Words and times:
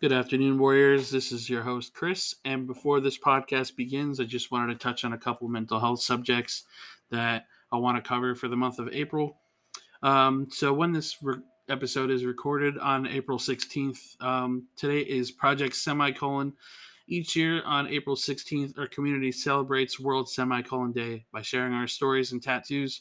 Good 0.00 0.12
afternoon, 0.12 0.60
Warriors. 0.60 1.10
This 1.10 1.32
is 1.32 1.50
your 1.50 1.64
host, 1.64 1.92
Chris. 1.92 2.36
And 2.44 2.68
before 2.68 3.00
this 3.00 3.18
podcast 3.18 3.74
begins, 3.74 4.20
I 4.20 4.24
just 4.26 4.52
wanted 4.52 4.72
to 4.72 4.78
touch 4.78 5.04
on 5.04 5.12
a 5.12 5.18
couple 5.18 5.48
mental 5.48 5.80
health 5.80 6.02
subjects 6.02 6.62
that 7.10 7.46
I 7.72 7.78
want 7.78 7.96
to 7.96 8.08
cover 8.08 8.36
for 8.36 8.46
the 8.46 8.54
month 8.54 8.78
of 8.78 8.88
April. 8.92 9.38
Um, 10.04 10.46
so, 10.52 10.72
when 10.72 10.92
this 10.92 11.16
re- 11.20 11.40
episode 11.68 12.12
is 12.12 12.24
recorded 12.24 12.78
on 12.78 13.08
April 13.08 13.38
16th, 13.38 14.22
um, 14.22 14.68
today 14.76 15.00
is 15.00 15.32
Project 15.32 15.74
Semicolon. 15.74 16.52
Each 17.08 17.34
year 17.34 17.60
on 17.64 17.88
April 17.88 18.14
16th, 18.14 18.78
our 18.78 18.86
community 18.86 19.32
celebrates 19.32 19.98
World 19.98 20.30
Semicolon 20.30 20.92
Day 20.92 21.24
by 21.32 21.42
sharing 21.42 21.72
our 21.72 21.88
stories 21.88 22.30
and 22.30 22.40
tattoos. 22.40 23.00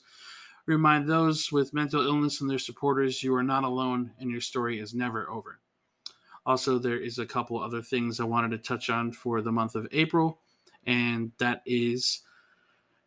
Remind 0.66 1.08
those 1.08 1.52
with 1.52 1.76
mental 1.76 2.02
illness 2.02 2.42
and 2.42 2.50
their 2.50 2.58
supporters 2.58 3.22
you 3.22 3.36
are 3.36 3.44
not 3.44 3.66
alone 3.66 4.14
and 4.20 4.32
your 4.32 4.42
story 4.42 4.80
is 4.80 4.96
never 4.96 5.30
over. 5.30 5.60
Also, 6.48 6.80
there 6.80 6.98
is 6.98 7.20
a 7.20 7.26
couple 7.26 7.62
other 7.62 7.82
things 7.82 8.20
I 8.20 8.24
wanted 8.24 8.52
to 8.52 8.58
touch 8.58 8.90
on 8.90 9.12
for 9.12 9.42
the 9.42 9.52
month 9.52 9.76
of 9.76 9.86
April, 9.92 10.40
and 10.86 11.34
that 11.40 11.62
is 11.66 12.22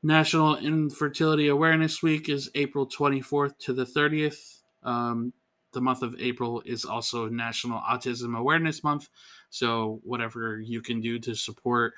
National 0.02 0.58
Infertility 0.58 1.48
Awareness 1.48 2.02
Week 2.02 2.28
is 2.28 2.50
April 2.54 2.86
24th 2.86 3.56
to 3.60 3.72
the 3.72 3.86
30th. 3.86 4.60
Um, 4.82 5.32
the 5.72 5.80
month 5.80 6.02
of 6.02 6.14
April 6.18 6.62
is 6.66 6.84
also 6.84 7.30
National 7.30 7.80
Autism 7.80 8.36
Awareness 8.36 8.84
Month. 8.84 9.08
So, 9.48 10.02
whatever 10.04 10.60
you 10.60 10.82
can 10.82 11.00
do 11.00 11.18
to 11.20 11.34
support 11.34 11.94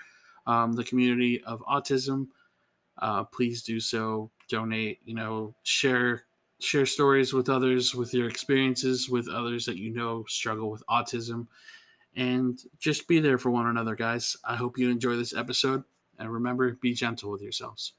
um, 0.47 0.75
the 0.75 0.85
community 0.85 1.43
of 1.43 1.61
autism, 1.63 2.29
uh, 2.99 3.25
please 3.25 3.65
do 3.65 3.81
so. 3.81 4.31
Donate, 4.49 5.01
you 5.05 5.15
know, 5.15 5.57
share 5.65 6.23
share 6.63 6.87
stories 6.87 7.33
with 7.33 7.49
others, 7.49 7.95
with 7.95 8.15
your 8.15 8.29
experiences 8.29 9.09
with 9.09 9.29
others 9.29 9.67
that 9.67 9.77
you 9.77 9.91
know 9.91 10.25
struggle 10.29 10.71
with 10.71 10.83
autism, 10.89 11.47
and 12.17 12.61
just 12.79 13.09
be 13.09 13.19
there 13.19 13.39
for 13.39 13.51
one 13.51 13.67
another, 13.67 13.95
guys. 13.95 14.37
I 14.45 14.57
hope 14.57 14.79
you 14.79 14.91
enjoy 14.91 15.17
this 15.17 15.35
episode, 15.35 15.85
and 16.19 16.33
remember, 16.33 16.73
be 16.75 16.95
gentle 16.95 17.31
with 17.31 17.43
yourselves. 17.43 17.93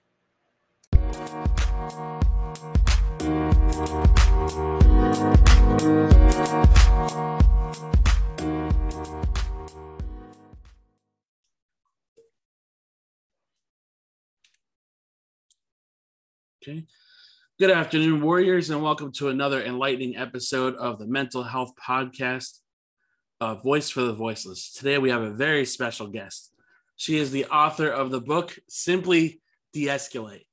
Okay. 16.65 16.85
Good 17.59 17.69
afternoon, 17.69 18.21
Warriors, 18.21 18.71
and 18.71 18.81
welcome 18.81 19.11
to 19.11 19.29
another 19.29 19.63
enlightening 19.63 20.17
episode 20.17 20.75
of 20.77 20.97
the 20.97 21.05
Mental 21.05 21.43
Health 21.43 21.71
Podcast, 21.75 22.57
uh, 23.39 23.53
Voice 23.53 23.91
for 23.91 24.01
the 24.01 24.13
Voiceless. 24.13 24.73
Today, 24.73 24.97
we 24.97 25.11
have 25.11 25.21
a 25.21 25.29
very 25.29 25.63
special 25.63 26.07
guest. 26.07 26.51
She 26.95 27.19
is 27.19 27.29
the 27.29 27.45
author 27.45 27.89
of 27.89 28.09
the 28.09 28.19
book 28.19 28.57
Simply 28.67 29.39
Deescalate 29.71 30.47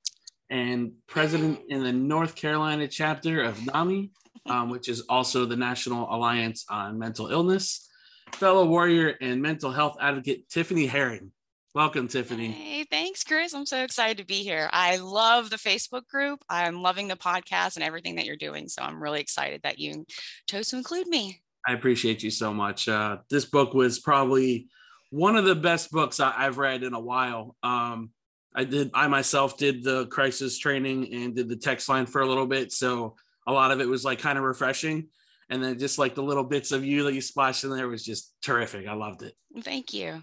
and 0.50 0.92
president 1.06 1.60
in 1.70 1.82
the 1.82 1.92
North 1.92 2.34
Carolina 2.34 2.86
chapter 2.86 3.44
of 3.44 3.64
NAMI, 3.64 4.10
um, 4.44 4.68
which 4.68 4.90
is 4.90 5.00
also 5.08 5.46
the 5.46 5.56
National 5.56 6.14
Alliance 6.14 6.66
on 6.68 6.98
Mental 6.98 7.28
Illness. 7.28 7.88
Fellow 8.34 8.66
warrior 8.66 9.16
and 9.22 9.40
mental 9.40 9.72
health 9.72 9.96
advocate 10.02 10.50
Tiffanie 10.50 10.88
Herring. 10.88 11.32
Welcome, 11.72 12.08
Tiffanie. 12.08 12.50
Hey, 12.50 12.82
thanks, 12.82 13.22
Chris. 13.22 13.54
I'm 13.54 13.64
so 13.64 13.84
excited 13.84 14.18
to 14.18 14.26
be 14.26 14.42
here. 14.42 14.68
I 14.72 14.96
love 14.96 15.50
the 15.50 15.56
Facebook 15.56 16.08
group. 16.08 16.44
I'm 16.48 16.82
loving 16.82 17.06
the 17.06 17.14
podcast 17.14 17.76
and 17.76 17.84
everything 17.84 18.16
that 18.16 18.24
you're 18.24 18.34
doing. 18.34 18.66
So 18.68 18.82
I'm 18.82 19.00
really 19.00 19.20
excited 19.20 19.60
that 19.62 19.78
you 19.78 20.04
chose 20.48 20.68
to 20.68 20.76
include 20.76 21.06
me. 21.06 21.40
I 21.64 21.74
appreciate 21.74 22.24
you 22.24 22.30
so 22.32 22.52
much. 22.52 22.88
Uh, 22.88 23.18
this 23.30 23.44
book 23.44 23.72
was 23.72 24.00
probably 24.00 24.66
one 25.10 25.36
of 25.36 25.44
the 25.44 25.54
best 25.54 25.92
books 25.92 26.18
I- 26.18 26.32
have 26.32 26.58
read 26.58 26.82
in 26.82 26.92
a 26.92 26.98
while. 27.00 27.54
Um, 27.62 28.10
I 28.52 28.64
did, 28.64 28.90
I 28.92 29.06
myself 29.06 29.56
did 29.56 29.84
the 29.84 30.06
crisis 30.06 30.58
training 30.58 31.14
and 31.14 31.36
did 31.36 31.48
the 31.48 31.56
text 31.56 31.88
line 31.88 32.06
for 32.06 32.20
a 32.20 32.26
little 32.26 32.46
bit. 32.48 32.72
So 32.72 33.14
a 33.46 33.52
lot 33.52 33.70
of 33.70 33.80
it 33.80 33.88
was 33.88 34.04
like 34.04 34.18
kind 34.18 34.38
of 34.38 34.42
refreshing. 34.44 35.06
And 35.48 35.62
then 35.62 35.78
just 35.78 35.98
like 35.98 36.16
the 36.16 36.22
little 36.22 36.42
bits 36.44 36.72
of 36.72 36.84
you 36.84 37.04
that 37.04 37.14
you 37.14 37.20
splashed 37.20 37.62
in 37.62 37.70
there 37.70 37.86
was 37.88 38.04
just 38.04 38.34
terrific. 38.42 38.88
I 38.88 38.94
loved 38.94 39.22
it. 39.22 39.34
Thank 39.62 39.94
you. 39.94 40.22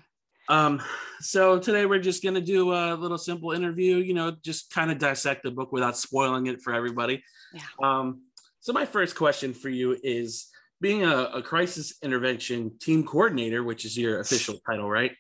Um, 0.50 0.82
so 1.20 1.60
today 1.60 1.86
we're 1.86 2.00
just 2.00 2.24
gonna 2.24 2.42
do 2.42 2.74
a 2.74 2.96
little 2.96 3.18
simple 3.18 3.52
interview, 3.52 3.98
you 3.98 4.14
know, 4.14 4.36
just 4.44 4.72
kind 4.72 4.92
of 4.92 4.98
dissect 4.98 5.44
the 5.44 5.52
book 5.52 5.72
without 5.72 5.98
spoiling 5.98 6.48
it 6.48 6.62
for 6.62 6.74
everybody. 6.74 7.24
Yeah. 7.54 7.62
Um, 7.82 8.22
so 8.60 8.74
my 8.74 8.86
first 8.86 9.16
question 9.16 9.54
for 9.54 9.70
you 9.70 9.98
is 10.04 10.48
being 10.80 11.04
a, 11.04 11.24
a 11.34 11.42
crisis 11.42 11.96
intervention 12.04 12.78
team 12.80 13.04
coordinator, 13.04 13.64
which 13.64 13.86
is 13.86 13.98
your 13.98 14.20
official 14.20 14.60
title, 14.68 14.90
right? 14.90 15.12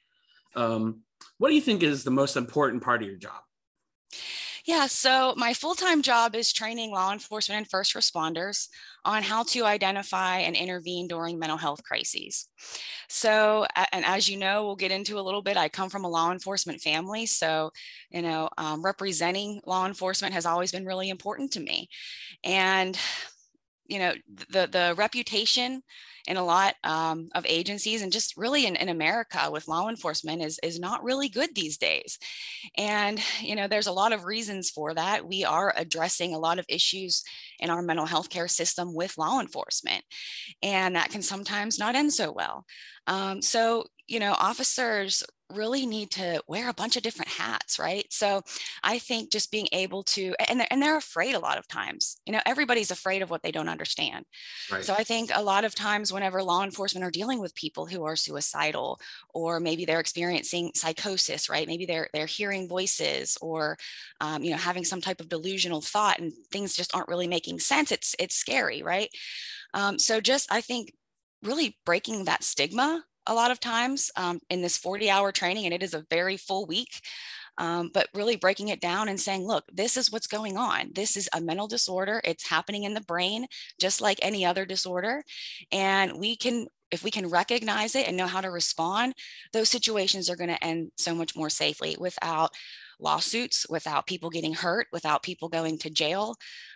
Um, 0.56 1.02
what 1.38 1.50
do 1.50 1.56
you 1.56 1.62
think 1.62 1.84
is 1.84 2.04
the 2.04 2.12
most 2.12 2.36
important 2.36 2.84
part 2.84 3.02
of 3.02 3.08
your 3.08 3.18
job? 3.18 3.42
Yeah, 4.68 4.88
so 4.88 5.34
my 5.38 5.54
full 5.54 5.76
time 5.76 6.02
job 6.02 6.36
is 6.36 6.52
training 6.52 6.92
law 6.92 7.14
enforcement 7.14 7.60
and 7.60 7.70
first 7.70 7.96
responders 7.96 8.68
on 9.06 9.24
how 9.24 9.44
to 9.44 9.64
identify 9.64 10.40
and 10.40 10.58
intervene 10.58 11.08
during 11.08 11.40
mental 11.40 11.58
health 11.58 11.84
crises. 11.84 12.50
So, 13.10 13.66
and 13.94 14.06
as 14.06 14.30
you 14.30 14.38
know, 14.38 14.66
we'll 14.66 14.76
get 14.76 14.92
into 14.92 15.20
a 15.20 15.22
little 15.24 15.42
bit. 15.42 15.58
I 15.58 15.70
come 15.70 15.90
from 15.90 16.06
a 16.06 16.10
law 16.10 16.32
enforcement 16.32 16.82
family. 16.82 17.28
So, 17.28 17.72
you 18.12 18.22
know, 18.22 18.50
um, 18.58 18.84
representing 18.84 19.62
law 19.66 19.86
enforcement 19.88 20.34
has 20.34 20.46
always 20.46 20.72
been 20.74 20.86
really 20.86 21.10
important 21.10 21.54
to 21.54 21.62
me. 21.62 21.90
And, 22.44 22.98
you 23.88 24.00
know, 24.00 24.14
the, 24.50 24.68
the 24.68 24.96
reputation 24.98 25.82
in 26.28 26.36
a 26.36 26.44
lot 26.44 26.76
um, 26.84 27.30
of 27.34 27.46
agencies 27.48 28.02
and 28.02 28.12
just 28.12 28.36
really 28.36 28.66
in, 28.66 28.76
in 28.76 28.90
America 28.90 29.50
with 29.50 29.68
law 29.68 29.88
enforcement 29.88 30.42
is, 30.42 30.60
is 30.62 30.78
not 30.78 31.04
really 31.04 31.30
good 31.30 31.56
these 31.56 31.78
days. 31.78 32.20
And, 32.78 33.22
you 33.42 33.56
know, 33.56 33.68
there's 33.68 33.88
a 33.88 33.94
lot 33.94 34.12
of 34.12 34.26
reasons 34.26 34.70
for 34.70 34.94
that. 34.94 35.26
We 35.26 35.46
are 35.46 35.74
addressing 35.76 36.34
a 36.34 36.40
lot 36.40 36.60
of 36.60 36.66
issues 36.68 37.24
in 37.60 37.70
our 37.70 37.82
mental 37.82 38.06
health 38.06 38.30
care 38.30 38.50
system 38.50 38.94
with 38.94 39.18
law 39.18 39.40
enforcement, 39.40 40.04
and 40.62 40.96
that 40.96 41.10
can 41.10 41.22
sometimes 41.22 41.80
not 41.80 41.96
end 41.96 42.14
so 42.14 42.32
well. 42.32 42.66
Um, 43.08 43.42
so, 43.42 43.86
you 44.08 44.20
know, 44.20 44.34
officers 44.40 45.24
really 45.54 45.86
need 45.86 46.12
to 46.12 46.42
wear 46.48 46.68
a 46.68 46.74
bunch 46.74 46.98
of 46.98 47.04
different 47.04 47.32
hats, 47.32 47.80
right? 47.80 48.06
So 48.10 48.42
I 48.84 49.00
think 49.00 49.32
just 49.32 49.50
being 49.50 49.68
able 49.72 50.04
to, 50.04 50.34
and 50.50 50.60
they're, 50.60 50.68
and 50.70 50.82
they're 50.82 50.98
afraid 50.98 51.36
a 51.36 51.40
lot 51.40 51.58
of 51.58 51.68
times, 51.68 52.20
you 52.26 52.34
know, 52.34 52.42
everybody's 52.46 52.92
afraid 52.92 53.22
of 53.22 53.30
what 53.30 53.44
they 53.44 53.52
don't 53.52 53.70
understand. 53.70 54.26
Right. 54.70 54.84
So 54.84 54.94
I 54.94 55.06
think 55.06 55.32
a 55.34 55.42
lot 55.42 55.64
of 55.64 55.74
times 55.74 56.12
whenever 56.12 56.44
law 56.44 56.64
enforcement 56.64 57.06
are 57.06 57.12
dealing 57.12 57.40
with 57.40 57.56
people 57.56 57.86
who 57.86 58.04
are 58.04 58.18
suicidal, 58.18 59.00
or 59.34 59.62
maybe 59.62 59.86
they're 59.86 60.02
experiencing 60.02 60.72
psychosis, 60.76 61.50
right? 61.50 61.68
Maybe 61.68 61.86
they're, 61.86 62.10
they're 62.14 62.26
hearing 62.26 62.68
voices 62.68 63.38
or, 63.42 63.78
um, 64.20 64.44
you 64.44 64.52
know, 64.52 64.58
having 64.58 64.84
some 64.84 65.00
type 65.00 65.22
of 65.22 65.30
delusional 65.30 65.82
thought 65.82 66.20
and 66.20 66.34
things 66.52 66.76
just 66.76 66.94
aren't 66.94 67.08
really 67.10 67.28
making 67.28 67.60
sense. 67.60 67.94
It's, 67.94 68.16
it's 68.20 68.36
scary, 68.36 68.84
right? 68.84 69.10
Um, 69.74 69.98
so 69.98 70.20
just, 70.20 70.52
I 70.52 70.60
think 70.60 70.94
really 71.42 71.78
breaking 71.86 72.26
that 72.26 72.44
stigma 72.44 73.06
a 73.28 73.34
lot 73.34 73.52
of 73.52 73.60
times 73.60 74.10
um, 74.16 74.40
in 74.50 74.62
this 74.62 74.78
40 74.78 75.10
hour 75.10 75.32
training, 75.32 75.66
and 75.66 75.74
it 75.74 75.84
is 75.84 75.94
a 75.94 76.06
very 76.10 76.38
full 76.38 76.66
week. 76.66 77.02
Um, 77.60 77.90
but 77.92 78.08
really 78.14 78.36
breaking 78.36 78.68
it 78.68 78.82
down 78.82 79.10
and 79.10 79.20
saying, 79.20 79.48
look, 79.48 79.64
this 79.74 79.98
is 79.98 80.12
what's 80.12 80.28
going 80.28 80.58
on. 80.58 80.92
This 80.94 81.18
is 81.18 81.28
a 81.34 81.42
mental 81.42 81.66
disorder. 81.66 82.22
It's 82.24 82.48
happening 82.48 82.84
in 82.84 82.94
the 82.94 83.02
brain, 83.02 83.48
just 83.82 84.00
like 84.00 84.20
any 84.22 84.46
other 84.46 84.64
disorder. 84.64 85.24
And 85.72 86.20
we 86.20 86.36
can, 86.36 86.68
if 86.92 87.04
we 87.04 87.10
can 87.10 87.28
recognize 87.28 87.96
it 87.96 88.08
and 88.08 88.16
know 88.16 88.28
how 88.28 88.42
to 88.42 88.52
respond, 88.52 89.16
those 89.54 89.70
situations 89.70 90.30
are 90.30 90.36
going 90.36 90.52
to 90.52 90.64
end 90.64 90.92
so 90.98 91.16
much 91.16 91.36
more 91.36 91.50
safely 91.50 91.98
without 92.00 92.52
lawsuits, 93.00 93.66
without 93.70 94.08
people 94.08 94.30
getting 94.30 94.54
hurt, 94.54 94.88
without 94.92 95.24
people 95.24 95.50
going 95.50 95.78
to 95.80 95.90
jail. 95.90 96.36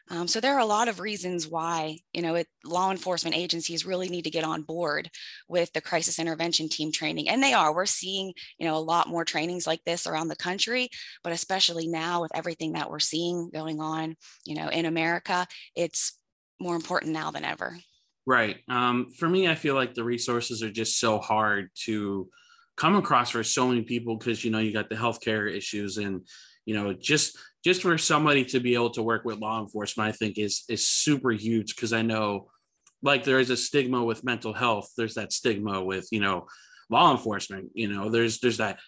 Um, 0.10 0.28
so 0.28 0.40
there 0.40 0.54
are 0.54 0.60
a 0.60 0.66
lot 0.66 0.88
of 0.88 1.00
reasons 1.00 1.48
why, 1.48 2.00
you 2.14 2.22
know, 2.22 2.36
it, 2.36 2.48
law 2.66 2.92
enforcement 2.92 3.36
agencies 3.36 3.86
really 3.86 4.10
need 4.10 4.24
to 4.24 4.30
get 4.30 4.44
on 4.44 4.64
board 4.64 5.10
with 5.48 5.72
the 5.74 5.82
crisis 5.82 6.20
intervention 6.20 6.70
team 6.70 6.92
training. 6.92 7.30
And 7.30 7.42
they 7.42 7.54
are. 7.54 7.74
We're 7.74 7.86
seeing, 7.86 8.34
you 8.58 8.68
know, 8.68 8.76
a 8.76 8.80
lot 8.80 9.08
more 9.08 9.26
trainings 9.26 9.66
like 9.66 9.84
this 9.86 10.08
around 10.08 10.28
the 10.28 10.36
country, 10.36 10.90
but 11.24 11.34
especially 11.34 11.88
now 11.88 12.22
with 12.22 12.36
everything 12.36 12.74
that 12.74 12.90
we're 12.90 13.00
seeing 13.00 13.50
going 13.54 13.80
on, 13.80 14.16
you 14.46 14.56
know, 14.56 14.68
in 14.68 14.86
America, 14.86 15.48
it's 15.76 16.18
more 16.60 16.76
important 16.76 17.14
now 17.14 17.32
than 17.32 17.46
ever. 17.46 17.78
Right. 18.26 18.58
Um, 18.70 19.08
for 19.18 19.28
me, 19.28 19.48
I 19.48 19.56
feel 19.56 19.76
like 19.76 19.94
the 19.94 20.04
resources 20.04 20.62
are 20.62 20.72
just 20.72 21.00
so 21.00 21.18
hard 21.18 21.70
to 21.86 22.30
come 22.78 22.96
across 22.96 23.32
for 23.32 23.44
so 23.44 23.68
many 23.68 23.82
people 23.82 24.16
because 24.16 24.44
you 24.44 24.52
know 24.52 24.60
you 24.60 24.74
got 24.74 24.90
the 24.90 24.96
healthcare 24.96 25.52
issues 25.52 25.98
and 25.98 26.28
you 26.66 26.76
know 26.76 26.94
just 26.94 27.38
just 27.64 27.82
for 27.82 27.98
somebody 27.98 28.44
to 28.46 28.60
be 28.60 28.74
able 28.74 28.90
to 28.92 29.04
work 29.04 29.24
with 29.24 29.38
law 29.38 29.62
enforcement, 29.62 30.10
I 30.10 30.12
think 30.12 30.38
is 30.38 30.64
is 30.68 30.88
super 30.88 31.32
huge 31.32 31.76
because 31.76 31.94
I 31.94 32.02
know 32.02 32.50
like 33.04 33.24
there 33.24 33.40
is 33.40 33.50
a 33.50 33.58
stigma 33.58 34.04
with 34.04 34.24
mental 34.24 34.54
health. 34.54 34.92
There's 34.98 35.16
that 35.16 35.32
stigma 35.32 35.84
with 35.84 36.08
you 36.12 36.20
know 36.20 36.48
law 36.90 37.12
enforcement. 37.12 37.72
You 37.74 37.88
know, 37.88 38.10
there's 38.10 38.40
there's 38.40 38.58
that 38.58 38.80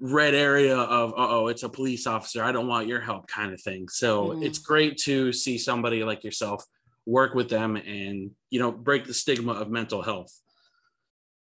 red 0.00 0.34
area 0.34 0.76
of 0.76 1.14
oh 1.16 1.46
it's 1.46 1.62
a 1.62 1.68
police 1.68 2.08
officer 2.08 2.42
i 2.42 2.50
don't 2.50 2.66
want 2.66 2.88
your 2.88 3.00
help 3.00 3.26
kind 3.28 3.52
of 3.52 3.60
thing 3.60 3.88
so 3.88 4.30
mm. 4.30 4.44
it's 4.44 4.58
great 4.58 4.96
to 4.96 5.32
see 5.32 5.56
somebody 5.56 6.02
like 6.02 6.24
yourself 6.24 6.64
work 7.06 7.34
with 7.34 7.48
them 7.48 7.76
and 7.76 8.32
you 8.50 8.58
know 8.58 8.72
break 8.72 9.04
the 9.06 9.14
stigma 9.14 9.52
of 9.52 9.70
mental 9.70 10.02
health 10.02 10.32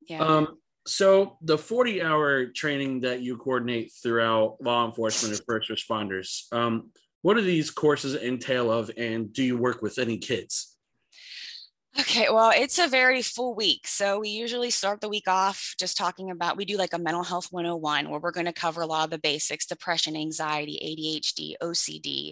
yeah 0.07 0.19
um 0.19 0.57
so 0.86 1.38
the 1.42 1.57
40 1.57 2.01
hour 2.01 2.48
training 2.48 3.01
that 3.01 3.22
you 3.22 3.38
coordinate 3.38 3.92
throughout 3.92 4.57
law 4.62 4.86
enforcement 4.86 5.36
and 5.36 5.45
first 5.45 5.69
responders 5.69 6.51
um 6.54 6.89
what 7.22 7.36
do 7.36 7.42
these 7.42 7.69
courses 7.69 8.16
entail 8.16 8.72
of 8.72 8.89
and 8.98 9.31
do 9.31 9.44
you 9.44 9.57
work 9.57 9.81
with 9.81 10.00
any 10.00 10.18
kids 10.18 10.72
Okay, 12.00 12.28
well, 12.31 12.54
it's 12.56 12.80
a 12.80 12.88
very 12.88 13.22
full 13.22 13.54
week. 13.54 13.86
So 13.86 14.19
we 14.19 14.30
usually 14.30 14.69
start 14.69 15.01
the 15.01 15.10
week 15.10 15.28
off 15.28 15.75
just 15.78 15.98
talking 15.98 16.31
about, 16.31 16.56
we 16.56 16.63
do 16.63 16.78
like 16.78 16.94
a 16.94 16.98
mental 16.98 17.24
health 17.24 17.48
101 17.51 18.10
where 18.10 18.19
we're 18.19 18.31
going 18.31 18.45
to 18.45 18.54
cover 18.54 18.81
a 18.81 18.86
lot 18.86 19.04
of 19.04 19.10
the 19.10 19.18
basics 19.18 19.66
depression, 19.66 20.16
anxiety, 20.16 20.80
ADHD, 20.81 21.56
OCD, 21.62 22.31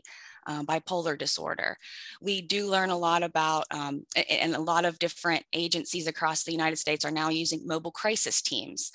um, 0.50 0.66
bipolar 0.66 1.18
disorder. 1.18 1.78
We 2.22 2.42
do 2.42 2.68
learn 2.68 2.90
a 2.90 2.98
lot 2.98 3.22
about, 3.22 3.66
um, 3.72 4.06
and 4.30 4.56
a 4.56 4.60
lot 4.60 4.84
of 4.84 5.00
different 5.00 5.46
agencies 5.54 6.08
across 6.08 6.44
the 6.44 6.52
United 6.52 6.78
States 6.78 7.06
are 7.06 7.12
now 7.12 7.30
using 7.30 7.68
mobile 7.68 7.92
crisis 7.92 8.42
teams. 8.42 8.92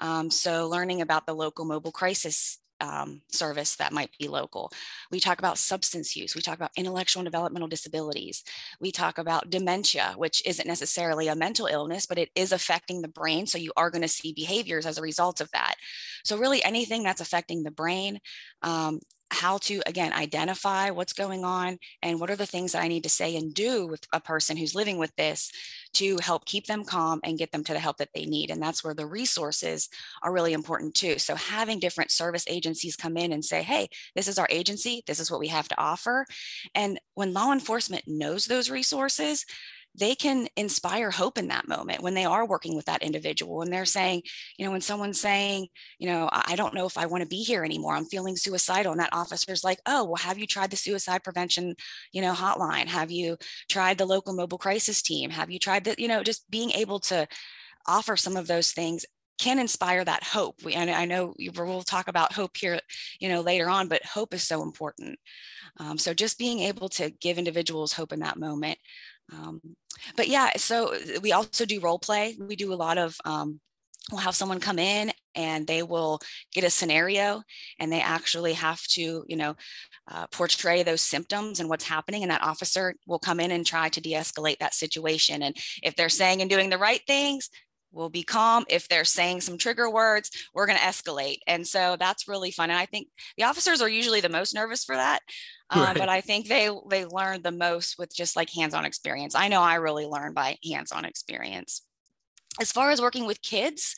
Um, 0.00 0.30
so 0.30 0.68
learning 0.68 1.00
about 1.00 1.26
the 1.26 1.34
local 1.34 1.64
mobile 1.64 1.92
crisis 1.92 2.58
um, 2.80 3.22
service 3.28 3.74
that 3.76 3.92
might 3.92 4.10
be 4.18 4.28
local. 4.28 4.70
We 5.10 5.18
talk 5.18 5.38
about 5.38 5.58
substance 5.58 6.14
use. 6.14 6.36
We 6.36 6.42
talk 6.42 6.56
about 6.56 6.70
intellectual 6.76 7.20
and 7.20 7.26
developmental 7.26 7.68
disabilities. 7.68 8.44
We 8.80 8.92
talk 8.92 9.18
about 9.18 9.50
dementia, 9.50 10.14
which 10.16 10.42
isn't 10.46 10.68
necessarily 10.68 11.26
a 11.26 11.34
mental 11.34 11.66
illness, 11.66 12.06
but 12.06 12.18
it 12.18 12.30
is 12.36 12.52
affecting 12.52 13.02
the 13.02 13.08
brain. 13.08 13.46
So 13.46 13.58
you 13.58 13.72
are 13.76 13.90
going 13.90 14.02
to 14.02 14.08
see 14.08 14.32
behaviors 14.32 14.86
as 14.86 14.98
a 14.98 15.02
result 15.02 15.40
of 15.40 15.50
that. 15.52 15.74
So, 16.24 16.38
really, 16.38 16.62
anything 16.62 17.02
that's 17.02 17.20
affecting 17.20 17.62
the 17.62 17.70
brain, 17.70 18.20
um, 18.62 19.00
how 19.30 19.58
to 19.58 19.82
again 19.86 20.12
identify 20.12 20.90
what's 20.90 21.12
going 21.12 21.44
on 21.44 21.78
and 22.02 22.18
what 22.18 22.30
are 22.30 22.36
the 22.36 22.46
things 22.46 22.72
that 22.72 22.82
I 22.82 22.88
need 22.88 23.02
to 23.02 23.08
say 23.08 23.36
and 23.36 23.52
do 23.52 23.86
with 23.86 24.06
a 24.12 24.20
person 24.20 24.56
who's 24.56 24.74
living 24.74 24.98
with 24.98 25.14
this 25.16 25.52
to 25.94 26.18
help 26.22 26.44
keep 26.44 26.66
them 26.66 26.84
calm 26.84 27.20
and 27.24 27.38
get 27.38 27.52
them 27.52 27.64
to 27.64 27.72
the 27.72 27.78
help 27.78 27.98
that 27.98 28.10
they 28.14 28.24
need. 28.24 28.50
And 28.50 28.62
that's 28.62 28.82
where 28.82 28.94
the 28.94 29.06
resources 29.06 29.88
are 30.22 30.32
really 30.32 30.52
important 30.52 30.94
too. 30.94 31.18
So 31.18 31.34
having 31.34 31.78
different 31.78 32.10
service 32.10 32.44
agencies 32.48 32.96
come 32.96 33.16
in 33.16 33.32
and 33.32 33.44
say, 33.44 33.62
hey, 33.62 33.88
this 34.14 34.28
is 34.28 34.38
our 34.38 34.48
agency, 34.50 35.02
this 35.06 35.20
is 35.20 35.30
what 35.30 35.40
we 35.40 35.48
have 35.48 35.68
to 35.68 35.80
offer. 35.80 36.26
And 36.74 37.00
when 37.14 37.32
law 37.32 37.52
enforcement 37.52 38.04
knows 38.06 38.46
those 38.46 38.70
resources, 38.70 39.44
they 39.98 40.14
can 40.14 40.48
inspire 40.56 41.10
hope 41.10 41.38
in 41.38 41.48
that 41.48 41.68
moment 41.68 42.02
when 42.02 42.14
they 42.14 42.24
are 42.24 42.46
working 42.46 42.76
with 42.76 42.84
that 42.86 43.02
individual 43.02 43.62
and 43.62 43.72
they're 43.72 43.84
saying 43.84 44.22
you 44.56 44.64
know 44.64 44.70
when 44.70 44.80
someone's 44.80 45.20
saying 45.20 45.66
you 45.98 46.08
know 46.08 46.28
i 46.32 46.54
don't 46.56 46.74
know 46.74 46.86
if 46.86 46.96
i 46.96 47.06
want 47.06 47.22
to 47.22 47.28
be 47.28 47.42
here 47.42 47.64
anymore 47.64 47.94
i'm 47.94 48.04
feeling 48.04 48.36
suicidal 48.36 48.92
and 48.92 49.00
that 49.00 49.12
officer's 49.12 49.64
like 49.64 49.78
oh 49.86 50.04
well 50.04 50.16
have 50.16 50.38
you 50.38 50.46
tried 50.46 50.70
the 50.70 50.76
suicide 50.76 51.22
prevention 51.24 51.74
you 52.12 52.22
know 52.22 52.32
hotline 52.32 52.86
have 52.86 53.10
you 53.10 53.36
tried 53.68 53.98
the 53.98 54.06
local 54.06 54.34
mobile 54.34 54.58
crisis 54.58 55.02
team 55.02 55.30
have 55.30 55.50
you 55.50 55.58
tried 55.58 55.84
that 55.84 55.98
you 55.98 56.08
know 56.08 56.22
just 56.22 56.48
being 56.50 56.70
able 56.72 57.00
to 57.00 57.26
offer 57.86 58.16
some 58.16 58.36
of 58.36 58.46
those 58.46 58.72
things 58.72 59.04
can 59.38 59.58
inspire 59.58 60.04
that 60.04 60.24
hope. 60.24 60.56
We, 60.64 60.74
and 60.74 60.90
I 60.90 61.04
know 61.04 61.34
we'll 61.38 61.82
talk 61.82 62.08
about 62.08 62.32
hope 62.32 62.56
here, 62.56 62.80
you 63.20 63.28
know, 63.28 63.40
later 63.40 63.68
on, 63.68 63.88
but 63.88 64.04
hope 64.04 64.34
is 64.34 64.42
so 64.42 64.62
important. 64.62 65.18
Um, 65.78 65.96
so 65.96 66.12
just 66.12 66.38
being 66.38 66.60
able 66.60 66.88
to 66.90 67.10
give 67.10 67.38
individuals 67.38 67.92
hope 67.92 68.12
in 68.12 68.20
that 68.20 68.38
moment 68.38 68.78
um, 69.32 69.60
but 70.16 70.28
yeah, 70.28 70.50
so 70.56 70.94
uh, 70.94 71.20
we 71.22 71.32
also 71.32 71.64
do 71.64 71.80
role 71.80 71.98
play. 71.98 72.36
We 72.38 72.56
do 72.56 72.72
a 72.72 72.76
lot 72.76 72.98
of, 72.98 73.16
um, 73.24 73.60
we'll 74.10 74.20
have 74.20 74.36
someone 74.36 74.60
come 74.60 74.78
in 74.78 75.12
and 75.34 75.66
they 75.66 75.82
will 75.82 76.18
get 76.52 76.64
a 76.64 76.70
scenario 76.70 77.42
and 77.78 77.92
they 77.92 78.00
actually 78.00 78.54
have 78.54 78.82
to, 78.88 79.24
you 79.28 79.36
know, 79.36 79.54
uh, 80.10 80.26
portray 80.28 80.82
those 80.82 81.02
symptoms 81.02 81.60
and 81.60 81.68
what's 81.68 81.84
happening. 81.84 82.22
And 82.22 82.30
that 82.30 82.42
officer 82.42 82.94
will 83.06 83.18
come 83.18 83.38
in 83.38 83.50
and 83.50 83.66
try 83.66 83.88
to 83.90 84.00
de 84.00 84.14
escalate 84.14 84.58
that 84.58 84.74
situation. 84.74 85.42
And 85.42 85.56
if 85.82 85.94
they're 85.94 86.08
saying 86.08 86.40
and 86.40 86.50
doing 86.50 86.70
the 86.70 86.78
right 86.78 87.02
things, 87.06 87.50
we'll 87.92 88.08
be 88.08 88.22
calm. 88.22 88.64
If 88.68 88.88
they're 88.88 89.04
saying 89.04 89.40
some 89.40 89.58
trigger 89.58 89.90
words, 89.90 90.30
we're 90.54 90.66
going 90.66 90.78
to 90.78 90.84
escalate. 90.84 91.38
And 91.46 91.66
so 91.66 91.96
that's 91.98 92.28
really 92.28 92.50
fun. 92.50 92.70
And 92.70 92.78
I 92.78 92.86
think 92.86 93.08
the 93.36 93.44
officers 93.44 93.80
are 93.80 93.88
usually 93.88 94.20
the 94.20 94.28
most 94.28 94.54
nervous 94.54 94.84
for 94.84 94.96
that. 94.96 95.20
Um, 95.70 95.82
right. 95.82 95.98
But 95.98 96.08
I 96.08 96.22
think 96.22 96.48
they 96.48 96.70
they 96.88 97.04
learn 97.04 97.42
the 97.42 97.50
most 97.50 97.98
with 97.98 98.16
just 98.16 98.36
like 98.36 98.48
hands-on 98.48 98.86
experience. 98.86 99.34
I 99.34 99.48
know 99.48 99.60
I 99.60 99.74
really 99.74 100.06
learn 100.06 100.32
by 100.32 100.56
hands-on 100.64 101.04
experience. 101.04 101.82
As 102.58 102.72
far 102.72 102.90
as 102.90 103.02
working 103.02 103.26
with 103.26 103.42
kids, 103.42 103.94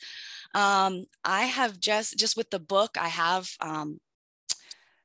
um, 0.53 1.05
I 1.23 1.43
have 1.43 1.79
just 1.79 2.19
just 2.19 2.35
with 2.35 2.49
the 2.49 2.59
book, 2.59 2.97
I 2.99 3.07
have 3.07 3.49
um, 3.61 3.99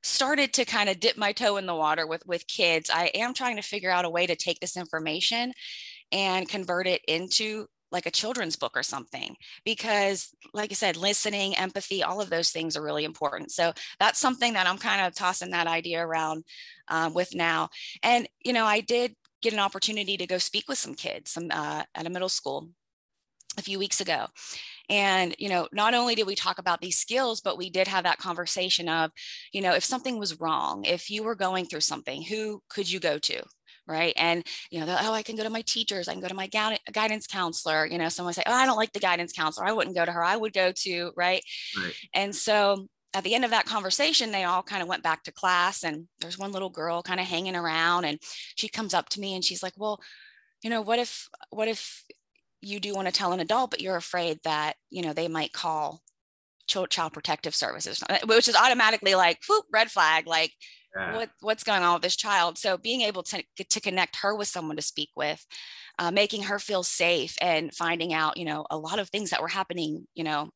started 0.03 0.53
to 0.55 0.65
kind 0.65 0.89
of 0.89 0.99
dip 0.99 1.17
my 1.17 1.31
toe 1.31 1.57
in 1.57 1.67
the 1.67 1.75
water 1.77 2.05
with 2.05 2.27
with 2.27 2.47
kids. 2.49 2.91
I 2.93 3.13
am 3.15 3.33
trying 3.33 3.57
to 3.57 3.63
figure 3.63 3.91
out 3.91 4.05
a 4.05 4.11
way 4.11 4.27
to 4.27 4.35
take 4.35 4.59
this 4.59 4.77
information 4.77 5.53
and 6.13 6.49
convert 6.49 6.87
it 6.87 7.03
into 7.07 7.67
like 7.93 8.07
a 8.07 8.11
children's 8.11 8.57
book 8.57 8.73
or 8.77 8.83
something 8.83 9.37
because 9.65 10.35
like 10.53 10.71
i 10.71 10.75
said 10.75 10.97
listening 10.97 11.57
empathy 11.57 12.03
all 12.03 12.21
of 12.21 12.31
those 12.31 12.51
things 12.51 12.77
are 12.77 12.83
really 12.83 13.05
important. 13.05 13.51
So 13.51 13.73
that's 14.01 14.19
something 14.19 14.53
that 14.55 14.67
i'm 14.67 14.79
kind 14.79 15.07
of 15.07 15.15
tossing 15.15 15.51
that 15.51 15.67
idea 15.67 16.05
around 16.05 16.45
um, 16.89 17.15
with 17.15 17.35
now. 17.35 17.69
And 18.03 18.29
you 18.41 18.53
know 18.53 18.65
i 18.65 18.81
did 18.81 19.15
get 19.43 19.53
an 19.53 19.61
opportunity 19.61 20.17
to 20.17 20.27
go 20.27 20.39
speak 20.39 20.65
with 20.69 20.79
some 20.79 20.95
kids 20.95 21.31
some, 21.31 21.49
uh, 21.51 21.83
at 21.95 22.07
a 22.07 22.11
middle 22.11 22.29
school 22.29 22.69
a 23.59 23.63
few 23.63 23.79
weeks 23.79 24.01
ago. 24.01 24.27
And 24.89 25.35
you 25.39 25.49
know 25.49 25.69
not 25.73 25.95
only 25.95 26.15
did 26.15 26.27
we 26.27 26.35
talk 26.35 26.59
about 26.59 26.81
these 26.81 26.99
skills 26.99 27.41
but 27.41 27.59
we 27.59 27.71
did 27.71 27.89
have 27.89 28.05
that 28.05 28.19
conversation 28.19 28.89
of 28.89 29.11
you 29.53 29.61
know 29.61 29.75
if 29.75 29.85
something 29.85 30.19
was 30.19 30.41
wrong 30.41 30.85
if 30.85 31.11
you 31.11 31.25
were 31.25 31.35
going 31.35 31.67
through 31.67 31.81
something 31.81 32.23
who 32.23 32.63
could 32.69 32.91
you 32.91 33.01
go 33.01 33.19
to 33.19 33.43
right? 33.87 34.15
And 34.17 34.45
you 34.71 34.81
know 34.81 34.97
oh 35.01 35.13
i 35.13 35.23
can 35.23 35.37
go 35.37 35.43
to 35.43 35.51
my 35.51 35.63
teachers 35.63 36.09
i 36.09 36.13
can 36.13 36.21
go 36.21 36.29
to 36.29 36.35
my 36.35 36.47
guidance 36.47 37.27
counselor 37.27 37.87
you 37.87 37.99
know 37.99 38.09
someone 38.09 38.35
say 38.35 38.43
oh 38.47 38.53
i 38.53 38.67
don't 38.67 38.77
like 38.77 38.93
the 38.93 39.01
guidance 39.01 39.33
counselor 39.33 39.67
i 39.67 39.73
wouldn't 39.73 39.97
go 39.97 40.05
to 40.05 40.13
her 40.13 40.25
i 40.25 40.37
would 40.37 40.53
go 40.53 40.73
to 40.73 41.13
right, 41.17 41.43
right. 41.79 41.95
and 42.15 42.35
so 42.35 42.87
at 43.15 43.25
the 43.25 43.35
end 43.35 43.45
of 43.45 43.51
that 43.51 43.67
conversation 43.67 44.33
they 44.33 44.45
all 44.45 44.63
kind 44.63 44.83
of 44.83 44.89
went 44.89 45.03
back 45.03 45.23
to 45.23 45.33
class 45.33 45.85
and 45.85 46.07
there's 46.21 46.39
one 46.39 46.53
little 46.53 46.71
girl 46.71 47.03
kind 47.03 47.21
of 47.21 47.27
hanging 47.27 47.57
around 47.57 48.05
and 48.05 48.19
she 48.57 48.69
comes 48.69 48.95
up 48.95 49.09
to 49.09 49.21
me 49.21 49.35
and 49.35 49.45
she's 49.45 49.63
like 49.63 49.75
well 49.77 50.01
you 50.63 50.71
know 50.71 50.83
what 50.83 50.99
if 50.99 51.29
what 51.51 51.69
if 51.69 52.05
you 52.61 52.81
do 52.81 52.95
want 52.95 53.07
to 53.07 53.13
tell 53.13 53.33
an 53.33 53.41
adult 53.41 53.71
but 53.71 53.81
you're 53.81 53.97
afraid 53.97 54.39
that 54.45 54.75
you 54.91 55.03
know 55.03 55.13
they 55.13 55.29
might 55.29 55.53
call 55.53 56.03
child 56.67 57.13
protective 57.13 57.55
services? 57.55 58.03
Which 58.27 58.49
is 58.49 58.57
automatically 58.57 59.15
like 59.15 59.39
whoop, 59.49 59.65
red 59.73 59.91
flag 59.91 60.27
like 60.27 60.53
what 60.97 61.31
what's 61.41 61.65
going 61.65 61.83
on 61.83 61.95
with 61.95 62.03
this 62.03 62.17
child. 62.17 62.59
So 62.59 62.77
being 62.77 63.03
able 63.03 63.23
to, 63.25 63.43
to 63.69 63.81
connect 63.81 64.17
her 64.17 64.35
with 64.35 64.49
someone 64.49 64.77
to 64.77 64.83
speak 64.83 65.11
with 65.17 65.45
uh, 65.99 66.11
making 66.11 66.45
her 66.45 66.59
feel 66.59 66.83
safe 66.83 67.37
and 67.41 67.75
finding 67.75 68.13
out 68.13 68.37
you 68.37 68.45
know 68.45 68.67
a 68.71 68.79
lot 68.79 68.99
of 68.99 69.09
things 69.09 69.31
that 69.31 69.43
were 69.43 69.49
happening 69.49 70.07
you 70.15 70.25
know 70.25 70.51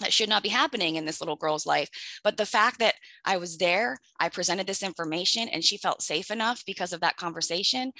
that 0.00 0.12
should 0.12 0.28
not 0.28 0.42
be 0.42 0.50
happening 0.50 0.96
in 0.96 1.06
this 1.06 1.20
little 1.20 1.36
girl's 1.36 1.64
life. 1.64 1.88
But 2.22 2.36
the 2.36 2.46
fact 2.46 2.78
that 2.80 2.94
i 3.24 3.36
was 3.36 3.58
there 3.58 3.98
i 4.20 4.28
presented 4.28 4.66
this 4.66 4.82
information 4.82 5.48
and 5.48 5.64
she 5.64 5.78
felt 5.78 6.02
safe 6.02 6.30
enough 6.30 6.62
because 6.66 6.92
of 6.92 7.00
that 7.00 7.16
conversation 7.16 7.92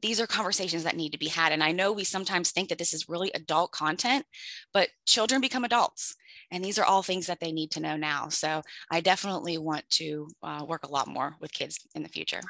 these 0.00 0.20
are 0.20 0.28
conversations 0.28 0.84
that 0.84 0.94
need 0.96 1.10
to 1.10 1.18
be 1.18 1.28
had. 1.28 1.52
And 1.52 1.62
i 1.62 1.72
know 1.72 1.92
we 1.92 2.04
sometimes 2.04 2.50
think 2.50 2.68
that 2.68 2.78
this 2.78 2.94
is 2.94 3.08
really 3.08 3.30
adult 3.34 3.72
content 3.72 4.24
but 4.72 4.90
children 5.06 5.40
become 5.40 5.64
adults 5.64 6.16
and 6.50 6.64
these 6.64 6.78
are 6.78 6.84
all 6.84 7.02
things 7.02 7.26
that 7.26 7.40
they 7.40 7.52
need 7.52 7.70
to 7.72 7.80
know 7.80 7.96
now. 7.96 8.28
So 8.28 8.62
I 8.90 9.00
definitely 9.00 9.58
want 9.58 9.88
to 9.90 10.28
uh, 10.42 10.64
work 10.66 10.84
a 10.84 10.90
lot 10.90 11.08
more 11.08 11.36
with 11.40 11.52
kids 11.52 11.80
in 11.94 12.02
the 12.02 12.08
future. 12.08 12.40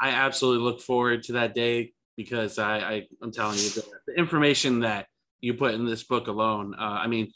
I 0.00 0.10
absolutely 0.10 0.64
look 0.64 0.80
forward 0.80 1.22
to 1.24 1.32
that 1.34 1.54
day 1.54 1.92
because 2.16 2.58
I, 2.58 2.78
I 2.78 3.06
am 3.22 3.32
telling 3.32 3.58
you 3.58 3.70
the, 3.70 3.84
the, 4.06 4.14
information 4.18 4.80
that 4.80 5.06
you 5.40 5.54
put 5.54 5.74
in 5.74 5.84
this 5.86 6.04
book 6.04 6.28
alone. 6.28 6.74
Uh, 6.78 6.82
I 6.82 7.06
mean, 7.06 7.32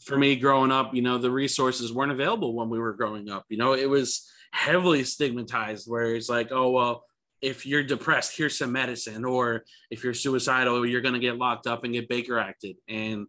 for 0.00 0.16
me 0.16 0.36
growing 0.36 0.70
up, 0.70 0.94
you 0.94 1.02
know, 1.02 1.18
the 1.18 1.30
resources 1.30 1.92
weren't 1.92 2.12
available 2.12 2.54
when 2.54 2.68
we 2.68 2.78
were 2.78 2.92
growing 2.92 3.30
up. 3.30 3.44
You 3.48 3.56
know, 3.56 3.72
it 3.72 3.88
was 3.88 4.30
heavily 4.52 5.04
stigmatized 5.04 5.88
where 5.88 6.14
it's 6.14 6.28
like, 6.28 6.48
oh 6.52 6.70
well, 6.70 7.04
if 7.40 7.66
you're 7.66 7.82
depressed, 7.82 8.36
here's 8.36 8.58
some 8.58 8.72
medicine, 8.72 9.24
or 9.24 9.64
if 9.90 10.02
you're 10.02 10.14
suicidal, 10.14 10.84
you're 10.86 11.00
going 11.00 11.14
to 11.14 11.20
get 11.20 11.38
locked 11.38 11.66
up 11.66 11.84
and 11.84 11.92
get 11.92 12.08
Baker 12.08 12.38
acted. 12.38 12.76
And 12.88 13.26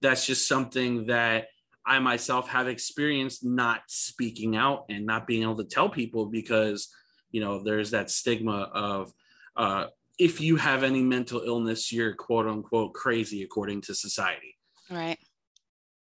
that's 0.00 0.26
just 0.26 0.48
something 0.48 1.06
that 1.06 1.46
I 1.86 1.98
myself 1.98 2.48
have 2.48 2.68
experienced 2.68 3.44
not 3.44 3.82
speaking 3.88 4.56
out 4.56 4.84
and 4.88 5.04
not 5.04 5.26
being 5.26 5.42
able 5.42 5.56
to 5.56 5.64
tell 5.64 5.88
people 5.88 6.26
because, 6.26 6.88
you 7.30 7.40
know, 7.40 7.62
there's 7.62 7.90
that 7.90 8.10
stigma 8.10 8.70
of 8.72 9.12
uh, 9.56 9.86
if 10.18 10.40
you 10.40 10.56
have 10.56 10.84
any 10.84 11.02
mental 11.02 11.40
illness, 11.40 11.92
you're 11.92 12.14
quote 12.14 12.46
unquote 12.46 12.94
crazy 12.94 13.42
according 13.42 13.80
to 13.82 13.94
society. 13.94 14.56
Right. 14.90 15.18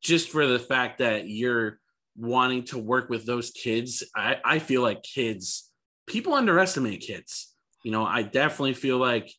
Just 0.01 0.31
for 0.31 0.47
the 0.47 0.59
fact 0.59 0.99
that 0.99 1.29
you're 1.29 1.81
wanting 2.17 2.65
to 2.65 2.79
work 2.79 3.11
with 3.11 3.27
those 3.27 3.51
kids, 3.51 4.05
I, 4.15 4.39
I 4.45 4.59
feel 4.59 4.83
like 4.83 5.03
kids, 5.03 5.71
people 6.07 6.35
underestimate 6.35 7.01
kids. 7.01 7.53
You 7.85 7.93
know, 7.93 8.05
I 8.05 8.23
definitely 8.23 8.75
feel 8.75 8.99
like 8.99 9.33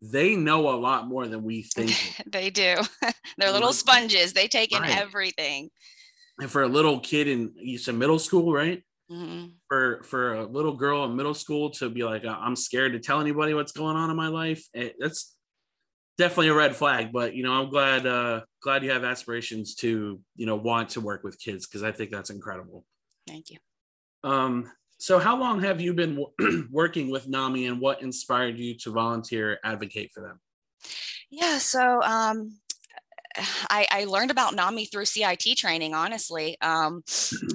they 0.00 0.36
know 0.36 0.68
a 0.70 0.76
lot 0.78 1.08
more 1.08 1.26
than 1.26 1.42
we 1.42 1.62
think. 1.74 2.22
they 2.26 2.50
do. 2.50 2.76
They're 3.38 3.52
little 3.52 3.72
sponges. 3.72 4.32
They 4.32 4.48
take 4.48 4.72
in 4.72 4.82
right. 4.82 4.96
everything. 4.96 5.70
And 6.40 6.50
for 6.50 6.62
a 6.62 6.68
little 6.68 7.00
kid 7.00 7.26
in 7.28 7.52
you 7.56 7.78
said 7.78 7.96
middle 7.96 8.18
school, 8.18 8.52
right? 8.52 8.82
Mm-hmm. 9.10 9.46
For 9.68 10.02
for 10.04 10.34
a 10.34 10.44
little 10.44 10.74
girl 10.74 11.04
in 11.04 11.16
middle 11.16 11.34
school 11.34 11.70
to 11.70 11.88
be 11.88 12.04
like, 12.04 12.24
I'm 12.24 12.54
scared 12.54 12.92
to 12.92 13.00
tell 13.00 13.20
anybody 13.20 13.54
what's 13.54 13.72
going 13.72 13.96
on 13.96 14.10
in 14.10 14.16
my 14.16 14.28
life. 14.28 14.64
It, 14.74 14.96
that's 14.98 15.34
definitely 16.18 16.48
a 16.48 16.54
red 16.54 16.76
flag. 16.76 17.10
But 17.12 17.34
you 17.34 17.42
know, 17.42 17.52
I'm 17.52 17.70
glad 17.70 18.06
uh, 18.06 18.42
glad 18.62 18.84
you 18.84 18.90
have 18.90 19.04
aspirations 19.04 19.74
to 19.76 20.20
you 20.36 20.46
know 20.46 20.56
want 20.56 20.90
to 20.90 21.00
work 21.00 21.24
with 21.24 21.40
kids 21.40 21.66
because 21.66 21.82
I 21.82 21.90
think 21.90 22.10
that's 22.10 22.30
incredible. 22.30 22.84
Thank 23.26 23.50
you. 23.50 23.56
Um, 24.22 24.70
so, 24.98 25.18
how 25.20 25.38
long 25.38 25.62
have 25.62 25.80
you 25.80 25.94
been 25.94 26.24
working 26.70 27.10
with 27.10 27.28
NAMI, 27.28 27.66
and 27.66 27.80
what 27.80 28.02
inspired 28.02 28.58
you 28.58 28.74
to 28.78 28.90
volunteer 28.90 29.58
advocate 29.64 30.10
for 30.12 30.20
them? 30.20 30.40
Yeah, 31.30 31.58
so 31.58 32.02
um, 32.02 32.58
I, 33.70 33.86
I, 33.90 34.04
learned 34.04 34.30
about 34.30 34.54
NAMI 34.54 34.86
through 34.86 35.04
CIT 35.04 35.56
training, 35.56 35.94
honestly. 35.94 36.56
Um, 36.60 37.02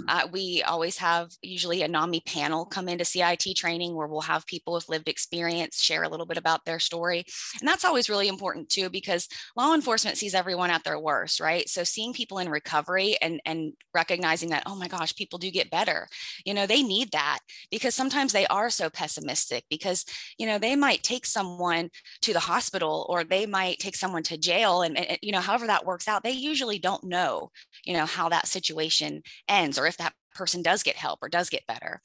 uh, 0.08 0.28
we 0.32 0.64
always 0.64 0.98
have 0.98 1.32
usually 1.42 1.82
a 1.82 1.88
NAMI 1.88 2.22
panel 2.22 2.66
come 2.66 2.88
into 2.88 3.06
CIT 3.06 3.56
training 3.56 3.96
where 3.96 4.08
we'll 4.08 4.22
have 4.22 4.46
people 4.46 4.74
with 4.74 4.90
lived 4.90 5.08
experience 5.08 5.82
share 5.82 6.04
a 6.04 6.10
little 6.10 6.26
bit 6.26 6.38
about 6.38 6.66
their 6.66 6.80
story. 6.80 7.26
And 7.60 7.68
that's 7.68 7.86
always 7.86 8.10
really 8.10 8.28
important 8.28 8.70
too, 8.70 8.90
because 8.90 9.28
law 9.56 9.74
enforcement 9.74 10.18
sees 10.18 10.34
everyone 10.34 10.70
at 10.70 10.84
their 10.84 11.00
worst, 11.00 11.40
right? 11.40 11.68
So 11.68 11.84
seeing 11.84 12.14
people 12.14 12.40
in 12.40 12.50
recovery 12.50 13.18
and, 13.22 13.42
and 13.46 13.74
recognizing 13.94 14.50
that, 14.50 14.64
oh 14.66 14.76
my 14.76 14.88
gosh, 14.88 15.16
people 15.16 15.40
do 15.40 15.52
get 15.52 15.70
better, 15.70 16.08
you 16.46 16.54
know, 16.54 16.66
they 16.66 16.84
need 16.84 17.12
that 17.12 17.40
because 17.72 17.96
sometimes 17.96 18.34
they 18.34 18.48
are 18.48 18.70
so 18.70 18.90
pessimistic 18.90 19.66
because, 19.70 20.06
you 20.38 20.46
know, 20.46 20.58
they 20.58 20.76
might 20.76 21.04
take 21.04 21.26
someone 21.26 21.90
to 22.22 22.34
the 22.34 22.40
hospital 22.40 23.06
or 23.10 23.24
they 23.24 23.46
might 23.46 23.80
take 23.80 23.96
someone 23.96 24.24
to 24.24 24.38
jail 24.38 24.82
and, 24.82 24.98
and 24.98 25.18
you 25.22 25.32
know, 25.32 25.40
however 25.40 25.68
that 25.74 25.86
works 25.86 26.08
out, 26.08 26.24
they 26.24 26.32
usually 26.32 26.80
don't 26.80 27.04
know, 27.04 27.52
you 27.84 27.94
know, 27.94 28.06
how 28.06 28.30
that 28.30 28.48
situation 28.48 29.24
ends 29.50 29.78
or 29.80 29.88
if 29.88 29.98
that 29.98 30.14
person 30.36 30.62
does 30.62 30.84
get 30.84 30.96
help 30.96 31.20
or 31.22 31.30
does 31.30 31.50
get 31.50 31.68
better. 31.68 32.02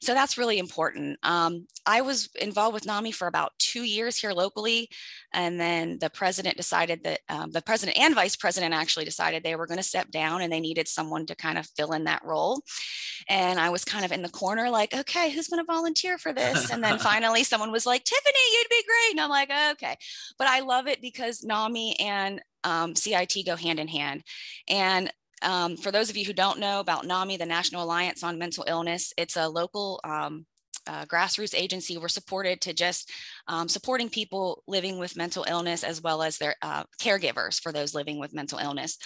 So 0.00 0.14
that's 0.14 0.38
really 0.38 0.58
important. 0.58 1.18
Um, 1.22 1.66
I 1.84 2.02
was 2.02 2.28
involved 2.40 2.74
with 2.74 2.86
NAMI 2.86 3.12
for 3.12 3.26
about 3.26 3.52
two 3.58 3.82
years 3.82 4.16
here 4.16 4.32
locally. 4.32 4.88
And 5.32 5.58
then 5.58 5.98
the 6.00 6.10
president 6.10 6.56
decided 6.56 7.02
that 7.04 7.20
um, 7.28 7.50
the 7.50 7.62
president 7.62 7.98
and 7.98 8.14
vice 8.14 8.36
president 8.36 8.74
actually 8.74 9.04
decided 9.04 9.42
they 9.42 9.56
were 9.56 9.66
going 9.66 9.78
to 9.78 9.82
step 9.82 10.10
down 10.10 10.40
and 10.40 10.52
they 10.52 10.60
needed 10.60 10.86
someone 10.86 11.26
to 11.26 11.34
kind 11.34 11.58
of 11.58 11.66
fill 11.76 11.92
in 11.92 12.04
that 12.04 12.24
role. 12.24 12.62
And 13.28 13.58
I 13.58 13.70
was 13.70 13.84
kind 13.84 14.04
of 14.04 14.12
in 14.12 14.22
the 14.22 14.28
corner, 14.28 14.70
like, 14.70 14.94
okay, 14.94 15.30
who's 15.30 15.48
going 15.48 15.64
to 15.64 15.72
volunteer 15.72 16.16
for 16.16 16.32
this? 16.32 16.70
And 16.70 16.82
then 16.82 16.98
finally 17.00 17.42
someone 17.42 17.72
was 17.72 17.86
like, 17.86 18.04
Tiffanie, 18.04 18.52
you'd 18.52 18.70
be 18.70 18.84
great. 18.86 19.10
And 19.12 19.20
I'm 19.20 19.30
like, 19.30 19.50
okay. 19.72 19.96
But 20.38 20.46
I 20.46 20.60
love 20.60 20.86
it 20.86 21.02
because 21.02 21.42
NAMI 21.42 21.98
and 21.98 22.40
um, 22.68 22.94
CIT 22.94 23.34
go 23.46 23.56
hand 23.56 23.80
in 23.80 23.88
hand. 23.88 24.22
And 24.68 25.12
um, 25.42 25.76
for 25.76 25.90
those 25.90 26.10
of 26.10 26.16
you 26.16 26.24
who 26.24 26.32
don't 26.32 26.58
know 26.58 26.80
about 26.80 27.06
NAMI, 27.06 27.38
the 27.38 27.46
National 27.46 27.84
Alliance 27.84 28.22
on 28.22 28.38
Mental 28.38 28.64
Illness, 28.66 29.12
it's 29.16 29.36
a 29.36 29.48
local 29.48 30.00
um, 30.04 30.44
uh, 30.86 31.06
grassroots 31.06 31.54
agency. 31.54 31.96
We're 31.96 32.08
supported 32.08 32.60
to 32.62 32.74
just 32.74 33.10
um, 33.46 33.68
supporting 33.68 34.08
people 34.08 34.62
living 34.66 34.98
with 34.98 35.16
mental 35.16 35.46
illness 35.48 35.84
as 35.84 36.02
well 36.02 36.22
as 36.22 36.38
their 36.38 36.56
uh, 36.62 36.84
caregivers 37.00 37.60
for 37.60 37.72
those 37.72 37.94
living 37.94 38.18
with 38.18 38.34
mental 38.34 38.58
illness. 38.58 38.98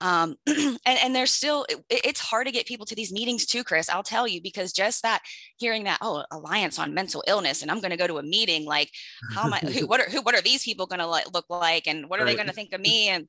Um, 0.00 0.36
and, 0.46 0.78
and 0.86 1.14
there's 1.14 1.30
still, 1.30 1.66
it, 1.68 1.84
it's 1.90 2.20
hard 2.20 2.46
to 2.46 2.52
get 2.52 2.66
people 2.66 2.86
to 2.86 2.94
these 2.94 3.12
meetings 3.12 3.46
too, 3.46 3.64
Chris, 3.64 3.88
I'll 3.88 4.02
tell 4.02 4.28
you, 4.28 4.40
because 4.40 4.72
just 4.72 5.02
that 5.02 5.22
hearing 5.56 5.84
that, 5.84 5.98
oh, 6.00 6.24
Alliance 6.30 6.78
on 6.78 6.94
Mental 6.94 7.24
Illness, 7.26 7.62
and 7.62 7.70
I'm 7.70 7.80
going 7.80 7.90
to 7.90 7.96
go 7.96 8.06
to 8.06 8.18
a 8.18 8.22
meeting, 8.22 8.64
like, 8.64 8.90
how 9.34 9.46
am 9.46 9.54
I, 9.54 9.58
who, 9.58 9.86
what 9.86 10.00
are, 10.00 10.08
who, 10.10 10.22
what 10.22 10.34
are 10.34 10.42
these 10.42 10.64
people 10.64 10.86
going 10.86 11.00
to 11.00 11.06
like, 11.06 11.32
look 11.32 11.46
like? 11.48 11.86
And 11.86 12.08
what 12.08 12.20
are 12.20 12.24
right. 12.24 12.32
they 12.32 12.36
going 12.36 12.48
to 12.48 12.54
think 12.54 12.72
of 12.72 12.80
me? 12.80 13.08
And, 13.08 13.28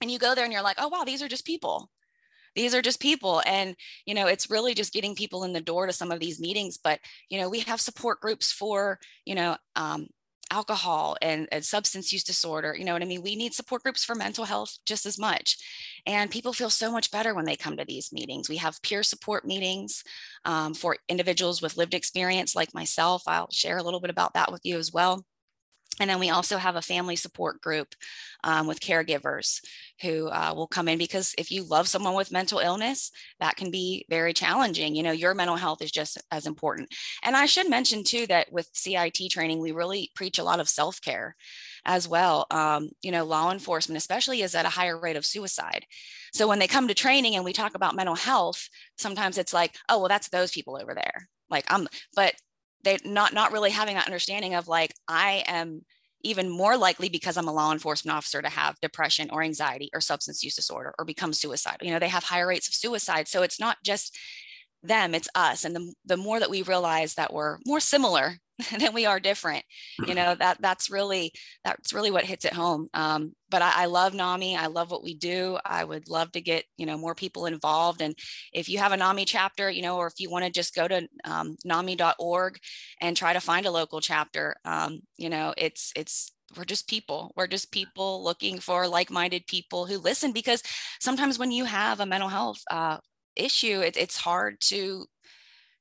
and 0.00 0.10
you 0.10 0.18
go 0.18 0.34
there 0.34 0.44
and 0.44 0.52
you're 0.52 0.62
like, 0.62 0.78
oh, 0.78 0.88
wow, 0.88 1.04
these 1.04 1.22
are 1.22 1.28
just 1.28 1.44
people 1.46 1.90
these 2.56 2.74
are 2.74 2.82
just 2.82 3.00
people 3.00 3.42
and 3.46 3.76
you 4.06 4.14
know 4.14 4.26
it's 4.26 4.50
really 4.50 4.74
just 4.74 4.92
getting 4.92 5.14
people 5.14 5.44
in 5.44 5.52
the 5.52 5.60
door 5.60 5.86
to 5.86 5.92
some 5.92 6.10
of 6.10 6.18
these 6.18 6.40
meetings 6.40 6.78
but 6.82 6.98
you 7.28 7.40
know 7.40 7.48
we 7.48 7.60
have 7.60 7.80
support 7.80 8.20
groups 8.20 8.50
for 8.50 8.98
you 9.24 9.34
know 9.34 9.56
um, 9.76 10.08
alcohol 10.50 11.16
and, 11.22 11.48
and, 11.52 11.64
substance 11.64 12.12
use 12.12 12.24
disorder. 12.24 12.74
You 12.76 12.84
know 12.84 12.92
what 12.92 13.02
I 13.02 13.06
mean? 13.06 13.22
We 13.22 13.36
need 13.36 13.54
support 13.54 13.82
groups 13.82 14.04
for 14.04 14.14
mental 14.14 14.44
health 14.44 14.78
just 14.84 15.06
as 15.06 15.18
much. 15.18 15.56
And 16.06 16.30
people 16.30 16.52
feel 16.52 16.70
so 16.70 16.90
much 16.90 17.10
better 17.10 17.34
when 17.34 17.44
they 17.44 17.56
come 17.56 17.76
to 17.76 17.84
these 17.84 18.12
meetings. 18.12 18.48
We 18.48 18.56
have 18.56 18.82
peer 18.82 19.02
support 19.02 19.46
meetings 19.46 20.02
um, 20.44 20.74
for 20.74 20.96
individuals 21.08 21.62
with 21.62 21.76
lived 21.76 21.94
experience 21.94 22.56
like 22.56 22.74
myself. 22.74 23.22
I'll 23.26 23.50
share 23.50 23.78
a 23.78 23.82
little 23.82 24.00
bit 24.00 24.10
about 24.10 24.34
that 24.34 24.50
with 24.50 24.62
you 24.64 24.78
as 24.78 24.92
well. 24.92 25.24
And 26.00 26.08
then 26.08 26.18
we 26.18 26.30
also 26.30 26.56
have 26.56 26.76
a 26.76 26.82
family 26.82 27.16
support 27.16 27.60
group 27.60 27.94
um, 28.42 28.66
with 28.66 28.80
caregivers 28.80 29.60
who 30.02 30.28
uh, 30.28 30.52
will 30.54 30.66
come 30.66 30.88
in 30.88 30.98
because 30.98 31.34
if 31.38 31.50
you 31.50 31.64
love 31.64 31.88
someone 31.88 32.14
with 32.14 32.32
mental 32.32 32.58
illness, 32.58 33.10
that 33.38 33.56
can 33.56 33.70
be 33.70 34.04
very 34.08 34.32
challenging. 34.32 34.94
You 34.94 35.02
know, 35.02 35.12
your 35.12 35.34
mental 35.34 35.56
health 35.56 35.82
is 35.82 35.90
just 35.90 36.18
as 36.30 36.46
important. 36.46 36.88
And 37.22 37.36
I 37.36 37.46
should 37.46 37.68
mention 37.68 38.04
too 38.04 38.26
that 38.28 38.52
with 38.52 38.68
CIT 38.72 39.30
training, 39.30 39.60
we 39.60 39.72
really 39.72 40.10
preach 40.14 40.38
a 40.38 40.44
lot 40.44 40.60
of 40.60 40.68
self 40.68 41.00
care 41.00 41.36
as 41.84 42.08
well. 42.08 42.46
Um, 42.50 42.90
you 43.02 43.10
know, 43.10 43.24
law 43.24 43.52
enforcement, 43.52 43.98
especially, 43.98 44.42
is 44.42 44.54
at 44.54 44.66
a 44.66 44.70
higher 44.70 44.98
rate 44.98 45.16
of 45.16 45.26
suicide. 45.26 45.84
So 46.32 46.48
when 46.48 46.58
they 46.58 46.68
come 46.68 46.88
to 46.88 46.94
training 46.94 47.36
and 47.36 47.44
we 47.44 47.52
talk 47.52 47.74
about 47.74 47.96
mental 47.96 48.14
health, 48.14 48.68
sometimes 48.96 49.38
it's 49.38 49.52
like, 49.52 49.74
oh, 49.88 49.98
well, 49.98 50.08
that's 50.08 50.28
those 50.28 50.52
people 50.52 50.78
over 50.80 50.94
there. 50.94 51.28
Like 51.50 51.64
I'm, 51.68 51.88
but 52.14 52.34
they 52.84 52.98
not 53.04 53.34
not 53.34 53.52
really 53.52 53.70
having 53.70 53.96
that 53.96 54.06
understanding 54.06 54.54
of 54.54 54.68
like 54.68 54.94
i 55.08 55.44
am 55.46 55.82
even 56.22 56.48
more 56.48 56.76
likely 56.76 57.08
because 57.08 57.36
i'm 57.36 57.48
a 57.48 57.52
law 57.52 57.72
enforcement 57.72 58.16
officer 58.16 58.42
to 58.42 58.48
have 58.48 58.80
depression 58.80 59.28
or 59.30 59.42
anxiety 59.42 59.90
or 59.94 60.00
substance 60.00 60.42
use 60.42 60.54
disorder 60.54 60.94
or 60.98 61.04
become 61.04 61.32
suicidal. 61.32 61.86
You 61.86 61.92
know 61.92 61.98
they 61.98 62.08
have 62.08 62.24
higher 62.24 62.46
rates 62.46 62.68
of 62.68 62.74
suicide. 62.74 63.28
So 63.28 63.42
it's 63.42 63.60
not 63.60 63.78
just 63.84 64.16
them 64.82 65.14
it's 65.14 65.28
us. 65.34 65.64
And 65.64 65.76
the, 65.76 65.92
the 66.06 66.16
more 66.16 66.40
that 66.40 66.50
we 66.50 66.62
realize 66.62 67.14
that 67.14 67.32
we're 67.32 67.58
more 67.66 67.80
similar 67.80 68.38
than 68.78 68.92
we 68.92 69.06
are 69.06 69.20
different 69.20 69.64
you 70.06 70.14
know 70.20 70.34
that 70.34 70.60
that's 70.60 70.90
really 70.90 71.32
that's 71.64 71.92
really 71.92 72.10
what 72.10 72.24
hits 72.24 72.44
it 72.44 72.52
home. 72.52 72.88
Um, 72.94 73.32
but 73.48 73.62
I, 73.62 73.82
I, 73.82 73.86
love 73.86 74.14
nami. 74.14 74.56
I 74.56 74.66
love 74.66 74.90
what 74.92 75.02
we 75.02 75.14
do. 75.14 75.58
I 75.64 75.82
would 75.82 76.08
love 76.08 76.30
to 76.32 76.40
get 76.40 76.64
you 76.76 76.86
know 76.86 76.96
more 76.96 77.14
people 77.14 77.46
involved. 77.46 78.00
And 78.00 78.14
if 78.52 78.68
you 78.68 78.78
have 78.78 78.92
a 78.92 78.96
nami 78.96 79.24
chapter 79.24 79.70
you 79.70 79.82
know 79.82 79.96
or 79.96 80.06
if 80.06 80.14
you 80.18 80.30
want 80.30 80.44
to 80.44 80.50
just 80.50 80.74
go 80.74 80.88
to 80.88 81.08
um, 81.24 81.56
nami.org 81.64 82.58
and 83.00 83.16
try 83.16 83.32
to 83.32 83.40
find 83.40 83.66
a 83.66 83.70
local 83.70 84.00
chapter 84.00 84.56
um, 84.64 85.00
you 85.16 85.28
know 85.28 85.54
it's 85.56 85.92
it's 85.96 86.32
we're 86.56 86.64
just 86.64 86.88
people. 86.88 87.32
We're 87.36 87.46
just 87.46 87.70
people 87.70 88.24
looking 88.24 88.58
for 88.58 88.88
like-minded 88.88 89.46
people 89.46 89.86
who 89.86 89.98
listen 89.98 90.32
because 90.32 90.64
sometimes 91.00 91.38
when 91.38 91.52
you 91.52 91.64
have 91.64 92.00
a 92.00 92.06
mental 92.06 92.28
health 92.28 92.60
uh, 92.68 92.98
issue 93.36 93.80
it, 93.80 93.96
it's 93.96 94.16
hard 94.16 94.60
to 94.60 95.06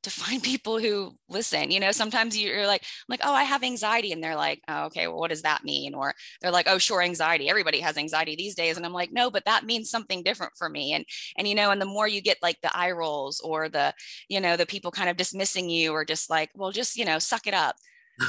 to 0.03 0.09
find 0.09 0.41
people 0.51 0.79
who 0.79 1.15
listen 1.29 1.71
you 1.71 1.79
know? 1.79 1.91
Sometimes 1.91 2.37
you're 2.37 2.67
like 2.67 2.83
like 3.07 3.21
oh 3.23 3.33
i 3.33 3.43
have 3.43 3.63
anxiety 3.63 4.11
and 4.11 4.23
they're 4.23 4.35
like 4.35 4.61
oh, 4.67 4.85
okay 4.85 5.07
well 5.07 5.17
what 5.17 5.29
does 5.29 5.43
that 5.43 5.63
mean? 5.63 5.93
Or 5.93 6.13
they're 6.41 6.51
like 6.51 6.67
oh 6.69 6.77
sure 6.77 7.01
anxiety. 7.01 7.49
Everybody 7.49 7.79
has 7.79 7.97
anxiety 7.97 8.35
these 8.35 8.55
days. 8.55 8.77
And 8.77 8.85
i'm 8.85 8.93
like 8.93 9.11
no 9.11 9.29
but 9.29 9.45
that 9.45 9.65
means 9.65 9.89
something 9.89 10.23
different 10.23 10.53
for 10.57 10.69
me. 10.69 10.93
And 10.93 11.05
and 11.37 11.47
you 11.47 11.55
know 11.55 11.71
and 11.71 11.81
the 11.81 11.85
more 11.85 12.07
you 12.07 12.21
get 12.21 12.37
like 12.41 12.59
the 12.61 12.75
eye 12.75 12.91
rolls 12.91 13.39
or 13.41 13.69
the 13.69 13.93
you 14.27 14.39
know 14.39 14.57
the 14.57 14.65
people 14.65 14.91
kind 14.91 15.09
of 15.09 15.17
dismissing 15.17 15.69
you 15.69 15.91
or 15.91 16.05
just 16.05 16.29
like 16.29 16.49
well 16.55 16.71
just 16.71 16.97
you 16.97 17.05
know 17.05 17.19
suck 17.19 17.47
it 17.47 17.53
up. 17.53 17.75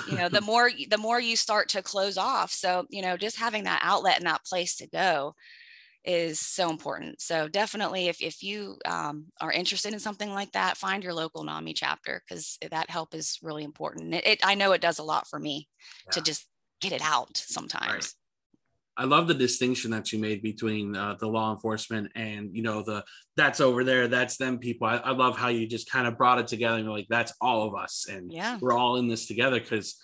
You 0.09 0.17
know 0.17 0.29
the 0.29 0.41
more 0.53 0.71
the 0.89 0.99
more 0.99 1.21
you 1.21 1.37
start 1.37 1.69
to 1.71 1.83
close 1.83 2.19
off. 2.19 2.50
So 2.50 2.87
you 2.91 3.03
know 3.03 3.17
just 3.17 3.39
having 3.39 3.65
that 3.65 3.83
outlet 3.85 4.19
and 4.19 4.27
that 4.27 4.45
place 4.45 4.77
to 4.77 4.87
go 4.89 5.35
is 6.04 6.40
so 6.40 6.71
important. 6.71 7.21
So 7.21 7.49
definitely, 7.49 8.09
if, 8.09 8.21
if 8.23 8.42
you 8.42 8.78
um, 8.87 9.26
are 9.40 9.52
interested 9.52 9.92
in 9.92 9.99
something 9.99 10.30
like 10.30 10.52
that, 10.52 10.76
find 10.76 11.04
your 11.04 11.14
local 11.14 11.45
NAMI 11.45 11.75
chapter 11.75 12.23
because 12.26 12.59
that 12.71 12.90
help 12.90 13.14
is 13.14 13.38
really 13.42 13.64
important. 13.64 14.14
It, 14.14 14.26
it, 14.26 14.40
I 14.42 14.54
know 14.54 14.73
it 14.73 14.80
does 14.80 14.99
a 14.99 15.04
lot 15.04 15.26
for 15.28 15.38
me 15.38 15.69
yeah. 16.07 16.12
to 16.12 16.21
just 16.23 16.47
get 16.80 16.92
it 16.92 17.02
out 17.02 17.37
sometimes. 17.37 17.92
Right. 17.92 18.09
I 18.97 19.04
love 19.04 19.28
the 19.28 19.35
distinction 19.35 19.90
that 19.92 20.12
you 20.12 20.19
made 20.19 20.42
between 20.42 20.95
uh, 20.95 21.16
the 21.19 21.26
law 21.26 21.52
enforcement 21.52 22.12
and 22.16 22.54
you 22.54 22.62
know 22.62 22.83
the 22.83 23.02
that's 23.35 23.61
over 23.61 23.83
there, 23.83 24.09
that's 24.09 24.37
them 24.37 24.59
people. 24.59 24.87
I, 24.87 24.97
I 24.97 25.12
love 25.12 25.38
how 25.38 25.49
you 25.49 25.66
just 25.66 25.90
kind 25.90 26.07
of 26.07 26.19
brought 26.19 26.38
it 26.38 26.49
together 26.49 26.78
and 26.78 26.88
like 26.88 27.07
that's 27.09 27.33
all 27.40 27.66
of 27.66 27.75
us 27.75 28.07
and 28.11 28.30
yeah. 28.30 28.59
we're 28.61 28.76
all 28.76 28.97
in 28.97 29.09
this 29.09 29.26
together 29.26 29.59
because 29.59 29.97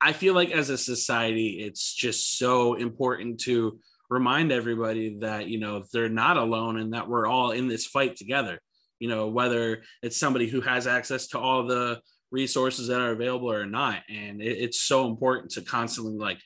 I 0.00 0.14
feel 0.14 0.34
like 0.34 0.50
as 0.50 0.70
a 0.70 0.78
society, 0.78 1.60
it's 1.60 1.92
just 1.92 2.38
so 2.38 2.74
important 2.74 3.40
to 3.40 3.78
remind 4.10 4.52
everybody 4.52 5.18
that 5.20 5.46
you 5.46 5.58
know 5.58 5.84
they're 5.92 6.08
not 6.08 6.36
alone 6.36 6.76
and 6.78 6.92
that 6.92 7.08
we're 7.08 7.26
all 7.26 7.52
in 7.52 7.68
this 7.68 7.86
fight 7.86 8.16
together 8.16 8.60
you 8.98 9.08
know 9.08 9.28
whether 9.28 9.82
it's 10.02 10.18
somebody 10.18 10.48
who 10.48 10.60
has 10.60 10.86
access 10.86 11.28
to 11.28 11.38
all 11.38 11.66
the 11.66 12.00
resources 12.30 12.88
that 12.88 13.00
are 13.00 13.12
available 13.12 13.50
or 13.50 13.66
not. 13.66 14.02
And 14.08 14.40
it, 14.40 14.58
it's 14.58 14.80
so 14.80 15.06
important 15.06 15.52
to 15.52 15.62
constantly 15.62 16.16
like 16.16 16.38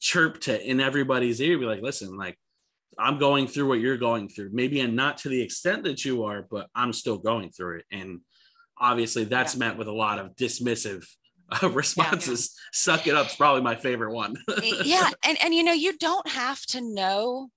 chirp 0.00 0.40
to 0.42 0.68
in 0.68 0.80
everybody's 0.80 1.40
ear, 1.40 1.58
be 1.58 1.64
like, 1.64 1.82
listen, 1.82 2.16
like 2.16 2.38
I'm 2.98 3.18
going 3.18 3.46
through 3.46 3.68
what 3.68 3.80
you're 3.80 3.96
going 3.96 4.28
through. 4.28 4.50
Maybe 4.52 4.80
and 4.80 4.96
not 4.96 5.18
to 5.18 5.28
the 5.28 5.40
extent 5.40 5.84
that 5.84 6.04
you 6.04 6.24
are, 6.24 6.46
but 6.50 6.68
I'm 6.74 6.92
still 6.92 7.18
going 7.18 7.50
through 7.50 7.78
it. 7.78 7.84
And 7.90 8.20
obviously 8.78 9.24
that's 9.24 9.54
yeah. 9.54 9.60
met 9.60 9.78
with 9.78 9.88
a 9.88 9.92
lot 9.92 10.18
of 10.18 10.36
dismissive 10.36 11.06
uh, 11.62 11.70
responses. 11.70 12.54
Yeah. 12.56 12.68
Suck 12.72 13.06
it 13.06 13.14
up 13.14 13.28
is 13.28 13.34
probably 13.34 13.62
my 13.62 13.76
favorite 13.76 14.12
one. 14.12 14.36
yeah. 14.84 15.10
And 15.24 15.38
and 15.42 15.54
you 15.54 15.62
know, 15.62 15.72
you 15.72 15.96
don't 15.98 16.28
have 16.28 16.60
to 16.66 16.80
know 16.80 17.50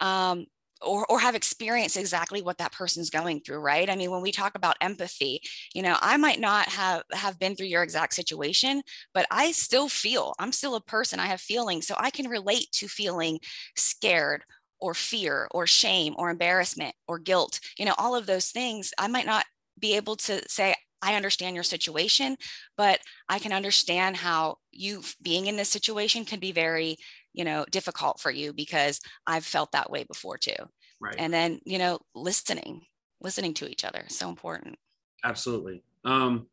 um 0.00 0.46
or, 0.82 1.10
or 1.10 1.18
have 1.18 1.34
experienced 1.34 1.96
exactly 1.96 2.42
what 2.42 2.58
that 2.58 2.72
person's 2.72 3.08
going 3.08 3.40
through 3.40 3.58
right 3.58 3.88
i 3.88 3.96
mean 3.96 4.10
when 4.10 4.20
we 4.20 4.30
talk 4.30 4.54
about 4.54 4.76
empathy 4.80 5.40
you 5.74 5.82
know 5.82 5.96
i 6.02 6.16
might 6.16 6.38
not 6.40 6.68
have 6.68 7.02
have 7.12 7.38
been 7.38 7.56
through 7.56 7.66
your 7.66 7.82
exact 7.82 8.12
situation 8.12 8.82
but 9.14 9.26
i 9.30 9.52
still 9.52 9.88
feel 9.88 10.34
i'm 10.38 10.52
still 10.52 10.74
a 10.74 10.80
person 10.82 11.18
i 11.18 11.26
have 11.26 11.40
feelings 11.40 11.86
so 11.86 11.94
i 11.98 12.10
can 12.10 12.28
relate 12.28 12.70
to 12.72 12.88
feeling 12.88 13.38
scared 13.74 14.42
or 14.78 14.92
fear 14.92 15.48
or 15.52 15.66
shame 15.66 16.14
or 16.18 16.28
embarrassment 16.28 16.94
or 17.08 17.18
guilt 17.18 17.58
you 17.78 17.84
know 17.84 17.94
all 17.96 18.14
of 18.14 18.26
those 18.26 18.50
things 18.50 18.92
i 18.98 19.08
might 19.08 19.26
not 19.26 19.46
be 19.78 19.96
able 19.96 20.16
to 20.16 20.42
say 20.48 20.74
I 21.02 21.14
understand 21.14 21.54
your 21.54 21.64
situation, 21.64 22.36
but 22.76 23.00
I 23.28 23.38
can 23.38 23.52
understand 23.52 24.16
how 24.16 24.58
you 24.72 25.02
being 25.22 25.46
in 25.46 25.56
this 25.56 25.68
situation 25.68 26.24
can 26.24 26.40
be 26.40 26.52
very 26.52 26.96
you 27.36 27.44
know 27.44 27.64
difficult 27.70 28.18
for 28.18 28.30
you 28.30 28.52
because 28.52 29.00
i've 29.26 29.44
felt 29.44 29.70
that 29.72 29.90
way 29.90 30.04
before 30.04 30.38
too. 30.38 30.56
Right. 31.00 31.14
And 31.18 31.32
then 31.32 31.60
you 31.64 31.78
know 31.78 32.00
listening 32.14 32.82
listening 33.20 33.54
to 33.54 33.68
each 33.70 33.84
other 33.84 34.04
so 34.08 34.28
important. 34.28 34.76
Absolutely. 35.22 35.82
Um 36.04 36.46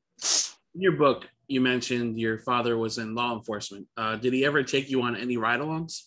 in 0.76 0.82
your 0.82 0.92
book 0.92 1.28
you 1.48 1.62
mentioned 1.62 2.20
your 2.20 2.40
father 2.40 2.78
was 2.78 2.98
in 2.98 3.16
law 3.16 3.34
enforcement. 3.36 3.88
Uh, 3.98 4.16
did 4.16 4.34
he 4.34 4.46
ever 4.46 4.64
take 4.64 4.90
you 4.90 5.02
on 5.02 5.16
any 5.16 5.38
ride-alongs 5.38 6.04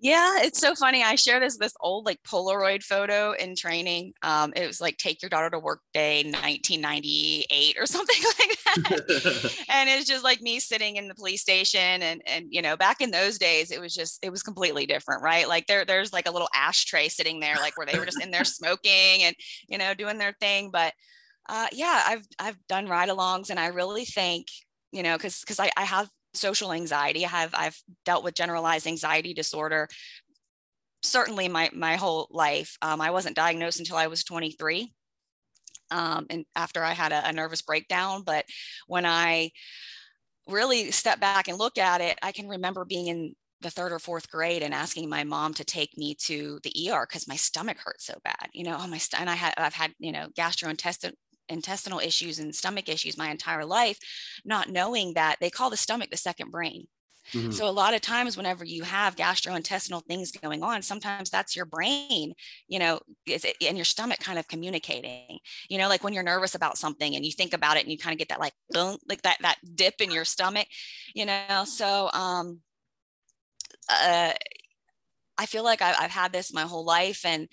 yeah, 0.00 0.42
it's 0.42 0.60
so 0.60 0.76
funny. 0.76 1.02
I 1.02 1.16
share 1.16 1.40
this 1.40 1.58
this 1.58 1.74
old 1.80 2.06
like 2.06 2.22
Polaroid 2.22 2.84
photo 2.84 3.32
in 3.32 3.56
training. 3.56 4.12
Um, 4.22 4.52
it 4.54 4.64
was 4.64 4.80
like 4.80 4.96
take 4.96 5.20
your 5.20 5.28
daughter 5.28 5.50
to 5.50 5.58
work 5.58 5.80
day 5.92 6.22
1998 6.22 7.76
or 7.76 7.86
something 7.86 8.22
like 8.38 8.58
that. 8.64 9.64
and 9.68 9.90
it's 9.90 10.06
just 10.06 10.22
like 10.22 10.40
me 10.40 10.60
sitting 10.60 10.96
in 10.96 11.08
the 11.08 11.16
police 11.16 11.42
station 11.42 12.02
and 12.02 12.22
and 12.26 12.46
you 12.50 12.62
know, 12.62 12.76
back 12.76 13.00
in 13.00 13.10
those 13.10 13.38
days 13.38 13.72
it 13.72 13.80
was 13.80 13.92
just 13.92 14.20
it 14.22 14.30
was 14.30 14.44
completely 14.44 14.86
different, 14.86 15.20
right? 15.22 15.48
Like 15.48 15.66
there 15.66 15.84
there's 15.84 16.12
like 16.12 16.28
a 16.28 16.32
little 16.32 16.48
ashtray 16.54 17.08
sitting 17.08 17.40
there 17.40 17.56
like 17.56 17.76
where 17.76 17.86
they 17.86 17.98
were 17.98 18.06
just 18.06 18.22
in 18.22 18.30
there 18.30 18.44
smoking 18.44 19.24
and 19.24 19.34
you 19.68 19.78
know, 19.78 19.94
doing 19.94 20.18
their 20.18 20.36
thing, 20.40 20.70
but 20.70 20.92
uh, 21.48 21.66
yeah, 21.72 22.02
I've 22.06 22.26
I've 22.38 22.66
done 22.68 22.86
ride-alongs 22.86 23.50
and 23.50 23.58
I 23.58 23.68
really 23.68 24.04
think 24.04 24.46
you 24.92 25.02
know 25.02 25.16
because 25.16 25.40
because 25.40 25.58
I, 25.58 25.70
I 25.76 25.84
have 25.84 26.08
social 26.34 26.72
anxiety. 26.72 27.24
I 27.24 27.28
have 27.28 27.54
I've 27.54 27.80
dealt 28.04 28.24
with 28.24 28.34
generalized 28.34 28.86
anxiety 28.86 29.34
disorder 29.34 29.88
certainly 31.02 31.48
my 31.48 31.70
my 31.72 31.96
whole 31.96 32.28
life. 32.30 32.76
Um, 32.82 33.00
I 33.00 33.10
wasn't 33.10 33.36
diagnosed 33.36 33.78
until 33.78 33.96
I 33.96 34.08
was 34.08 34.24
23. 34.24 34.92
Um, 35.90 36.26
and 36.28 36.44
after 36.54 36.84
I 36.84 36.92
had 36.92 37.12
a, 37.12 37.28
a 37.28 37.32
nervous 37.32 37.62
breakdown, 37.62 38.22
but 38.22 38.44
when 38.86 39.06
I 39.06 39.50
really 40.46 40.90
step 40.90 41.18
back 41.20 41.48
and 41.48 41.58
look 41.58 41.78
at 41.78 42.00
it, 42.00 42.18
I 42.22 42.32
can 42.32 42.48
remember 42.48 42.84
being 42.84 43.06
in 43.06 43.34
the 43.60 43.70
third 43.70 43.92
or 43.92 43.98
fourth 43.98 44.30
grade 44.30 44.62
and 44.62 44.74
asking 44.74 45.08
my 45.08 45.24
mom 45.24 45.52
to 45.54 45.64
take 45.64 45.96
me 45.96 46.14
to 46.14 46.60
the 46.62 46.90
ER 46.90 47.06
because 47.08 47.26
my 47.26 47.36
stomach 47.36 47.78
hurt 47.78 48.00
so 48.00 48.14
bad. 48.22 48.48
You 48.52 48.64
know, 48.64 48.76
oh 48.78 48.86
my 48.86 48.98
st- 48.98 49.20
and 49.20 49.30
I 49.30 49.34
had 49.34 49.54
I've 49.56 49.74
had 49.74 49.92
you 49.98 50.12
know 50.12 50.28
gastrointestinal 50.38 51.12
intestinal 51.48 52.00
issues 52.00 52.38
and 52.38 52.54
stomach 52.54 52.88
issues 52.88 53.18
my 53.18 53.30
entire 53.30 53.64
life, 53.64 53.98
not 54.44 54.68
knowing 54.68 55.14
that 55.14 55.36
they 55.40 55.50
call 55.50 55.70
the 55.70 55.76
stomach 55.76 56.10
the 56.10 56.16
second 56.16 56.50
brain. 56.50 56.86
Mm-hmm. 57.32 57.50
So 57.50 57.68
a 57.68 57.70
lot 57.70 57.92
of 57.92 58.00
times 58.00 58.38
whenever 58.38 58.64
you 58.64 58.84
have 58.84 59.14
gastrointestinal 59.14 60.02
things 60.06 60.32
going 60.32 60.62
on, 60.62 60.80
sometimes 60.80 61.28
that's 61.28 61.54
your 61.54 61.66
brain, 61.66 62.32
you 62.68 62.78
know, 62.78 63.00
and 63.26 63.76
your 63.76 63.84
stomach 63.84 64.18
kind 64.20 64.38
of 64.38 64.48
communicating, 64.48 65.38
you 65.68 65.76
know, 65.76 65.88
like 65.88 66.02
when 66.02 66.14
you're 66.14 66.22
nervous 66.22 66.54
about 66.54 66.78
something 66.78 67.14
and 67.14 67.26
you 67.26 67.32
think 67.32 67.52
about 67.52 67.76
it 67.76 67.82
and 67.82 67.92
you 67.92 67.98
kind 67.98 68.14
of 68.14 68.18
get 68.18 68.30
that 68.30 68.40
like, 68.40 68.54
like 68.74 69.22
that, 69.22 69.36
that 69.42 69.56
dip 69.74 70.00
in 70.00 70.10
your 70.10 70.24
stomach, 70.24 70.68
you 71.14 71.26
know? 71.26 71.64
So, 71.66 72.08
um, 72.14 72.60
uh, 73.90 74.32
I 75.36 75.46
feel 75.46 75.64
like 75.64 75.82
I've, 75.82 75.96
I've 76.00 76.10
had 76.10 76.32
this 76.32 76.52
my 76.52 76.62
whole 76.62 76.84
life 76.84 77.26
and, 77.26 77.48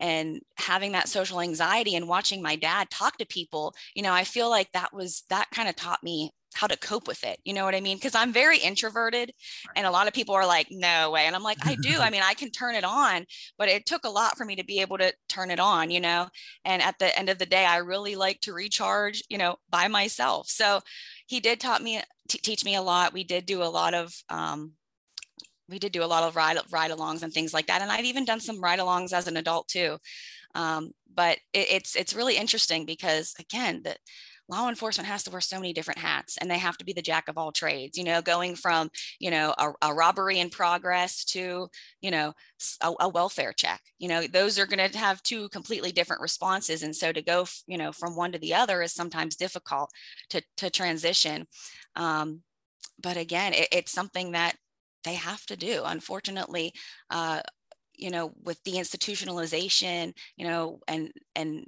and 0.00 0.40
having 0.56 0.92
that 0.92 1.08
social 1.08 1.40
anxiety 1.40 1.94
and 1.94 2.08
watching 2.08 2.42
my 2.42 2.56
dad 2.56 2.88
talk 2.90 3.16
to 3.18 3.26
people 3.26 3.74
you 3.94 4.02
know 4.02 4.12
i 4.12 4.24
feel 4.24 4.48
like 4.50 4.70
that 4.72 4.92
was 4.92 5.24
that 5.30 5.50
kind 5.50 5.68
of 5.68 5.76
taught 5.76 6.02
me 6.02 6.30
how 6.54 6.66
to 6.66 6.76
cope 6.78 7.06
with 7.06 7.24
it 7.24 7.38
you 7.44 7.52
know 7.52 7.64
what 7.64 7.74
i 7.74 7.80
mean? 7.80 7.96
Because 7.96 8.14
i'm 8.14 8.32
very 8.32 8.58
introverted 8.58 9.32
and 9.76 9.86
a 9.86 9.90
lot 9.90 10.08
of 10.08 10.14
people 10.14 10.34
are 10.34 10.46
like 10.46 10.68
no 10.70 11.10
way. 11.10 11.26
And 11.26 11.36
i'm 11.36 11.42
like 11.42 11.58
i 11.66 11.76
do. 11.76 11.98
I 11.98 12.10
mean 12.14 12.22
i 12.24 12.34
can 12.34 12.50
turn 12.50 12.74
it 12.74 12.84
on 12.84 13.26
but 13.58 13.68
it 13.68 13.86
took 13.86 14.04
a 14.04 14.10
lot 14.10 14.36
for 14.36 14.44
me 14.44 14.56
to 14.56 14.64
be 14.64 14.80
able 14.80 14.98
to 14.98 15.12
turn 15.28 15.50
it 15.50 15.60
on 15.60 15.90
you 15.90 16.00
know? 16.00 16.28
And 16.64 16.82
at 16.82 16.98
the 16.98 17.16
end 17.16 17.28
of 17.28 17.38
the 17.38 17.46
day 17.46 17.64
i 17.64 17.76
really 17.76 18.16
like 18.16 18.40
to 18.42 18.52
recharge 18.52 19.22
you 19.28 19.38
know 19.38 19.56
by 19.70 19.88
myself. 19.88 20.48
So 20.48 20.80
he 21.26 21.40
did 21.40 21.60
taught 21.60 21.82
me 21.82 22.00
t- 22.28 22.38
teach 22.38 22.64
me 22.64 22.74
a 22.74 22.82
lot. 22.82 23.12
We 23.12 23.24
did 23.24 23.46
do 23.46 23.62
a 23.62 23.64
lot 23.64 23.94
of 23.94 24.14
um, 24.30 24.72
we 25.68 25.78
did 25.78 25.92
do 25.92 26.04
a 26.04 26.06
lot 26.06 26.22
of 26.22 26.36
ride 26.36 26.58
ride 26.70 26.90
alongs 26.90 27.22
and 27.22 27.32
things 27.32 27.52
like 27.52 27.66
that 27.66 27.82
and 27.82 27.90
i've 27.90 28.04
even 28.04 28.24
done 28.24 28.40
some 28.40 28.60
ride 28.60 28.78
alongs 28.78 29.12
as 29.12 29.26
an 29.26 29.36
adult 29.36 29.68
too. 29.68 29.98
Um, 30.54 30.92
but 31.14 31.38
it, 31.52 31.70
it's 31.70 31.96
it's 31.96 32.14
really 32.14 32.36
interesting 32.36 32.86
because 32.86 33.34
again 33.38 33.82
the 33.84 33.96
law 34.48 34.68
enforcement 34.68 35.06
has 35.06 35.22
to 35.22 35.30
wear 35.30 35.42
so 35.42 35.56
many 35.56 35.74
different 35.74 35.98
hats 35.98 36.38
and 36.38 36.50
they 36.50 36.56
have 36.56 36.78
to 36.78 36.84
be 36.84 36.94
the 36.94 37.02
jack 37.02 37.28
of 37.28 37.36
all 37.36 37.52
trades 37.52 37.98
you 37.98 38.04
know 38.04 38.22
going 38.22 38.54
from 38.54 38.88
you 39.20 39.30
know 39.30 39.54
a, 39.58 39.72
a 39.82 39.94
robbery 39.94 40.38
in 40.38 40.48
progress 40.48 41.24
to 41.24 41.68
you 42.00 42.10
know 42.10 42.32
a, 42.82 42.92
a 43.00 43.08
welfare 43.08 43.52
check. 43.52 43.80
You 43.98 44.08
know 44.08 44.26
those 44.26 44.58
are 44.58 44.66
going 44.66 44.90
to 44.90 44.98
have 44.98 45.22
two 45.22 45.48
completely 45.50 45.92
different 45.92 46.22
responses 46.22 46.82
and 46.82 46.96
so 46.96 47.12
to 47.12 47.22
go 47.22 47.46
you 47.66 47.78
know 47.78 47.92
from 47.92 48.16
one 48.16 48.32
to 48.32 48.38
the 48.38 48.54
other 48.54 48.82
is 48.82 48.92
sometimes 48.94 49.36
difficult 49.36 49.90
to 50.30 50.42
to 50.56 50.70
transition. 50.70 51.46
Um, 51.94 52.42
but 53.00 53.16
again 53.16 53.52
it, 53.52 53.68
it's 53.70 53.92
something 53.92 54.32
that 54.32 54.56
they 55.08 55.14
have 55.14 55.44
to 55.46 55.56
do. 55.56 55.82
Unfortunately, 55.84 56.72
uh, 57.10 57.40
you 57.94 58.10
know, 58.10 58.32
with 58.44 58.62
the 58.64 58.74
institutionalization, 58.74 60.12
you 60.36 60.46
know, 60.48 60.80
and 60.86 61.12
and 61.34 61.66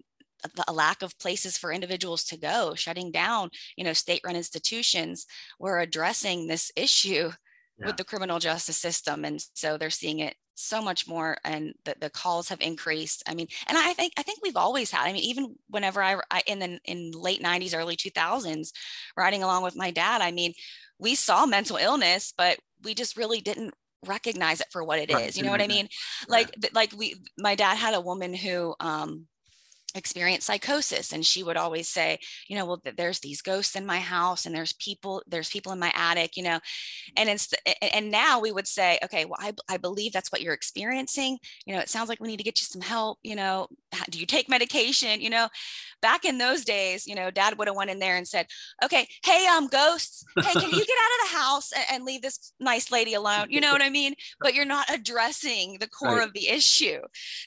a 0.68 0.72
lack 0.72 1.03
of 1.03 1.18
places 1.18 1.59
for 1.59 1.70
individuals 1.72 2.24
to 2.24 2.38
go, 2.38 2.74
shutting 2.74 3.11
down, 3.11 3.50
you 3.76 3.85
know, 3.85 3.92
state-run 3.92 4.37
institutions, 4.37 5.26
we're 5.59 5.81
addressing 5.81 6.46
this 6.46 6.72
issue 6.76 7.31
yeah. 7.79 7.87
with 7.87 7.96
the 7.96 8.05
criminal 8.05 8.38
justice 8.38 8.79
system, 8.79 9.24
and 9.24 9.38
so 9.55 9.76
they're 9.76 9.90
seeing 10.03 10.20
it 10.20 10.35
so 10.61 10.83
much 10.83 11.09
more 11.09 11.37
and 11.44 11.75
the, 11.85 11.94
the 12.01 12.11
calls 12.11 12.49
have 12.49 12.61
increased. 12.61 13.23
I 13.27 13.35
mean 13.35 13.49
and 13.66 13.79
i 13.79 13.92
think 13.92 14.12
i 14.18 14.23
think 14.23 14.40
we've 14.42 14.57
always 14.57 14.90
had 14.90 15.07
i 15.07 15.12
mean 15.12 15.23
even 15.23 15.55
whenever 15.68 16.03
i, 16.03 16.20
I 16.31 16.42
in 16.46 16.59
the 16.59 16.79
in 16.85 17.12
late 17.12 17.42
90s 17.42 17.77
early 17.77 17.96
2000s 17.96 18.73
riding 19.16 19.42
along 19.42 19.62
with 19.62 19.77
my 19.77 19.90
dad 19.90 20.20
i 20.20 20.31
mean 20.31 20.53
we 20.99 21.14
saw 21.14 21.46
mental 21.46 21.77
illness 21.77 22.33
but 22.37 22.59
we 22.83 22.94
just 22.94 23.16
really 23.16 23.40
didn't 23.40 23.75
recognize 24.07 24.61
it 24.61 24.66
for 24.70 24.83
what 24.83 24.99
it 24.99 25.11
is 25.11 25.37
you 25.37 25.44
know 25.44 25.51
what 25.51 25.62
i 25.62 25.66
mean? 25.66 25.88
Like 26.29 26.55
like 26.75 26.92
we 26.96 27.16
my 27.38 27.55
dad 27.55 27.77
had 27.77 27.94
a 27.94 28.01
woman 28.01 28.33
who 28.35 28.75
um 28.81 29.27
experienced 29.94 30.46
psychosis 30.46 31.12
and 31.12 31.24
she 31.24 31.42
would 31.42 31.57
always 31.57 31.88
say 31.88 32.18
you 32.48 32.57
know 32.57 32.64
well 32.64 32.83
there's 32.96 33.20
these 33.20 33.42
ghosts 33.42 33.74
in 33.76 33.85
my 33.85 33.98
house 33.98 34.46
and 34.46 34.55
there's 34.55 34.72
people 34.74 35.22
there's 35.26 35.50
people 35.50 35.72
in 35.72 35.79
my 35.79 35.92
attic 35.94 36.37
you 36.37 36.42
know? 36.42 36.61
And 37.16 37.29
it's 37.29 37.53
and 37.81 38.11
now 38.11 38.40
we 38.40 38.53
would 38.53 38.66
say 38.66 38.98
okay 39.05 39.24
well 39.24 39.38
I, 39.38 39.53
I 39.68 39.76
believe 39.76 40.12
that's 40.12 40.31
what 40.31 40.42
you're 40.42 40.55
experiencing. 40.55 41.38
You 41.66 41.74
know 41.74 41.81
it 41.81 41.88
sounds 41.88 42.09
like 42.09 42.20
we 42.20 42.29
need 42.29 42.38
to 42.38 42.44
get 42.44 42.61
you 42.61 42.66
some 42.66 42.83
help 42.83 43.18
you 43.22 43.37
know? 43.37 43.68
Do 44.09 44.18
you 44.18 44.26
take 44.26 44.48
medication? 44.48 45.20
You 45.20 45.31
know? 45.31 45.48
Back 46.03 46.24
in 46.24 46.38
those 46.38 46.64
days 46.64 47.07
you 47.07 47.14
know 47.14 47.31
dad 47.31 47.59
would 47.59 47.68
have 47.68 47.76
went 47.76 47.90
in 47.90 47.98
there 47.98 48.16
and 48.16 48.26
said 48.26 48.46
okay 48.83 49.07
hey 49.24 49.46
um 49.46 49.66
ghosts 49.66 50.24
hey 50.37 50.53
can 50.53 50.70
you 50.70 50.85
get 50.87 50.98
out 50.98 51.24
of 51.24 51.31
the 51.31 51.37
house 51.37 51.72
and, 51.72 51.85
and 51.92 52.05
leave 52.05 52.22
this 52.22 52.53
nice 52.61 52.90
lady 52.90 53.14
alone? 53.14 53.46
You 53.50 53.61
know 53.61 53.72
what 53.72 53.83
i 53.83 53.90
mean? 53.90 54.14
But 54.40 54.55
you're 54.55 54.64
not 54.64 54.92
addressing 54.92 55.79
the 55.81 55.88
core 55.88 56.18
right. 56.18 56.26
of 56.26 56.33
the 56.33 56.48
issue. 56.48 57.00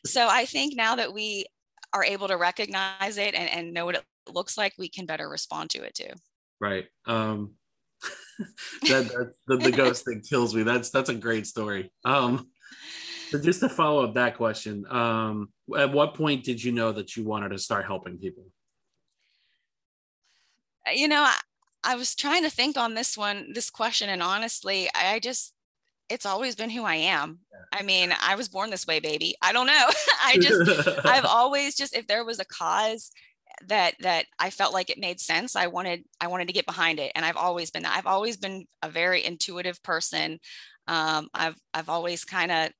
So 0.05 0.27
i 0.29 0.45
think 0.45 0.75
now 0.75 0.95
that 0.95 1.13
we 1.13 1.45
are 1.93 2.03
able 2.03 2.27
to 2.27 2.37
recognize 2.37 3.17
it 3.17 3.35
and, 3.35 3.49
and 3.49 3.73
know 3.73 3.85
what 3.85 3.95
it 3.95 4.03
looks 4.31 4.57
like, 4.57 4.73
we 4.77 4.89
can 4.89 5.05
better 5.05 5.29
respond 5.29 5.69
to 5.71 5.83
it 5.83 5.93
too. 5.93 6.11
Right. 6.59 6.85
Um, 7.05 7.53
that, 8.83 9.07
that 9.09 9.33
the, 9.47 9.57
the 9.57 9.71
ghost 9.75 10.05
thing 10.05 10.21
kills 10.21 10.55
me. 10.55 10.63
That's 10.63 10.89
that's 10.89 11.09
a 11.09 11.15
great 11.15 11.47
story. 11.47 11.91
Um, 12.03 12.49
so 13.29 13.39
just 13.39 13.61
to 13.61 13.69
follow 13.69 14.03
up 14.03 14.15
that 14.15 14.37
question, 14.37 14.85
um, 14.89 15.49
at 15.77 15.91
what 15.91 16.13
point 16.13 16.43
did 16.43 16.63
you 16.63 16.71
know 16.71 16.91
that 16.91 17.15
you 17.15 17.23
wanted 17.23 17.49
to 17.49 17.59
start 17.59 17.85
helping 17.85 18.17
people? 18.17 18.45
You 20.93 21.07
know, 21.07 21.23
I, 21.23 21.39
I 21.83 21.95
was 21.95 22.13
trying 22.13 22.43
to 22.43 22.49
think 22.49 22.77
on 22.77 22.93
this 22.93 23.17
one, 23.17 23.51
this 23.53 23.69
question, 23.69 24.09
and 24.09 24.21
honestly, 24.21 24.89
I 24.93 25.19
just 25.19 25.52
it's 26.09 26.25
always 26.25 26.55
been 26.55 26.69
who 26.69 26.83
I 26.83 26.95
am. 26.95 27.39
I 27.71 27.83
mean, 27.83 28.13
I 28.21 28.35
was 28.35 28.49
born 28.49 28.69
this 28.69 28.85
way, 28.85 28.99
baby. 28.99 29.35
I 29.41 29.51
don't 29.53 29.67
know. 29.67 29.73
I 30.23 30.37
just, 30.37 30.99
I've 31.05 31.25
always 31.25 31.75
just, 31.75 31.95
if 31.95 32.07
there 32.07 32.25
was 32.25 32.39
a 32.39 32.45
cause 32.45 33.11
that 33.67 33.95
that 34.01 34.25
I 34.39 34.49
felt 34.49 34.73
like 34.73 34.89
it 34.89 34.97
made 34.97 35.19
sense. 35.19 35.55
I 35.55 35.67
wanted 35.67 36.03
I 36.19 36.27
wanted 36.27 36.47
to 36.47 36.53
get 36.53 36.65
behind 36.65 36.99
it, 36.99 37.11
and 37.15 37.25
I've 37.25 37.37
always 37.37 37.71
been 37.71 37.83
that. 37.83 37.95
I've 37.97 38.07
always 38.07 38.37
been 38.37 38.65
a 38.81 38.89
very 38.89 39.23
intuitive 39.23 39.81
person. 39.83 40.39
Um, 40.87 41.29
I've 41.33 41.55
I've 41.73 41.89
always 41.89 42.25
kind 42.25 42.51
of 42.51 42.71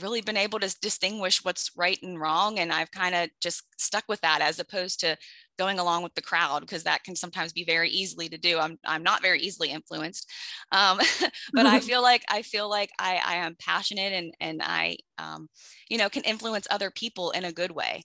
really 0.00 0.20
been 0.20 0.36
able 0.36 0.58
to 0.60 0.76
distinguish 0.80 1.44
what's 1.44 1.70
right 1.76 1.98
and 2.02 2.20
wrong, 2.20 2.58
and 2.58 2.72
I've 2.72 2.90
kind 2.90 3.14
of 3.14 3.30
just 3.40 3.62
stuck 3.80 4.04
with 4.08 4.20
that 4.22 4.40
as 4.40 4.58
opposed 4.58 5.00
to 5.00 5.16
going 5.56 5.78
along 5.78 6.02
with 6.02 6.14
the 6.14 6.22
crowd 6.22 6.60
because 6.60 6.82
that 6.82 7.04
can 7.04 7.14
sometimes 7.14 7.52
be 7.52 7.64
very 7.64 7.88
easily 7.90 8.28
to 8.28 8.38
do. 8.38 8.58
I'm 8.58 8.78
I'm 8.84 9.02
not 9.02 9.22
very 9.22 9.40
easily 9.40 9.70
influenced, 9.70 10.30
um, 10.72 10.98
but 11.54 11.66
I 11.66 11.80
feel 11.80 12.02
like 12.02 12.24
I 12.28 12.42
feel 12.42 12.68
like 12.68 12.90
I 12.98 13.20
I 13.24 13.36
am 13.36 13.56
passionate 13.58 14.12
and 14.12 14.34
and 14.40 14.60
I 14.62 14.96
um, 15.18 15.48
you 15.88 15.98
know 15.98 16.08
can 16.10 16.24
influence 16.24 16.66
other 16.70 16.90
people 16.90 17.30
in 17.30 17.44
a 17.44 17.52
good 17.52 17.70
way, 17.72 18.02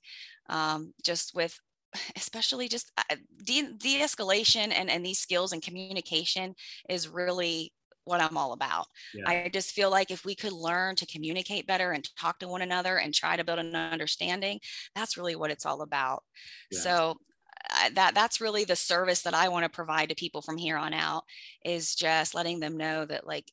um, 0.50 0.94
just 1.04 1.34
with 1.36 1.60
especially 2.16 2.68
just 2.68 2.92
uh, 2.98 3.16
de- 3.44 3.74
de-escalation 3.74 4.72
and 4.72 4.90
and 4.90 5.06
these 5.06 5.20
skills 5.20 5.52
and 5.52 5.62
communication 5.62 6.56
is 6.90 7.08
really 7.08 7.74
what 8.10 8.22
I'm 8.22 8.38
all 8.38 8.54
about. 8.54 8.88
Yeah. 9.14 9.24
I 9.28 9.50
just 9.54 9.72
feel 9.72 9.90
like 9.90 10.12
if 10.12 10.26
we 10.26 10.36
could 10.36 10.52
learn 10.52 10.96
to 10.98 11.06
communicate 11.06 11.68
better 11.68 11.92
and 11.92 12.08
talk 12.18 12.40
to 12.40 12.48
one 12.48 12.62
another 12.62 12.98
and 12.98 13.14
try 13.14 13.38
to 13.38 13.44
build 13.44 13.60
an 13.60 13.76
understanding, 13.76 14.60
that's 14.96 15.18
really 15.18 15.36
what 15.36 15.52
it's 15.52 15.66
all 15.66 15.82
about. 15.82 16.24
Yes. 16.72 16.84
So 16.84 17.18
that 17.94 18.16
that's 18.16 18.42
really 18.42 18.64
the 18.64 18.76
service 18.76 19.22
that 19.22 19.34
I 19.34 19.50
want 19.50 19.64
to 19.64 19.70
provide 19.70 20.10
to 20.10 20.16
people 20.16 20.42
from 20.42 20.58
here 20.58 20.78
on 20.78 20.94
out 20.94 21.24
is 21.64 21.96
just 21.96 22.34
letting 22.34 22.60
them 22.60 22.78
know 22.78 23.06
that 23.06 23.28
like 23.28 23.52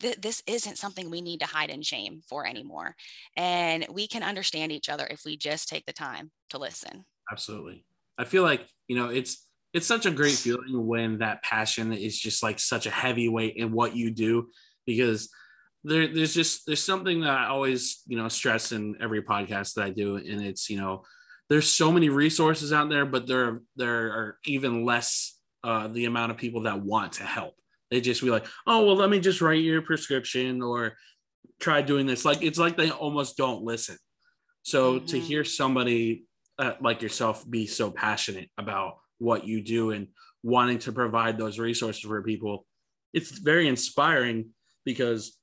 th- 0.00 0.20
this 0.20 0.42
isn't 0.46 0.78
something 0.78 1.10
we 1.10 1.20
need 1.20 1.40
to 1.40 1.46
hide 1.46 1.70
in 1.70 1.82
shame 1.82 2.20
for 2.28 2.46
anymore 2.46 2.94
and 3.36 3.86
we 3.90 4.06
can 4.06 4.22
understand 4.22 4.72
each 4.72 4.88
other 4.88 5.06
if 5.10 5.24
we 5.24 5.36
just 5.36 5.68
take 5.68 5.86
the 5.86 5.92
time 5.92 6.30
to 6.50 6.58
listen 6.58 7.04
absolutely 7.32 7.84
i 8.18 8.24
feel 8.24 8.42
like 8.42 8.66
you 8.88 8.96
know 8.96 9.08
it's 9.08 9.43
it's 9.74 9.86
such 9.86 10.06
a 10.06 10.10
great 10.10 10.36
feeling 10.36 10.86
when 10.86 11.18
that 11.18 11.42
passion 11.42 11.92
is 11.92 12.18
just 12.18 12.42
like 12.42 12.60
such 12.60 12.86
a 12.86 12.90
heavy 12.90 13.28
weight 13.28 13.56
in 13.56 13.72
what 13.72 13.96
you 13.96 14.10
do 14.10 14.48
because 14.86 15.28
there, 15.82 16.06
there's 16.06 16.32
just 16.32 16.64
there's 16.66 16.82
something 16.82 17.20
that 17.20 17.30
I 17.30 17.46
always 17.48 18.02
you 18.06 18.16
know 18.16 18.28
stress 18.28 18.72
in 18.72 18.96
every 19.02 19.22
podcast 19.22 19.74
that 19.74 19.84
I 19.84 19.90
do, 19.90 20.16
and 20.16 20.40
it's 20.40 20.70
you 20.70 20.78
know 20.78 21.02
there's 21.50 21.70
so 21.70 21.92
many 21.92 22.08
resources 22.08 22.72
out 22.72 22.88
there, 22.88 23.04
but 23.04 23.26
there 23.26 23.60
there 23.76 24.06
are 24.06 24.38
even 24.46 24.84
less 24.84 25.38
uh, 25.62 25.88
the 25.88 26.06
amount 26.06 26.32
of 26.32 26.38
people 26.38 26.62
that 26.62 26.80
want 26.80 27.14
to 27.14 27.24
help. 27.24 27.54
They 27.90 28.00
just 28.00 28.22
be 28.22 28.30
like, 28.30 28.46
oh 28.66 28.86
well, 28.86 28.96
let 28.96 29.10
me 29.10 29.20
just 29.20 29.42
write 29.42 29.62
your 29.62 29.82
prescription 29.82 30.62
or 30.62 30.94
try 31.60 31.82
doing 31.82 32.06
this. 32.06 32.24
Like 32.24 32.42
it's 32.42 32.58
like 32.58 32.76
they 32.76 32.90
almost 32.90 33.36
don't 33.36 33.62
listen. 33.62 33.98
So 34.62 34.94
mm-hmm. 34.94 35.06
to 35.06 35.20
hear 35.20 35.44
somebody 35.44 36.24
uh, 36.58 36.74
like 36.80 37.02
yourself 37.02 37.48
be 37.48 37.66
so 37.66 37.90
passionate 37.90 38.48
about 38.56 38.96
what 39.18 39.46
you 39.46 39.62
do 39.62 39.90
and 39.90 40.08
wanting 40.42 40.78
to 40.80 40.92
provide 40.92 41.38
those 41.38 41.58
resources 41.58 42.02
for 42.02 42.22
people, 42.22 42.66
it's 43.12 43.30
very 43.30 43.68
inspiring 43.68 44.50
because 44.84 45.36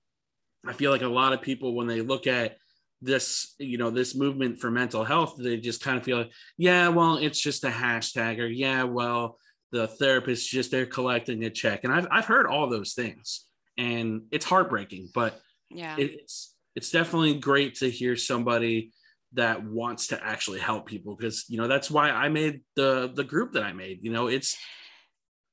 I 0.66 0.74
feel 0.74 0.92
like 0.92 1.02
a 1.02 1.08
lot 1.08 1.34
of 1.34 1.42
people 1.42 1.76
when 1.76 1.88
they 1.88 2.02
look 2.02 2.28
at 2.28 2.58
this 3.02 3.56
you 3.58 3.78
know 3.78 3.90
this 3.90 4.16
movement 4.16 4.60
for 4.60 4.70
mental 4.70 5.04
health 5.04 5.36
they 5.38 5.58
just 5.58 5.84
kind 5.84 5.98
of 5.98 6.04
feel 6.04 6.20
like 6.20 6.32
yeah 6.58 6.88
well 6.88 7.18
it's 7.18 7.40
just 7.40 7.64
a 7.64 7.70
hashtag 7.70 8.40
or 8.40 8.46
yeah 8.46 8.84
well 8.84 9.40
the 9.72 9.88
therapist 9.88 10.50
just 10.50 10.70
they're 10.70 10.86
collecting 10.86 11.44
a 11.46 11.50
check. 11.50 11.84
And 11.84 11.92
i've, 11.92 12.08
I've 12.12 12.26
heard 12.26 12.46
all 12.46 12.70
those 12.70 12.94
things 12.94 13.46
and 13.78 14.24
it's 14.32 14.46
heartbreaking 14.46 15.10
but 15.16 15.40
yeah. 15.70 15.96
it's 15.98 16.54
it's 16.76 16.92
definitely 16.92 17.40
great 17.40 17.76
to 17.76 17.90
hear 17.90 18.16
somebody 18.16 18.92
that 19.34 19.64
wants 19.64 20.08
to 20.08 20.24
actually 20.24 20.60
help 20.60 20.86
people 20.86 21.16
because 21.16 21.46
you 21.48 21.58
know 21.58 21.68
that's 21.68 21.90
why 21.90 22.10
i 22.10 22.30
made 22.30 22.62
the 22.76 23.12
the 23.16 23.24
group 23.24 23.54
that 23.54 23.64
i 23.64 23.74
made 23.74 24.00
you 24.02 24.12
know 24.12 24.28
it's 24.28 24.58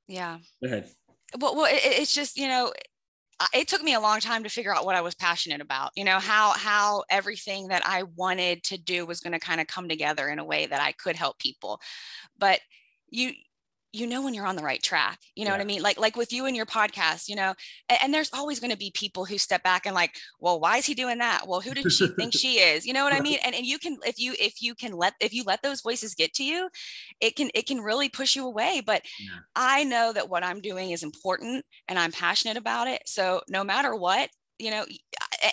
yeah 0.07 0.37
go 0.61 0.67
ahead 0.67 0.89
well, 1.39 1.55
well 1.55 1.65
it, 1.65 1.79
it's 1.83 2.13
just 2.13 2.37
you 2.37 2.47
know 2.47 2.71
it 3.53 3.67
took 3.67 3.81
me 3.81 3.93
a 3.93 3.99
long 3.99 4.19
time 4.19 4.43
to 4.43 4.49
figure 4.49 4.75
out 4.75 4.85
what 4.85 4.95
I 4.95 5.01
was 5.01 5.15
passionate 5.15 5.61
about, 5.61 5.91
you 5.95 6.03
know, 6.03 6.19
how 6.19 6.51
how 6.51 7.03
everything 7.09 7.69
that 7.69 7.81
I 7.85 8.03
wanted 8.15 8.63
to 8.63 8.77
do 8.77 9.05
was 9.05 9.21
going 9.21 9.33
to 9.33 9.39
kind 9.39 9.61
of 9.61 9.67
come 9.67 9.87
together 9.87 10.27
in 10.27 10.39
a 10.39 10.45
way 10.45 10.65
that 10.65 10.81
I 10.81 10.91
could 10.91 11.15
help 11.15 11.39
people. 11.39 11.79
But 12.37 12.59
you 13.09 13.31
you 13.91 14.05
know 14.05 14.21
when 14.21 14.33
you're 14.33 14.45
on 14.45 14.55
the 14.55 14.63
right 14.63 14.83
track 14.83 15.19
you 15.35 15.43
know 15.43 15.51
yeah. 15.51 15.57
what 15.57 15.61
i 15.61 15.65
mean? 15.65 15.81
Like 15.81 15.99
like 15.99 16.15
with 16.15 16.31
you 16.31 16.45
and 16.45 16.55
your 16.55 16.65
podcast 16.65 17.27
you 17.27 17.35
know 17.35 17.53
and, 17.89 17.99
and 18.03 18.13
there's 18.13 18.29
always 18.33 18.59
going 18.59 18.71
to 18.71 18.77
be 18.77 18.91
people 18.93 19.25
who 19.25 19.37
step 19.37 19.63
back 19.63 19.85
and 19.85 19.95
like 19.95 20.15
well 20.39 20.59
why 20.59 20.77
is 20.77 20.85
he 20.85 20.93
doing 20.93 21.17
that? 21.19 21.47
Well 21.47 21.61
who 21.61 21.73
did 21.73 21.91
she 21.91 22.07
think 22.17 22.33
she 22.33 22.59
is? 22.59 22.85
You 22.85 22.93
know 22.93 23.03
what 23.03 23.13
i 23.13 23.19
mean? 23.19 23.39
And, 23.43 23.55
and 23.55 23.65
you 23.65 23.79
can 23.79 23.97
if 24.05 24.19
you 24.19 24.33
if 24.39 24.61
you 24.61 24.75
can 24.75 24.93
let 24.93 25.13
if 25.19 25.33
you 25.33 25.43
let 25.43 25.61
those 25.61 25.81
voices 25.81 26.15
get 26.15 26.33
to 26.35 26.43
you 26.43 26.69
it 27.19 27.35
can 27.35 27.49
it 27.53 27.65
can 27.65 27.79
really 27.79 28.09
push 28.09 28.35
you 28.35 28.45
away. 28.45 28.81
But 28.85 29.01
yeah. 29.19 29.39
i 29.55 29.83
know 29.83 30.13
that 30.13 30.29
what 30.29 30.43
i'm 30.43 30.61
doing 30.61 30.91
is 30.91 31.03
important 31.03 31.65
and 31.87 31.97
i'm 31.97 32.11
passionate 32.11 32.57
about 32.57 32.87
it. 32.87 33.01
So 33.05 33.41
no 33.47 33.63
matter 33.63 33.95
what 33.95 34.29
you 34.59 34.71
know 34.71 34.85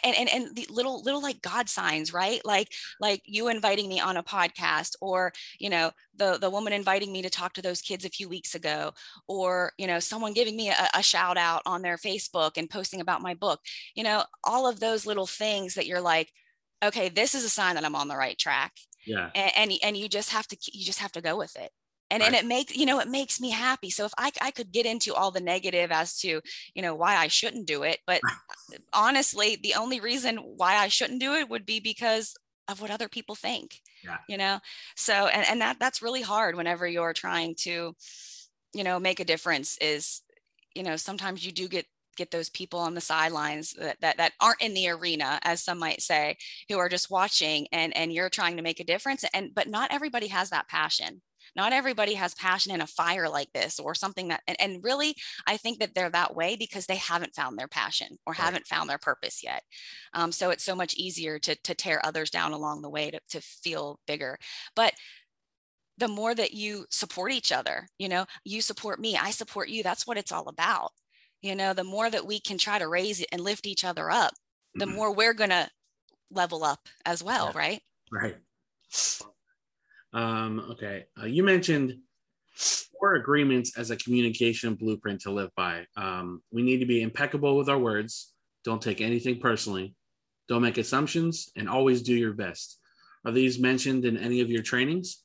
and, 0.05 0.17
and 0.17 0.29
and 0.29 0.57
the 0.57 0.67
little 0.71 1.03
little 1.03 1.23
like 1.23 1.43
god 1.43 1.69
signs 1.69 2.13
right? 2.13 2.41
Like 2.45 2.73
like 3.01 3.23
you 3.25 3.49
inviting 3.49 3.89
me 3.89 4.01
on 4.01 4.17
a 4.17 4.23
podcast 4.23 4.95
or 5.01 5.33
you 5.59 5.71
know 5.71 5.91
the 6.17 6.39
the 6.39 6.51
woman 6.51 6.73
inviting 6.73 7.13
me 7.13 7.23
to 7.23 7.31
talk 7.31 7.53
to 7.55 7.63
those 7.63 7.81
kids 7.81 8.05
a 8.05 8.11
few 8.11 8.29
weeks 8.29 8.55
ago 8.55 8.93
or 9.29 9.73
you 9.79 9.87
know 9.87 9.99
someone 9.99 10.33
giving 10.33 10.57
me 10.57 10.71
a, 10.71 10.89
a 10.95 11.03
shout 11.03 11.37
out 11.37 11.63
on 11.67 11.83
their 11.83 11.97
facebook 11.97 12.53
and 12.57 12.71
posting 12.71 13.01
about 13.01 13.23
my 13.23 13.35
book 13.35 13.61
you 13.95 14.03
know 14.03 14.25
all 14.45 14.69
of 14.69 14.81
those 14.81 15.07
little 15.07 15.27
things 15.27 15.75
that 15.75 15.87
you're 15.87 16.01
like 16.01 16.33
okay 16.85 17.09
this 17.09 17.35
is 17.35 17.45
a 17.45 17.49
sign 17.49 17.75
that 17.75 17.85
i'm 17.85 17.97
on 17.97 18.09
the 18.09 18.17
right 18.17 18.39
track. 18.39 18.73
Yeah. 19.07 19.31
And 19.35 19.53
and, 19.57 19.73
and 19.83 19.97
you 19.97 20.09
just 20.09 20.31
have 20.31 20.47
to 20.49 20.57
you 20.73 20.85
just 20.85 20.99
have 20.99 21.13
to 21.13 21.21
go 21.21 21.37
with 21.37 21.57
it 21.57 21.71
and 22.11 22.21
right. 22.21 22.27
and 22.27 22.37
it 22.37 22.47
makes 22.47 22.77
you 22.77 22.87
know 22.87 23.01
it 23.01 23.09
makes 23.09 23.41
me 23.41 23.51
happy 23.51 23.91
so 23.91 24.05
if 24.05 24.13
I, 24.19 24.31
I 24.41 24.51
could 24.51 24.73
get 24.73 24.87
into 24.87 25.15
all 25.15 25.31
the 25.31 25.41
negative 25.41 25.91
as 25.91 26.19
to 26.21 26.41
you 26.75 26.83
know 26.83 26.95
why 26.95 27.17
i 27.17 27.29
shouldn't 27.29 27.67
do 27.67 27.83
it 27.83 27.99
but 28.07 28.21
uh, 28.73 28.77
honestly 28.93 29.59
the 29.63 29.75
only 29.75 30.01
reason 30.01 30.37
why 30.37 30.77
i 30.77 30.89
shouldn't 30.89 31.21
do 31.21 31.35
it 31.35 31.49
would 31.49 31.67
be 31.67 31.81
because 31.81 32.35
of 32.69 32.81
what 32.81 32.91
other 32.91 33.09
people 33.09 33.35
think 33.35 33.81
yeah. 34.05 34.19
you 34.29 34.37
know 34.37 34.59
so 34.97 35.13
and, 35.13 35.47
and 35.49 35.61
that 35.61 35.79
that's 35.79 36.03
really 36.03 36.23
hard 36.23 36.57
whenever 36.57 36.87
you're 36.87 37.13
trying 37.13 37.55
to 37.55 37.95
you 38.75 38.85
know 38.85 38.99
make 38.99 39.21
a 39.21 39.25
difference 39.25 39.79
is 39.81 40.23
you 40.75 40.83
know 40.83 40.97
sometimes 40.97 41.45
you 41.45 41.53
do 41.53 41.69
get 41.69 41.87
get 42.17 42.31
those 42.31 42.49
people 42.49 42.81
on 42.81 42.95
the 42.95 43.01
sidelines 43.01 43.75
that, 43.75 44.01
that 44.01 44.17
that 44.17 44.33
aren't 44.41 44.63
in 44.63 44.75
the 44.75 44.89
arena 44.89 45.39
as 45.43 45.63
some 45.63 45.79
might 45.79 46.01
say 46.01 46.37
who 46.69 46.79
are 46.79 46.89
just 46.89 47.11
watching 47.11 47.67
and 47.73 47.95
and 47.97 48.13
you're 48.13 48.31
trying 48.31 48.57
to 48.57 48.63
make 48.63 48.81
a 48.81 48.85
difference 48.85 49.25
and 49.35 49.55
but 49.55 49.69
not 49.69 49.93
everybody 49.93 50.29
has 50.29 50.51
that 50.51 50.67
passion 50.69 51.21
not 51.55 51.73
everybody 51.73 52.15
has 52.15 52.35
passion 52.35 52.73
and 52.73 52.83
a 52.83 52.87
fire 52.87 53.29
like 53.29 53.53
this 53.53 53.79
or 53.79 53.95
something 53.95 54.29
that 54.29 54.41
and, 54.47 54.57
and 54.61 54.85
really 54.85 55.15
i 55.47 55.57
think 55.57 55.79
that 55.79 55.95
they're 55.95 56.11
that 56.11 56.35
way 56.35 56.57
because 56.57 56.87
they 56.87 56.97
haven't 56.97 57.35
found 57.35 57.59
their 57.59 57.69
passion 57.69 58.19
or 58.27 58.33
right. 58.33 58.41
haven't 58.41 58.67
found 58.67 58.89
their 58.89 58.99
purpose 58.99 59.43
yet 59.43 59.63
um, 60.15 60.33
so 60.33 60.51
it's 60.51 60.65
so 60.65 60.75
much 60.75 60.95
easier 60.95 61.39
to, 61.39 61.55
to 61.63 61.75
tear 61.75 62.05
others 62.05 62.31
down 62.31 62.53
along 62.53 62.83
the 62.83 62.91
way 62.91 63.11
to, 63.11 63.21
to 63.29 63.41
feel 63.41 64.01
bigger 64.07 64.39
but 64.75 64.93
the 65.99 66.09
more 66.09 66.35
that 66.35 66.53
you 66.53 66.85
support 66.91 67.33
each 67.33 67.53
other 67.53 67.89
you 67.99 68.09
know 68.09 68.27
you 68.45 68.61
support 68.61 69.01
me 69.01 69.17
i 69.17 69.31
support 69.31 69.69
you 69.69 69.83
that's 69.83 70.07
what 70.07 70.19
it's 70.19 70.33
all 70.33 70.49
about 70.49 70.91
you 71.43 71.55
know 71.55 71.73
the 71.73 71.85
more 71.85 72.11
that 72.11 72.27
we 72.27 72.41
can 72.41 72.59
try 72.59 72.79
to 72.79 72.89
raise 72.89 73.21
it 73.21 73.29
and 73.33 73.41
lift 73.41 73.67
each 73.67 73.85
other 73.85 74.11
up 74.11 74.35
the 74.75 74.85
mm-hmm. 74.85 74.95
more 74.95 75.15
we're 75.15 75.35
going 75.35 75.51
to 75.51 75.69
level 76.31 76.65
up 76.65 76.89
as 77.05 77.23
well 77.23 77.53
yeah. 77.55 77.59
right 77.59 77.81
right 78.11 78.37
um, 80.17 80.61
okay, 80.71 81.05
uh, 81.21 81.27
you 81.27 81.43
mentioned 81.43 81.99
four 82.55 83.17
agreements 83.17 83.77
as 83.77 83.91
a 83.91 83.97
communication 83.97 84.75
blueprint 84.75 85.21
to 85.21 85.31
live 85.31 85.51
by. 85.55 85.85
Um, 85.95 86.43
we 86.51 86.63
need 86.63 86.79
to 86.79 86.87
be 86.87 87.03
impeccable 87.03 87.57
with 87.57 87.69
our 87.69 87.79
words. 87.79 88.33
Don't 88.65 88.81
take 88.81 89.03
anything 89.03 89.39
personally. 89.39 89.95
Don't 90.49 90.63
make 90.63 90.79
assumptions, 90.79 91.51
and 91.55 91.69
always 91.69 92.01
do 92.01 92.15
your 92.15 92.33
best. 92.33 92.79
Are 93.27 93.33
these 93.33 93.59
mentioned 93.59 94.07
in 94.07 94.17
any 94.17 94.41
of 94.41 94.49
your 94.49 94.63
trainings? 94.63 95.23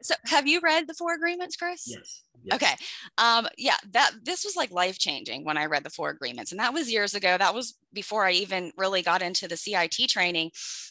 So, 0.00 0.14
have 0.24 0.46
you 0.46 0.60
read 0.62 0.88
the 0.88 0.94
four 0.94 1.14
agreements, 1.14 1.56
Chris? 1.56 1.84
Yes. 1.86 2.22
Yes. 2.44 2.56
Okay. 2.56 2.74
Um, 3.18 3.48
yeah, 3.56 3.76
that 3.92 4.12
this 4.22 4.44
was 4.44 4.56
like 4.56 4.70
life 4.70 4.98
changing 4.98 5.44
when 5.44 5.56
I 5.56 5.66
read 5.66 5.84
the 5.84 5.90
four 5.90 6.10
agreements, 6.10 6.52
and 6.52 6.60
that 6.60 6.74
was 6.74 6.90
years 6.90 7.14
ago. 7.14 7.36
That 7.38 7.54
was 7.54 7.74
before 7.92 8.26
I 8.26 8.32
even 8.32 8.72
really 8.76 9.02
got 9.02 9.22
into 9.22 9.48
the 9.48 9.56
CIT 9.56 10.08
training. 10.08 10.50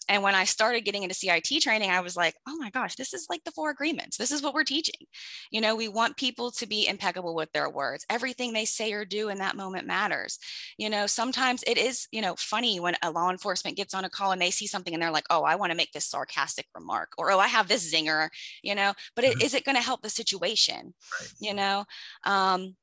And 0.10 0.24
when 0.24 0.36
I 0.36 0.46
started 0.46 0.82
getting 0.82 1.04
into 1.04 1.16
CIT 1.16 1.62
training, 1.62 1.92
I 1.92 2.00
was 2.00 2.16
like, 2.16 2.36
oh 2.48 2.58
my 2.58 2.70
gosh, 2.70 2.96
this 2.96 3.14
is 3.14 3.28
like 3.30 3.44
the 3.44 3.52
four 3.52 3.70
agreements. 3.70 4.18
This 4.18 4.32
is 4.32 4.42
what 4.42 4.54
we're 4.54 4.64
teaching. 4.64 5.06
You 5.52 5.62
know, 5.62 5.76
we 5.76 5.88
want 5.88 6.18
people 6.18 6.52
to 6.52 6.68
be 6.68 6.88
impeccable 6.88 7.36
with 7.36 7.52
their 7.52 7.70
words. 7.70 8.06
Everything 8.10 8.54
they 8.54 8.66
say 8.66 8.94
or 8.94 9.06
do 9.06 9.30
in 9.30 9.38
that 9.40 9.56
moment 9.56 9.86
matters. 9.86 10.40
You 10.78 10.90
know, 10.90 11.08
sometimes 11.08 11.64
it 11.68 11.78
is, 11.78 12.08
you 12.12 12.22
know, 12.22 12.36
funny 12.38 12.80
when 12.80 12.96
a 13.04 13.12
law 13.12 13.30
enforcement 13.30 13.78
gets 13.78 13.94
on 13.94 14.06
a 14.06 14.10
call 14.10 14.32
and 14.32 14.42
they 14.42 14.52
see 14.52 14.68
something 14.68 14.94
and 14.94 15.02
they're 15.02 15.12
like, 15.12 15.26
oh, 15.30 15.44
I 15.44 15.56
want 15.56 15.72
to 15.72 15.78
make 15.78 15.92
this 15.92 16.06
sarcastic 16.06 16.68
remark, 16.74 17.10
or 17.18 17.32
oh, 17.32 17.40
I 17.40 17.48
have 17.48 17.68
this 17.68 17.94
zinger, 17.94 18.30
you 18.64 18.76
know, 18.76 18.94
but 19.16 19.26
it, 19.26 19.34
mm-hmm. 19.34 19.46
is 19.46 19.54
it 19.54 19.66
going 19.66 19.76
to 19.76 19.82
help 19.82 20.02
the 20.02 20.10
situation? 20.10 20.94
Right. 21.20 21.30
You 21.40 21.54
know, 21.54 21.86
um, 22.24 22.76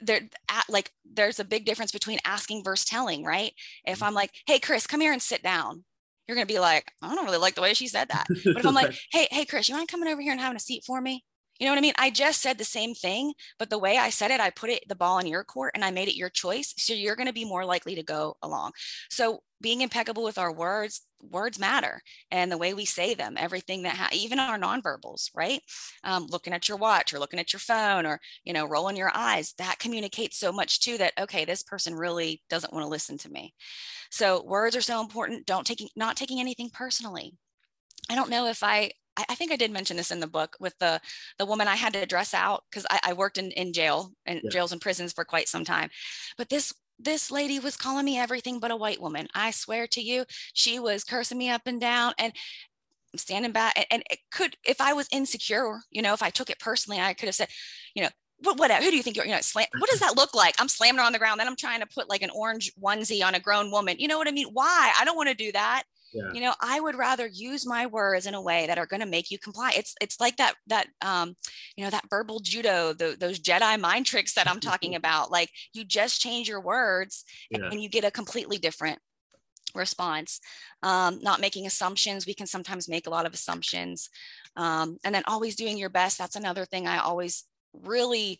there 0.00 0.22
at, 0.50 0.64
like 0.68 0.92
there's 1.04 1.40
a 1.40 1.44
big 1.44 1.64
difference 1.64 1.92
between 1.92 2.18
asking 2.24 2.64
versus 2.64 2.84
telling 2.84 3.24
right 3.24 3.52
if 3.86 3.98
mm-hmm. 3.98 4.04
i'm 4.04 4.12
like 4.12 4.32
hey 4.44 4.58
chris 4.58 4.88
come 4.88 5.00
here 5.00 5.12
and 5.12 5.22
sit 5.22 5.42
down 5.42 5.84
you're 6.26 6.36
going 6.36 6.46
to 6.46 6.52
be 6.52 6.60
like, 6.60 6.90
I 7.02 7.14
don't 7.14 7.24
really 7.24 7.38
like 7.38 7.54
the 7.54 7.60
way 7.60 7.74
she 7.74 7.88
said 7.88 8.08
that. 8.08 8.26
But 8.28 8.58
if 8.58 8.66
I'm 8.66 8.74
like, 8.74 8.94
hey, 9.12 9.28
hey, 9.30 9.44
Chris, 9.44 9.68
you 9.68 9.74
mind 9.74 9.88
coming 9.88 10.08
over 10.08 10.22
here 10.22 10.32
and 10.32 10.40
having 10.40 10.56
a 10.56 10.60
seat 10.60 10.84
for 10.86 11.00
me? 11.00 11.24
You 11.58 11.66
know 11.66 11.72
what 11.72 11.78
I 11.78 11.82
mean? 11.82 11.94
I 11.98 12.10
just 12.10 12.42
said 12.42 12.58
the 12.58 12.64
same 12.64 12.94
thing, 12.94 13.32
but 13.58 13.70
the 13.70 13.78
way 13.78 13.96
I 13.96 14.10
said 14.10 14.30
it, 14.30 14.40
I 14.40 14.50
put 14.50 14.70
it 14.70 14.88
the 14.88 14.96
ball 14.96 15.18
in 15.18 15.26
your 15.26 15.44
court 15.44 15.72
and 15.74 15.84
I 15.84 15.90
made 15.90 16.08
it 16.08 16.16
your 16.16 16.28
choice. 16.28 16.74
So 16.78 16.92
you're 16.92 17.16
going 17.16 17.28
to 17.28 17.32
be 17.32 17.44
more 17.44 17.64
likely 17.64 17.94
to 17.94 18.02
go 18.02 18.36
along. 18.42 18.72
So 19.08 19.42
being 19.60 19.80
impeccable 19.80 20.24
with 20.24 20.36
our 20.36 20.52
words, 20.52 21.02
words 21.22 21.58
matter, 21.58 22.02
and 22.30 22.50
the 22.50 22.58
way 22.58 22.74
we 22.74 22.84
say 22.84 23.14
them, 23.14 23.36
everything 23.38 23.84
that 23.84 23.96
ha- 23.96 24.10
even 24.12 24.38
our 24.38 24.58
nonverbals, 24.58 25.30
right? 25.34 25.60
Um, 26.02 26.26
looking 26.28 26.52
at 26.52 26.68
your 26.68 26.76
watch 26.76 27.14
or 27.14 27.18
looking 27.18 27.40
at 27.40 27.52
your 27.52 27.60
phone 27.60 28.04
or 28.04 28.20
you 28.44 28.52
know 28.52 28.66
rolling 28.66 28.96
your 28.96 29.12
eyes, 29.14 29.54
that 29.58 29.78
communicates 29.78 30.38
so 30.38 30.52
much 30.52 30.80
too. 30.80 30.98
That 30.98 31.14
okay, 31.18 31.44
this 31.44 31.62
person 31.62 31.94
really 31.94 32.42
doesn't 32.50 32.72
want 32.72 32.84
to 32.84 32.90
listen 32.90 33.16
to 33.18 33.30
me. 33.30 33.54
So 34.10 34.42
words 34.42 34.76
are 34.76 34.82
so 34.82 35.00
important. 35.00 35.46
Don't 35.46 35.66
taking 35.66 35.88
not 35.96 36.16
taking 36.16 36.40
anything 36.40 36.68
personally. 36.70 37.34
I 38.10 38.16
don't 38.16 38.30
know 38.30 38.46
if 38.46 38.62
I 38.62 38.90
I, 39.16 39.34
think 39.34 39.52
I 39.52 39.56
did 39.56 39.70
mention 39.70 39.96
this 39.96 40.10
in 40.10 40.20
the 40.20 40.26
book 40.26 40.56
with 40.60 40.78
the 40.78 41.00
the 41.38 41.46
woman 41.46 41.68
I 41.68 41.76
had 41.76 41.92
to 41.92 42.06
dress 42.06 42.34
out 42.34 42.64
because 42.70 42.86
I, 42.90 43.00
I, 43.04 43.12
worked 43.12 43.38
in, 43.38 43.50
in 43.52 43.72
jail 43.72 44.12
and 44.26 44.40
yeah. 44.42 44.50
jails 44.50 44.72
and 44.72 44.80
prisons 44.80 45.12
for 45.12 45.24
quite 45.24 45.48
some 45.48 45.64
time. 45.64 45.90
But 46.36 46.48
this 46.48 46.74
this 46.98 47.30
lady 47.30 47.58
was 47.58 47.76
calling 47.76 48.04
me 48.04 48.18
everything 48.18 48.60
but 48.60 48.70
a 48.70 48.76
white 48.76 49.00
woman. 49.00 49.28
I 49.34 49.50
swear 49.50 49.86
to 49.88 50.00
you, 50.00 50.24
she 50.52 50.78
was 50.78 51.04
cursing 51.04 51.38
me 51.38 51.50
up 51.50 51.62
and 51.66 51.80
down 51.80 52.14
and 52.18 52.32
standing 53.16 53.52
back. 53.52 53.74
And, 53.76 53.86
and 53.90 54.02
it 54.10 54.20
could, 54.30 54.56
if 54.64 54.80
I 54.80 54.92
was 54.92 55.08
insecure, 55.12 55.80
you 55.90 56.02
know, 56.02 56.12
if 56.12 56.22
I 56.22 56.30
took 56.30 56.50
it 56.50 56.58
personally, 56.58 57.00
I 57.00 57.14
could 57.14 57.26
have 57.26 57.34
said, 57.34 57.48
you 57.94 58.02
know, 58.02 58.10
what, 58.38 58.58
what, 58.58 58.70
who 58.70 58.90
do 58.90 58.96
you 58.96 59.02
think 59.02 59.16
you're, 59.16 59.24
you 59.24 59.32
know, 59.32 59.40
slam, 59.40 59.66
what 59.78 59.90
does 59.90 60.00
that 60.00 60.16
look 60.16 60.34
like? 60.34 60.54
I'm 60.58 60.68
slamming 60.68 60.98
her 60.98 61.04
on 61.04 61.12
the 61.12 61.18
ground. 61.18 61.40
Then 61.40 61.46
I'm 61.46 61.56
trying 61.56 61.80
to 61.80 61.86
put 61.86 62.08
like 62.08 62.22
an 62.22 62.30
orange 62.30 62.72
onesie 62.80 63.24
on 63.24 63.34
a 63.34 63.40
grown 63.40 63.70
woman. 63.70 63.96
You 63.98 64.08
know 64.08 64.18
what 64.18 64.28
I 64.28 64.32
mean? 64.32 64.48
Why? 64.52 64.92
I 64.98 65.04
don't 65.04 65.16
want 65.16 65.28
to 65.30 65.34
do 65.34 65.52
that 65.52 65.84
yeah. 66.14 66.32
you 66.32 66.40
know 66.40 66.54
i 66.60 66.80
would 66.80 66.94
rather 66.94 67.26
use 67.26 67.66
my 67.66 67.86
words 67.86 68.26
in 68.26 68.34
a 68.34 68.40
way 68.40 68.66
that 68.66 68.78
are 68.78 68.86
going 68.86 69.00
to 69.00 69.06
make 69.06 69.30
you 69.30 69.38
comply. 69.38 69.72
It's 69.76 69.94
it's 70.00 70.20
like 70.20 70.36
that 70.36 70.54
that 70.68 70.86
um 71.02 71.34
you 71.76 71.84
know 71.84 71.90
that 71.90 72.08
verbal 72.08 72.40
judo 72.40 72.92
the, 72.92 73.16
those 73.18 73.40
jedi 73.40 73.78
mind 73.80 74.06
tricks 74.06 74.34
that 74.34 74.48
i'm 74.48 74.60
talking 74.60 74.94
about. 75.00 75.30
Like 75.30 75.50
you 75.72 75.84
just 75.84 76.20
change 76.20 76.48
your 76.48 76.60
words 76.60 77.24
yeah. 77.50 77.68
and 77.70 77.82
you 77.82 77.88
get 77.88 78.04
a 78.04 78.10
completely 78.10 78.58
different 78.58 78.98
response. 79.74 80.40
Um, 80.84 81.18
not 81.20 81.40
making 81.40 81.66
assumptions. 81.66 82.26
We 82.26 82.34
can 82.34 82.46
sometimes 82.46 82.88
make 82.88 83.08
a 83.08 83.10
lot 83.10 83.26
of 83.26 83.34
assumptions. 83.34 84.08
Um, 84.56 84.98
and 85.02 85.12
then 85.12 85.24
always 85.26 85.56
doing 85.56 85.76
your 85.78 85.90
best. 85.90 86.16
That's 86.16 86.36
another 86.36 86.64
thing 86.64 86.86
i 86.86 86.98
always 86.98 87.44
really 87.72 88.38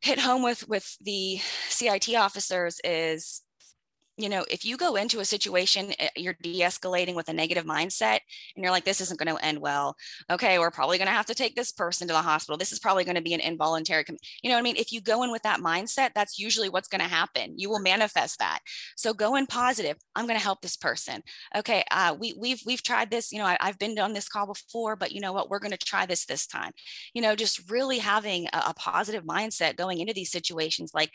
hit 0.00 0.18
home 0.18 0.42
with 0.42 0.66
with 0.68 0.96
the 1.02 1.38
cit 1.68 2.14
officers 2.16 2.80
is 2.84 3.42
you 4.16 4.28
know, 4.28 4.44
if 4.50 4.64
you 4.64 4.76
go 4.76 4.96
into 4.96 5.20
a 5.20 5.24
situation, 5.24 5.92
eh, 5.98 6.08
you're 6.16 6.36
de 6.42 6.60
escalating 6.60 7.14
with 7.14 7.28
a 7.28 7.32
negative 7.32 7.64
mindset 7.64 8.20
and 8.54 8.62
you're 8.62 8.70
like, 8.70 8.84
this 8.84 9.00
isn't 9.00 9.18
going 9.18 9.34
to 9.34 9.44
end 9.44 9.60
well. 9.60 9.96
Okay, 10.30 10.58
we're 10.58 10.70
probably 10.70 10.98
going 10.98 11.08
to 11.08 11.14
have 11.14 11.26
to 11.26 11.34
take 11.34 11.56
this 11.56 11.72
person 11.72 12.06
to 12.08 12.12
the 12.12 12.22
hospital. 12.22 12.58
This 12.58 12.72
is 12.72 12.78
probably 12.78 13.04
going 13.04 13.16
to 13.16 13.22
be 13.22 13.34
an 13.34 13.40
involuntary, 13.40 14.04
you 14.42 14.50
know 14.50 14.56
what 14.56 14.60
I 14.60 14.62
mean? 14.62 14.76
If 14.76 14.92
you 14.92 15.00
go 15.00 15.22
in 15.22 15.30
with 15.30 15.42
that 15.42 15.60
mindset, 15.60 16.10
that's 16.14 16.38
usually 16.38 16.68
what's 16.68 16.88
going 16.88 17.00
to 17.00 17.08
happen. 17.08 17.54
You 17.56 17.70
will 17.70 17.80
manifest 17.80 18.38
that. 18.38 18.60
So 18.96 19.14
go 19.14 19.36
in 19.36 19.46
positive. 19.46 19.96
I'm 20.14 20.26
going 20.26 20.38
to 20.38 20.44
help 20.44 20.60
this 20.60 20.76
person. 20.76 21.22
Okay, 21.56 21.84
uh, 21.90 22.14
we, 22.18 22.34
we've, 22.38 22.62
we've 22.66 22.82
tried 22.82 23.10
this, 23.10 23.32
you 23.32 23.38
know, 23.38 23.46
I, 23.46 23.56
I've 23.60 23.78
been 23.78 23.98
on 23.98 24.12
this 24.12 24.28
call 24.28 24.46
before, 24.46 24.96
but 24.96 25.12
you 25.12 25.20
know 25.20 25.32
what? 25.32 25.48
We're 25.48 25.58
going 25.58 25.70
to 25.72 25.78
try 25.78 26.06
this 26.06 26.26
this 26.26 26.46
time. 26.46 26.72
You 27.14 27.22
know, 27.22 27.34
just 27.34 27.70
really 27.70 27.98
having 27.98 28.46
a, 28.52 28.64
a 28.68 28.74
positive 28.74 29.24
mindset 29.24 29.76
going 29.76 30.00
into 30.00 30.12
these 30.12 30.30
situations 30.30 30.92
like, 30.94 31.12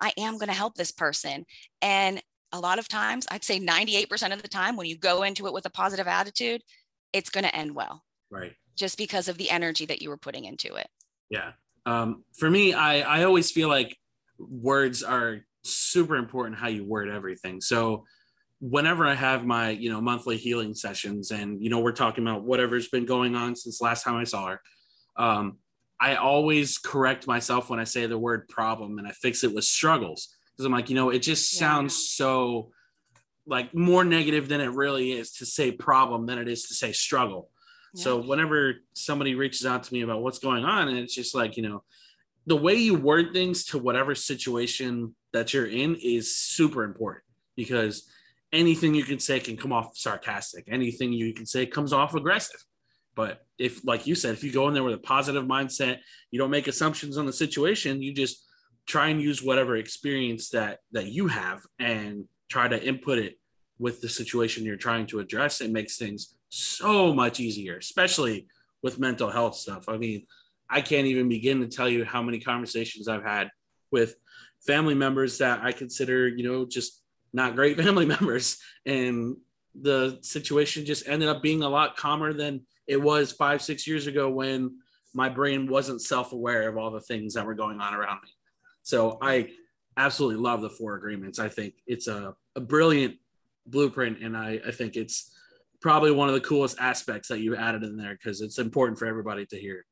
I 0.00 0.12
am 0.16 0.38
going 0.38 0.48
to 0.48 0.54
help 0.54 0.74
this 0.76 0.92
person. 0.92 1.44
And 1.82 2.22
a 2.52 2.60
lot 2.60 2.78
of 2.78 2.88
times, 2.88 3.26
I'd 3.30 3.44
say 3.44 3.60
98% 3.60 4.32
of 4.32 4.42
the 4.42 4.48
time, 4.48 4.76
when 4.76 4.86
you 4.86 4.96
go 4.96 5.22
into 5.22 5.46
it 5.46 5.52
with 5.52 5.66
a 5.66 5.70
positive 5.70 6.06
attitude, 6.06 6.62
it's 7.12 7.30
going 7.30 7.44
to 7.44 7.54
end 7.54 7.74
well. 7.74 8.02
Right. 8.30 8.54
Just 8.76 8.98
because 8.98 9.28
of 9.28 9.38
the 9.38 9.50
energy 9.50 9.86
that 9.86 10.02
you 10.02 10.08
were 10.08 10.16
putting 10.16 10.44
into 10.44 10.74
it. 10.74 10.88
Yeah. 11.28 11.52
Um, 11.86 12.24
for 12.38 12.50
me, 12.50 12.74
I, 12.74 13.00
I 13.00 13.24
always 13.24 13.50
feel 13.50 13.68
like 13.68 13.96
words 14.38 15.02
are 15.02 15.40
super 15.64 16.16
important 16.16 16.58
how 16.58 16.68
you 16.68 16.84
word 16.84 17.08
everything. 17.08 17.60
So 17.60 18.04
whenever 18.60 19.06
I 19.06 19.14
have 19.14 19.44
my, 19.44 19.70
you 19.70 19.90
know, 19.90 20.00
monthly 20.00 20.36
healing 20.36 20.74
sessions 20.74 21.30
and, 21.30 21.62
you 21.62 21.70
know, 21.70 21.80
we're 21.80 21.92
talking 21.92 22.26
about 22.26 22.42
whatever's 22.42 22.88
been 22.88 23.06
going 23.06 23.34
on 23.34 23.56
since 23.56 23.80
last 23.80 24.04
time 24.04 24.16
I 24.16 24.24
saw 24.24 24.48
her, 24.48 24.60
um, 25.16 25.58
I 26.00 26.16
always 26.16 26.78
correct 26.78 27.26
myself 27.26 27.68
when 27.68 27.78
I 27.78 27.84
say 27.84 28.06
the 28.06 28.18
word 28.18 28.48
problem 28.48 28.98
and 28.98 29.06
I 29.06 29.12
fix 29.12 29.44
it 29.44 29.54
with 29.54 29.64
struggles 29.64 30.34
because 30.60 30.66
I'm 30.66 30.72
like, 30.72 30.90
you 30.90 30.94
know, 30.94 31.08
it 31.08 31.20
just 31.20 31.52
sounds 31.52 31.94
yeah. 31.94 32.24
so 32.26 32.70
like 33.46 33.74
more 33.74 34.04
negative 34.04 34.46
than 34.46 34.60
it 34.60 34.70
really 34.72 35.12
is 35.12 35.32
to 35.32 35.46
say 35.46 35.72
problem 35.72 36.26
than 36.26 36.38
it 36.38 36.48
is 36.48 36.68
to 36.68 36.74
say 36.74 36.92
struggle. 36.92 37.48
Yeah. 37.94 38.04
So 38.04 38.20
whenever 38.20 38.74
somebody 38.92 39.34
reaches 39.34 39.64
out 39.64 39.84
to 39.84 39.94
me 39.94 40.02
about 40.02 40.22
what's 40.22 40.38
going 40.38 40.66
on, 40.66 40.88
and 40.88 40.98
it's 40.98 41.14
just 41.14 41.34
like, 41.34 41.56
you 41.56 41.62
know, 41.62 41.82
the 42.44 42.56
way 42.56 42.74
you 42.74 42.94
word 42.94 43.32
things 43.32 43.64
to 43.66 43.78
whatever 43.78 44.14
situation 44.14 45.14
that 45.32 45.54
you're 45.54 45.66
in 45.66 45.96
is 45.96 46.36
super 46.36 46.84
important 46.84 47.24
because 47.56 48.06
anything 48.52 48.94
you 48.94 49.04
can 49.04 49.18
say 49.18 49.40
can 49.40 49.56
come 49.56 49.72
off 49.72 49.96
sarcastic. 49.96 50.66
Anything 50.70 51.14
you 51.14 51.32
can 51.32 51.46
say 51.46 51.64
comes 51.64 51.94
off 51.94 52.14
aggressive. 52.14 52.62
But 53.14 53.46
if, 53.58 53.82
like 53.82 54.06
you 54.06 54.14
said, 54.14 54.34
if 54.34 54.44
you 54.44 54.52
go 54.52 54.68
in 54.68 54.74
there 54.74 54.84
with 54.84 54.94
a 54.94 54.98
positive 54.98 55.44
mindset, 55.44 56.00
you 56.30 56.38
don't 56.38 56.50
make 56.50 56.68
assumptions 56.68 57.16
on 57.16 57.24
the 57.24 57.32
situation, 57.32 58.02
you 58.02 58.12
just 58.12 58.44
try 58.90 59.08
and 59.08 59.20
use 59.20 59.42
whatever 59.42 59.76
experience 59.76 60.50
that 60.50 60.80
that 60.92 61.06
you 61.06 61.28
have 61.28 61.60
and 61.78 62.24
try 62.48 62.66
to 62.68 62.82
input 62.82 63.18
it 63.18 63.38
with 63.78 64.00
the 64.00 64.08
situation 64.08 64.64
you're 64.64 64.76
trying 64.76 65.06
to 65.06 65.20
address. 65.20 65.60
It 65.60 65.70
makes 65.70 65.96
things 65.96 66.36
so 66.48 67.14
much 67.14 67.38
easier 67.40 67.76
especially 67.76 68.48
with 68.82 68.98
mental 68.98 69.30
health 69.30 69.56
stuff. 69.56 69.88
I 69.88 69.96
mean 69.96 70.26
i 70.72 70.80
can't 70.80 71.08
even 71.08 71.28
begin 71.28 71.60
to 71.60 71.66
tell 71.66 71.88
you 71.88 72.04
how 72.04 72.22
many 72.22 72.38
conversations 72.38 73.08
i've 73.08 73.24
had 73.24 73.50
with 73.90 74.14
family 74.64 74.94
members 74.94 75.38
that 75.38 75.60
i 75.64 75.72
consider 75.72 76.28
you 76.28 76.44
know 76.44 76.64
just 76.64 77.00
not 77.32 77.54
great 77.54 77.76
family 77.82 78.06
members. 78.06 78.58
And 78.86 79.36
the 79.74 80.18
situation 80.22 80.84
just 80.84 81.08
ended 81.08 81.28
up 81.28 81.42
being 81.42 81.62
a 81.62 81.68
lot 81.68 81.96
calmer 81.96 82.32
than 82.32 82.62
it 82.86 83.00
was 83.00 83.32
five 83.32 83.62
six 83.62 83.86
years 83.86 84.06
ago 84.06 84.28
when 84.28 84.78
my 85.14 85.28
brain 85.28 85.68
wasn't 85.68 86.02
self-aware 86.02 86.68
of 86.68 86.76
all 86.76 86.90
the 86.90 87.00
things 87.00 87.34
that 87.34 87.46
were 87.46 87.54
going 87.54 87.80
on 87.80 87.94
around 87.94 88.20
me 88.22 88.30
so 88.90 89.18
I 89.22 89.50
absolutely 89.96 90.42
love 90.42 90.62
the 90.62 90.68
four 90.68 90.96
agreements. 90.96 91.38
I 91.38 91.48
think 91.48 91.74
it's 91.86 92.08
a, 92.08 92.34
a 92.56 92.60
brilliant 92.60 93.16
blueprint, 93.66 94.18
and 94.20 94.36
I, 94.36 94.60
I 94.66 94.72
think 94.72 94.96
it's 94.96 95.30
probably 95.80 96.10
one 96.10 96.28
of 96.28 96.34
the 96.34 96.40
coolest 96.40 96.76
aspects 96.80 97.28
that 97.28 97.38
you 97.38 97.54
added 97.54 97.84
in 97.84 97.96
there 97.96 98.14
because 98.14 98.40
it's 98.40 98.58
important 98.58 98.98
for 98.98 99.06
everybody 99.06 99.46
to 99.46 99.56
hear. 99.56 99.86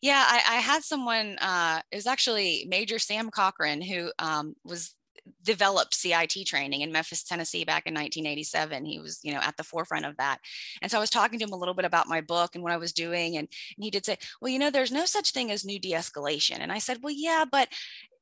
Yeah, 0.00 0.24
I, 0.26 0.56
I 0.56 0.60
had 0.60 0.84
someone. 0.84 1.38
Uh, 1.40 1.80
it 1.90 1.96
was 1.96 2.06
actually 2.06 2.66
Major 2.68 3.00
Sam 3.00 3.30
Cochran 3.30 3.82
who 3.82 4.12
um, 4.20 4.54
was 4.64 4.94
developed 5.42 5.94
CIT 5.94 6.46
training 6.46 6.82
in 6.82 6.92
Memphis, 6.92 7.22
Tennessee 7.22 7.64
back 7.64 7.86
in 7.86 7.94
1987. 7.94 8.84
He 8.84 8.98
was, 8.98 9.20
you 9.22 9.32
know, 9.32 9.40
at 9.40 9.56
the 9.56 9.64
forefront 9.64 10.06
of 10.06 10.16
that. 10.16 10.38
And 10.82 10.90
so 10.90 10.98
I 10.98 11.00
was 11.00 11.10
talking 11.10 11.38
to 11.38 11.44
him 11.44 11.52
a 11.52 11.56
little 11.56 11.74
bit 11.74 11.84
about 11.84 12.08
my 12.08 12.20
book 12.20 12.54
and 12.54 12.62
what 12.62 12.72
I 12.72 12.76
was 12.76 12.92
doing. 12.92 13.36
And, 13.36 13.48
and 13.76 13.84
he 13.84 13.90
did 13.90 14.04
say, 14.04 14.18
well, 14.40 14.50
you 14.50 14.58
know, 14.58 14.70
there's 14.70 14.92
no 14.92 15.04
such 15.04 15.32
thing 15.32 15.50
as 15.50 15.64
new 15.64 15.78
de-escalation. 15.78 16.58
And 16.60 16.72
I 16.72 16.78
said, 16.78 16.98
well, 17.02 17.14
yeah, 17.16 17.44
but 17.50 17.68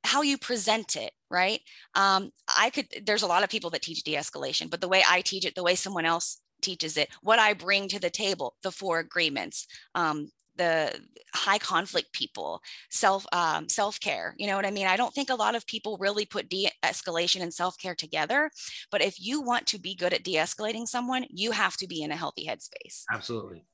how 0.04 0.22
you 0.22 0.38
present 0.38 0.96
it, 0.96 1.12
right? 1.30 1.60
Um, 1.94 2.30
I 2.48 2.70
could, 2.70 2.86
there's 3.04 3.22
a 3.22 3.26
lot 3.26 3.42
of 3.42 3.50
people 3.50 3.70
that 3.70 3.82
teach 3.82 4.02
de-escalation, 4.04 4.70
but 4.70 4.80
the 4.80 4.88
way 4.88 5.02
I 5.08 5.20
teach 5.20 5.44
it, 5.44 5.54
the 5.54 5.64
way 5.64 5.74
someone 5.74 6.06
else 6.06 6.40
teaches 6.62 6.96
it, 6.96 7.08
what 7.22 7.38
I 7.38 7.52
bring 7.52 7.88
to 7.88 8.00
the 8.00 8.10
table, 8.10 8.54
the 8.62 8.70
four 8.70 8.98
agreements, 8.98 9.66
um, 9.94 10.30
the 10.56 10.98
high 11.34 11.58
conflict 11.58 12.12
people 12.12 12.60
self 12.90 13.26
um, 13.32 13.68
self-care 13.68 14.34
you 14.38 14.46
know 14.46 14.56
what 14.56 14.66
i 14.66 14.70
mean? 14.70 14.86
I 14.86 14.96
don't 14.96 15.12
think 15.12 15.30
a 15.30 15.34
lot 15.34 15.54
of 15.54 15.66
people 15.66 15.98
really 15.98 16.24
put 16.24 16.48
de-escalation 16.48 17.42
and 17.42 17.52
self-care 17.52 17.94
together 17.94 18.50
but 18.90 19.02
if 19.02 19.20
you 19.20 19.42
want 19.42 19.66
to 19.68 19.78
be 19.78 19.94
good 19.94 20.12
at 20.12 20.24
de-escalating 20.24 20.86
someone 20.86 21.26
you 21.30 21.52
have 21.52 21.76
to 21.78 21.86
be 21.86 22.02
in 22.02 22.10
a 22.10 22.16
healthy 22.16 22.46
headspace. 22.46 23.02
Absolutely. 23.12 23.64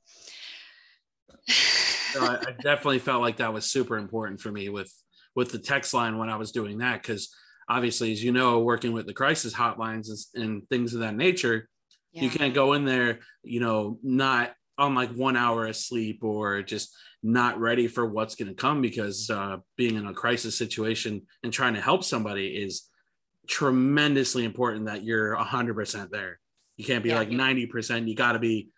So 1.48 2.20
I, 2.20 2.36
I 2.36 2.52
definitely 2.62 2.98
felt 2.98 3.22
like 3.22 3.38
that 3.38 3.52
was 3.52 3.66
super 3.66 3.96
important 3.96 4.40
for 4.40 4.50
me 4.50 4.68
with 4.68 4.92
with 5.34 5.50
the 5.50 5.58
text 5.58 5.94
line 5.94 6.18
when 6.18 6.28
i 6.28 6.36
was 6.36 6.52
doing 6.52 6.78
that 6.78 7.00
because 7.02 7.34
obviously 7.68 8.12
as 8.12 8.22
you 8.22 8.32
know 8.32 8.60
working 8.60 8.92
with 8.92 9.06
the 9.06 9.14
crisis 9.14 9.54
hotlines 9.54 10.08
and, 10.34 10.44
and 10.44 10.68
things 10.68 10.94
of 10.94 11.00
that 11.00 11.16
nature 11.16 11.68
yeah. 12.12 12.22
you 12.22 12.30
can't 12.30 12.54
go 12.54 12.74
in 12.74 12.84
there 12.84 13.20
you 13.42 13.60
know 13.60 13.98
not 14.02 14.52
on 14.78 14.94
like 14.94 15.12
one 15.12 15.36
hour 15.36 15.66
of 15.66 15.76
sleep 15.76 16.24
or 16.24 16.62
just 16.62 16.94
not 17.22 17.60
ready 17.60 17.86
for 17.86 18.06
what's 18.06 18.34
going 18.34 18.48
to 18.48 18.54
come 18.54 18.82
because 18.82 19.30
uh, 19.30 19.58
being 19.76 19.96
in 19.96 20.06
a 20.06 20.14
crisis 20.14 20.56
situation 20.56 21.22
and 21.42 21.52
trying 21.52 21.74
to 21.74 21.80
help 21.80 22.02
somebody 22.02 22.48
is 22.48 22.88
tremendously 23.46 24.44
important 24.44 24.86
that 24.86 25.04
you're 25.04 25.36
100% 25.36 26.10
there. 26.10 26.40
You 26.76 26.84
can't 26.84 27.02
be 27.02 27.10
yeah, 27.10 27.18
like 27.18 27.30
90% 27.30 28.08
you 28.08 28.16
got 28.16 28.32
to 28.32 28.38
be 28.38 28.70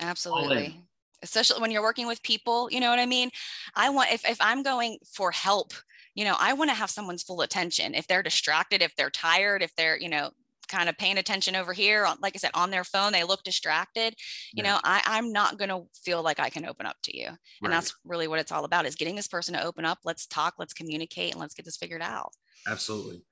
absolutely. 0.00 0.82
especially 1.22 1.60
when 1.60 1.70
you're 1.70 1.82
working 1.82 2.06
with 2.06 2.22
people 2.22 2.68
you 2.72 2.80
know 2.80 2.90
what 2.90 2.98
i 2.98 3.06
mean? 3.06 3.30
I 3.76 3.90
want 3.90 4.10
if, 4.10 4.28
if 4.28 4.38
i'm 4.40 4.62
going 4.62 4.98
for 5.14 5.30
help 5.30 5.74
you 6.14 6.24
know 6.24 6.34
i 6.40 6.54
want 6.54 6.70
to 6.70 6.74
have 6.74 6.90
someone's 6.90 7.22
full 7.22 7.42
attention. 7.42 7.94
If 7.94 8.06
they're 8.06 8.22
distracted 8.22 8.82
if 8.82 8.96
they're 8.96 9.10
tired 9.10 9.62
if 9.62 9.74
they're 9.76 9.98
you 9.98 10.08
know 10.08 10.30
kind 10.72 10.88
of 10.88 10.96
paying 10.96 11.18
attention 11.18 11.54
over 11.54 11.72
here 11.72 12.08
like 12.20 12.34
i 12.34 12.38
said 12.38 12.50
on 12.54 12.70
their 12.70 12.84
phone 12.84 13.12
they 13.12 13.24
look 13.24 13.42
distracted 13.44 14.14
you 14.52 14.62
yeah. 14.62 14.72
know 14.72 14.80
I, 14.82 15.02
i'm 15.06 15.32
not 15.32 15.58
going 15.58 15.68
to 15.68 15.82
feel 15.94 16.22
like 16.22 16.40
i 16.40 16.48
can 16.48 16.66
open 16.66 16.86
up 16.86 16.96
to 17.04 17.16
you 17.16 17.28
and 17.62 17.72
that's 17.72 17.94
really 18.04 18.26
what 18.26 18.40
it's 18.40 18.50
all 18.50 18.64
about 18.64 18.86
is 18.86 18.96
getting 18.96 19.14
this 19.16 19.28
person 19.28 19.54
to 19.54 19.64
open 19.64 19.84
up 19.84 19.98
let's 20.04 20.26
talk 20.26 20.54
let's 20.58 20.72
communicate 20.72 21.32
and 21.32 21.40
let's 21.40 21.54
get 21.54 21.64
this 21.64 21.76
figured 21.76 22.02
out. 22.02 22.32
Absolutely. 22.66 23.22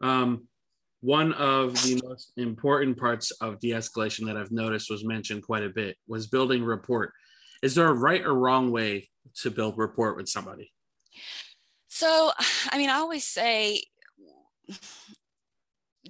Um, 0.00 0.48
one 1.00 1.32
of 1.34 1.74
the 1.82 2.00
most 2.04 2.32
important 2.36 2.98
parts 2.98 3.30
of 3.40 3.58
de-escalation 3.60 4.26
that 4.26 4.36
i've 4.36 4.52
noticed 4.52 4.90
was 4.90 5.04
mentioned 5.04 5.42
quite 5.42 5.64
a 5.64 5.68
bit 5.68 5.96
was 6.06 6.26
building 6.28 6.64
rapport. 6.64 7.12
Is 7.62 7.74
there 7.74 7.88
a 7.88 7.92
right 7.92 8.22
or 8.22 8.34
wrong 8.34 8.72
way 8.72 9.08
to 9.36 9.50
build 9.50 9.76
rapport 9.76 10.14
with 10.14 10.28
somebody? 10.28 10.72
So 11.88 12.32
i 12.70 12.78
mean 12.78 12.90
i 12.90 12.94
always 12.94 13.24
say 13.24 13.82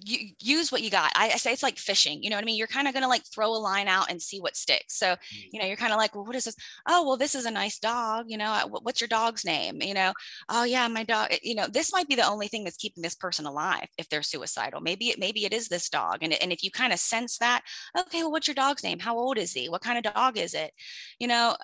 you 0.04 0.30
use 0.40 0.72
what 0.72 0.82
you 0.82 0.90
got. 0.90 1.12
I, 1.14 1.30
I, 1.30 1.36
say 1.36 1.52
it's 1.52 1.62
like 1.62 1.78
fishing. 1.78 2.22
You 2.22 2.30
know 2.30 2.36
what 2.36 2.42
I 2.42 2.46
mean? 2.46 2.56
You're 2.56 2.66
kind 2.66 2.88
of 2.88 2.94
going 2.94 3.02
to 3.02 3.08
like 3.08 3.24
throw 3.24 3.50
a 3.50 3.56
line 3.58 3.88
out 3.88 4.10
and 4.10 4.20
see 4.20 4.40
what 4.40 4.56
sticks. 4.56 4.96
So, 4.96 5.06
mm. 5.06 5.18
you 5.52 5.60
know, 5.60 5.66
you're 5.66 5.76
kind 5.76 5.92
of 5.92 5.98
like, 5.98 6.14
well, 6.14 6.24
what 6.24 6.36
is 6.36 6.44
this? 6.44 6.56
Oh, 6.88 7.06
well, 7.06 7.16
this 7.16 7.34
is 7.34 7.46
a 7.46 7.50
nice 7.50 7.78
dog. 7.78 8.26
You 8.28 8.38
know, 8.38 8.68
what's 8.82 9.00
your 9.00 9.08
dog's 9.08 9.44
name? 9.44 9.80
You 9.80 9.94
know, 9.94 10.12
oh 10.48 10.64
yeah, 10.64 10.88
my 10.88 11.04
dog. 11.04 11.28
Eh, 11.30 11.38
you 11.42 11.54
know, 11.54 11.66
this 11.66 11.92
might 11.92 12.08
be 12.08 12.14
the 12.14 12.28
only 12.28 12.48
thing 12.48 12.64
that's 12.64 12.76
keeping 12.76 13.02
this 13.02 13.14
person 13.14 13.46
alive 13.46 13.88
if 13.98 14.08
they're 14.08 14.22
suicidal. 14.22 14.80
Maybe 14.80 15.10
it 15.10 15.18
maybe 15.18 15.44
it 15.44 15.52
is 15.52 15.68
this 15.68 15.88
dog. 15.88 16.18
And 16.22 16.32
and 16.32 16.52
if 16.52 16.62
you 16.62 16.70
kind 16.70 16.92
of 16.92 16.98
sense 16.98 17.38
that, 17.38 17.62
okay, 17.98 18.22
well, 18.22 18.32
what's 18.32 18.48
your 18.48 18.54
dog's 18.54 18.82
name? 18.82 18.98
How 18.98 19.16
old 19.16 19.38
is 19.38 19.52
he? 19.52 19.68
What 19.68 19.82
kind 19.82 20.04
of 20.04 20.14
dog 20.14 20.38
is 20.38 20.54
it? 20.54 20.72
You 21.18 21.28
know, 21.28 21.56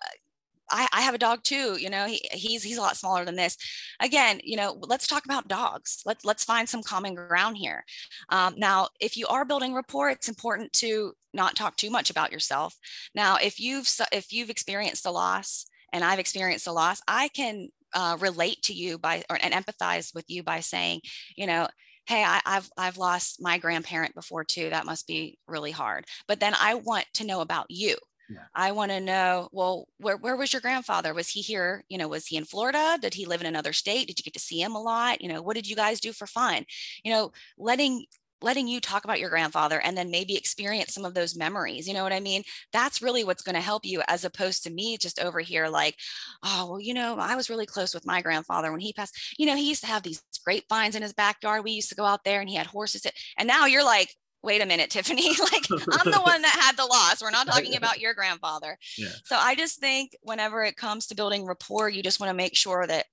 I, 0.71 0.89
I, 0.93 1.01
have 1.03 1.15
a 1.15 1.19
dog 1.19 1.43
too. 1.43 1.77
You 1.79 1.91
know, 1.91 2.07
he, 2.07 2.21
he's 2.33 2.63
he's 2.63 2.79
a 2.79 2.81
lot 2.81 2.97
smaller 2.97 3.25
than 3.25 3.37
this. 3.37 3.57
Again, 4.01 4.41
you 4.43 4.57
know, 4.57 4.79
let's 4.81 5.07
talk 5.07 5.25
about 5.25 5.49
dogs. 5.49 6.03
Let's 6.05 6.25
let's 6.25 6.45
find 6.45 6.69
some 6.69 6.83
common 6.83 7.15
ground 7.15 7.57
here. 7.57 7.85
Um, 8.29 8.55
now, 8.57 8.89
if 9.01 9.17
you 9.17 9.27
are 9.29 9.45
building 9.45 9.75
rapport, 9.75 10.11
it's 10.11 10.29
important 10.29 10.73
to 10.75 11.13
not 11.33 11.57
talk 11.57 11.77
too 11.77 11.91
much 11.91 12.11
about 12.11 12.33
yourself. 12.33 12.75
Now, 13.15 13.37
if 13.37 13.61
you've 13.61 13.89
if 14.13 14.33
you've 14.33 14.51
experienced 14.51 15.07
a 15.07 15.11
loss, 15.11 15.67
and 15.93 16.05
I've 16.05 16.19
experienced 16.19 16.67
a 16.67 16.73
loss, 16.73 17.01
I 17.09 17.29
can 17.29 17.69
uh, 17.95 18.17
relate 18.21 18.63
to 18.63 18.75
you 18.75 18.99
by 18.99 19.25
or 19.31 19.39
and 19.43 19.55
empathize 19.55 20.15
with 20.15 20.25
you 20.29 20.43
by 20.43 20.61
saying, 20.61 21.01
you 21.37 21.47
know, 21.47 21.69
hey 22.07 22.25
I, 22.25 22.41
have 22.47 22.71
i've 22.79 22.97
lost 22.97 23.43
my 23.43 23.59
grandparent 23.59 24.15
before 24.15 24.43
too 24.43 24.71
that 24.71 24.87
must 24.87 25.07
be 25.07 25.39
really 25.47 25.73
hard 25.73 26.07
but 26.27 26.41
then 26.41 26.55
i 26.59 26.75
want 26.75 27.05
to 27.15 27.27
know 27.27 27.43
about 27.43 27.67
you 27.69 27.97
yeah. 28.29 28.45
I 28.55 28.73
want 28.73 28.91
to 28.91 29.01
know, 29.01 29.49
well, 29.53 29.89
where, 29.99 30.17
where 30.17 30.37
was 30.37 30.53
your 30.53 30.61
grandfather? 30.61 31.15
Was 31.15 31.29
he 31.29 31.41
here? 31.41 31.85
You 31.89 31.99
know, 31.99 32.09
was 32.09 32.27
he 32.27 32.37
in 32.37 32.45
Florida? 32.45 32.99
Did 33.01 33.15
he 33.15 33.27
live 33.27 33.41
in 33.41 33.47
another 33.47 33.73
state? 33.73 34.07
Did 34.07 34.19
you 34.19 34.23
get 34.23 34.35
to 34.35 34.41
see 34.41 34.61
him 34.61 34.75
a 34.75 34.83
lot? 34.83 35.23
You 35.23 35.29
know, 35.29 35.43
what 35.43 35.57
did 35.57 35.69
you 35.69 35.77
guys 35.77 36.01
do 36.01 36.13
for 36.13 36.27
fun? 36.27 36.65
You 37.03 37.13
know, 37.13 37.33
letting 37.57 38.05
letting 38.41 38.69
you 38.69 38.81
talk 38.81 39.05
about 39.05 39.19
your 39.19 39.31
grandfather 39.31 39.81
and 39.81 39.97
then 39.97 40.11
maybe 40.11 40.37
experience 40.37 40.95
some 40.95 41.05
of 41.05 41.15
those 41.15 41.37
memories 41.37 41.89
you 41.89 41.95
know 41.95 42.05
what 42.05 42.13
i 42.13 42.21
mean 42.21 42.43
that's 42.73 43.03
really 43.03 43.25
what's 43.25 43.43
going 43.43 43.55
to 43.55 43.61
help 43.61 43.85
you 43.85 44.01
as 44.07 44.25
opposed 44.25 44.63
to 44.63 44.71
me 44.71 44.97
just 44.97 45.19
over 45.19 45.41
here 45.41 45.69
like 45.69 45.97
oh 46.45 46.69
well 46.71 46.81
you 46.81 46.95
know 46.95 47.17
i 47.19 47.35
was 47.35 47.51
really 47.51 47.67
close 47.67 47.93
with 47.93 48.07
my 48.07 48.23
grandfather 48.23 48.71
when 48.71 48.81
he 48.81 48.93
passed 48.93 49.35
you 49.39 49.47
know 49.47 49.57
he 49.57 49.69
used 49.69 49.81
to 49.81 49.89
have 49.89 50.03
these 50.03 50.23
grapevines 50.45 50.95
in 50.95 51.03
his 51.03 51.13
backyard 51.13 51.65
we 51.65 51.73
used 51.73 51.89
to 51.89 51.97
go 51.97 52.05
out 52.05 52.23
there 52.25 52.41
and 52.41 52.49
he 52.49 52.55
had 52.55 52.67
horses 52.67 53.05
and 53.37 53.49
now 53.49 53.67
you're 53.67 53.85
like 53.85 54.15
wait 54.43 54.63
a 54.63 54.67
minute, 54.67 54.91
Tiffanie, 54.91 55.39
like 55.53 55.67
I'm 55.71 56.11
the 56.11 56.21
one 56.25 56.43
that 56.43 56.57
had 56.61 56.77
the 56.77 56.87
loss. 56.87 57.23
We're 57.23 57.31
not 57.31 57.47
talking 57.47 57.77
about 57.77 58.01
your 58.01 58.15
grandfather. 58.15 58.79
Yeah. 58.97 59.09
So 59.25 59.37
I 59.37 59.55
just 59.55 59.81
think 59.81 60.17
whenever 60.23 60.65
it 60.65 60.77
comes 60.77 61.07
to 61.09 61.17
building 61.17 61.47
rapport, 61.47 61.89
you 61.89 62.03
just 62.03 62.21
want 62.21 62.31
to 62.31 62.37
make 62.37 62.57
sure 62.57 62.87
that 62.87 63.07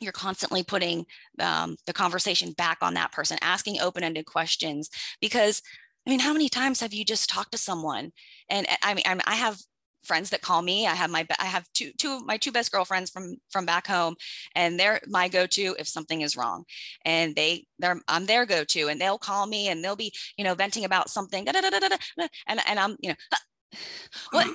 you're 0.00 0.12
constantly 0.12 0.62
putting 0.62 1.06
um, 1.38 1.76
the 1.86 1.92
conversation 1.92 2.52
back 2.52 2.78
on 2.82 2.94
that 2.94 3.12
person, 3.12 3.38
asking 3.42 3.80
open-ended 3.80 4.26
questions. 4.26 4.90
Because 5.20 5.62
I 6.06 6.10
mean, 6.10 6.20
how 6.20 6.32
many 6.32 6.48
times 6.48 6.80
have 6.80 6.92
you 6.92 7.04
just 7.04 7.30
talked 7.30 7.52
to 7.52 7.58
someone? 7.58 8.12
And 8.50 8.66
I 8.82 8.94
mean, 8.94 9.04
I 9.06 9.34
have 9.36 9.58
friends 10.04 10.30
that 10.30 10.42
call 10.42 10.62
me. 10.62 10.86
I 10.86 10.94
have 10.94 11.10
my 11.10 11.26
I 11.38 11.46
have 11.46 11.66
two 11.72 11.92
two 11.98 12.12
of 12.12 12.26
my 12.26 12.36
two 12.36 12.52
best 12.52 12.72
girlfriends 12.72 13.10
from 13.10 13.36
from 13.50 13.66
back 13.66 13.86
home, 13.86 14.16
and 14.54 14.78
they're 14.78 15.00
my 15.06 15.28
go-to 15.28 15.76
if 15.78 15.88
something 15.88 16.20
is 16.20 16.36
wrong. 16.36 16.64
And 17.04 17.34
they 17.34 17.66
they're 17.78 18.00
I'm 18.08 18.26
their 18.26 18.46
go-to, 18.46 18.88
and 18.88 19.00
they'll 19.00 19.18
call 19.18 19.46
me 19.46 19.68
and 19.68 19.84
they'll 19.84 19.96
be 19.96 20.12
you 20.36 20.44
know 20.44 20.54
venting 20.54 20.84
about 20.84 21.10
something, 21.10 21.46
and 21.48 22.60
and 22.66 22.78
I'm 22.78 22.96
you 23.00 23.10
know 23.10 23.16
what 24.30 24.48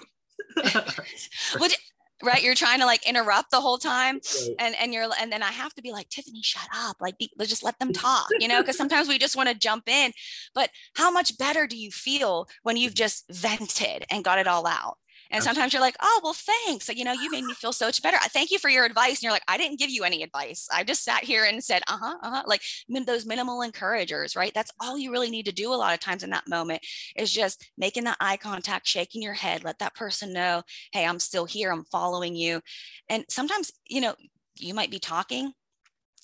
what 1.57 1.77
right 2.23 2.43
you're 2.43 2.55
trying 2.55 2.79
to 2.79 2.85
like 2.85 3.07
interrupt 3.07 3.51
the 3.51 3.61
whole 3.61 3.77
time 3.77 4.19
and 4.59 4.75
and 4.79 4.93
you're 4.93 5.07
and 5.19 5.31
then 5.31 5.41
i 5.41 5.51
have 5.51 5.73
to 5.73 5.81
be 5.81 5.91
like 5.91 6.09
Tiffanie 6.09 6.43
shut 6.43 6.67
up 6.75 6.97
like 6.99 7.17
be, 7.17 7.31
just 7.41 7.63
let 7.63 7.79
them 7.79 7.93
talk 7.93 8.27
you 8.39 8.47
know 8.47 8.61
because 8.61 8.77
sometimes 8.77 9.07
we 9.07 9.17
just 9.17 9.35
want 9.35 9.49
to 9.49 9.55
jump 9.55 9.87
in 9.87 10.11
but 10.53 10.69
how 10.95 11.11
much 11.11 11.37
better 11.37 11.67
do 11.67 11.77
you 11.77 11.91
feel 11.91 12.47
when 12.63 12.77
you've 12.77 12.93
just 12.93 13.25
vented 13.31 14.05
and 14.11 14.23
got 14.23 14.39
it 14.39 14.47
all 14.47 14.67
out 14.67 14.97
and 15.31 15.43
sometimes 15.43 15.73
you're 15.73 15.81
like, 15.81 15.95
oh, 16.01 16.21
well, 16.23 16.33
thanks. 16.33 16.89
You 16.89 17.03
know, 17.03 17.13
you 17.13 17.29
made 17.29 17.43
me 17.43 17.53
feel 17.53 17.71
so 17.71 17.85
much 17.85 18.01
better. 18.01 18.17
I 18.21 18.27
thank 18.27 18.51
you 18.51 18.57
for 18.57 18.69
your 18.69 18.85
advice. 18.85 19.17
And 19.17 19.23
you're 19.23 19.31
like, 19.31 19.43
I 19.47 19.57
didn't 19.57 19.79
give 19.79 19.89
you 19.89 20.03
any 20.03 20.23
advice. 20.23 20.67
I 20.73 20.83
just 20.83 21.03
sat 21.03 21.23
here 21.23 21.45
and 21.45 21.63
said, 21.63 21.83
uh 21.87 21.97
huh, 21.97 22.17
uh 22.23 22.29
huh. 22.31 22.43
Like 22.47 22.61
those 23.05 23.25
minimal 23.25 23.61
encouragers, 23.61 24.35
right? 24.35 24.51
That's 24.53 24.71
all 24.79 24.97
you 24.97 25.11
really 25.11 25.29
need 25.29 25.45
to 25.45 25.51
do 25.51 25.73
a 25.73 25.75
lot 25.75 25.93
of 25.93 25.99
times 25.99 26.23
in 26.23 26.31
that 26.31 26.47
moment 26.47 26.85
is 27.15 27.31
just 27.31 27.69
making 27.77 28.03
that 28.05 28.17
eye 28.19 28.37
contact, 28.37 28.87
shaking 28.87 29.21
your 29.21 29.33
head, 29.33 29.63
let 29.63 29.79
that 29.79 29.95
person 29.95 30.33
know, 30.33 30.63
hey, 30.91 31.05
I'm 31.05 31.19
still 31.19 31.45
here. 31.45 31.71
I'm 31.71 31.85
following 31.85 32.35
you. 32.35 32.61
And 33.09 33.25
sometimes, 33.29 33.71
you 33.87 34.01
know, 34.01 34.15
you 34.57 34.73
might 34.73 34.91
be 34.91 34.99
talking 34.99 35.53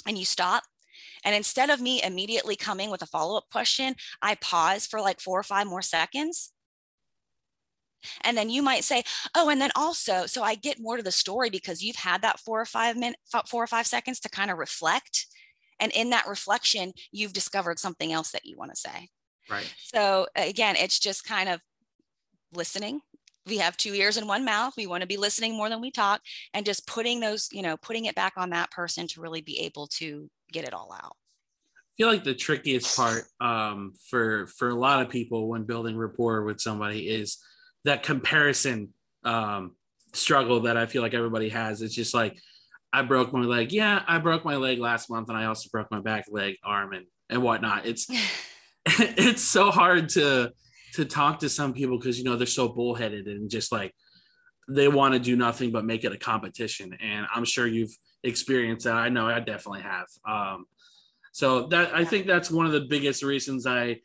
and 0.08 0.18
you 0.18 0.26
stop 0.26 0.64
and 1.24 1.34
instead 1.36 1.72
of 1.72 1.82
me 1.82 2.04
immediately 2.04 2.56
coming 2.56 2.92
with 2.92 3.02
a 3.02 3.08
follow 3.08 3.36
up 3.38 3.46
question, 3.52 3.96
I 4.22 4.36
pause 4.36 4.86
for 4.86 5.02
like 5.02 5.20
four 5.20 5.40
or 5.40 5.44
five 5.44 5.66
more 5.66 5.82
seconds 5.82 6.52
and 8.22 8.38
then 8.38 8.50
you 8.50 8.62
might 8.62 8.84
say, 8.84 9.04
oh, 9.36 9.50
and 9.50 9.62
then 9.62 9.72
also, 9.76 10.26
so 10.26 10.44
I 10.44 10.56
get 10.56 10.80
more 10.80 10.98
to 10.98 11.04
the 11.04 11.12
story 11.12 11.50
because 11.50 11.84
you've 11.84 11.96
had 11.96 12.22
that 12.22 12.40
four 12.40 12.60
or 12.60 12.66
five 12.66 12.98
minutes, 12.98 13.22
four 13.48 13.64
or 13.64 13.68
five 13.68 13.88
seconds 13.88 14.20
to 14.22 14.30
kind 14.30 14.52
of 14.52 14.58
reflect. 14.58 15.28
And 15.80 15.92
in 15.92 16.10
that 16.12 16.28
reflection, 16.28 16.94
you've 17.12 17.34
discovered 17.34 17.80
something 17.80 18.14
else 18.14 18.32
that 18.32 18.46
you 18.46 18.58
want 18.58 18.72
to 18.72 18.80
say. 18.80 19.10
Right. 19.50 19.72
So 19.78 20.28
again, 20.36 20.76
it's 20.76 21.00
just 21.00 21.26
kind 21.26 21.50
of 21.50 21.62
listening. 22.54 23.02
We 23.46 23.58
have 23.58 23.78
two 23.78 23.94
ears 23.94 24.18
and 24.18 24.28
one 24.28 24.44
mouth. 24.44 24.74
We 24.76 24.88
want 24.88 25.02
to 25.02 25.08
be 25.08 25.18
listening 25.18 25.56
more 25.56 25.70
than 25.70 25.82
we 25.82 25.92
talk 25.92 26.22
and 26.54 26.66
just 26.66 26.88
putting 26.88 27.20
those, 27.20 27.50
you 27.52 27.62
know, 27.62 27.78
putting 27.78 28.06
it 28.06 28.16
back 28.16 28.34
on 28.38 28.50
that 28.52 28.72
person 28.72 29.08
to 29.10 29.22
really 29.22 29.42
be 29.42 29.60
able 29.60 29.88
to 29.88 30.30
get 30.52 30.66
it 30.66 30.74
all 30.74 30.92
out. 30.94 31.16
I 31.78 31.94
feel 31.98 32.08
like 32.08 32.24
the 32.24 32.34
trickiest 32.34 32.98
part 32.98 33.26
um, 33.40 33.94
for 34.10 34.48
for 34.48 34.70
a 34.70 34.76
lot 34.76 35.02
of 35.02 35.10
people 35.10 35.48
when 35.48 35.64
building 35.64 35.96
rapport 35.96 36.44
with 36.44 36.60
somebody 36.60 37.08
is 37.08 37.38
that 37.86 38.04
comparison 38.04 38.94
um, 39.24 39.76
struggle 40.14 40.62
that 40.62 40.78
I 40.78 40.86
feel 40.86 41.02
like 41.02 41.14
everybody 41.14 41.50
has. 41.50 41.82
It's 41.82 41.96
just 41.96 42.14
like 42.14 42.38
I 42.92 43.02
broke 43.02 43.34
my 43.34 43.42
leg. 43.42 43.72
Yeah, 43.72 44.04
I 44.08 44.20
broke 44.20 44.44
my 44.44 44.58
leg 44.58 44.80
last 44.80 45.10
month, 45.10 45.30
and 45.30 45.38
I 45.38 45.46
also 45.46 45.70
broke 45.72 45.90
my 45.90 46.02
back 46.02 46.26
leg, 46.30 46.56
arm, 46.64 46.94
and 46.94 47.06
and 47.30 47.42
whatnot. 47.42 47.86
It's 47.86 48.08
it's 48.86 49.42
so 49.42 49.72
hard 49.72 50.10
to 50.10 50.52
to 50.94 51.06
talk 51.06 51.40
to 51.40 51.50
some 51.50 51.74
people 51.74 51.98
because 51.98 52.18
you 52.18 52.24
know 52.24 52.36
they're 52.36 52.48
so 52.48 52.70
bullheaded 52.70 53.28
and 53.28 53.50
just 53.50 53.72
like 53.72 53.94
they 54.70 54.88
want 54.88 55.14
to 55.14 55.20
do 55.20 55.36
nothing 55.36 55.72
but 55.72 55.86
make 55.86 56.04
it 56.04 56.12
a 56.12 56.18
competition. 56.18 56.96
And 57.02 57.26
I'm 57.34 57.46
sure 57.46 57.68
you've 57.68 57.96
experienced 58.24 58.86
that. 58.86 58.96
I 58.96 59.10
know 59.10 59.28
I 59.28 59.40
definitely 59.40 59.82
have. 59.82 60.08
Um, 60.28 60.66
so 61.32 61.68
that 61.68 61.96
I 61.96 62.06
think 62.06 62.28
that's 62.28 62.50
one 62.50 62.66
of 62.66 62.72
the 62.72 62.82
biggest 62.82 63.24
reasons 63.24 63.66
I 63.66 64.02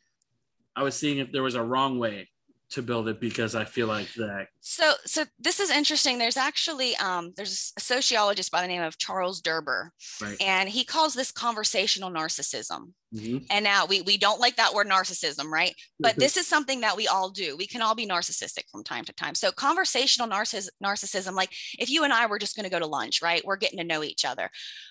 I 0.74 0.82
was 0.82 0.94
seeing 0.96 1.18
if 1.18 1.30
there 1.32 1.42
was 1.42 1.54
a 1.54 1.62
wrong 1.62 1.98
way 1.98 2.28
to 2.70 2.83
build 2.83 3.09
it 3.09 3.20
because 3.20 3.54
I 3.54 3.64
feel 3.64 3.88
like 3.88 4.12
that. 4.14 4.46
So, 4.61 4.92
so 5.04 5.24
this 5.38 5.59
is 5.59 5.70
interesting. 5.70 6.18
There's 6.18 6.37
actually 6.37 6.96
um, 6.96 7.33
there's 7.37 7.72
a 7.76 7.80
sociologist 7.80 8.52
by 8.52 8.62
the 8.62 8.68
name 8.68 8.83
of 8.83 8.96
Charles 8.96 9.42
Derber, 9.42 9.90
right. 10.22 10.37
and 10.40 10.68
he 10.68 10.85
calls 10.85 11.14
this 11.14 11.33
conversational 11.33 12.11
narcissism. 12.11 12.92
Mm-hmm. 13.12 13.38
And 13.50 13.64
now 13.64 13.87
we 13.87 14.02
we 14.02 14.16
don't 14.16 14.38
like 14.38 14.54
that 14.56 14.72
word 14.72 14.87
narcissism, 14.87 15.50
right? 15.50 15.74
But 15.98 16.16
this 16.16 16.36
is 16.36 16.47
something 16.47 16.80
that 16.82 16.97
we 16.97 17.09
all 17.09 17.30
do. 17.30 17.57
We 17.57 17.66
can 17.66 17.82
all 17.82 17.97
be 17.97 18.07
narcissistic 18.07 18.70
from 18.70 18.84
time 18.84 19.05
to 19.05 19.12
time. 19.12 19.34
So 19.34 19.51
conversational 19.51 20.28
narciss- 20.28 20.68
narcissism, 20.84 21.32
like 21.32 21.51
if 21.78 21.90
you 21.90 22.05
and 22.05 22.12
I 22.12 22.26
were 22.26 22.38
just 22.38 22.55
going 22.55 22.64
to 22.64 22.70
go 22.70 22.78
to 22.78 22.86
lunch, 22.86 23.20
right? 23.20 23.44
We're 23.44 23.57
getting 23.57 23.78
to 23.78 23.84
know 23.84 24.05
each 24.05 24.24
other. 24.24 24.49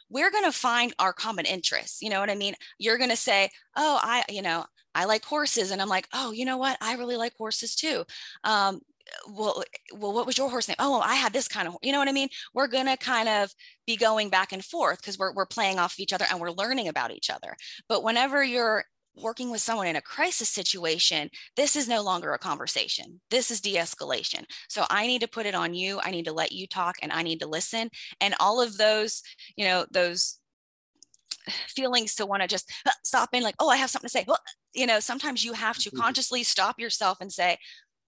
We're 0.10 0.32
going 0.32 0.44
to 0.44 0.52
find 0.52 0.94
our 1.00 1.14
common 1.14 1.46
interests. 1.46 2.02
You 2.02 2.10
know 2.10 2.20
what 2.20 2.30
I 2.30 2.36
mean? 2.36 2.56
You're 2.78 2.98
going 2.98 3.10
to 3.10 3.16
say, 3.16 3.50
"Oh, 3.78 4.00
I, 4.02 4.24
you 4.28 4.42
know, 4.42 4.66
I 5.00 5.06
like 5.06 5.24
horses. 5.24 5.72
And 5.72 5.82
I'm 5.82 5.88
like, 5.88 6.10
oh, 6.14 6.32
you 6.34 6.44
know 6.44 6.58
what? 6.58 6.78
I 6.82 6.96
really 6.96 7.16
like 7.16 7.34
horses 7.38 7.74
too. 7.74 8.04
Um, 8.44 8.82
well, 9.30 9.64
well, 9.94 10.14
what 10.14 10.26
was 10.26 10.38
your 10.38 10.50
horse 10.50 10.68
name? 10.68 10.76
Oh, 10.78 11.00
I 11.00 11.16
had 11.16 11.32
this 11.32 11.48
kind 11.48 11.70
of, 11.70 11.76
you 11.82 11.94
know 11.94 12.00
what 12.00 12.10
I 12.10 12.12
mean? 12.12 12.28
We're 12.54 12.68
going 12.68 12.86
to 12.86 12.98
kind 12.98 13.30
of 13.30 13.50
be 13.88 13.96
going 13.96 14.30
back 14.30 14.52
and 14.52 14.64
forth 14.64 15.00
because 15.00 15.18
we're, 15.18 15.34
we're 15.34 15.46
playing 15.46 15.80
off 15.80 15.94
of 15.94 16.00
each 16.00 16.12
other 16.12 16.26
and 16.30 16.40
we're 16.40 16.52
learning 16.52 16.90
about 16.90 17.12
each 17.12 17.30
other. 17.30 17.56
But 17.88 18.04
whenever 18.04 18.44
you're 18.44 18.84
working 19.16 19.50
with 19.52 19.62
someone 19.62 19.88
in 19.88 19.96
a 19.96 20.02
crisis 20.02 20.50
situation, 20.50 21.30
this 21.56 21.78
is 21.78 21.88
no 21.88 22.02
longer 22.02 22.34
a 22.34 22.38
conversation. 22.38 23.22
This 23.32 23.52
is 23.52 23.62
de 23.62 23.76
escalation. 23.76 24.44
So 24.68 24.86
I 24.90 25.08
need 25.08 25.22
to 25.22 25.30
put 25.30 25.46
it 25.46 25.56
on 25.56 25.74
you. 25.74 26.02
I 26.04 26.12
need 26.12 26.26
to 26.26 26.34
let 26.34 26.52
you 26.52 26.68
talk 26.68 26.98
and 27.02 27.12
I 27.12 27.24
need 27.24 27.40
to 27.40 27.48
listen. 27.48 27.90
And 28.20 28.36
all 28.42 28.62
of 28.62 28.78
those, 28.78 29.24
you 29.56 29.66
know, 29.66 29.86
those 29.92 30.39
feelings 31.68 32.16
to 32.16 32.26
want 32.26 32.42
to 32.42 32.48
just 32.48 32.72
uh, 32.86 32.92
stop 33.04 33.30
in 33.34 33.44
like 33.44 33.56
oh 33.60 33.70
i 33.70 33.78
have 33.78 33.90
something 33.90 34.08
to 34.08 34.12
say. 34.12 34.26
Well, 34.28 34.40
you 34.74 34.88
know 34.88 35.00
sometimes 35.00 35.44
you 35.44 35.54
have 35.54 35.78
to 35.80 35.90
mm-hmm. 35.90 36.00
consciously 36.00 36.44
stop 36.44 36.80
yourself 36.80 37.18
and 37.22 37.32
say 37.32 37.58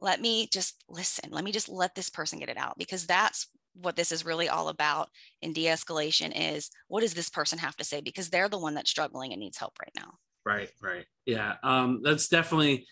let 0.01 0.19
me 0.19 0.47
just 0.51 0.83
listen. 0.89 1.29
Let 1.31 1.43
me 1.43 1.51
just 1.51 1.69
let 1.69 1.95
this 1.95 2.09
person 2.09 2.39
get 2.39 2.49
it 2.49 2.57
out. 2.57 2.77
Because 2.77 3.05
that's 3.05 3.47
what 3.73 3.95
this 3.95 4.11
is 4.11 4.25
really 4.25 4.49
all 4.49 4.67
about 4.67 5.09
in 5.41 5.53
de-escalation 5.53 6.33
is 6.35 6.69
what 6.89 7.01
does 7.01 7.13
this 7.13 7.29
person 7.29 7.59
have 7.59 7.77
to 7.77 7.85
say? 7.85 8.01
Because 8.01 8.29
they're 8.29 8.49
the 8.49 8.57
one 8.57 8.73
that's 8.73 8.89
struggling 8.89 9.31
and 9.31 9.39
needs 9.39 9.57
help 9.57 9.77
right 9.79 9.93
now. 9.95 10.15
Right 10.45 10.69
right. 10.81 11.05
Yeah 11.25 11.55
um 11.63 12.01
that's 12.03 12.27
definitely 12.27 12.87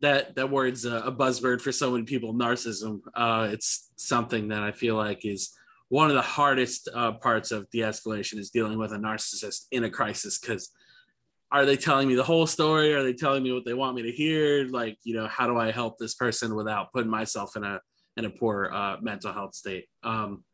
that 0.00 0.34
that 0.34 0.50
word's 0.50 0.86
a, 0.86 0.96
a 0.96 1.12
buzzword 1.12 1.60
for 1.60 1.70
so 1.70 1.92
many 1.92 2.04
people 2.04 2.34
narcissism. 2.34 3.00
Uh 3.14 3.48
it's 3.52 3.90
something 3.96 4.48
that 4.48 4.62
i 4.62 4.72
feel 4.72 4.96
like 4.96 5.24
is 5.24 5.52
one 5.88 6.08
of 6.08 6.14
the 6.14 6.22
hardest 6.22 6.88
uh, 6.94 7.12
parts 7.12 7.50
of 7.50 7.68
de-escalation 7.70 8.38
is 8.38 8.50
dealing 8.50 8.78
with 8.78 8.92
a 8.92 8.96
narcissist 8.96 9.66
in 9.70 9.84
a 9.84 9.90
crisis 9.90 10.38
because 10.38 10.70
are 11.52 11.64
they 11.64 11.76
telling 11.76 12.08
me 12.08 12.14
the 12.14 12.22
whole 12.22 12.46
story 12.46 12.94
are 12.94 13.02
they 13.02 13.12
telling 13.12 13.42
me 13.42 13.52
what 13.52 13.64
they 13.64 13.74
want 13.74 13.94
me 13.94 14.02
to 14.02 14.10
hear 14.10 14.66
like 14.68 14.96
you 15.04 15.14
know 15.14 15.28
how 15.28 15.46
do 15.46 15.58
i 15.58 15.70
help 15.70 15.98
this 15.98 16.14
person 16.14 16.54
without 16.54 16.92
putting 16.92 17.10
myself 17.10 17.54
in 17.56 17.64
a 17.64 17.78
in 18.16 18.24
a 18.24 18.30
poor 18.30 18.70
uh, 18.72 18.96
mental 19.00 19.32
health 19.32 19.54
state. 19.54 19.86
Um, 20.02 20.44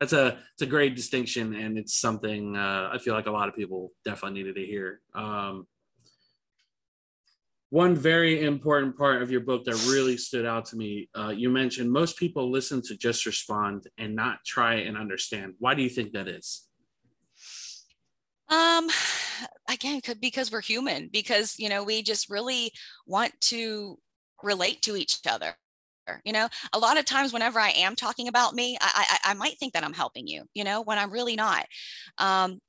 that's 0.00 0.12
a 0.12 0.38
it's 0.52 0.62
a 0.62 0.66
great 0.66 0.96
distinction, 0.96 1.54
and 1.54 1.78
it's 1.78 2.00
something 2.00 2.56
uh, 2.56 2.90
I 2.92 2.98
feel 2.98 3.14
like 3.14 3.26
a 3.26 3.30
lot 3.32 3.48
of 3.48 3.54
people 3.54 3.92
definitely 4.04 4.40
needed 4.40 4.56
to 4.56 4.66
hear. 4.66 5.00
Um, 5.14 5.66
one 7.74 7.96
very 7.96 8.44
important 8.44 8.96
part 8.96 9.20
of 9.20 9.32
your 9.32 9.40
book 9.40 9.64
that 9.64 9.74
really 9.90 10.16
stood 10.16 10.46
out 10.46 10.64
to 10.64 10.76
me, 10.76 11.08
uh, 11.18 11.30
you 11.30 11.50
mentioned 11.50 11.90
most 11.90 12.16
people 12.16 12.48
listen 12.48 12.80
to 12.80 12.96
just 12.96 13.26
respond 13.26 13.88
and 13.98 14.14
not 14.14 14.38
try 14.46 14.74
and 14.74 14.96
understand. 14.96 15.54
Why 15.58 15.74
do 15.74 15.82
you 15.82 15.88
think 15.88 16.12
that 16.12 16.28
is? 16.28 16.68
Um, 18.48 18.88
again, 19.68 20.00
because 20.20 20.52
we're 20.52 20.60
human. 20.60 21.10
Because 21.12 21.58
you 21.58 21.68
know 21.68 21.82
we 21.82 22.00
just 22.04 22.30
really 22.30 22.70
want 23.08 23.32
to 23.50 23.98
relate 24.44 24.80
to 24.82 24.94
each 24.96 25.18
other 25.28 25.56
you 26.24 26.34
know 26.34 26.46
a 26.74 26.78
lot 26.78 26.98
of 26.98 27.06
times 27.06 27.32
whenever 27.32 27.58
i 27.58 27.70
am 27.70 27.96
talking 27.96 28.28
about 28.28 28.52
me 28.52 28.76
i 28.78 29.18
i, 29.24 29.30
I 29.30 29.34
might 29.34 29.58
think 29.58 29.72
that 29.72 29.84
i'm 29.84 29.94
helping 29.94 30.26
you 30.26 30.44
you 30.52 30.62
know 30.62 30.82
when 30.82 30.98
i'm 30.98 31.10
really 31.10 31.34
not 31.34 31.64
um 32.18 32.60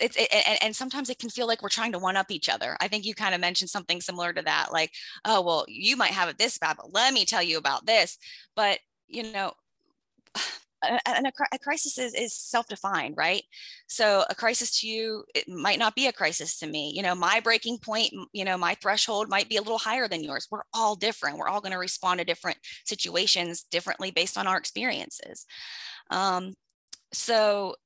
it's 0.00 0.16
it, 0.16 0.28
and, 0.32 0.58
and 0.62 0.76
sometimes 0.76 1.10
it 1.10 1.18
can 1.18 1.30
feel 1.30 1.46
like 1.46 1.62
we're 1.62 1.68
trying 1.68 1.92
to 1.92 1.98
one 1.98 2.16
up 2.16 2.30
each 2.30 2.48
other. 2.48 2.76
I 2.80 2.88
think 2.88 3.04
you 3.04 3.14
kind 3.14 3.34
of 3.34 3.40
mentioned 3.40 3.70
something 3.70 4.00
similar 4.00 4.32
to 4.32 4.42
that 4.42 4.68
like 4.72 4.92
oh 5.24 5.40
well 5.42 5.64
you 5.68 5.96
might 5.96 6.12
have 6.12 6.28
it 6.28 6.38
this 6.38 6.58
bad 6.58 6.76
but 6.76 6.92
let 6.92 7.14
me 7.14 7.24
tell 7.24 7.42
you 7.42 7.58
about 7.58 7.86
this. 7.86 8.18
But 8.56 8.78
you 9.08 9.32
know 9.32 9.52
and 10.82 11.26
a, 11.26 11.32
a, 11.52 11.58
crisis 11.58 11.98
is, 11.98 12.14
is 12.14 12.34
self-defined 12.34 13.14
right? 13.16 13.42
So 13.86 14.24
a 14.30 14.34
crisis 14.34 14.80
to 14.80 14.88
you 14.88 15.24
it 15.34 15.48
might 15.48 15.78
not 15.78 15.94
be 15.94 16.06
a 16.06 16.12
crisis 16.12 16.58
to 16.60 16.66
me. 16.66 16.92
You 16.94 17.02
know 17.02 17.14
my 17.14 17.40
breaking 17.40 17.78
point 17.78 18.12
you 18.32 18.44
know 18.44 18.56
my 18.56 18.74
threshold 18.74 19.28
might 19.28 19.48
be 19.48 19.56
a 19.56 19.62
little 19.62 19.78
higher 19.78 20.08
than 20.08 20.24
yours. 20.24 20.48
We're 20.50 20.62
all 20.72 20.96
different. 20.96 21.38
We're 21.38 21.48
all 21.48 21.60
going 21.60 21.72
to 21.72 21.78
respond 21.78 22.18
to 22.18 22.24
different 22.24 22.58
situations 22.84 23.64
differently 23.70 24.10
based 24.10 24.38
on 24.38 24.46
our 24.46 24.56
experiences. 24.56 25.46
Um, 26.10 26.54
so 27.12 27.76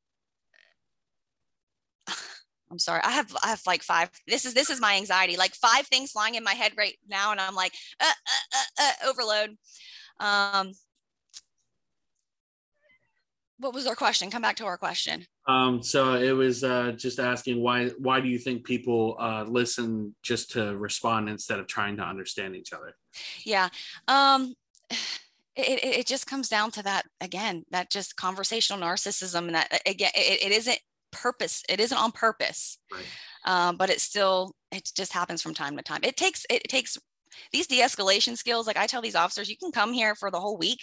I'm 2.71 2.79
sorry. 2.79 3.01
I 3.05 3.11
have 3.13 3.35
I 3.43 3.49
have 3.49 3.63
like 3.67 3.83
five. 3.83 4.11
This 4.27 4.45
is 4.45 4.55
this 4.55 4.71
is 4.71 4.81
my 4.81 4.97
anxiety. 4.97 5.37
Like 5.37 5.55
five 5.55 5.87
things 5.87 6.11
flying 6.11 6.35
in 6.35 6.45
my 6.45 6.55
head 6.55 6.73
right 6.77 6.97
now, 7.09 7.31
and 7.31 7.41
I'm 7.41 7.55
like 7.55 7.73
uh, 8.01 8.07
uh, 8.07 8.59
uh, 8.81 8.83
uh 8.83 9.11
overload. 9.11 9.57
Um, 10.21 10.73
what 13.59 13.75
was 13.75 13.87
our 13.87 13.95
question? 13.95 14.31
Come 14.31 14.43
back 14.43 14.57
to 14.57 14.67
our 14.67 14.77
question. 14.77 15.25
Um, 15.47 15.83
so 15.83 16.15
it 16.15 16.33
was 16.33 16.65
uh, 16.65 16.93
just 16.97 17.19
asking 17.19 17.61
why 17.61 17.89
why 17.99 18.21
do 18.21 18.29
you 18.29 18.39
think 18.39 18.65
people 18.65 19.17
uh, 19.19 19.45
listen 19.47 20.15
just 20.23 20.53
to 20.53 20.77
respond 20.77 21.29
instead 21.29 21.61
of 21.61 21.67
trying 21.67 21.97
to 21.99 22.03
understand 22.03 22.57
each 22.57 22.73
other? 22.73 22.97
Yeah. 23.45 23.69
Um, 24.09 24.55
it, 25.57 25.85
it, 25.85 26.07
just 26.07 26.27
comes 26.27 26.49
down 26.49 26.73
to 26.73 26.83
that 26.83 27.07
again, 27.21 27.65
that 27.71 27.91
just 27.91 28.17
conversational 28.17 28.81
narcissism 28.81 29.47
and 29.47 29.55
that 29.55 29.83
again, 29.87 30.11
it, 30.15 30.47
it 30.47 30.53
isn't 30.53 30.79
purpose. 31.15 31.63
It 31.69 31.81
isn't 31.81 31.97
on 31.97 32.13
purpose, 32.13 32.79
right. 32.93 33.05
um, 33.45 33.77
but 33.77 33.91
it 33.91 34.01
still, 34.01 34.55
it 34.71 34.91
just 34.95 35.13
happens 35.13 35.41
from 35.41 35.55
time 35.55 35.77
to 35.77 35.83
time. 35.83 36.01
It 36.03 36.17
takes, 36.17 36.45
it 36.51 36.69
takes 36.69 36.99
these 37.53 37.67
de-escalation 37.67 38.37
skills. 38.37 38.67
Like 38.67 38.77
I 38.77 38.87
tell 38.87 39.03
these 39.03 39.17
officers, 39.17 39.49
you 39.49 39.57
can 39.57 39.73
come 39.73 39.93
here 39.93 40.15
for 40.15 40.31
the 40.31 40.41
whole 40.41 40.59
week. 40.59 40.83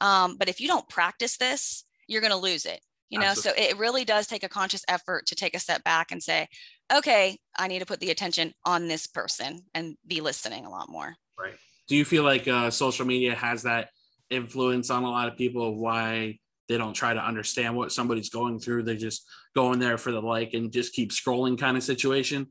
Um, 0.00 0.36
but 0.38 0.48
if 0.48 0.60
you 0.60 0.68
don't 0.68 0.88
practice 0.88 1.36
this, 1.36 1.84
you're 2.08 2.20
going 2.22 2.32
to 2.32 2.38
lose 2.38 2.64
it 2.64 2.80
you 3.10 3.18
know 3.18 3.26
Absolutely. 3.26 3.62
so 3.62 3.70
it 3.70 3.78
really 3.78 4.04
does 4.04 4.26
take 4.26 4.42
a 4.42 4.48
conscious 4.48 4.84
effort 4.88 5.26
to 5.26 5.34
take 5.34 5.54
a 5.54 5.60
step 5.60 5.82
back 5.84 6.10
and 6.10 6.22
say 6.22 6.48
okay 6.94 7.38
i 7.56 7.68
need 7.68 7.80
to 7.80 7.86
put 7.86 8.00
the 8.00 8.10
attention 8.10 8.52
on 8.64 8.88
this 8.88 9.06
person 9.06 9.60
and 9.74 9.96
be 10.06 10.20
listening 10.20 10.66
a 10.66 10.70
lot 10.70 10.88
more 10.88 11.14
right 11.38 11.54
do 11.88 11.96
you 11.96 12.04
feel 12.04 12.24
like 12.24 12.48
uh, 12.48 12.70
social 12.70 13.06
media 13.06 13.34
has 13.34 13.62
that 13.62 13.90
influence 14.30 14.90
on 14.90 15.04
a 15.04 15.10
lot 15.10 15.28
of 15.28 15.36
people 15.36 15.68
of 15.68 15.76
why 15.76 16.38
they 16.68 16.78
don't 16.78 16.94
try 16.94 17.14
to 17.14 17.24
understand 17.24 17.76
what 17.76 17.92
somebody's 17.92 18.30
going 18.30 18.58
through. 18.58 18.82
They 18.82 18.96
just 18.96 19.26
go 19.54 19.72
in 19.72 19.78
there 19.78 19.98
for 19.98 20.12
the 20.12 20.20
like 20.20 20.54
and 20.54 20.72
just 20.72 20.92
keep 20.92 21.10
scrolling 21.10 21.58
kind 21.58 21.76
of 21.76 21.82
situation. 21.82 22.48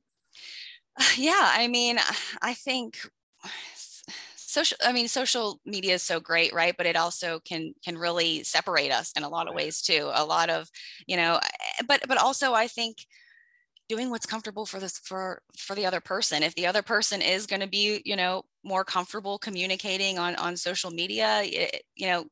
Yeah 1.17 1.33
i 1.37 1.67
mean 1.67 1.99
i 2.41 2.53
think 2.53 2.97
social 4.35 4.77
i 4.85 4.93
mean 4.93 5.09
social 5.09 5.59
media 5.65 5.95
is 5.95 6.03
so 6.03 6.21
great 6.21 6.53
right? 6.53 6.75
But 6.77 6.85
it 6.85 6.95
also 6.95 7.39
can 7.41 7.73
can 7.83 7.97
really 7.97 8.43
separate 8.43 8.91
us 8.91 9.11
in 9.17 9.23
a 9.23 9.29
lot 9.29 9.49
of 9.49 9.55
ways 9.55 9.81
too. 9.81 10.09
A 10.13 10.23
lot 10.23 10.49
of 10.49 10.69
you 11.05 11.17
know 11.17 11.39
but 11.85 12.01
but 12.07 12.17
also 12.17 12.53
i 12.53 12.67
think 12.67 13.05
doing 13.89 14.09
what's 14.09 14.25
comfortable 14.25 14.65
for 14.65 14.79
this 14.79 14.97
for 14.99 15.41
for 15.57 15.75
the 15.75 15.85
other 15.85 15.99
person. 15.99 16.43
If 16.43 16.55
the 16.55 16.67
other 16.67 16.81
person 16.81 17.21
is 17.21 17.45
going 17.45 17.61
to 17.61 17.67
be 17.67 18.01
you 18.05 18.15
know 18.15 18.43
more 18.63 18.85
comfortable 18.85 19.37
communicating 19.37 20.17
on 20.17 20.35
on 20.35 20.55
social 20.55 20.91
media 20.91 21.41
it, 21.43 21.83
you 21.95 22.07
know 22.07 22.25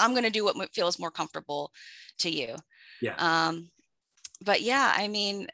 i'm 0.00 0.12
going 0.12 0.24
to 0.24 0.30
do 0.30 0.44
what 0.44 0.74
feels 0.74 0.98
more 0.98 1.10
comfortable 1.10 1.70
to 2.18 2.30
you. 2.30 2.56
Yeah. 3.00 3.14
Um 3.18 3.70
but 4.44 4.62
yeah 4.62 4.92
i 4.96 5.08
mean 5.08 5.46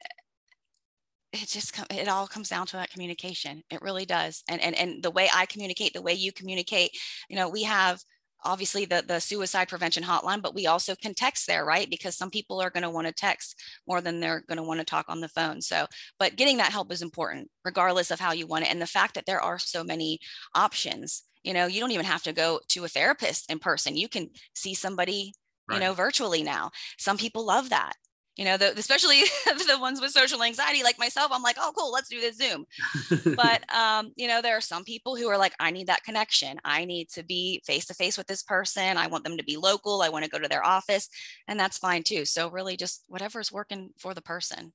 it 1.33 1.49
just 1.49 1.79
it 1.91 2.09
all 2.09 2.27
comes 2.27 2.49
down 2.49 2.67
to 2.67 2.77
that 2.77 2.91
communication. 2.91 3.63
It 3.71 3.83
really 3.83 4.07
does. 4.07 4.43
And 4.49 4.61
and 4.61 4.75
and 4.77 5.03
the 5.03 5.11
way 5.11 5.29
i 5.35 5.47
communicate 5.47 5.93
the 5.93 6.03
way 6.03 6.15
you 6.15 6.33
communicate 6.33 6.91
you 7.29 7.37
know 7.37 7.49
we 7.49 7.65
have 7.65 8.01
obviously 8.45 8.85
the 8.85 9.03
the 9.07 9.19
suicide 9.19 9.69
prevention 9.69 10.03
hotline 10.03 10.43
but 10.43 10.55
we 10.55 10.67
also 10.67 10.95
can 10.95 11.15
text 11.15 11.47
there 11.47 11.65
right? 11.65 11.91
Because 11.91 12.17
some 12.17 12.31
people 12.31 12.61
are 12.61 12.71
going 12.71 12.83
to 12.83 12.91
want 12.91 13.07
to 13.07 13.13
text 13.13 13.61
more 13.87 14.01
than 14.01 14.21
they're 14.21 14.45
going 14.47 14.59
to 14.59 14.63
want 14.63 14.79
to 14.79 14.85
talk 14.85 15.07
on 15.09 15.21
the 15.21 15.29
phone. 15.29 15.61
So 15.61 15.87
but 16.19 16.37
getting 16.37 16.59
that 16.59 16.73
help 16.73 16.93
is 16.93 17.03
important 17.03 17.51
regardless 17.65 18.11
of 18.11 18.21
how 18.21 18.33
you 18.33 18.47
want 18.47 18.65
it. 18.65 18.71
And 18.71 18.81
the 18.81 18.87
fact 18.87 19.15
that 19.15 19.27
there 19.27 19.41
are 19.41 19.59
so 19.59 19.83
many 19.83 20.21
options 20.55 21.25
you 21.47 21.55
know 21.55 21.67
you 21.67 21.81
don't 21.81 21.93
even 21.93 22.05
have 22.05 22.23
to 22.23 22.33
go 22.33 22.61
to 22.69 22.85
a 22.85 22.89
therapist 22.89 23.51
in 23.51 23.59
person 23.59 23.97
you 23.97 24.09
can 24.09 24.29
see 24.55 24.75
somebody 24.75 25.33
right. 25.69 25.77
you 25.77 25.81
know 25.81 25.95
virtually 25.95 26.43
now 26.43 26.71
some 26.99 27.17
people 27.17 27.45
love 27.47 27.71
that 27.71 27.95
you 28.37 28.45
know, 28.45 28.59
the, 28.59 28.79
especially 28.79 29.23
the 29.47 29.79
ones 29.81 30.01
with 30.01 30.11
social 30.11 30.43
anxiety, 30.43 30.83
like 30.83 30.99
myself, 30.99 31.31
I'm 31.33 31.43
like, 31.43 31.57
oh, 31.59 31.73
cool, 31.77 31.91
let's 31.91 32.09
do 32.09 32.21
this 32.21 32.37
Zoom. 32.37 32.67
but, 33.35 33.75
um, 33.75 34.13
you 34.15 34.29
know, 34.29 34.43
there 34.43 34.57
are 34.57 34.61
some 34.61 34.85
people 34.85 35.17
who 35.17 35.29
are 35.29 35.39
like, 35.39 35.55
I 35.59 35.71
need 35.71 35.87
that 35.87 36.05
connection. 36.05 36.61
I 36.63 36.85
need 36.85 37.09
to 37.11 37.23
be 37.23 37.63
face 37.65 37.87
to 37.87 37.95
face 37.95 38.19
with 38.19 38.27
this 38.27 38.43
person. 38.43 38.99
I 38.99 39.07
want 39.07 39.25
them 39.25 39.39
to 39.39 39.45
be 39.45 39.57
local. 39.57 40.03
I 40.03 40.11
want 40.11 40.25
to 40.25 40.31
go 40.31 40.39
to 40.39 40.49
their 40.49 40.65
office. 40.65 41.09
And 41.49 41.59
that's 41.59 41.79
fine 41.79 42.03
too. 42.03 42.27
So, 42.27 42.51
really, 42.51 42.77
just 42.77 43.05
whatever's 43.09 43.51
working 43.51 43.91
for 43.99 44.13
the 44.13 44.23
person. 44.23 44.73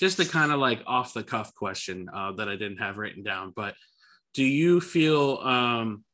Just 0.00 0.18
a 0.18 0.26
kind 0.26 0.50
of 0.52 0.58
like 0.58 0.82
off 0.86 1.14
the 1.14 1.22
cuff 1.22 1.54
question 1.54 2.08
uh, 2.12 2.32
that 2.32 2.48
I 2.48 2.56
didn't 2.56 2.78
have 2.78 2.98
written 2.98 3.22
down, 3.22 3.52
but 3.54 3.74
do 4.36 4.44
you 4.44 4.82
feel 4.82 5.38
um, 5.38 6.04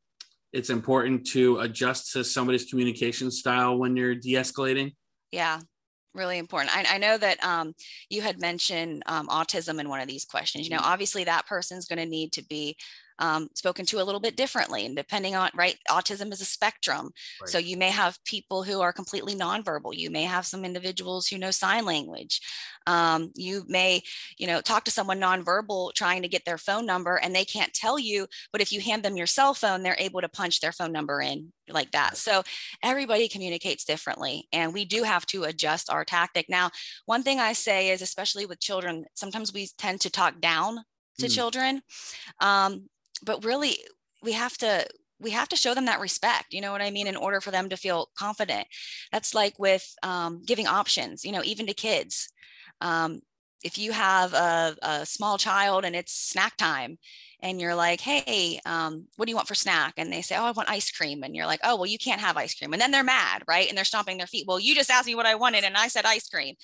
it's 0.53 0.69
important 0.69 1.27
to 1.27 1.59
adjust 1.59 2.13
to 2.13 2.23
somebody's 2.23 2.63
communication 2.63 3.29
style 3.29 3.77
when 3.77 3.97
you're 3.97 4.15
de 4.15 4.35
escalating? 4.35 4.93
Yeah, 5.33 5.59
really 6.13 6.37
important. 6.37 6.73
I, 6.73 6.95
I 6.95 6.97
know 6.99 7.17
that 7.17 7.43
um, 7.43 7.73
you 8.09 8.21
had 8.21 8.39
mentioned 8.39 9.03
um, 9.07 9.27
autism 9.27 9.77
in 9.77 9.89
one 9.89 9.99
of 9.99 10.07
these 10.07 10.23
questions. 10.23 10.63
You 10.63 10.69
know, 10.69 10.77
mm-hmm. 10.77 10.93
obviously 10.93 11.25
that 11.25 11.47
person's 11.47 11.85
going 11.85 11.99
to 11.99 12.05
need 12.05 12.31
to 12.33 12.45
be 12.45 12.77
um, 13.19 13.49
spoken 13.55 13.85
to 13.87 14.01
a 14.01 14.03
little 14.03 14.19
bit 14.19 14.35
differently. 14.35 14.85
And 14.85 14.95
depending 14.95 15.35
on, 15.35 15.49
right, 15.55 15.75
autism 15.89 16.31
is 16.31 16.41
a 16.41 16.45
spectrum. 16.45 17.11
Right. 17.41 17.49
So 17.49 17.57
you 17.57 17.77
may 17.77 17.89
have 17.89 18.23
people 18.25 18.63
who 18.63 18.81
are 18.81 18.93
completely 18.93 19.35
nonverbal. 19.35 19.95
You 19.95 20.09
may 20.09 20.23
have 20.23 20.45
some 20.45 20.65
individuals 20.65 21.27
who 21.27 21.37
know 21.37 21.51
sign 21.51 21.85
language. 21.85 22.41
Um, 22.87 23.31
you 23.35 23.63
may, 23.67 24.01
you 24.37 24.47
know, 24.47 24.61
talk 24.61 24.83
to 24.85 24.91
someone 24.91 25.19
nonverbal 25.19 25.93
trying 25.93 26.21
to 26.21 26.27
get 26.27 26.45
their 26.45 26.57
phone 26.57 26.85
number 26.85 27.15
and 27.15 27.33
they 27.33 27.45
can't 27.45 27.73
tell 27.73 27.97
you, 27.97 28.27
but 28.51 28.61
if 28.61 28.71
you 28.71 28.81
hand 28.81 29.03
them 29.03 29.17
your 29.17 29.27
cell 29.27 29.53
phone, 29.53 29.83
they're 29.83 29.95
able 29.99 30.21
to 30.21 30.29
punch 30.29 30.59
their 30.59 30.71
phone 30.71 30.91
number 30.91 31.21
in 31.21 31.53
like 31.69 31.91
that. 31.91 32.17
So 32.17 32.43
everybody 32.83 33.27
communicates 33.29 33.85
differently 33.85 34.47
and 34.51 34.73
we 34.73 34.85
do 34.85 35.03
have 35.03 35.25
to 35.27 35.43
adjust 35.43 35.89
our 35.89 36.03
tactic. 36.03 36.47
Now, 36.49 36.71
one 37.05 37.23
thing 37.23 37.39
I 37.39 37.53
say 37.53 37.91
is, 37.91 38.01
especially 38.01 38.45
with 38.45 38.59
children, 38.59 39.05
sometimes 39.13 39.53
we 39.53 39.69
tend 39.77 40.01
to 40.01 40.09
talk 40.09 40.41
down 40.41 40.83
to 41.19 41.27
mm. 41.27 41.33
children. 41.33 41.81
Um, 42.39 42.89
but 43.23 43.43
really 43.43 43.77
we 44.21 44.33
have 44.33 44.57
to 44.57 44.85
we 45.19 45.31
have 45.31 45.49
to 45.49 45.55
show 45.55 45.73
them 45.73 45.85
that 45.85 45.99
respect 45.99 46.47
you 46.51 46.61
know 46.61 46.71
what 46.71 46.81
i 46.81 46.91
mean 46.91 47.07
in 47.07 47.15
order 47.15 47.41
for 47.41 47.51
them 47.51 47.69
to 47.69 47.77
feel 47.77 48.09
confident 48.17 48.67
that's 49.11 49.33
like 49.33 49.57
with 49.57 49.93
um, 50.03 50.41
giving 50.45 50.67
options 50.67 51.23
you 51.23 51.31
know 51.31 51.43
even 51.43 51.65
to 51.67 51.73
kids 51.73 52.29
um, 52.81 53.21
if 53.63 53.77
you 53.77 53.93
have 53.93 54.33
a, 54.33 54.75
a 54.81 55.05
small 55.05 55.37
child 55.37 55.85
and 55.85 55.95
it's 55.95 56.13
snack 56.13 56.57
time 56.57 56.97
and 57.43 57.59
you're 57.59 57.75
like, 57.75 57.99
hey, 57.99 58.61
um, 58.65 59.05
what 59.17 59.25
do 59.25 59.31
you 59.31 59.35
want 59.35 59.49
for 59.49 59.53
snack? 59.53 59.95
And 59.97 60.11
they 60.11 60.21
say, 60.21 60.37
oh, 60.37 60.45
I 60.45 60.51
want 60.51 60.69
ice 60.69 60.89
cream. 60.89 61.23
And 61.23 61.35
you're 61.35 61.45
like, 61.45 61.59
oh, 61.63 61.75
well, 61.75 61.85
you 61.85 61.97
can't 61.97 62.21
have 62.21 62.37
ice 62.37 62.55
cream. 62.55 62.71
And 62.71 62.81
then 62.81 62.91
they're 62.91 63.03
mad, 63.03 63.43
right? 63.49 63.67
And 63.67 63.77
they're 63.77 63.83
stomping 63.83 64.17
their 64.17 64.27
feet. 64.27 64.45
Well, 64.47 64.61
you 64.61 64.73
just 64.73 64.89
asked 64.89 65.07
me 65.07 65.15
what 65.15 65.25
I 65.25 65.35
wanted 65.35 65.65
and 65.65 65.75
I 65.75 65.89
said 65.89 66.05
ice 66.05 66.29
cream, 66.29 66.55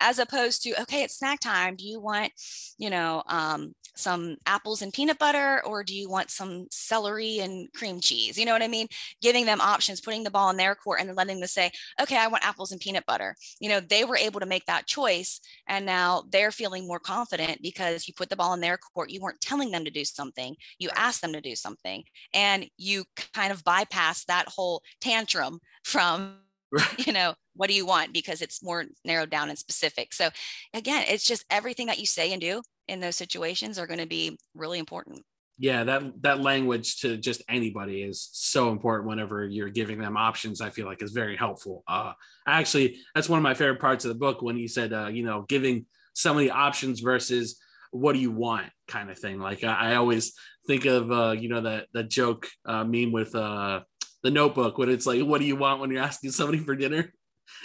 as 0.00 0.18
opposed 0.18 0.62
to, 0.62 0.80
okay, 0.82 1.02
it's 1.02 1.18
snack 1.18 1.40
time. 1.40 1.76
Do 1.76 1.86
you 1.86 2.00
want, 2.00 2.32
you 2.78 2.88
know, 2.88 3.22
um, 3.26 3.74
some 3.94 4.36
apples 4.46 4.82
and 4.82 4.92
peanut 4.92 5.18
butter 5.18 5.62
or 5.64 5.84
do 5.84 5.94
you 5.94 6.08
want 6.08 6.30
some 6.30 6.66
celery 6.70 7.38
and 7.40 7.72
cream 7.72 8.00
cheese? 8.00 8.38
You 8.38 8.46
know 8.46 8.52
what 8.52 8.62
I 8.62 8.68
mean? 8.68 8.88
Giving 9.20 9.46
them 9.46 9.60
options, 9.60 10.00
putting 10.00 10.24
the 10.24 10.30
ball 10.30 10.50
in 10.50 10.56
their 10.56 10.74
court 10.74 11.00
and 11.00 11.08
then 11.08 11.16
letting 11.16 11.40
them 11.40 11.48
say, 11.48 11.70
okay, 12.00 12.16
I 12.16 12.28
want 12.28 12.44
apples 12.44 12.72
and 12.72 12.80
peanut 12.80 13.06
butter. 13.06 13.34
You 13.60 13.68
know, 13.68 13.80
they 13.80 14.04
were 14.04 14.16
able 14.16 14.40
to 14.40 14.46
make 14.46 14.66
that 14.66 14.86
choice 14.86 15.40
and 15.68 15.86
now 15.86 16.24
they're 16.30 16.50
feeling 16.50 16.86
more 16.86 17.00
confident 17.00 17.62
because 17.62 18.08
you 18.08 18.14
put 18.14 18.28
the 18.28 18.36
ball 18.36 18.54
in 18.54 18.60
their 18.60 18.78
court. 18.78 19.10
You 19.10 19.20
weren't 19.20 19.40
telling 19.40 19.70
them 19.70 19.84
to 19.84 19.90
do 19.90 20.04
something 20.04 20.56
you 20.78 20.90
ask 20.96 21.20
them 21.20 21.32
to 21.32 21.40
do 21.40 21.54
something, 21.54 22.04
and 22.34 22.68
you 22.76 23.04
kind 23.32 23.52
of 23.52 23.64
bypass 23.64 24.24
that 24.24 24.48
whole 24.48 24.82
tantrum 25.00 25.60
from, 25.84 26.38
right. 26.72 27.06
you 27.06 27.12
know, 27.12 27.34
what 27.54 27.68
do 27.68 27.74
you 27.74 27.86
want? 27.86 28.12
Because 28.12 28.42
it's 28.42 28.62
more 28.62 28.84
narrowed 29.04 29.30
down 29.30 29.48
and 29.48 29.58
specific. 29.58 30.12
So 30.12 30.30
again, 30.74 31.04
it's 31.08 31.26
just 31.26 31.44
everything 31.50 31.86
that 31.86 31.98
you 31.98 32.06
say 32.06 32.32
and 32.32 32.40
do 32.40 32.62
in 32.88 33.00
those 33.00 33.16
situations 33.16 33.78
are 33.78 33.86
going 33.86 34.00
to 34.00 34.06
be 34.06 34.38
really 34.54 34.78
important 34.78 35.22
yeah 35.58 35.84
that 35.84 36.02
that 36.22 36.40
language 36.40 37.00
to 37.00 37.18
just 37.18 37.42
anybody 37.46 38.02
is 38.02 38.30
so 38.32 38.70
important 38.70 39.06
whenever 39.06 39.46
you're 39.46 39.68
giving 39.68 39.98
them 39.98 40.16
options 40.16 40.62
i 40.62 40.70
feel 40.70 40.86
like 40.86 41.02
is 41.02 41.12
very 41.12 41.36
helpful 41.36 41.84
uh 41.88 42.12
actually 42.46 42.96
that's 43.14 43.28
one 43.28 43.38
of 43.38 43.42
my 43.42 43.52
favorite 43.52 43.78
parts 43.78 44.06
of 44.06 44.08
the 44.08 44.14
book 44.14 44.40
when 44.40 44.56
he 44.56 44.66
said 44.66 44.94
uh 44.94 45.08
you 45.08 45.22
know 45.22 45.44
giving 45.48 45.84
somebody 46.14 46.50
options 46.50 47.00
versus 47.00 47.58
what 47.90 48.14
do 48.14 48.18
you 48.18 48.30
want 48.30 48.66
kind 48.88 49.10
of 49.10 49.18
thing. 49.18 49.38
Like 49.38 49.62
I, 49.62 49.92
I 49.92 49.94
always 49.96 50.32
think 50.66 50.86
of 50.86 51.12
uh, 51.12 51.32
you 51.32 51.48
know 51.48 51.60
that 51.60 51.86
that 51.92 52.10
joke 52.10 52.48
uh, 52.66 52.84
meme 52.84 53.12
with 53.12 53.34
uh, 53.34 53.80
the 54.22 54.30
Notebook 54.30 54.78
when 54.78 54.88
it's 54.88 55.06
like, 55.06 55.22
what 55.22 55.40
do 55.40 55.46
you 55.46 55.56
want 55.56 55.80
when 55.80 55.90
you're 55.90 56.02
asking 56.02 56.30
somebody 56.30 56.58
for 56.58 56.74
dinner? 56.76 57.12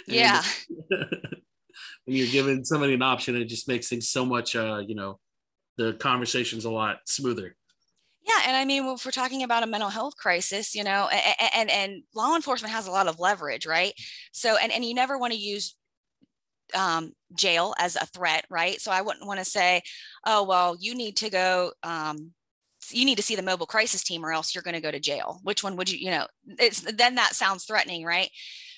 Yeah. 0.06 0.42
when 0.88 1.08
you're 2.06 2.26
giving 2.26 2.64
somebody 2.64 2.94
an 2.94 3.02
option, 3.02 3.36
it 3.36 3.46
just 3.46 3.68
makes 3.68 3.88
things 3.88 4.08
so 4.08 4.24
much 4.24 4.56
uh, 4.56 4.82
you 4.86 4.94
know 4.94 5.18
the 5.76 5.94
conversation's 5.94 6.64
a 6.64 6.70
lot 6.70 6.98
smoother. 7.06 7.54
Yeah, 8.22 8.42
and 8.48 8.56
I 8.56 8.66
mean, 8.66 8.84
if 8.84 9.06
we're 9.06 9.12
talking 9.12 9.42
about 9.42 9.62
a 9.62 9.66
mental 9.66 9.88
health 9.88 10.16
crisis, 10.16 10.74
you 10.74 10.84
know, 10.84 11.08
and, 11.10 11.50
and 11.54 11.70
and 11.70 12.02
law 12.14 12.34
enforcement 12.34 12.74
has 12.74 12.86
a 12.86 12.90
lot 12.90 13.06
of 13.06 13.20
leverage, 13.20 13.64
right? 13.64 13.94
So, 14.32 14.56
and 14.56 14.70
and 14.70 14.84
you 14.84 14.92
never 14.92 15.16
want 15.16 15.32
to 15.32 15.38
use 15.38 15.76
um, 16.74 17.12
jail 17.34 17.74
as 17.78 17.96
a 17.96 18.06
threat, 18.06 18.44
right? 18.50 18.80
So 18.80 18.90
I 18.90 19.00
wouldn't 19.00 19.26
want 19.26 19.38
to 19.38 19.44
say, 19.44 19.82
oh, 20.26 20.44
well, 20.44 20.76
you 20.78 20.94
need 20.94 21.16
to 21.18 21.30
go, 21.30 21.72
um, 21.82 22.32
you 22.92 23.04
need 23.04 23.16
to 23.16 23.22
see 23.22 23.36
the 23.36 23.42
mobile 23.42 23.66
crisis 23.66 24.02
team 24.02 24.24
or 24.24 24.32
else 24.32 24.54
you're 24.54 24.62
going 24.62 24.74
to 24.74 24.80
go 24.80 24.90
to 24.90 25.00
jail. 25.00 25.40
Which 25.42 25.62
one 25.62 25.76
would 25.76 25.90
you, 25.90 25.98
you 25.98 26.10
know, 26.10 26.26
it's 26.58 26.80
then 26.80 27.14
that 27.16 27.34
sounds 27.34 27.64
threatening, 27.64 28.04
right? 28.04 28.30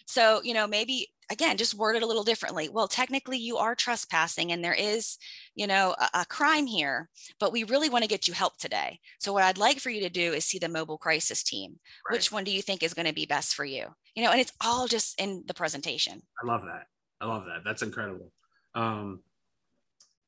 So, 0.07 0.43
you 0.43 0.55
know, 0.55 0.67
maybe 0.67 1.09
again, 1.31 1.57
just 1.57 1.75
word 1.75 1.95
it 1.95 2.03
a 2.03 2.07
little 2.07 2.25
differently. 2.25 2.69
Well, 2.69 2.89
technically 2.89 3.39
you 3.39 3.57
are 3.57 3.75
trespassing 3.75 4.51
and 4.51 4.65
there 4.65 4.75
is, 4.75 5.17
you 5.55 5.67
know, 5.67 5.95
a, 5.99 6.21
a 6.21 6.27
crime 6.27 6.67
here, 6.67 7.09
but 7.39 7.53
we 7.53 7.63
really 7.65 7.89
want 7.89 8.03
to 8.03 8.09
get 8.09 8.27
you 8.27 8.35
help 8.35 8.59
today. 8.59 8.99
So 9.21 9.33
what 9.33 9.45
I'd 9.45 9.57
like 9.57 9.79
for 9.79 9.91
you 9.91 10.01
to 10.01 10.11
do 10.11 10.33
is 10.33 10.45
see 10.45 10.59
the 10.59 10.69
mobile 10.69 10.99
crisis 10.99 11.43
team. 11.45 11.79
Right. 12.09 12.17
Which 12.17 12.33
one 12.33 12.45
do 12.45 12.51
you 12.51 12.61
think 12.61 12.83
is 12.83 12.95
going 12.95 13.07
to 13.07 13.15
be 13.15 13.27
best 13.27 13.55
for 13.55 13.65
you? 13.65 13.87
You 14.17 14.25
know, 14.25 14.33
and 14.33 14.41
it's 14.41 14.53
all 14.61 14.89
just 14.89 15.21
in 15.21 15.45
the 15.47 15.55
presentation. 15.55 16.23
I 16.43 16.47
love 16.47 16.63
that. 16.63 16.87
I 17.21 17.27
love 17.27 17.45
that. 17.45 17.63
That's 17.65 17.83
incredible. 17.83 18.33
Um, 18.75 19.21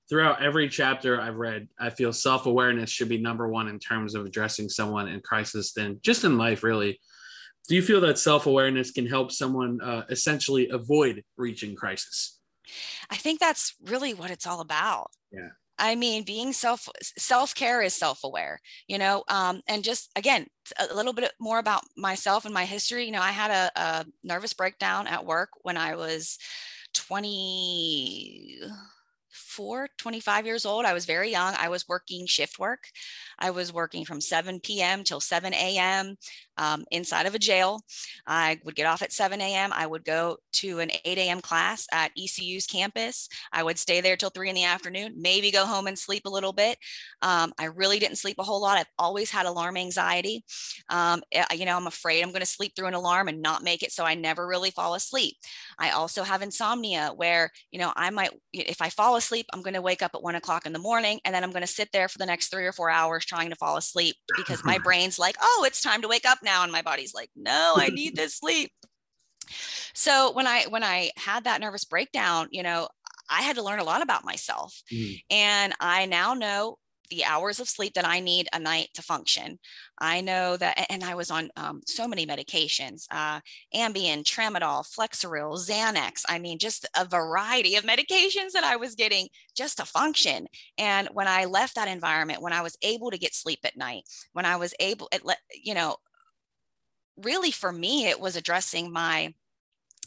throughout 0.09 0.43
every 0.43 0.69
chapter 0.69 1.21
I've 1.21 1.37
read, 1.37 1.69
I 1.79 1.91
feel 1.91 2.13
self 2.13 2.47
awareness 2.47 2.91
should 2.91 3.09
be 3.09 3.19
number 3.19 3.49
one 3.49 3.69
in 3.69 3.79
terms 3.79 4.15
of 4.15 4.27
addressing 4.27 4.69
someone 4.69 5.09
in 5.09 5.21
crisis, 5.21 5.73
then 5.73 5.99
just 6.03 6.25
in 6.25 6.39
life, 6.39 6.63
really. 6.63 7.01
Do 7.69 7.77
you 7.77 7.83
feel 7.83 8.01
that 8.03 8.19
self 8.19 8.47
awareness 8.47 8.91
can 8.91 9.07
help 9.07 9.33
someone 9.33 9.81
uh, 9.81 10.05
essentially 10.11 10.69
avoid 10.69 11.23
reaching 11.37 11.75
crisis? 11.77 12.41
I 13.11 13.17
think 13.17 13.41
that's 13.41 13.75
really 13.85 14.15
what 14.15 14.31
it's 14.31 14.47
all 14.47 14.61
about. 14.61 15.11
Yeah. 15.31 15.51
I 15.79 15.95
mean, 15.95 16.23
being 16.23 16.53
self 16.53 16.89
self 17.19 17.55
care 17.55 17.83
is 17.83 17.95
self 17.95 18.25
aware, 18.25 18.61
you 18.87 18.99
know, 18.99 19.25
um, 19.29 19.63
and 19.67 19.83
just 19.83 20.11
again 20.17 20.47
a 20.79 20.95
little 20.95 21.13
bit 21.13 21.33
more 21.41 21.59
about 21.59 21.83
myself 21.97 22.45
and 22.45 22.55
my 22.55 22.65
history. 22.65 23.05
You 23.05 23.13
know, 23.13 23.23
I 23.23 23.31
had 23.31 23.51
a, 23.51 23.81
a 23.81 24.07
nervous 24.23 24.53
breakdown 24.53 25.07
at 25.07 25.25
work 25.25 25.51
when 25.63 25.77
I 25.77 25.97
was 25.97 26.39
24, 29.55 29.89
25 29.99 30.47
years 30.47 30.65
old. 30.67 30.85
I 30.85 30.93
was 30.93 31.05
very 31.05 31.31
young. 31.31 31.55
I 31.59 31.69
was 31.69 31.89
working 31.89 32.27
shift 32.27 32.59
work. 32.59 32.85
I 33.39 33.51
was 33.51 33.73
working 33.73 34.05
from 34.05 34.21
7 34.21 34.61
p.m. 34.61 35.05
till 35.05 35.21
7 35.21 35.53
a.m. 35.55 36.17
Um, 36.59 36.85
inside 36.91 37.27
of 37.27 37.35
a 37.35 37.39
jail. 37.39 37.81
I 38.27 38.59
would 38.65 38.75
get 38.75 38.87
off 38.87 39.03
at 39.03 39.13
7 39.13 39.41
a.m. 39.41 39.73
I 39.75 39.87
would 39.87 40.05
go 40.05 40.37
to 40.55 40.81
an 40.81 40.91
8 41.05 41.19
a.m. 41.19 41.41
class 41.41 41.87
at 41.93 42.13
ECU's 42.17 42.67
campus. 42.67 43.29
I 43.53 43.63
would 43.63 43.79
stay 43.79 44.01
there 44.01 44.17
till 44.17 44.31
3 44.31 44.49
in 44.49 44.55
the 44.55 44.65
afternoon, 44.65 45.15
maybe 45.17 45.51
go 45.51 45.67
home 45.67 45.87
and 45.87 45.99
sleep 45.99 46.25
a 46.27 46.31
little 46.31 46.53
bit. 46.53 46.79
Um, 47.23 47.53
I 47.59 47.67
really 47.67 47.99
didn't 47.99 48.19
sleep 48.19 48.37
a 48.39 48.43
whole 48.43 48.61
lot. 48.61 48.79
I've 48.79 48.87
always 48.99 49.31
had 49.31 49.47
alarm 49.47 49.77
anxiety. 49.77 50.45
Um, 50.89 51.23
eh, 51.33 51.45
you 51.55 51.65
know, 51.65 51.77
I'm 51.77 51.87
afraid 51.87 52.23
I'm 52.23 52.31
going 52.31 52.41
to 52.41 52.47
sleep 52.47 52.73
through 52.77 52.89
an 52.89 52.95
alarm 52.95 53.29
and 53.29 53.41
not 53.43 53.63
make 53.63 53.83
it, 53.83 53.93
so 53.93 54.05
I 54.05 54.15
never 54.15 54.47
really 54.47 54.71
fall 54.71 54.95
asleep. 54.95 55.37
I 55.79 55.91
also 55.91 56.23
have 56.23 56.43
insomnia 56.43 57.13
where, 57.15 57.51
you 57.71 57.79
know, 57.79 57.93
I 57.97 58.11
might, 58.11 58.31
if 58.53 58.81
I 58.83 58.89
fall 58.91 59.17
asleep, 59.17 59.42
I'm 59.53 59.63
going 59.63 59.75
to 59.75 59.83
wake 59.83 60.03
up 60.03 60.13
at 60.15 60.23
one 60.23 60.35
o'clock 60.35 60.67
in 60.67 60.73
the 60.73 60.79
morning 60.79 61.21
and 61.25 61.35
then 61.35 61.45
I'm 61.45 61.51
going 61.51 61.63
to 61.63 61.67
sit 61.67 61.91
there 61.93 62.09
for 62.09 62.19
the 62.19 62.27
next 62.27 62.49
three 62.49 62.67
or 62.67 62.73
four 62.73 62.91
hours 62.91 63.25
trying 63.25 63.51
to 63.51 63.57
fall 63.57 63.77
asleep 63.77 64.17
because 64.37 64.65
my 64.65 64.79
brain's 64.79 65.19
like, 65.19 65.37
oh, 65.41 65.65
it's 65.67 65.81
time 65.81 66.03
to 66.03 66.09
wake 66.09 66.27
up 66.27 66.39
now. 66.43 66.63
And 66.63 66.73
my 66.73 66.83
body's 66.83 67.15
like, 67.15 67.31
no, 67.37 67.75
I 67.77 67.89
need 67.89 68.17
this 68.17 68.37
sleep. 68.37 68.73
So 69.95 70.33
when 70.33 70.47
I 70.47 70.65
when 70.69 70.83
I 70.85 71.11
had 71.17 71.45
that 71.45 71.61
nervous 71.61 71.85
breakdown, 71.85 72.49
you 72.51 72.63
know, 72.63 72.89
I 73.29 73.43
had 73.43 73.57
to 73.57 73.63
learn 73.63 73.79
a 73.79 73.85
lot 73.85 74.03
about 74.03 74.25
myself. 74.25 74.83
Mm. 74.93 75.21
And 75.31 75.73
I 75.81 76.07
now 76.07 76.35
know 76.35 76.77
the 77.13 77.25
hours 77.25 77.61
of 77.61 77.69
sleep 77.69 77.93
that 77.95 78.07
I 78.07 78.21
need 78.21 78.49
a 78.53 78.59
night 78.59 78.89
to 78.95 79.03
function. 79.03 79.59
I 79.99 80.23
know 80.23 80.57
that, 80.57 80.87
and 80.89 81.05
I 81.05 81.15
was 81.15 81.31
on 81.31 81.51
um, 81.57 81.83
so 81.87 82.09
many 82.09 82.27
medications 82.27 83.05
uh, 83.11 83.41
Ambien, 83.75 84.25
Tramadol, 84.25 84.85
Flexeril, 84.87 85.59
Xanax. 85.59 86.23
I 86.27 86.39
mean, 86.39 86.59
just 86.59 86.89
a 86.97 87.05
variety 87.05 87.77
of 87.77 87.85
medications 87.93 88.53
that 88.55 88.65
I 88.65 88.77
was 88.77 88.95
getting 88.95 89.29
just 89.55 89.77
to 89.77 89.85
function. 89.85 90.47
And 90.79 91.09
when 91.13 91.29
I 91.29 91.45
left 91.45 91.75
that 91.75 91.89
environment, 91.89 92.41
when 92.41 92.55
I 92.55 92.63
was 92.63 92.79
able 92.83 93.11
to 93.11 93.19
get 93.19 93.35
sleep 93.35 93.61
at 93.65 93.77
night, 93.77 94.05
when 94.33 94.47
I 94.47 94.57
was 94.57 94.73
able, 94.81 95.09
it, 95.13 95.23
you 95.63 95.75
know, 95.75 95.97
really 97.19 97.51
for 97.51 97.71
me, 97.73 98.07
it 98.07 98.19
was 98.19 98.37
addressing 98.37 98.91
my 98.91 99.35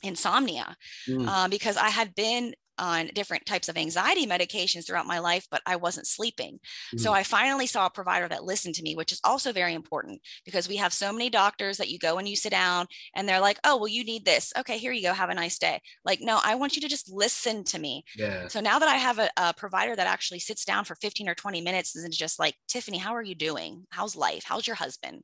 insomnia 0.02 0.76
mm. 1.08 1.28
uh, 1.28 1.48
because 1.48 1.78
I 1.78 1.90
had 1.90 2.16
been 2.16 2.56
on 2.78 3.08
different 3.14 3.46
types 3.46 3.70
of 3.70 3.78
anxiety 3.78 4.26
medications 4.26 4.88
throughout 4.88 5.06
my 5.06 5.20
life, 5.20 5.48
but 5.50 5.62
I 5.66 5.76
wasn't 5.76 6.08
sleeping. 6.08 6.56
Mm-hmm. 6.56 6.98
So 7.00 7.14
I 7.14 7.24
finally 7.24 7.68
saw 7.68 7.86
a 7.86 7.92
provider 7.92 8.28
that 8.28 8.44
listened 8.44 8.76
to 8.76 8.84
me, 8.84 8.96
which 8.96 9.12
is 9.12 9.22
also 9.24 9.52
very 9.52 9.74
important 9.74 10.22
because 10.46 10.68
we 10.68 10.78
have 10.78 10.94
so 10.94 11.12
many 11.12 11.30
doctors 11.30 11.78
that 11.78 11.90
you 11.90 12.00
go 12.00 12.18
and 12.18 12.28
you 12.28 12.36
sit 12.36 12.52
down 12.52 12.88
and 13.16 13.28
they're 13.28 13.40
like, 13.40 13.60
oh, 13.64 13.78
well, 13.78 13.88
you 13.88 14.04
need 14.04 14.26
this. 14.26 14.52
Okay, 14.58 14.78
here 14.78 14.92
you 14.92 15.04
go. 15.04 15.14
Have 15.14 15.30
a 15.30 15.36
nice 15.36 15.58
day. 15.58 15.82
Like, 16.04 16.20
no, 16.22 16.40
I 16.44 16.56
want 16.56 16.76
you 16.76 16.82
to 16.82 16.88
just 16.88 17.12
listen 17.12 17.64
to 17.66 17.80
me. 17.80 18.04
Yeah. 18.16 18.48
So 18.48 18.60
now 18.60 18.80
that 18.80 18.90
I 18.90 18.96
have 18.96 19.20
a, 19.20 19.30
a 19.38 19.54
provider 19.54 19.96
that 19.96 20.08
actually 20.08 20.40
sits 20.40 20.66
down 20.66 20.86
for 20.86 20.96
15 20.96 21.30
or 21.30 21.36
20 21.36 21.62
minutes 21.62 21.96
and 21.96 22.12
just 22.14 22.40
like, 22.40 22.56
Tiffanie, 22.70 23.00
how 23.00 23.16
are 23.16 23.24
you 23.24 23.36
doing? 23.36 23.86
How's 23.90 24.16
life? 24.16 24.44
How's 24.46 24.68
your 24.68 24.76
husband? 24.76 25.24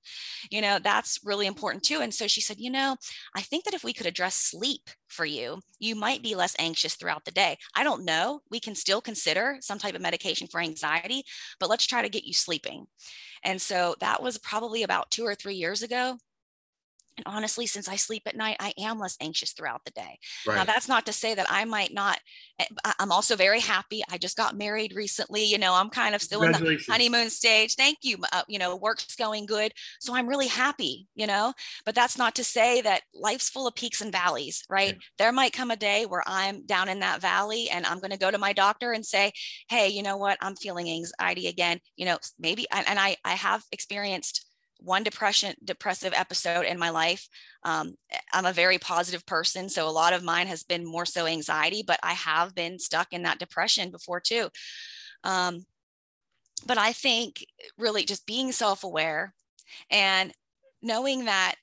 You 0.49 0.61
know, 0.61 0.79
that's 0.79 1.19
really 1.23 1.47
important 1.47 1.83
too. 1.83 1.99
And 2.01 2.13
so 2.13 2.27
she 2.27 2.41
said, 2.41 2.59
you 2.59 2.71
know, 2.71 2.95
I 3.35 3.41
think 3.41 3.65
that 3.65 3.73
if 3.73 3.83
we 3.83 3.93
could 3.93 4.07
address 4.07 4.35
sleep 4.35 4.89
for 5.11 5.25
you, 5.25 5.59
you 5.79 5.95
might 5.95 6.21
be 6.21 6.35
less 6.35 6.55
anxious 6.59 6.95
throughout 6.95 7.25
the 7.25 7.31
day. 7.31 7.57
I 7.75 7.83
don't 7.83 8.05
know. 8.05 8.41
We 8.49 8.59
can 8.59 8.75
still 8.75 9.01
consider 9.01 9.57
some 9.61 9.77
type 9.77 9.95
of 9.95 10.01
medication 10.01 10.47
for 10.47 10.59
anxiety, 10.59 11.23
but 11.59 11.69
let's 11.69 11.85
try 11.85 12.01
to 12.01 12.09
get 12.09 12.25
you 12.25 12.33
sleeping. 12.33 12.85
And 13.43 13.61
so 13.61 13.95
that 13.99 14.21
was 14.21 14.37
probably 14.37 14.83
about 14.83 15.11
two 15.11 15.25
or 15.25 15.35
three 15.35 15.55
years 15.55 15.81
ago. 15.81 16.17
And 17.17 17.25
honestly, 17.25 17.67
since 17.67 17.87
I 17.87 17.95
sleep 17.95 18.23
at 18.25 18.35
night, 18.35 18.57
I 18.59 18.73
am 18.77 18.99
less 18.99 19.17
anxious 19.21 19.51
throughout 19.51 19.81
the 19.85 19.91
day. 19.91 20.19
Right. 20.47 20.55
Now, 20.55 20.63
that's 20.63 20.87
not 20.87 21.05
to 21.07 21.13
say 21.13 21.35
that 21.35 21.47
I 21.49 21.65
might 21.65 21.93
not. 21.93 22.19
Eh, 22.59 22.65
I'm 22.99 23.11
also 23.11 23.35
very 23.35 23.59
happy. 23.59 24.01
I 24.09 24.17
just 24.17 24.37
got 24.37 24.57
married 24.57 24.95
recently. 24.95 25.43
You 25.43 25.57
know, 25.57 25.73
I'm 25.73 25.89
kind 25.89 26.15
of 26.15 26.21
still 26.21 26.43
in 26.43 26.51
the 26.51 26.83
honeymoon 26.87 27.29
stage. 27.29 27.75
Thank 27.75 27.99
you. 28.03 28.17
Uh, 28.31 28.43
you 28.47 28.59
know, 28.59 28.75
work's 28.75 29.15
going 29.15 29.45
good. 29.45 29.73
So 29.99 30.15
I'm 30.15 30.27
really 30.27 30.47
happy, 30.47 31.07
you 31.15 31.27
know, 31.27 31.53
but 31.85 31.95
that's 31.95 32.17
not 32.17 32.35
to 32.35 32.43
say 32.43 32.81
that 32.81 33.01
life's 33.13 33.49
full 33.49 33.67
of 33.67 33.75
peaks 33.75 34.01
and 34.01 34.11
valleys, 34.11 34.63
right? 34.69 34.93
Yeah. 34.93 34.99
There 35.17 35.31
might 35.31 35.53
come 35.53 35.71
a 35.71 35.75
day 35.75 36.05
where 36.05 36.23
I'm 36.25 36.65
down 36.65 36.89
in 36.89 36.99
that 36.99 37.21
valley 37.21 37.69
and 37.69 37.85
I'm 37.85 37.99
going 37.99 38.11
to 38.11 38.17
go 38.17 38.31
to 38.31 38.37
my 38.37 38.53
doctor 38.53 38.91
and 38.91 39.05
say, 39.05 39.31
hey, 39.69 39.89
you 39.89 40.03
know 40.03 40.17
what? 40.17 40.37
I'm 40.41 40.55
feeling 40.55 40.89
anxiety 40.89 41.47
again. 41.47 41.79
You 41.95 42.05
know, 42.05 42.17
maybe, 42.39 42.67
and 42.71 42.99
I, 42.99 43.17
I 43.25 43.33
have 43.33 43.63
experienced 43.71 44.45
one 44.81 45.03
depression 45.03 45.53
depressive 45.63 46.13
episode 46.15 46.65
in 46.65 46.79
my 46.79 46.89
life. 46.89 47.27
Um, 47.63 47.95
i'm 48.33 48.45
a 48.45 48.53
very 48.53 48.79
positive 48.79 49.25
person 49.25 49.69
so 49.69 49.87
a 49.87 49.91
lot 49.91 50.13
of 50.13 50.23
mine 50.23 50.47
has 50.47 50.63
been 50.63 50.83
more 50.85 51.05
so 51.05 51.27
anxiety 51.27 51.83
but 51.85 51.99
i 52.01 52.13
have 52.13 52.55
been 52.55 52.79
stuck 52.79 53.13
in 53.13 53.23
that 53.23 53.39
depression 53.39 53.91
before 53.91 54.19
too. 54.19 54.49
Um, 55.23 55.65
but 56.65 56.77
i 56.77 56.91
think 56.91 57.45
really 57.77 58.03
just 58.03 58.25
being 58.25 58.51
self-aware 58.51 59.33
and 59.91 60.31
knowing 60.81 61.25
that 61.25 61.55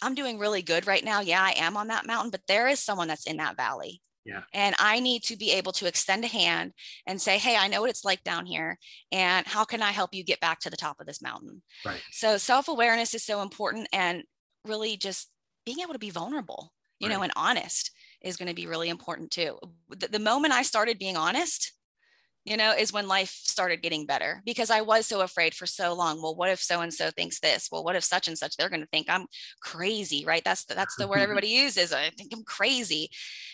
i'm 0.00 0.14
doing 0.14 0.38
really 0.38 0.62
good 0.62 0.86
right 0.86 1.04
now. 1.04 1.20
Yeah 1.20 1.42
i 1.42 1.52
am 1.58 1.76
on 1.76 1.88
that 1.88 2.06
mountain 2.06 2.30
but 2.30 2.46
there 2.48 2.68
is 2.68 2.80
someone 2.80 3.08
that's 3.08 3.26
in 3.26 3.36
that 3.36 3.56
valley 3.56 4.00
yeah. 4.24 4.42
And 4.52 4.74
I 4.78 5.00
need 5.00 5.24
to 5.24 5.36
be 5.36 5.50
able 5.52 5.72
to 5.72 5.86
extend 5.86 6.24
a 6.24 6.28
hand 6.28 6.72
and 7.06 7.20
say, 7.20 7.38
hey, 7.38 7.56
I 7.56 7.68
know 7.68 7.80
what 7.80 7.90
it's 7.90 8.04
like 8.04 8.22
down 8.22 8.46
here. 8.46 8.78
And 9.10 9.46
how 9.46 9.64
can 9.64 9.82
I 9.82 9.90
help 9.90 10.14
you 10.14 10.24
get 10.24 10.40
back 10.40 10.60
to 10.60 10.70
the 10.70 10.76
top 10.76 11.00
of 11.00 11.06
this 11.06 11.22
mountain? 11.22 11.62
Right. 11.84 12.02
So 12.12 12.36
self 12.36 12.68
awareness 12.68 13.14
is 13.14 13.24
so 13.24 13.42
important. 13.42 13.88
And 13.92 14.22
really 14.64 14.96
just 14.96 15.28
being 15.66 15.80
able 15.80 15.92
to 15.92 15.98
be 15.98 16.10
vulnerable, 16.10 16.72
you 17.00 17.08
right. 17.08 17.14
know, 17.14 17.22
and 17.22 17.32
honest 17.34 17.90
is 18.20 18.36
going 18.36 18.48
to 18.48 18.54
be 18.54 18.66
really 18.66 18.88
important 18.88 19.30
too. 19.30 19.58
The, 19.90 20.08
the 20.08 20.18
moment 20.18 20.54
I 20.54 20.62
started 20.62 20.98
being 20.98 21.16
honest, 21.16 21.72
you 22.44 22.56
know, 22.56 22.72
is 22.72 22.92
when 22.92 23.06
life 23.06 23.30
started 23.30 23.82
getting 23.82 24.04
better 24.04 24.42
because 24.44 24.70
I 24.70 24.80
was 24.80 25.06
so 25.06 25.20
afraid 25.20 25.54
for 25.54 25.66
so 25.66 25.94
long. 25.94 26.20
Well, 26.20 26.34
what 26.34 26.50
if 26.50 26.60
so 26.60 26.80
and 26.80 26.92
so 26.92 27.10
thinks 27.10 27.38
this? 27.38 27.68
Well, 27.70 27.84
what 27.84 27.94
if 27.94 28.02
such 28.02 28.26
and 28.26 28.36
such? 28.36 28.56
They're 28.56 28.68
going 28.68 28.80
to 28.80 28.88
think 28.88 29.06
I'm 29.08 29.26
crazy, 29.60 30.24
right? 30.24 30.42
That's 30.44 30.64
the, 30.64 30.74
that's 30.74 30.96
the 30.96 31.06
word 31.06 31.18
everybody 31.20 31.48
uses. 31.48 31.92
I 31.92 32.10
think 32.10 32.32
I'm 32.34 32.42
crazy, 32.42 33.10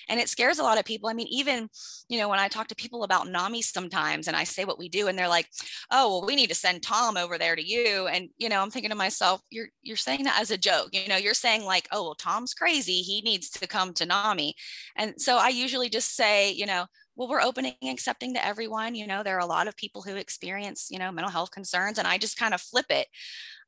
and 0.09 0.19
it 0.19 0.31
scares 0.31 0.59
a 0.59 0.63
lot 0.63 0.79
of 0.79 0.87
people. 0.87 1.11
I 1.11 1.13
mean, 1.13 1.29
even 1.31 1.69
you 2.09 2.19
know, 2.19 2.29
when 2.29 2.39
I 2.39 2.49
talk 2.49 2.69
to 2.69 2.75
people 2.75 3.05
about 3.05 3.29
NAMI 3.29 3.61
sometimes, 3.61 4.27
and 4.27 4.37
I 4.37 4.45
say 4.45 4.65
what 4.65 4.79
we 4.79 4.89
do, 4.89 5.09
and 5.09 5.19
they're 5.19 5.29
like, 5.29 5.49
"Oh, 5.91 6.09
well, 6.09 6.27
we 6.27 6.37
need 6.37 6.49
to 6.49 6.55
send 6.55 6.83
Tom 6.83 7.19
over 7.19 7.37
there 7.37 7.57
to 7.57 7.63
you," 7.63 8.07
and 8.07 8.31
you 8.39 8.49
know, 8.49 8.63
I'm 8.63 8.71
thinking 8.71 8.91
to 8.91 8.97
myself, 8.97 9.43
"You're 9.51 9.69
you're 9.83 9.97
saying 9.97 10.25
that 10.25 10.41
as 10.41 10.51
a 10.51 10.57
joke, 10.57 10.89
you 10.93 11.09
know? 11.09 11.17
You're 11.17 11.35
saying 11.35 11.65
like, 11.65 11.89
oh, 11.93 12.05
well, 12.05 12.15
Tom's 12.15 12.55
crazy. 12.55 13.01
He 13.03 13.21
needs 13.21 13.51
to 13.51 13.67
come 13.67 13.93
to 13.95 14.07
NAMI," 14.07 14.55
and 14.97 15.21
so 15.21 15.37
I 15.37 15.49
usually 15.49 15.91
just 15.91 16.17
say, 16.17 16.53
you 16.53 16.65
know 16.65 16.87
well 17.19 17.29
we're 17.29 17.43
opening 17.43 17.75
and 17.83 17.91
accepting 17.91 18.33
to 18.33 18.47
everyone 18.47 18.95
you 18.95 19.07
know 19.07 19.23
there 19.23 19.37
are 19.37 19.41
a 19.41 19.47
lot 19.47 19.69
of 19.69 19.77
people 19.77 20.01
who 20.01 20.17
experience 20.17 20.89
you 20.91 20.99
know 20.99 21.13
mental 21.13 21.33
health 21.33 21.51
concerns 21.51 21.99
and 21.99 22.09
i 22.09 22.17
just 22.17 22.39
kind 22.39 22.55
of 22.55 22.61
flip 22.61 22.87
it 22.89 23.09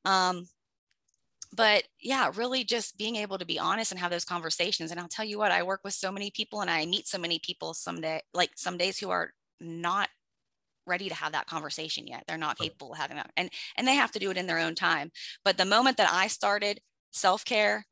um, 0.07 0.47
but 1.53 1.83
yeah 2.01 2.31
really 2.37 2.65
just 2.65 2.97
being 2.97 3.17
able 3.17 3.37
to 3.37 3.45
be 3.45 3.59
honest 3.59 3.91
and 3.91 4.01
have 4.01 4.11
those 4.11 4.25
conversations 4.25 4.91
and 4.91 5.01
i'll 5.01 5.09
tell 5.09 5.25
you 5.25 5.37
what 5.37 5.53
i 5.53 5.63
work 5.63 5.81
with 5.85 5.93
so 5.93 6.11
many 6.11 6.31
people 6.31 6.63
and 6.63 6.71
i 6.71 6.87
meet 6.87 7.07
so 7.07 7.19
many 7.19 7.39
people 7.45 7.75
someday 7.75 8.21
like 8.33 8.51
some 8.55 8.79
days 8.79 8.99
who 8.99 9.11
are 9.11 9.33
not 9.61 10.09
ready 10.87 11.09
to 11.09 11.15
have 11.15 11.33
that 11.33 11.47
conversation 11.47 12.07
yet 12.07 12.25
they're 12.27 12.39
not 12.39 12.59
capable 12.59 12.93
of 12.93 12.99
having 12.99 13.17
that 13.17 13.31
and 13.37 13.51
and 13.77 13.87
they 13.87 13.95
have 13.95 14.13
to 14.13 14.19
do 14.19 14.31
it 14.31 14.37
in 14.37 14.47
their 14.47 14.59
own 14.59 14.75
time 14.75 15.11
but 15.45 15.59
the 15.59 15.65
moment 15.65 15.97
that 15.97 16.11
i 16.13 16.27
started 16.27 16.81
self-care 17.11 17.85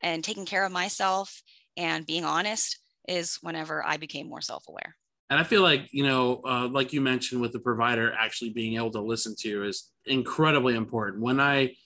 and 0.00 0.24
taking 0.24 0.46
care 0.46 0.64
of 0.64 0.72
myself 0.72 1.42
and 1.76 2.06
being 2.06 2.24
honest 2.24 2.78
is 3.06 3.38
whenever 3.42 3.84
i 3.84 3.96
became 3.96 4.28
more 4.28 4.40
self-aware 4.40 4.96
and 5.30 5.38
I 5.38 5.44
feel 5.44 5.62
like, 5.62 5.88
you 5.92 6.02
know, 6.02 6.40
uh, 6.44 6.68
like 6.68 6.92
you 6.92 7.00
mentioned 7.00 7.40
with 7.40 7.52
the 7.52 7.60
provider 7.60 8.12
actually 8.12 8.50
being 8.50 8.74
able 8.74 8.90
to 8.90 9.00
listen 9.00 9.36
to 9.38 9.48
you 9.48 9.62
is 9.62 9.90
incredibly 10.04 10.74
important. 10.74 11.22
When 11.22 11.40
I 11.40 11.76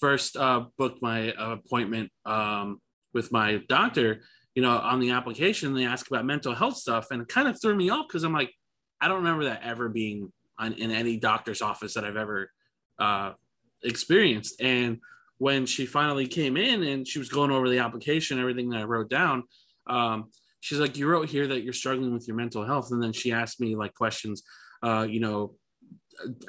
first 0.00 0.38
uh, 0.38 0.64
booked 0.78 1.02
my 1.02 1.34
appointment 1.38 2.10
um, 2.24 2.80
with 3.12 3.30
my 3.30 3.60
doctor, 3.68 4.22
you 4.54 4.62
know, 4.62 4.78
on 4.78 5.00
the 5.00 5.10
application, 5.10 5.74
they 5.74 5.84
ask 5.84 6.08
about 6.08 6.24
mental 6.24 6.54
health 6.54 6.78
stuff 6.78 7.08
and 7.10 7.22
it 7.22 7.28
kind 7.28 7.46
of 7.46 7.60
threw 7.60 7.76
me 7.76 7.90
off 7.90 8.06
because 8.08 8.24
I'm 8.24 8.32
like, 8.32 8.52
I 9.02 9.08
don't 9.08 9.18
remember 9.18 9.44
that 9.44 9.62
ever 9.62 9.90
being 9.90 10.32
on, 10.58 10.72
in 10.72 10.90
any 10.90 11.18
doctor's 11.18 11.60
office 11.60 11.92
that 11.94 12.04
I've 12.04 12.16
ever 12.16 12.50
uh, 12.98 13.32
experienced. 13.82 14.62
And 14.62 14.98
when 15.36 15.66
she 15.66 15.84
finally 15.84 16.26
came 16.26 16.56
in 16.56 16.82
and 16.82 17.06
she 17.06 17.18
was 17.18 17.28
going 17.28 17.50
over 17.50 17.68
the 17.68 17.80
application, 17.80 18.38
everything 18.38 18.70
that 18.70 18.80
I 18.80 18.84
wrote 18.84 19.10
down, 19.10 19.42
um, 19.88 20.30
she's 20.64 20.78
like, 20.78 20.96
you 20.96 21.06
wrote 21.06 21.28
here 21.28 21.46
that 21.46 21.62
you're 21.62 21.74
struggling 21.74 22.14
with 22.14 22.26
your 22.26 22.38
mental 22.38 22.64
health. 22.64 22.90
And 22.90 23.02
then 23.02 23.12
she 23.12 23.32
asked 23.32 23.60
me 23.60 23.76
like 23.76 23.92
questions, 23.92 24.42
uh, 24.82 25.06
you 25.06 25.20
know, 25.20 25.56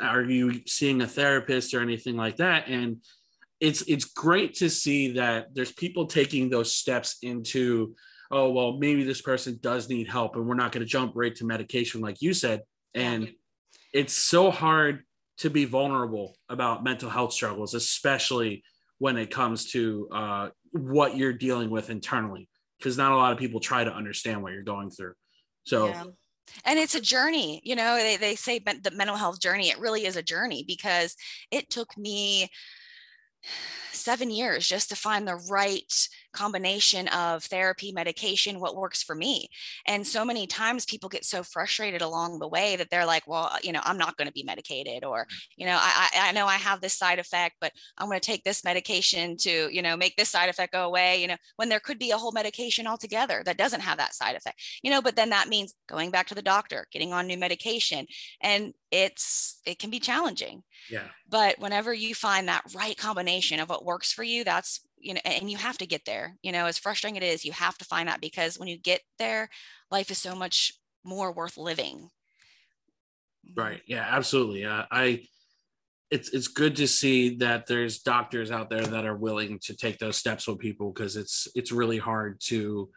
are 0.02 0.24
you 0.24 0.62
seeing 0.66 1.02
a 1.02 1.08
therapist 1.08 1.74
or 1.74 1.82
anything 1.82 2.16
like 2.16 2.38
that? 2.38 2.70
And 2.70 3.04
it's 3.60 3.82
it's 3.90 4.06
great 4.06 4.54
to 4.56 4.70
see 4.70 5.14
that 5.14 5.54
there's 5.54 5.74
people 5.74 6.06
taking 6.06 6.50
those 6.50 6.74
steps 6.74 7.18
into, 7.24 7.94
oh 8.32 8.52
well, 8.52 8.78
maybe 8.78 9.04
this 9.04 9.22
person 9.22 9.60
does 9.62 9.90
need 9.90 10.08
help, 10.08 10.38
and 10.38 10.48
we're 10.48 10.56
not 10.56 10.72
going 10.72 10.86
to 10.86 10.90
jump 10.90 11.12
right 11.16 11.36
to 11.36 11.46
medication 11.46 12.00
like 12.00 12.22
you 12.22 12.34
said. 12.34 12.62
And 12.94 13.34
it's 13.94 14.14
so 14.14 14.50
hard 14.50 15.04
to 15.40 15.50
be 15.50 15.66
vulnerable 15.66 16.38
about 16.48 16.86
mental 16.86 17.10
health 17.10 17.34
struggles, 17.34 17.74
especially 17.74 18.64
when 18.98 19.18
it 19.18 19.30
comes 19.30 19.72
to 19.72 20.08
uh, 20.14 20.50
what 20.72 21.18
you're 21.18 21.34
dealing 21.34 21.70
with 21.70 21.90
internally 21.90 22.48
because 22.78 22.98
not 22.98 23.12
a 23.12 23.16
lot 23.16 23.32
of 23.32 23.38
people 23.38 23.60
try 23.60 23.84
to 23.84 23.94
understand 23.94 24.42
what 24.42 24.54
you're 24.54 24.64
going 24.64 24.90
through. 24.90 25.14
So, 25.64 25.88
yeah. 25.88 26.04
and 26.66 26.80
it's 26.80 26.96
a 26.96 27.02
journey, 27.02 27.62
you 27.64 27.76
know, 27.76 27.96
they, 27.96 28.18
they 28.18 28.36
say 28.36 28.60
the 28.60 28.92
mental 28.92 29.16
health 29.16 29.40
journey. 29.40 29.70
It 29.70 29.80
really 29.80 30.06
is 30.06 30.16
a 30.16 30.24
journey 30.24 30.64
because 30.68 31.16
it 31.52 31.70
took 31.70 31.98
me 31.98 32.50
seven 33.92 34.30
years 34.30 34.68
just 34.68 34.90
to 34.90 34.96
find 34.96 35.28
the 35.28 35.42
right 35.50 36.08
combination 36.36 37.08
of 37.08 37.44
therapy, 37.44 37.92
medication, 37.92 38.60
what 38.60 38.76
works 38.76 39.02
for 39.02 39.16
me. 39.16 39.48
And 39.88 40.06
so 40.06 40.24
many 40.24 40.46
times 40.46 40.86
people 40.86 41.10
get 41.10 41.26
so 41.26 41.42
frustrated 41.42 42.02
along 42.02 42.40
the 42.40 42.48
way 42.48 42.76
that 42.76 42.90
they're 42.90 43.06
like, 43.06 43.28
well, 43.28 43.56
you 43.64 43.72
know, 43.72 43.82
I'm 43.84 43.98
not 43.98 44.18
going 44.18 44.28
to 44.28 44.34
be 44.34 44.44
medicated, 44.44 45.04
or, 45.04 45.26
mm. 45.26 45.36
you 45.56 45.66
know, 45.66 45.78
I, 45.80 46.30
I 46.30 46.32
know 46.34 46.46
I 46.46 46.56
have 46.56 46.82
this 46.82 46.98
side 46.98 47.20
effect, 47.20 47.56
but 47.60 47.72
I'm 47.98 48.08
going 48.08 48.20
to 48.20 48.26
take 48.26 48.44
this 48.44 48.64
medication 48.64 49.38
to, 49.38 49.70
you 49.72 49.82
know, 49.82 49.96
make 49.98 50.16
this 50.16 50.30
side 50.30 50.50
effect 50.50 50.74
go 50.74 50.86
away, 50.86 51.22
you 51.22 51.28
know, 51.28 51.38
when 51.56 51.70
there 51.70 51.80
could 51.80 52.00
be 52.00 52.12
a 52.12 52.18
whole 52.18 52.32
medication 52.32 52.88
altogether 52.88 53.42
that 53.46 53.58
doesn't 53.58 53.82
have 53.82 53.98
that 53.98 54.14
side 54.14 54.36
effect, 54.36 54.62
you 54.84 54.92
know, 54.92 55.02
but 55.02 55.16
then 55.16 55.30
that 55.30 55.48
means 55.48 55.74
going 55.88 56.12
back 56.12 56.28
to 56.28 56.36
the 56.36 56.42
doctor, 56.42 56.88
getting 56.92 57.14
on 57.14 57.28
new 57.28 57.38
medication. 57.38 58.06
And 58.42 58.74
it's, 58.92 59.62
it 59.66 59.80
can 59.80 59.90
be 59.90 60.00
challenging. 60.00 60.64
Yeah. 60.90 61.08
But 61.28 61.60
whenever 61.60 61.94
you 61.94 62.14
find 62.14 62.48
that 62.48 62.64
right 62.76 62.98
combination 62.98 63.60
of 63.60 63.70
what 63.70 63.86
works 63.86 64.12
for 64.12 64.24
you, 64.24 64.44
that's 64.44 64.82
you 65.06 65.14
know 65.14 65.22
and 65.24 65.50
you 65.50 65.58
have 65.58 65.78
to 65.78 65.86
get 65.86 66.04
there 66.06 66.36
you 66.42 66.52
know 66.52 66.66
as 66.66 66.78
frustrating 66.78 67.16
it 67.16 67.24
is 67.24 67.46
you 67.46 67.52
have 67.52 67.78
to 67.78 67.86
find 67.86 68.10
that 68.10 68.22
because 68.22 68.58
when 68.58 68.68
you 68.68 68.78
get 68.78 69.02
there 69.20 69.50
life 69.92 70.10
is 70.10 70.18
so 70.18 70.36
much 70.36 70.74
more 71.04 71.32
worth 71.32 71.58
living. 71.58 72.10
Right. 73.56 73.82
Yeah 73.86 74.06
absolutely. 74.10 74.66
Uh, 74.66 74.86
i 74.92 75.24
it's 76.12 76.30
it's 76.30 76.48
good 76.48 76.76
to 76.76 76.88
see 76.88 77.36
that 77.38 77.66
there's 77.68 78.00
doctors 78.00 78.52
out 78.52 78.70
there 78.70 78.86
that 78.86 79.06
are 79.06 79.18
willing 79.18 79.60
to 79.64 79.76
take 79.76 79.98
those 79.98 80.18
steps 80.18 80.48
with 80.48 80.60
people 80.60 80.92
because 80.92 81.16
it's 81.16 81.48
it's 81.56 81.72
really 81.72 81.98
hard 81.98 82.40
to 82.40 82.90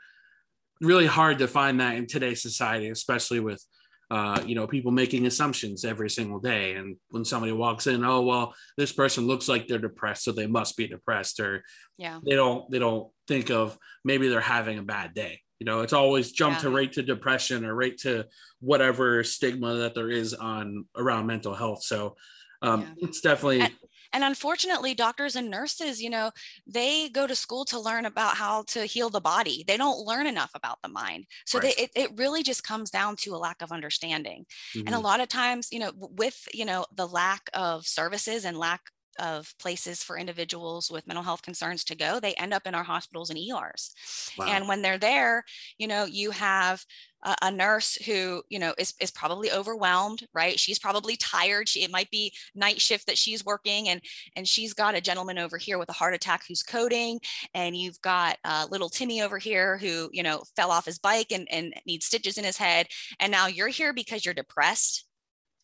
really 0.81 1.07
hard 1.07 1.39
to 1.39 1.49
find 1.49 1.81
that 1.81 1.97
in 1.97 2.07
today's 2.07 2.43
society 2.43 2.89
especially 2.89 3.41
with 3.41 3.65
uh, 4.11 4.41
you 4.47 4.55
know, 4.55 4.67
people 4.67 4.91
making 4.91 5.27
assumptions 5.27 5.85
every 5.85 6.09
single 6.09 6.39
day. 6.39 6.75
And 6.75 6.97
when 7.11 7.25
somebody 7.25 7.53
walks 7.53 7.87
in, 7.87 8.05
oh 8.05 8.23
well, 8.23 8.55
this 8.77 8.93
person 8.93 9.27
looks 9.27 9.49
like 9.49 9.67
they're 9.67 9.79
depressed, 9.79 10.25
so 10.25 10.33
they 10.33 10.47
must 10.47 10.77
be 10.77 10.87
depressed, 10.87 11.41
or 11.41 11.63
yeah, 11.99 12.19
they 12.27 12.35
don't 12.35 12.71
they 12.71 12.79
don't 12.79 13.09
think 13.27 13.51
of 13.51 13.77
maybe 14.05 14.29
they're 14.29 14.41
having 14.41 14.79
a 14.79 14.83
bad 14.83 15.15
day. 15.15 15.41
You 15.59 15.67
know, 15.67 15.81
it's 15.81 15.93
always 15.93 16.33
jump 16.33 16.57
yeah. 16.57 16.63
to 16.63 16.71
right 16.71 16.93
to 16.93 17.03
depression 17.03 17.65
or 17.65 17.75
right 17.75 17.97
to 17.99 18.27
whatever 18.61 19.25
stigma 19.25 19.75
that 19.79 19.95
there 19.95 20.11
is 20.11 20.33
on 20.33 20.87
around 20.97 21.27
mental 21.27 21.55
health. 21.55 21.83
So 21.83 22.17
um, 22.63 22.83
yeah. 22.83 23.09
it's 23.09 23.21
definitely 23.21 23.61
and, 23.63 23.75
and 24.13 24.25
unfortunately, 24.25 24.95
doctors 24.95 25.37
and 25.37 25.51
nurses, 25.51 26.03
you 26.03 26.11
know, 26.11 26.31
they 26.67 27.09
go 27.09 27.27
to 27.27 27.35
school 27.35 27.65
to 27.67 27.79
learn 27.79 28.07
about 28.07 28.37
how 28.37 28.63
to 28.69 28.85
heal 28.85 29.11
the 29.11 29.21
body. 29.21 29.65
They 29.67 29.77
don't 29.77 30.07
learn 30.07 30.27
enough 30.27 30.51
about 30.55 30.79
the 30.83 30.89
mind. 30.89 31.27
So 31.47 31.59
right. 31.59 31.75
they, 31.77 31.83
it, 31.83 31.91
it 31.95 32.19
really 32.19 32.43
just 32.43 32.65
comes 32.65 32.91
down 32.91 33.17
to 33.17 33.35
a 33.35 33.37
lack 33.37 33.61
of 33.63 33.73
understanding. 33.73 34.47
Mm-hmm. 34.75 34.87
And 34.87 34.89
a 34.89 34.93
mm-hmm. 34.93 35.05
lot 35.05 35.21
of 35.21 35.29
times, 35.29 35.69
you 35.71 35.79
know, 35.79 35.93
with, 35.95 36.49
you 36.55 36.65
know, 36.65 36.87
the 36.95 37.07
lack 37.07 37.51
of 37.53 37.87
services 37.87 38.45
and 38.45 38.57
lack 38.59 38.81
of 39.19 39.53
places 39.59 40.03
for 40.03 40.19
individuals 40.19 40.91
with 40.91 41.07
mental 41.07 41.23
health 41.23 41.43
concerns 41.43 41.85
to 41.85 41.97
go, 41.97 42.21
they 42.21 42.35
end 42.35 42.55
up 42.55 42.67
in 42.67 42.75
our 42.75 42.85
hospitals 42.85 43.31
and 43.31 43.39
ERs. 43.39 43.95
Wow. 44.39 44.47
And 44.49 44.69
when 44.69 44.83
they're 44.83 44.99
there, 44.99 45.45
you 45.79 45.87
know, 45.87 46.05
you 46.05 46.31
have 46.31 46.85
a, 47.25 47.35
a 47.43 47.51
nurse 47.51 47.97
who, 48.07 48.43
you 48.49 48.59
know, 48.59 48.75
is, 48.79 48.95
is 49.01 49.11
probably 49.11 49.51
overwhelmed, 49.51 50.27
right? 50.33 50.59
She's 50.59 50.79
probably 50.79 51.17
tired. 51.17 51.69
She, 51.69 51.83
it 51.83 51.91
might 51.91 52.11
be 52.11 52.33
night 52.55 52.81
shift 52.81 53.07
that 53.07 53.19
she's 53.19 53.45
working 53.45 53.89
and, 53.89 54.01
and 54.37 54.47
she's 54.47 54.75
got 54.75 54.95
a 54.95 55.01
gentleman 55.01 55.39
over 55.39 55.59
here 55.59 55.79
with 55.79 55.89
a 55.89 55.95
heart 55.95 56.15
attack 56.15 56.43
who's 56.47 56.63
coding. 56.63 57.21
And 57.55 57.77
you've 57.77 58.01
got 58.03 58.39
uh, 58.45 58.67
little 58.71 58.89
Timmy 58.89 59.23
over 59.23 59.39
here 59.39 59.79
who, 59.79 60.09
you 60.13 60.23
know, 60.23 60.43
fell 60.57 60.71
off 60.71 60.87
his 60.87 60.99
bike 60.99 61.33
and, 61.33 61.49
and 61.51 61.75
needs 61.87 62.07
stitches 62.07 62.39
in 62.39 62.45
his 62.45 62.57
head. 62.57 62.87
And 63.21 63.33
now 63.33 63.47
you're 63.47 63.69
here 63.69 63.93
because 63.93 64.25
you're 64.25 64.35
depressed 64.35 65.05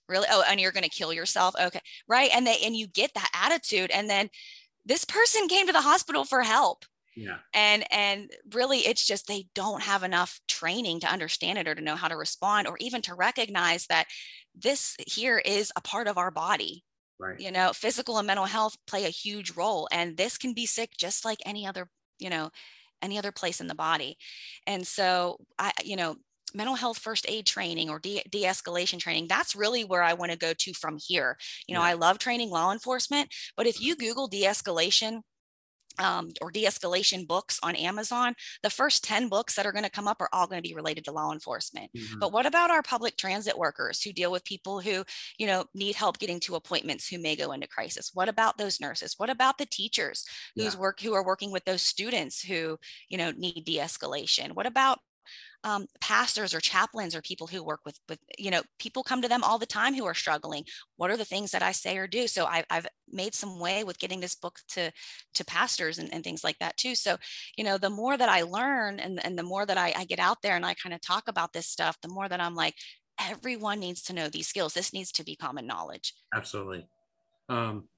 really 0.09 0.27
oh 0.31 0.45
and 0.49 0.61
you're 0.61 0.73
going 0.73 0.85
to 0.85 0.91
kill 0.91 1.13
yourself 1.13 1.55
okay 1.61 1.81
right 2.09 2.31
and 2.35 2.47
they 2.47 2.57
and 2.65 2.77
you 2.77 2.87
get 2.87 3.13
that 3.15 3.31
attitude 3.35 3.91
and 3.91 4.09
then 4.09 4.29
this 4.85 5.05
person 5.05 5.49
came 5.49 5.67
to 5.67 5.73
the 5.73 5.81
hospital 5.81 6.25
for 6.25 6.43
help 6.43 6.85
yeah 7.17 7.39
and 7.53 7.85
and 7.91 8.31
really 8.53 8.79
it's 8.79 9.07
just 9.07 9.27
they 9.27 9.47
don't 9.55 9.83
have 9.83 10.03
enough 10.03 10.41
training 10.49 11.01
to 11.01 11.11
understand 11.11 11.59
it 11.59 11.69
or 11.69 11.75
to 11.75 11.83
know 11.83 11.97
how 11.97 12.09
to 12.09 12.17
respond 12.17 12.67
or 12.67 12.77
even 12.81 13.01
to 13.03 13.15
recognize 13.15 13.87
that 13.87 14.07
this 14.55 14.97
here 15.07 15.39
is 15.39 15.73
a 15.77 15.81
part 15.81 16.07
of 16.07 16.19
our 16.19 16.31
body 16.31 16.85
Right. 17.19 17.39
You 17.39 17.53
know, 17.53 17.73
physical 17.73 18.19
and 18.19 18.27
mental 18.27 18.47
health 18.47 18.77
play 18.87 19.05
a 19.05 19.11
huge 19.11 19.53
role. 19.53 19.89
And 19.93 20.17
this 20.17 20.37
can 20.37 20.53
be 20.53 20.67
sick 20.67 20.91
just 20.99 21.25
like 21.25 21.39
any 21.47 21.67
other, 21.67 21.89
you 22.19 22.29
know, 22.29 22.51
any 23.01 23.19
other 23.19 23.33
place 23.33 23.61
in 23.61 23.67
the 23.67 23.75
body. 23.75 24.17
And 24.67 24.87
so 24.87 25.39
I, 25.59 25.73
you 25.85 25.97
know, 25.97 26.17
mental 26.55 26.75
health 26.75 26.99
first 26.99 27.27
aid 27.29 27.47
training 27.47 27.91
or 27.91 27.99
de- 27.99 28.25
de-escalation 28.31 28.99
training 28.99 29.27
that's 29.29 29.57
really 29.57 29.85
where 29.85 30.03
i 30.03 30.13
want 30.13 30.31
to 30.31 30.39
go 30.39 30.53
to 30.55 30.73
from 30.75 30.97
here 30.99 31.37
you 31.67 31.75
know 31.75 31.81
yeah. 31.81 31.89
i 31.89 31.93
love 31.95 32.19
training 32.19 32.51
law 32.51 32.73
enforcement 32.73 33.29
but 33.57 33.67
if 33.67 33.81
you 33.81 33.97
google 33.97 34.27
de-escalation 34.29 35.21
um, 35.99 36.31
or 36.41 36.51
de-escalation 36.51 37.27
books 37.27 37.59
on 37.63 37.77
Amazon, 37.77 38.35
the 38.63 38.71
first 38.71 39.05
10 39.05 39.29
books 39.29 39.55
that 39.55 39.67
are 39.67 39.73
going 39.73 39.85
to 39.85 39.91
come 39.91 40.09
up 40.09 40.21
are 40.21 40.29
all 40.33 40.47
going 40.47 40.63
to 40.63 40.69
be 40.69 40.75
related 40.75 41.05
to 41.05 41.13
law 41.13 41.33
enforcement. 41.33 41.91
Mm-hmm. 41.97 42.19
But 42.19 42.33
what 42.33 42.47
about 42.47 42.71
our 42.71 42.83
public 42.83 43.17
transit 43.17 43.57
workers 43.57 44.03
who 44.03 44.13
deal 44.13 44.33
with 44.33 44.45
people 44.45 44.81
who, 44.81 45.05
you 45.39 45.47
know, 45.47 45.65
need 45.75 45.95
help 45.95 46.19
getting 46.19 46.41
to 46.41 46.57
appointments 46.57 47.09
who 47.09 47.21
may 47.21 47.37
go 47.37 47.53
into 47.53 47.69
crisis? 47.69 48.11
What 48.15 48.29
about 48.29 48.59
those 48.59 48.81
nurses? 48.81 49.15
What 49.17 49.31
about 49.31 49.59
the 49.59 49.67
teachers 49.67 50.25
who's 50.57 50.75
yeah. 50.75 50.81
work 50.81 51.01
who 51.01 51.15
are 51.15 51.25
working 51.25 51.53
with 51.53 51.65
those 51.65 51.83
students 51.83 52.43
who, 52.43 52.79
you 53.09 53.19
know, 53.19 53.33
need 53.37 53.65
de-escalation? 53.65 54.53
What 54.53 54.67
about 54.67 54.99
um, 55.65 55.87
pastors 56.01 56.55
or 56.55 56.61
chaplains 56.61 57.15
or 57.15 57.23
people 57.23 57.47
who 57.47 57.65
work 57.65 57.81
with 57.85 57.99
with 58.09 58.19
you 58.39 58.51
know 58.51 58.63
people 58.79 59.03
come 59.03 59.23
to 59.23 59.29
them 59.29 59.43
all 59.43 59.59
the 59.59 59.67
time 59.67 59.95
who 59.95 60.05
are 60.05 60.15
struggling 60.15 60.65
what 60.97 61.11
are 61.11 61.17
the 61.17 61.25
things 61.25 61.51
that 61.51 61.63
i 61.63 61.73
say 61.73 61.97
or 61.97 62.07
do? 62.07 62.27
So 62.27 62.45
I, 62.45 62.65
have 62.71 62.87
made 63.11 63.35
some 63.35 63.59
way 63.59 63.85
with 63.85 63.99
getting 63.99 64.21
this 64.21 64.35
book 64.35 64.61
to 64.69 64.93
to 65.35 65.45
pastors 65.45 65.99
and, 65.99 66.13
and, 66.13 66.23
things 66.23 66.45
like 66.45 66.59
that 66.59 66.77
too. 66.77 66.95
So 66.95 67.17
you 67.57 67.65
know 67.65 67.79
the 67.79 67.91
more 67.91 68.17
that 68.17 68.29
i 68.29 68.43
learn 68.43 69.01
and, 69.01 69.25
and 69.25 69.39
the 69.39 69.43
more 69.43 69.67
that 69.67 69.79
I, 69.79 69.93
I 69.97 70.05
get 70.05 70.19
out 70.19 70.43
there 70.43 70.57
and 70.57 70.65
i 70.65 70.75
kind 70.75 70.95
of 70.95 71.01
talk 71.01 71.29
about 71.29 71.53
this 71.53 71.67
stuff 71.67 71.99
the 72.03 72.09
more 72.09 72.29
that 72.29 72.41
i'm 72.41 72.55
like 72.55 72.75
everyone 73.21 73.81
needs 73.81 74.03
to 74.03 74.13
know 74.13 74.29
these 74.29 74.49
skills. 74.49 74.75
This 74.75 74.93
needs 74.93 75.13
to 75.13 75.25
be 75.25 75.37
common 75.37 75.67
knowledge. 75.67 76.15
Absolutely. 76.35 76.87
Um, 77.49 77.89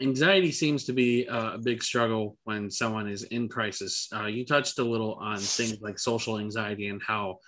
anxiety 0.00 0.52
seems 0.52 0.84
to 0.84 0.92
be 0.92 1.26
a 1.26 1.58
big 1.58 1.82
struggle 1.82 2.36
when 2.44 2.70
someone 2.70 3.08
is 3.08 3.24
in 3.24 3.48
crisis. 3.48 4.08
Uh, 4.14 4.26
you 4.26 4.44
touched 4.44 4.78
a 4.78 4.84
little 4.84 5.14
on 5.14 5.38
things 5.38 5.80
like 5.80 5.98
social 5.98 6.38
anxiety 6.38 6.88
and 6.88 7.02
how 7.06 7.38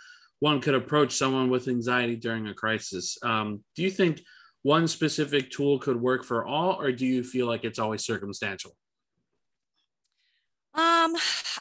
one 0.40 0.60
could 0.60 0.74
approach 0.74 1.14
someone 1.14 1.48
with 1.48 1.68
anxiety 1.68 2.16
during 2.16 2.48
a 2.48 2.54
crisis. 2.54 3.16
Um, 3.22 3.64
do 3.76 3.82
you 3.82 3.90
think 3.90 4.20
one 4.62 4.88
specific 4.88 5.50
tool 5.50 5.78
could 5.78 6.00
work 6.00 6.24
for 6.24 6.44
all, 6.44 6.80
or 6.80 6.92
do 6.92 7.06
you 7.06 7.22
feel 7.22 7.46
like 7.46 7.64
it's 7.64 7.78
always 7.78 8.04
circumstantial? 8.04 8.72
Um, 10.74 11.14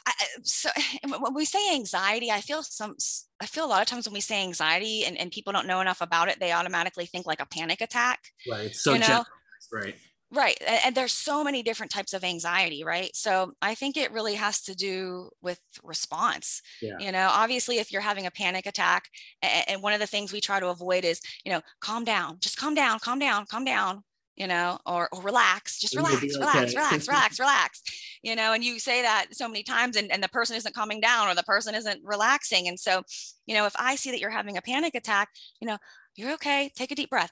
I, 0.06 0.12
so 0.42 0.70
when 1.18 1.34
we 1.34 1.44
say 1.44 1.74
anxiety, 1.74 2.30
I 2.30 2.40
feel 2.40 2.62
some, 2.62 2.96
I 3.40 3.46
feel 3.46 3.64
a 3.64 3.68
lot 3.68 3.82
of 3.82 3.88
times 3.88 4.06
when 4.06 4.14
we 4.14 4.20
say 4.20 4.42
anxiety 4.42 5.04
and, 5.04 5.16
and 5.18 5.30
people 5.30 5.52
don't 5.52 5.66
know 5.66 5.80
enough 5.80 6.00
about 6.00 6.28
it, 6.28 6.40
they 6.40 6.52
automatically 6.52 7.06
think 7.06 7.26
like 7.26 7.40
a 7.40 7.46
panic 7.46 7.80
attack. 7.80 8.20
Right. 8.50 8.74
So, 8.74 8.94
you 8.94 9.00
know? 9.00 9.24
right. 9.72 9.94
Right. 10.34 10.60
And 10.84 10.94
there's 10.94 11.12
so 11.12 11.44
many 11.44 11.62
different 11.62 11.92
types 11.92 12.12
of 12.12 12.24
anxiety, 12.24 12.82
right? 12.82 13.14
So 13.14 13.52
I 13.62 13.74
think 13.74 13.96
it 13.96 14.10
really 14.10 14.34
has 14.34 14.60
to 14.62 14.74
do 14.74 15.30
with 15.42 15.60
response. 15.84 16.60
Yeah. 16.82 16.98
You 16.98 17.12
know, 17.12 17.28
obviously, 17.30 17.78
if 17.78 17.92
you're 17.92 18.02
having 18.02 18.26
a 18.26 18.32
panic 18.32 18.66
attack, 18.66 19.08
and 19.42 19.80
one 19.80 19.92
of 19.92 20.00
the 20.00 20.06
things 20.06 20.32
we 20.32 20.40
try 20.40 20.58
to 20.58 20.68
avoid 20.68 21.04
is, 21.04 21.20
you 21.44 21.52
know, 21.52 21.60
calm 21.80 22.04
down, 22.04 22.38
just 22.40 22.56
calm 22.56 22.74
down, 22.74 22.98
calm 22.98 23.20
down, 23.20 23.46
calm 23.46 23.64
down, 23.64 24.02
you 24.34 24.48
know, 24.48 24.78
or, 24.86 25.08
or 25.12 25.22
relax, 25.22 25.78
just 25.78 25.94
relax, 25.94 26.16
okay. 26.16 26.28
relax, 26.38 26.74
relax, 26.74 27.08
relax, 27.08 27.38
relax, 27.38 27.82
you 28.22 28.34
know, 28.34 28.54
and 28.54 28.64
you 28.64 28.80
say 28.80 29.02
that 29.02 29.26
so 29.30 29.46
many 29.46 29.62
times 29.62 29.96
and, 29.96 30.10
and 30.10 30.20
the 30.20 30.28
person 30.28 30.56
isn't 30.56 30.74
calming 30.74 31.00
down 31.00 31.28
or 31.28 31.36
the 31.36 31.44
person 31.44 31.76
isn't 31.76 32.00
relaxing. 32.02 32.66
And 32.66 32.80
so, 32.80 33.04
you 33.46 33.54
know, 33.54 33.66
if 33.66 33.74
I 33.78 33.94
see 33.94 34.10
that 34.10 34.18
you're 34.18 34.30
having 34.30 34.56
a 34.56 34.62
panic 34.62 34.96
attack, 34.96 35.28
you 35.60 35.68
know, 35.68 35.78
you're 36.16 36.32
okay, 36.32 36.72
take 36.74 36.90
a 36.90 36.96
deep 36.96 37.10
breath 37.10 37.30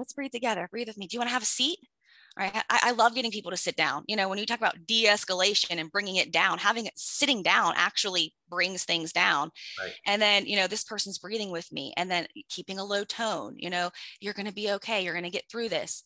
let's 0.00 0.14
breathe 0.14 0.32
together. 0.32 0.66
Breathe 0.70 0.88
with 0.88 0.98
me. 0.98 1.06
Do 1.06 1.14
you 1.14 1.20
want 1.20 1.28
to 1.28 1.34
have 1.34 1.42
a 1.42 1.46
seat? 1.46 1.78
All 2.38 2.44
right. 2.44 2.64
I, 2.70 2.80
I 2.84 2.90
love 2.92 3.14
getting 3.14 3.30
people 3.30 3.50
to 3.50 3.56
sit 3.56 3.76
down. 3.76 4.04
You 4.06 4.16
know, 4.16 4.28
when 4.28 4.38
you 4.38 4.46
talk 4.46 4.58
about 4.58 4.86
de-escalation 4.86 5.78
and 5.78 5.90
bringing 5.92 6.16
it 6.16 6.32
down, 6.32 6.58
having 6.58 6.86
it 6.86 6.92
sitting 6.96 7.42
down 7.42 7.74
actually 7.76 8.34
brings 8.48 8.84
things 8.84 9.12
down. 9.12 9.50
Right. 9.78 9.92
And 10.06 10.22
then, 10.22 10.46
you 10.46 10.56
know, 10.56 10.66
this 10.66 10.84
person's 10.84 11.18
breathing 11.18 11.50
with 11.50 11.70
me 11.72 11.92
and 11.96 12.10
then 12.10 12.26
keeping 12.48 12.78
a 12.78 12.84
low 12.84 13.04
tone, 13.04 13.54
you 13.56 13.68
know, 13.68 13.90
you're 14.20 14.34
going 14.34 14.46
to 14.46 14.54
be 14.54 14.70
okay. 14.72 15.04
You're 15.04 15.14
going 15.14 15.24
to 15.24 15.30
get 15.30 15.50
through 15.50 15.68
this 15.68 16.02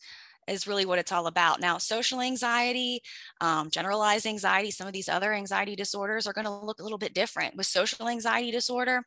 is 0.47 0.67
really 0.67 0.85
what 0.85 0.99
it's 0.99 1.11
all 1.11 1.27
about. 1.27 1.59
Now, 1.59 1.77
social 1.77 2.21
anxiety, 2.21 3.01
um, 3.41 3.69
generalized 3.71 4.27
anxiety, 4.27 4.71
some 4.71 4.87
of 4.87 4.93
these 4.93 5.09
other 5.09 5.33
anxiety 5.33 5.75
disorders 5.75 6.27
are 6.27 6.33
going 6.33 6.45
to 6.45 6.51
look 6.51 6.79
a 6.79 6.83
little 6.83 6.97
bit 6.97 7.13
different. 7.13 7.55
With 7.55 7.65
social 7.65 8.07
anxiety 8.07 8.51
disorder, 8.51 9.03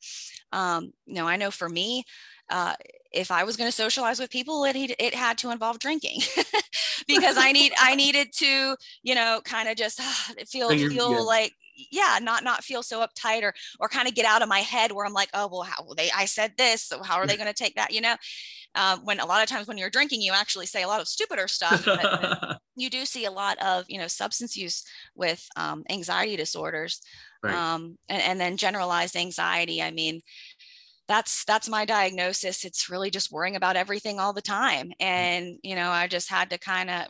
um, 0.53 0.93
you 1.07 1.15
know, 1.15 1.29
I 1.29 1.37
know 1.37 1.51
for 1.51 1.69
me, 1.69 2.05
uh, 2.51 2.75
if 3.13 3.31
I 3.31 3.45
was 3.45 3.57
going 3.57 3.69
to 3.69 3.77
socialize 3.77 4.21
with 4.21 4.31
people, 4.31 4.65
it 4.65 4.77
it 4.77 5.15
had 5.15 5.39
to 5.39 5.51
involve 5.51 5.79
drinking 5.79 6.21
because 7.07 7.37
I 7.39 7.53
need 7.53 7.73
I 7.79 7.95
needed 7.97 8.29
to 8.35 8.77
you 9.03 9.15
know 9.15 9.41
kind 9.45 9.69
of 9.69 9.77
just 9.77 10.01
uh, 10.01 10.45
feel 10.47 10.69
feel 10.71 11.13
yeah. 11.13 11.21
like 11.21 11.53
yeah 11.93 12.19
not 12.21 12.45
not 12.45 12.65
feel 12.65 12.83
so 12.83 13.07
uptight 13.07 13.43
or 13.43 13.55
or 13.81 13.89
kind 13.89 14.09
of 14.09 14.15
get 14.15 14.27
out 14.27 14.43
of 14.43 14.49
my 14.49 14.61
head 14.61 14.93
where 14.93 15.07
I'm 15.07 15.13
like 15.13 15.31
oh 15.35 15.49
well 15.51 15.63
how 15.63 15.87
they 15.97 16.11
I 16.11 16.25
said 16.25 16.53
this 16.59 16.83
so 16.85 17.03
how 17.03 17.17
are 17.17 17.27
they 17.27 17.37
going 17.37 17.49
to 17.49 17.55
take 17.55 17.77
that 17.77 17.93
you 17.93 18.01
know 18.01 18.17
um, 18.75 19.01
when 19.05 19.21
a 19.21 19.27
lot 19.27 19.43
of 19.43 19.49
times 19.49 19.67
when 19.67 19.79
you're 19.79 19.91
drinking 19.91 20.21
you 20.21 20.33
actually 20.33 20.67
say 20.67 20.83
a 20.83 20.89
lot 20.89 21.01
of 21.01 21.09
stupider 21.09 21.49
stuff 21.49 21.85
but 21.85 22.59
you 22.77 22.91
do 22.91 23.05
see 23.05 23.25
a 23.25 23.31
lot 23.31 23.59
of 23.59 23.85
you 23.89 23.99
know 23.99 24.09
substance 24.09 24.57
use 24.57 24.85
with 25.15 25.47
um, 25.57 25.85
anxiety 25.89 26.37
disorders 26.37 27.01
right. 27.43 27.55
um, 27.55 27.97
and, 28.09 28.23
and 28.23 28.41
then 28.41 28.57
generalized 28.57 29.17
anxiety 29.17 29.81
I 29.81 29.91
mean 29.91 30.21
that's 31.09 31.45
that's 31.45 31.69
my 31.69 31.85
diagnosis. 31.85 32.65
It's 32.65 32.91
really 32.91 33.11
just 33.11 33.33
worrying 33.33 33.57
about 33.57 33.77
everything 33.77 34.21
all 34.21 34.33
the 34.33 34.43
time. 34.43 34.89
Mm. 34.89 34.95
and 35.01 35.59
you 35.63 35.75
know 35.75 35.91
i 35.91 36.07
just 36.07 36.31
had 36.31 36.51
to 36.51 36.59
kind 36.59 36.91
of 36.91 37.07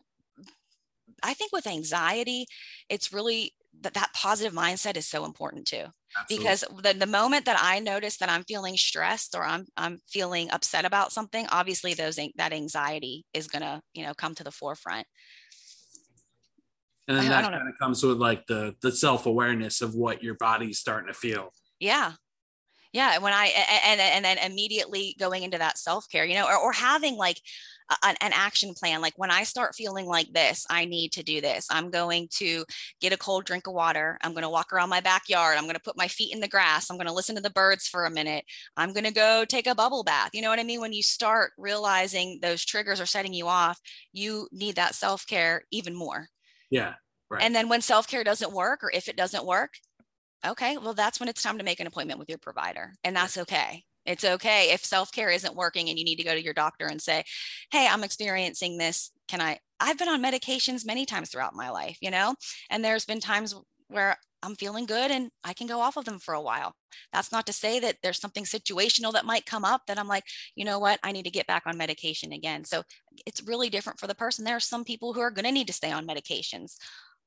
i 1.23 1.35
think 1.35 1.53
with 1.53 1.67
anxiety 1.67 2.47
it's 2.89 3.13
really 3.13 3.53
that 3.81 3.95
that 3.95 4.13
positive 4.13 4.53
mindset 4.53 4.97
is 4.97 5.07
so 5.07 5.25
important 5.25 5.65
too. 5.67 5.85
Absolutely. 6.19 6.45
because 6.45 6.65
the, 6.83 6.95
the 6.99 7.07
moment 7.07 7.45
that 7.45 7.61
i 7.63 7.79
notice 7.79 8.17
that 8.17 8.31
i'm 8.31 8.45
feeling 8.45 8.77
stressed 8.77 9.35
or 9.35 9.45
i'm 9.45 9.67
i'm 9.77 9.99
feeling 10.09 10.51
upset 10.51 10.85
about 10.85 11.13
something 11.13 11.47
obviously 11.51 11.95
those 11.95 12.19
that 12.37 12.53
anxiety 12.53 13.25
is 13.35 13.47
going 13.47 13.63
to 13.63 13.81
you 13.95 14.05
know 14.05 14.15
come 14.15 14.35
to 14.35 14.45
the 14.45 14.51
forefront. 14.51 15.07
And 17.07 17.17
then 17.17 17.27
I, 17.27 17.43
that 17.43 17.53
kind 17.53 17.69
of 17.69 17.79
comes 17.79 18.03
with 18.03 18.19
like 18.19 18.47
the 18.47 18.75
the 18.83 18.93
self-awareness 18.93 19.81
of 19.81 19.95
what 19.95 20.23
your 20.23 20.35
body's 20.35 20.79
starting 20.79 21.09
to 21.09 21.15
feel. 21.15 21.53
Yeah 21.79 22.13
yeah 22.93 23.19
when 23.19 23.33
i 23.33 23.47
and 23.85 24.01
and 24.01 24.25
then 24.25 24.39
immediately 24.39 25.15
going 25.19 25.43
into 25.43 25.59
that 25.59 25.79
self-care 25.79 26.25
you 26.25 26.35
know 26.35 26.47
or, 26.47 26.57
or 26.57 26.73
having 26.73 27.17
like 27.17 27.41
an, 28.03 28.17
an, 28.21 28.33
action 28.35 28.75
plan 28.75 29.01
like 29.01 29.15
when 29.17 29.31
i 29.31 29.43
start 29.43 29.75
feeling 29.75 30.07
like 30.07 30.31
this 30.33 30.67
i 30.69 30.85
need 30.85 31.13
to 31.13 31.23
do 31.23 31.41
this. 31.41 31.67
I'm 31.71 31.91
going 31.91 32.29
to 32.33 32.65
get 33.01 33.13
a 33.13 33.17
cold 33.17 33.45
drink 33.45 33.67
of 33.67 33.75
water. 33.75 34.19
I'm 34.23 34.33
going 34.33 34.43
to 34.43 34.49
walk 34.49 34.73
around 34.73 34.89
my 34.89 35.01
backyard. 35.01 35.57
I'm 35.57 35.65
going 35.65 35.75
to 35.75 35.81
put 35.81 35.97
my 35.97 36.09
feet 36.09 36.33
in 36.33 36.41
the 36.41 36.49
grass. 36.49 36.91
I'm 36.91 36.97
going 36.97 37.07
to 37.07 37.13
listen 37.13 37.37
to 37.37 37.43
the 37.43 37.51
birds 37.51 37.87
for 37.87 38.05
a 38.05 38.11
minute. 38.11 38.45
I'm 38.77 38.93
going 38.93 39.05
to 39.05 39.13
go 39.13 39.45
take 39.45 39.67
a 39.67 39.75
bubble 39.75 40.05
bath. 40.05 40.31
You 40.33 40.43
know 40.43 40.51
what 40.51 40.59
i 40.59 40.65
mean? 40.65 40.81
When 40.81 40.93
you 40.93 41.03
start 41.03 41.53
realizing 41.59 42.39
those 42.41 42.65
triggers 42.65 43.01
are 43.01 43.07
setting 43.07 43.33
you 43.33 43.47
off 43.47 43.79
you 44.13 44.49
need 44.53 44.77
that 44.77 44.95
self-care 44.95 45.63
even 45.71 45.95
more. 45.95 46.29
Yeah 46.71 46.95
Right. 47.31 47.43
And 47.43 47.55
then 47.55 47.69
when 47.69 47.83
self 47.83 48.09
care 48.09 48.25
doesn't 48.25 48.53
work, 48.53 48.83
or 48.83 48.91
if 48.91 49.09
it 49.09 49.17
doesn't 49.17 49.45
work, 49.45 49.75
okay, 50.47 50.77
well, 50.79 50.95
that's 50.95 51.21
when 51.21 51.29
it's 51.29 51.43
time 51.43 51.59
to 51.59 51.65
make 51.65 51.81
an 51.81 51.87
appointment 51.87 52.19
with 52.19 52.29
your 52.29 52.39
provider. 52.39 52.95
And 53.05 53.17
that's 53.17 53.39
okay. 53.39 53.85
It's 54.07 54.25
okay 54.25 54.71
if 54.73 54.85
self 54.85 55.13
care 55.13 55.31
isn't 55.31 55.55
working 55.55 55.89
and 55.89 55.99
you 55.99 56.05
need 56.05 56.17
to 56.17 56.25
go 56.25 56.35
to 56.35 56.43
your 56.43 56.55
doctor 56.55 56.87
and 56.87 57.01
say, 57.01 57.25
hey, 57.71 57.87
I'm 57.87 58.05
experiencing 58.05 58.79
this. 58.79 59.11
Can 59.29 59.41
I? 59.41 59.59
I've 59.81 59.99
been 59.99 60.09
on 60.09 60.23
medications 60.23 60.87
many 60.87 61.05
times 61.05 61.31
throughout 61.31 61.55
my 61.55 61.71
life, 61.71 61.99
you 62.01 62.11
know, 62.11 62.35
and 62.71 62.85
there's 62.85 63.05
been 63.05 63.21
times 63.21 63.55
where 63.89 64.17
I'm 64.43 64.55
feeling 64.55 64.87
good 64.87 65.11
and 65.11 65.31
I 65.45 65.53
can 65.53 65.67
go 65.67 65.81
off 65.81 65.97
of 65.97 66.05
them 66.05 66.19
for 66.19 66.35
a 66.35 66.41
while. 66.41 66.75
That's 67.13 67.33
not 67.33 67.47
to 67.47 67.53
say 67.53 67.81
that 67.81 67.97
there's 68.03 68.21
something 68.21 68.45
situational 68.45 69.13
that 69.13 69.25
might 69.25 69.47
come 69.47 69.65
up 69.65 69.83
that 69.87 69.99
I'm 69.99 70.09
like, 70.09 70.25
you 70.55 70.65
know 70.65 70.79
what, 70.79 71.01
I 71.03 71.13
need 71.13 71.25
to 71.25 71.31
get 71.31 71.47
back 71.47 71.65
on 71.67 71.77
medication 71.77 72.33
again. 72.33 72.65
So 72.65 72.83
it's 73.27 73.43
really 73.43 73.69
different 73.69 73.99
for 73.99 74.07
the 74.07 74.15
person. 74.15 74.45
There 74.45 74.57
are 74.57 74.61
some 74.61 74.85
people 74.85 75.13
who 75.13 75.21
are 75.21 75.31
going 75.31 75.45
to 75.45 75.53
need 75.53 75.67
to 75.67 75.73
stay 75.73 75.91
on 75.91 76.07
medications 76.07 76.77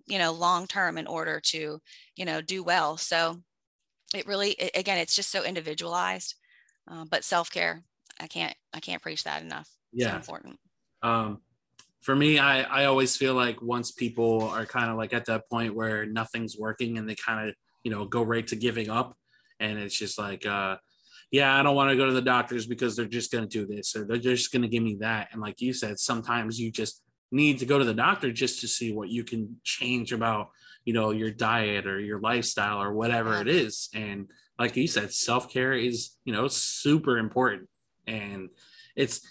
you 0.07 0.19
know 0.19 0.31
long 0.31 0.67
term 0.67 0.97
in 0.97 1.07
order 1.07 1.39
to 1.39 1.79
you 2.15 2.25
know 2.25 2.41
do 2.41 2.63
well. 2.63 2.97
So 2.97 3.37
it 4.13 4.27
really 4.27 4.51
it, 4.51 4.71
again 4.75 4.97
it's 4.97 5.15
just 5.15 5.31
so 5.31 5.43
individualized 5.43 6.35
uh, 6.89 7.05
but 7.09 7.23
self-care 7.23 7.81
i 8.19 8.27
can't 8.27 8.55
i 8.73 8.79
can't 8.79 9.01
preach 9.01 9.23
that 9.23 9.41
enough. 9.41 9.69
Yeah. 9.91 10.11
so 10.11 10.15
important. 10.17 10.59
Um 11.01 11.41
for 12.01 12.15
me 12.15 12.39
i 12.39 12.61
i 12.63 12.85
always 12.85 13.15
feel 13.15 13.35
like 13.35 13.61
once 13.61 13.91
people 13.91 14.49
are 14.49 14.65
kind 14.65 14.89
of 14.89 14.97
like 14.97 15.13
at 15.13 15.25
that 15.25 15.47
point 15.49 15.75
where 15.75 16.05
nothing's 16.05 16.57
working 16.57 16.97
and 16.97 17.07
they 17.07 17.15
kind 17.15 17.47
of 17.47 17.55
you 17.83 17.91
know 17.91 18.05
go 18.05 18.23
right 18.23 18.47
to 18.47 18.55
giving 18.55 18.89
up 18.89 19.15
and 19.59 19.77
it's 19.77 19.95
just 19.97 20.17
like 20.17 20.45
uh 20.45 20.77
yeah, 21.31 21.57
I 21.57 21.63
don't 21.63 21.75
want 21.75 21.89
to 21.89 21.95
go 21.95 22.05
to 22.05 22.11
the 22.11 22.21
doctors 22.21 22.65
because 22.65 22.95
they're 22.95 23.05
just 23.05 23.31
going 23.31 23.47
to 23.47 23.49
do 23.49 23.65
this 23.65 23.95
or 23.95 24.03
they're 24.03 24.17
just 24.17 24.51
going 24.51 24.63
to 24.63 24.67
give 24.67 24.83
me 24.83 24.95
that. 24.95 25.29
And 25.31 25.41
like 25.41 25.61
you 25.61 25.71
said, 25.71 25.97
sometimes 25.97 26.59
you 26.59 26.71
just 26.71 27.01
need 27.31 27.59
to 27.59 27.65
go 27.65 27.79
to 27.79 27.85
the 27.85 27.93
doctor 27.93 28.31
just 28.31 28.61
to 28.61 28.67
see 28.67 28.91
what 28.91 29.09
you 29.09 29.23
can 29.23 29.57
change 29.63 30.11
about 30.11 30.49
you 30.85 30.93
know 30.93 31.11
your 31.11 31.31
diet 31.31 31.87
or 31.87 31.99
your 31.99 32.19
lifestyle 32.19 32.81
or 32.81 32.93
whatever 32.93 33.39
it 33.39 33.47
is 33.47 33.89
and 33.93 34.27
like 34.59 34.75
you 34.75 34.87
said 34.87 35.13
self-care 35.13 35.73
is 35.73 36.11
you 36.25 36.33
know 36.33 36.47
super 36.47 37.17
important 37.17 37.69
and 38.07 38.49
it's 38.95 39.21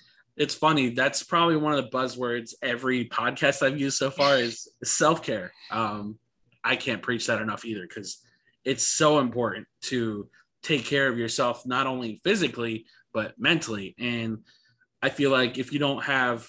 it's 0.40 0.54
funny. 0.54 0.88
That's 0.88 1.22
probably 1.22 1.56
one 1.56 1.74
of 1.74 1.84
the 1.84 1.90
buzzwords 1.90 2.54
every 2.62 3.04
podcast 3.06 3.62
I've 3.62 3.78
used 3.78 3.98
so 3.98 4.10
far 4.10 4.38
is 4.38 4.68
self 4.84 5.22
care. 5.22 5.52
Um, 5.70 6.18
I 6.64 6.76
can't 6.76 7.02
preach 7.02 7.26
that 7.26 7.42
enough 7.42 7.64
either 7.66 7.86
because 7.86 8.22
it's 8.64 8.84
so 8.84 9.18
important 9.18 9.66
to 9.82 10.28
take 10.62 10.86
care 10.86 11.08
of 11.08 11.18
yourself, 11.18 11.66
not 11.66 11.86
only 11.86 12.20
physically, 12.24 12.86
but 13.12 13.34
mentally. 13.38 13.94
And 13.98 14.38
I 15.02 15.10
feel 15.10 15.30
like 15.30 15.58
if 15.58 15.74
you 15.74 15.78
don't 15.78 16.04
have 16.04 16.48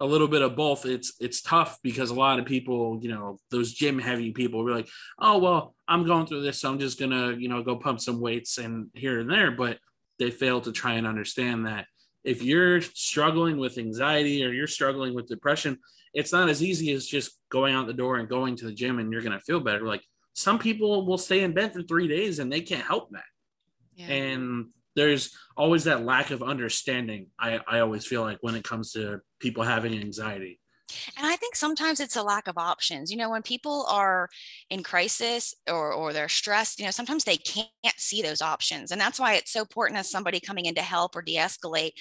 a 0.00 0.06
little 0.06 0.28
bit 0.28 0.42
of 0.42 0.56
both, 0.56 0.86
it's 0.86 1.12
it's 1.20 1.42
tough 1.42 1.78
because 1.82 2.10
a 2.10 2.14
lot 2.14 2.38
of 2.38 2.46
people, 2.46 2.98
you 3.02 3.10
know, 3.10 3.38
those 3.50 3.72
gym 3.72 3.98
heavy 3.98 4.32
people 4.32 4.66
are 4.66 4.74
like, 4.74 4.88
oh 5.18 5.38
well, 5.38 5.74
I'm 5.86 6.06
going 6.06 6.26
through 6.26 6.42
this, 6.42 6.60
so 6.60 6.70
I'm 6.70 6.78
just 6.78 6.98
gonna, 6.98 7.32
you 7.32 7.48
know, 7.48 7.62
go 7.62 7.76
pump 7.76 8.00
some 8.00 8.20
weights 8.20 8.58
and 8.58 8.88
here 8.94 9.20
and 9.20 9.30
there, 9.30 9.50
but 9.50 9.78
they 10.18 10.30
fail 10.30 10.60
to 10.62 10.72
try 10.72 10.94
and 10.94 11.06
understand 11.06 11.66
that 11.66 11.86
if 12.24 12.42
you're 12.42 12.80
struggling 12.80 13.58
with 13.58 13.78
anxiety 13.78 14.44
or 14.44 14.52
you're 14.52 14.66
struggling 14.66 15.14
with 15.14 15.28
depression, 15.28 15.78
it's 16.14 16.32
not 16.32 16.48
as 16.48 16.62
easy 16.62 16.92
as 16.92 17.06
just 17.06 17.38
going 17.50 17.74
out 17.74 17.86
the 17.86 17.92
door 17.92 18.16
and 18.16 18.28
going 18.28 18.56
to 18.56 18.66
the 18.66 18.72
gym 18.72 18.98
and 18.98 19.12
you're 19.12 19.22
gonna 19.22 19.40
feel 19.40 19.60
better. 19.60 19.86
Like 19.86 20.02
some 20.32 20.58
people 20.58 21.04
will 21.04 21.18
stay 21.18 21.42
in 21.42 21.52
bed 21.52 21.74
for 21.74 21.82
three 21.82 22.08
days 22.08 22.38
and 22.38 22.50
they 22.50 22.62
can't 22.62 22.86
help 22.86 23.10
that. 23.10 23.24
Yeah. 23.96 24.06
And 24.06 24.72
there's 24.96 25.36
always 25.56 25.84
that 25.84 26.04
lack 26.04 26.30
of 26.30 26.42
understanding. 26.42 27.28
I, 27.38 27.60
I 27.66 27.80
always 27.80 28.06
feel 28.06 28.22
like 28.22 28.38
when 28.40 28.54
it 28.54 28.64
comes 28.64 28.92
to 28.92 29.20
people 29.38 29.62
having 29.62 29.98
anxiety. 29.98 30.60
And 31.16 31.26
I 31.26 31.36
think 31.36 31.54
sometimes 31.54 32.00
it's 32.00 32.16
a 32.16 32.22
lack 32.22 32.48
of 32.48 32.58
options. 32.58 33.10
You 33.10 33.16
know, 33.16 33.30
when 33.30 33.42
people 33.42 33.86
are 33.88 34.28
in 34.70 34.82
crisis 34.82 35.54
or, 35.68 35.92
or 35.92 36.12
they're 36.12 36.28
stressed, 36.28 36.78
you 36.78 36.84
know, 36.84 36.90
sometimes 36.90 37.24
they 37.24 37.36
can't 37.36 37.68
see 37.96 38.22
those 38.22 38.42
options. 38.42 38.90
And 38.90 39.00
that's 39.00 39.20
why 39.20 39.34
it's 39.34 39.52
so 39.52 39.60
important 39.60 40.00
as 40.00 40.10
somebody 40.10 40.40
coming 40.40 40.66
in 40.66 40.74
to 40.74 40.82
help 40.82 41.14
or 41.14 41.22
de 41.22 41.36
escalate 41.36 41.92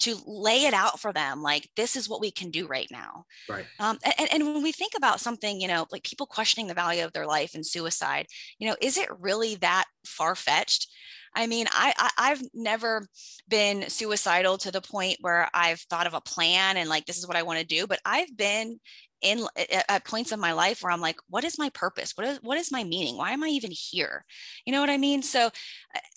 to 0.00 0.16
lay 0.26 0.64
it 0.64 0.74
out 0.74 0.98
for 0.98 1.12
them 1.12 1.42
like, 1.42 1.68
this 1.76 1.96
is 1.96 2.08
what 2.08 2.20
we 2.20 2.30
can 2.30 2.50
do 2.50 2.66
right 2.66 2.88
now. 2.90 3.24
Right. 3.48 3.66
Um, 3.80 3.98
and, 4.18 4.32
and 4.32 4.46
when 4.46 4.62
we 4.62 4.72
think 4.72 4.92
about 4.96 5.20
something, 5.20 5.60
you 5.60 5.68
know, 5.68 5.86
like 5.92 6.04
people 6.04 6.26
questioning 6.26 6.68
the 6.68 6.74
value 6.74 7.04
of 7.04 7.12
their 7.12 7.26
life 7.26 7.54
and 7.54 7.66
suicide, 7.66 8.26
you 8.58 8.68
know, 8.68 8.76
is 8.80 8.96
it 8.96 9.08
really 9.20 9.56
that 9.56 9.84
far 10.06 10.34
fetched? 10.34 10.88
I 11.34 11.46
mean, 11.46 11.66
I, 11.70 12.10
I 12.18 12.28
have 12.30 12.42
never 12.54 13.06
been 13.48 13.88
suicidal 13.88 14.58
to 14.58 14.70
the 14.70 14.80
point 14.80 15.18
where 15.20 15.48
I've 15.54 15.80
thought 15.80 16.06
of 16.06 16.14
a 16.14 16.20
plan 16.20 16.76
and 16.76 16.88
like 16.88 17.06
this 17.06 17.18
is 17.18 17.26
what 17.26 17.36
I 17.36 17.42
want 17.42 17.60
to 17.60 17.66
do, 17.66 17.86
but 17.86 18.00
I've 18.04 18.36
been 18.36 18.78
in 19.20 19.44
at 19.88 20.04
points 20.04 20.30
of 20.32 20.38
my 20.38 20.52
life 20.52 20.82
where 20.82 20.92
I'm 20.92 21.00
like, 21.00 21.16
what 21.28 21.44
is 21.44 21.58
my 21.58 21.70
purpose? 21.70 22.12
What 22.16 22.26
is 22.26 22.38
what 22.42 22.58
is 22.58 22.70
my 22.70 22.84
meaning? 22.84 23.16
Why 23.16 23.32
am 23.32 23.42
I 23.42 23.48
even 23.48 23.70
here? 23.72 24.24
You 24.64 24.72
know 24.72 24.80
what 24.80 24.90
I 24.90 24.96
mean? 24.96 25.22
So 25.22 25.50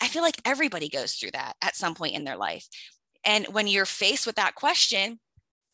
I 0.00 0.08
feel 0.08 0.22
like 0.22 0.40
everybody 0.44 0.88
goes 0.88 1.14
through 1.14 1.32
that 1.32 1.54
at 1.62 1.76
some 1.76 1.94
point 1.94 2.14
in 2.14 2.24
their 2.24 2.36
life. 2.36 2.66
And 3.24 3.46
when 3.48 3.66
you're 3.66 3.86
faced 3.86 4.26
with 4.26 4.36
that 4.36 4.54
question, 4.54 5.18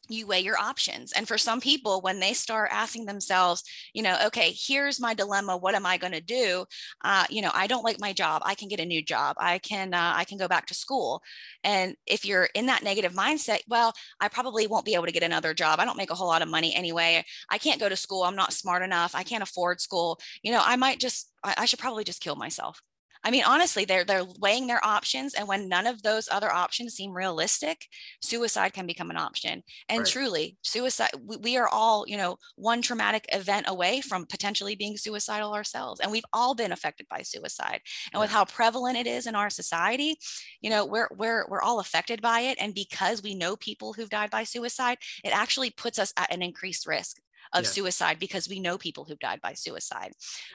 you 0.08 0.26
weigh 0.26 0.40
your 0.40 0.58
options. 0.58 1.12
And 1.12 1.26
for 1.26 1.38
some 1.38 1.60
people, 1.60 2.00
when 2.00 2.20
they 2.20 2.32
start 2.32 2.70
asking 2.72 3.06
themselves, 3.06 3.62
you 3.92 4.02
know, 4.02 4.16
okay, 4.26 4.54
here's 4.56 5.00
my 5.00 5.14
dilemma. 5.14 5.56
What 5.56 5.74
am 5.74 5.86
I 5.86 5.96
going 5.98 6.12
to 6.12 6.20
do? 6.20 6.64
Uh, 7.04 7.24
you 7.30 7.42
know, 7.42 7.50
I 7.54 7.66
don't 7.66 7.84
like 7.84 8.00
my 8.00 8.12
job. 8.12 8.42
I 8.44 8.54
can 8.54 8.68
get 8.68 8.80
a 8.80 8.86
new 8.86 9.02
job. 9.02 9.36
I 9.38 9.58
can, 9.58 9.94
uh, 9.94 10.12
I 10.16 10.24
can 10.24 10.38
go 10.38 10.48
back 10.48 10.66
to 10.66 10.74
school. 10.74 11.22
And 11.64 11.94
if 12.06 12.24
you're 12.24 12.48
in 12.54 12.66
that 12.66 12.82
negative 12.82 13.12
mindset, 13.12 13.60
well, 13.68 13.92
I 14.20 14.28
probably 14.28 14.66
won't 14.66 14.84
be 14.86 14.94
able 14.94 15.06
to 15.06 15.12
get 15.12 15.22
another 15.22 15.54
job. 15.54 15.80
I 15.80 15.84
don't 15.84 15.96
make 15.96 16.10
a 16.10 16.14
whole 16.14 16.28
lot 16.28 16.42
of 16.42 16.48
money 16.48 16.74
anyway. 16.74 17.24
I 17.50 17.58
can't 17.58 17.80
go 17.80 17.88
to 17.88 17.96
school. 17.96 18.22
I'm 18.24 18.36
not 18.36 18.52
smart 18.52 18.82
enough. 18.82 19.14
I 19.14 19.22
can't 19.22 19.42
afford 19.42 19.80
school. 19.80 20.18
You 20.42 20.52
know, 20.52 20.62
I 20.64 20.76
might 20.76 21.00
just, 21.00 21.30
I, 21.44 21.54
I 21.58 21.64
should 21.66 21.78
probably 21.78 22.04
just 22.04 22.22
kill 22.22 22.36
myself. 22.36 22.80
I 23.24 23.30
mean, 23.30 23.44
honestly, 23.46 23.84
they're 23.84 24.04
they're 24.04 24.24
weighing 24.40 24.66
their 24.66 24.84
options, 24.84 25.34
and 25.34 25.48
when 25.48 25.68
none 25.68 25.86
of 25.86 26.02
those 26.02 26.28
other 26.30 26.52
options 26.52 26.94
seem 26.94 27.12
realistic, 27.12 27.86
suicide 28.20 28.72
can 28.72 28.86
become 28.86 29.10
an 29.10 29.16
option. 29.16 29.62
And 29.88 30.00
right. 30.00 30.08
truly, 30.08 30.56
suicide. 30.62 31.10
We, 31.24 31.36
we 31.36 31.56
are 31.56 31.68
all, 31.68 32.04
you 32.06 32.16
know, 32.16 32.38
one 32.56 32.82
traumatic 32.82 33.26
event 33.32 33.66
away 33.68 34.00
from 34.00 34.26
potentially 34.26 34.74
being 34.74 34.96
suicidal 34.96 35.54
ourselves, 35.54 36.00
and 36.00 36.10
we've 36.10 36.24
all 36.32 36.54
been 36.54 36.72
affected 36.72 37.06
by 37.08 37.22
suicide. 37.22 37.80
And 38.12 38.20
with 38.20 38.30
how 38.30 38.44
prevalent 38.44 38.96
it 38.96 39.06
is 39.06 39.26
in 39.26 39.34
our 39.34 39.50
society, 39.50 40.16
you 40.60 40.70
know, 40.70 40.84
we're 40.84 41.08
we're 41.16 41.46
we're 41.48 41.62
all 41.62 41.80
affected 41.80 42.22
by 42.22 42.40
it, 42.40 42.58
and 42.60 42.74
because 42.74 43.22
we 43.22 43.34
know 43.34 43.56
people 43.56 43.92
who've 43.92 44.10
died 44.10 44.30
by 44.30 44.44
suicide, 44.44 44.98
it 45.24 45.36
actually 45.36 45.70
puts 45.70 45.98
us 45.98 46.12
at 46.16 46.32
an 46.32 46.42
increased 46.42 46.86
risk 46.86 47.18
of 47.52 47.64
yeah. 47.64 47.70
suicide 47.70 48.18
because 48.18 48.48
we 48.48 48.60
know 48.60 48.78
people 48.78 49.04
who've 49.04 49.18
died 49.18 49.40
by 49.40 49.54
suicide. 49.54 50.12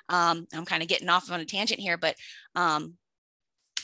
Um, 0.10 0.48
I'm 0.54 0.66
kind 0.66 0.82
of 0.84 0.90
getting 0.90 1.10
off 1.10 1.32
on 1.32 1.40
a 1.40 1.46
tangent 1.46 1.80
here, 1.80 1.98
but 1.98 2.16
um, 2.56 2.96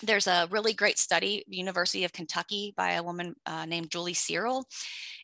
there's 0.04 0.28
a 0.28 0.48
really 0.52 0.74
great 0.74 0.98
study, 0.98 1.44
University 1.48 2.04
of 2.04 2.14
Kentucky, 2.14 2.74
by 2.78 2.94
a 2.94 3.04
woman 3.04 3.36
uh, 3.46 3.66
named 3.66 3.92
Julie 3.92 4.14
Cerel, 4.14 4.64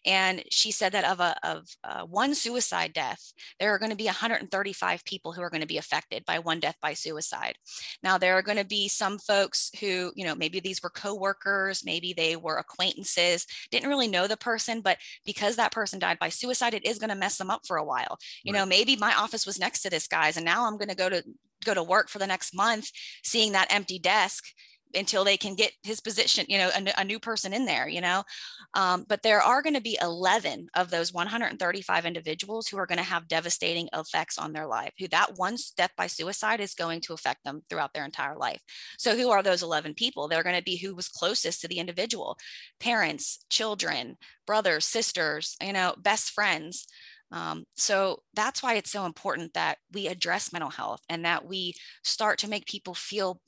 and 0.05 0.43
she 0.51 0.71
said 0.71 0.91
that 0.91 1.03
of 1.03 1.19
a 1.19 1.35
of 1.43 1.67
uh, 1.83 2.03
one 2.03 2.35
suicide 2.35 2.93
death, 2.93 3.33
there 3.59 3.73
are 3.73 3.79
going 3.79 3.89
to 3.89 3.95
be 3.97 4.05
135 4.05 5.03
people 5.03 5.31
who 5.31 5.41
are 5.41 5.49
going 5.49 5.61
to 5.61 5.67
be 5.67 5.77
affected 5.77 6.23
by 6.25 6.39
one 6.39 6.59
death 6.59 6.75
by 6.81 6.93
suicide. 6.93 7.55
Now 8.03 8.17
there 8.17 8.37
are 8.37 8.43
going 8.43 8.57
to 8.57 8.65
be 8.65 8.87
some 8.87 9.17
folks 9.17 9.71
who, 9.79 10.11
you 10.15 10.25
know, 10.25 10.35
maybe 10.35 10.59
these 10.59 10.83
were 10.83 10.91
coworkers, 10.91 11.83
maybe 11.83 12.13
they 12.13 12.35
were 12.35 12.57
acquaintances, 12.57 13.47
didn't 13.71 13.89
really 13.89 14.07
know 14.07 14.27
the 14.27 14.37
person, 14.37 14.81
but 14.81 14.97
because 15.25 15.55
that 15.55 15.71
person 15.71 15.99
died 15.99 16.19
by 16.19 16.29
suicide, 16.29 16.73
it 16.73 16.85
is 16.85 16.99
going 16.99 17.09
to 17.09 17.15
mess 17.15 17.37
them 17.37 17.49
up 17.49 17.65
for 17.65 17.77
a 17.77 17.83
while. 17.83 18.17
You 18.43 18.53
right. 18.53 18.59
know, 18.59 18.65
maybe 18.65 18.95
my 18.95 19.13
office 19.15 19.45
was 19.45 19.59
next 19.59 19.81
to 19.81 19.89
this 19.89 20.07
guy's, 20.07 20.37
and 20.37 20.45
now 20.45 20.67
I'm 20.67 20.77
going 20.77 20.89
to 20.89 20.95
go 20.95 21.09
to 21.09 21.23
go 21.65 21.73
to 21.73 21.83
work 21.83 22.09
for 22.09 22.19
the 22.19 22.27
next 22.27 22.55
month, 22.55 22.89
seeing 23.23 23.51
that 23.53 23.73
empty 23.73 23.99
desk 23.99 24.45
until 24.95 25.23
they 25.23 25.37
can 25.37 25.55
get 25.55 25.71
his 25.83 25.99
position, 25.99 26.45
you 26.47 26.57
know, 26.57 26.69
a, 26.69 27.01
a 27.01 27.03
new 27.03 27.19
person 27.19 27.53
in 27.53 27.65
there, 27.65 27.87
you 27.87 28.01
know. 28.01 28.23
Um, 28.73 29.05
but 29.07 29.21
there 29.23 29.41
are 29.41 29.61
going 29.61 29.75
to 29.75 29.81
be 29.81 29.97
11 30.01 30.67
of 30.75 30.89
those 30.89 31.13
135 31.13 32.05
individuals 32.05 32.67
who 32.67 32.77
are 32.77 32.85
going 32.85 32.97
to 32.97 33.03
have 33.03 33.27
devastating 33.27 33.89
effects 33.93 34.37
on 34.37 34.53
their 34.53 34.67
life, 34.67 34.93
who 34.99 35.07
that 35.09 35.37
one 35.37 35.57
step 35.57 35.91
by 35.97 36.07
suicide 36.07 36.59
is 36.59 36.73
going 36.73 37.01
to 37.01 37.13
affect 37.13 37.43
them 37.43 37.61
throughout 37.69 37.93
their 37.93 38.05
entire 38.05 38.37
life. 38.37 38.61
So, 38.97 39.15
who 39.15 39.29
are 39.29 39.43
those 39.43 39.63
11 39.63 39.93
people? 39.93 40.27
They're 40.27 40.43
going 40.43 40.57
to 40.57 40.63
be 40.63 40.77
who 40.77 40.95
was 40.95 41.09
closest 41.09 41.61
to 41.61 41.67
the 41.67 41.79
individual 41.79 42.37
parents, 42.79 43.45
children, 43.49 44.17
brothers, 44.45 44.85
sisters, 44.85 45.55
you 45.61 45.73
know, 45.73 45.95
best 45.97 46.31
friends. 46.31 46.87
Um, 47.31 47.65
so 47.75 48.23
that's 48.33 48.61
why 48.61 48.75
it's 48.75 48.91
so 48.91 49.05
important 49.05 49.53
that 49.53 49.77
we 49.91 50.07
address 50.07 50.53
mental 50.53 50.69
health 50.69 51.01
and 51.09 51.25
that 51.25 51.45
we 51.45 51.73
start 52.03 52.39
to 52.39 52.49
make 52.49 52.65
people 52.65 52.93
feel 52.93 53.41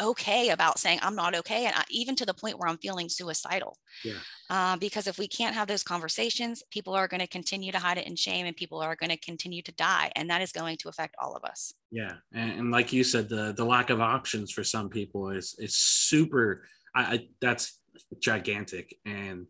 okay 0.00 0.48
about 0.48 0.78
saying 0.78 0.98
I'm 1.02 1.14
not 1.14 1.34
okay, 1.36 1.66
and 1.66 1.74
I, 1.76 1.84
even 1.90 2.16
to 2.16 2.26
the 2.26 2.34
point 2.34 2.58
where 2.58 2.68
I'm 2.68 2.78
feeling 2.78 3.08
suicidal. 3.08 3.76
Yeah. 4.04 4.14
Uh, 4.48 4.76
because 4.76 5.06
if 5.06 5.18
we 5.18 5.28
can't 5.28 5.54
have 5.54 5.68
those 5.68 5.82
conversations, 5.82 6.62
people 6.70 6.94
are 6.94 7.06
going 7.06 7.20
to 7.20 7.26
continue 7.26 7.70
to 7.72 7.78
hide 7.78 7.98
it 7.98 8.06
in 8.06 8.16
shame, 8.16 8.46
and 8.46 8.56
people 8.56 8.80
are 8.80 8.96
going 8.96 9.10
to 9.10 9.16
continue 9.18 9.62
to 9.62 9.72
die, 9.72 10.10
and 10.16 10.30
that 10.30 10.42
is 10.42 10.52
going 10.52 10.76
to 10.78 10.88
affect 10.88 11.14
all 11.18 11.36
of 11.36 11.44
us. 11.44 11.72
Yeah, 11.90 12.14
and, 12.32 12.52
and 12.52 12.70
like 12.70 12.92
you 12.92 13.04
said, 13.04 13.28
the 13.28 13.52
the 13.56 13.64
lack 13.64 13.90
of 13.90 14.00
options 14.00 14.50
for 14.50 14.64
some 14.64 14.88
people 14.88 15.30
is 15.30 15.54
is 15.58 15.74
super. 15.74 16.64
I, 16.94 17.02
I 17.02 17.28
that's 17.40 17.78
gigantic, 18.20 18.96
and 19.04 19.46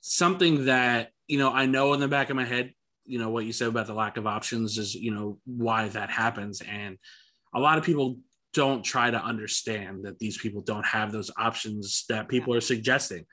something 0.00 0.66
that 0.66 1.12
you 1.26 1.38
know 1.38 1.52
I 1.52 1.66
know 1.66 1.92
in 1.92 2.00
the 2.00 2.08
back 2.08 2.30
of 2.30 2.36
my 2.36 2.44
head. 2.44 2.72
You 3.04 3.18
know 3.18 3.30
what 3.30 3.44
you 3.44 3.52
said 3.52 3.68
about 3.68 3.86
the 3.86 3.94
lack 3.94 4.16
of 4.16 4.26
options 4.26 4.78
is 4.78 4.94
you 4.94 5.14
know 5.14 5.38
why 5.44 5.88
that 5.88 6.10
happens, 6.10 6.60
and 6.60 6.98
a 7.54 7.60
lot 7.60 7.78
of 7.78 7.84
people 7.84 8.18
don't 8.54 8.84
try 8.84 9.10
to 9.10 9.22
understand 9.22 10.04
that 10.04 10.18
these 10.18 10.38
people 10.38 10.60
don't 10.60 10.86
have 10.86 11.10
those 11.10 11.30
options 11.38 12.04
that 12.08 12.28
people 12.28 12.54
are 12.54 12.60
suggesting. 12.60 13.24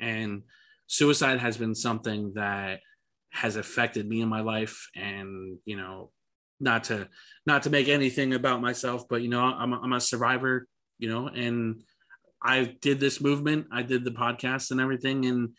And 0.00 0.42
suicide 0.86 1.38
has 1.40 1.56
been 1.56 1.74
something 1.74 2.32
that 2.34 2.80
has 3.32 3.56
affected 3.56 4.06
me 4.06 4.20
in 4.20 4.28
my 4.28 4.40
life. 4.40 4.88
And, 4.94 5.58
you 5.64 5.76
know, 5.76 6.10
not 6.60 6.84
to 6.84 7.08
not 7.44 7.62
to 7.64 7.70
make 7.70 7.88
anything 7.88 8.34
about 8.34 8.62
myself, 8.62 9.04
but 9.08 9.22
you 9.22 9.28
know, 9.28 9.42
I'm 9.42 9.72
a, 9.72 9.80
I'm 9.80 9.92
a 9.92 10.00
survivor, 10.00 10.66
you 10.98 11.08
know, 11.08 11.28
and 11.28 11.82
I 12.42 12.76
did 12.80 13.00
this 13.00 13.20
movement, 13.20 13.66
I 13.72 13.82
did 13.82 14.04
the 14.04 14.10
podcast 14.10 14.70
and 14.70 14.80
everything, 14.80 15.26
and 15.26 15.50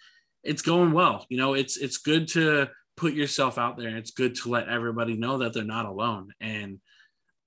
it's 0.43 0.61
going 0.61 0.93
well. 0.93 1.25
You 1.29 1.37
know, 1.37 1.53
it's 1.53 1.77
it's 1.77 1.97
good 1.97 2.27
to 2.29 2.69
put 2.97 3.13
yourself 3.13 3.57
out 3.57 3.77
there. 3.77 3.95
It's 3.95 4.11
good 4.11 4.35
to 4.35 4.49
let 4.49 4.67
everybody 4.67 5.15
know 5.15 5.37
that 5.37 5.53
they're 5.53 5.63
not 5.63 5.85
alone. 5.85 6.33
And 6.41 6.79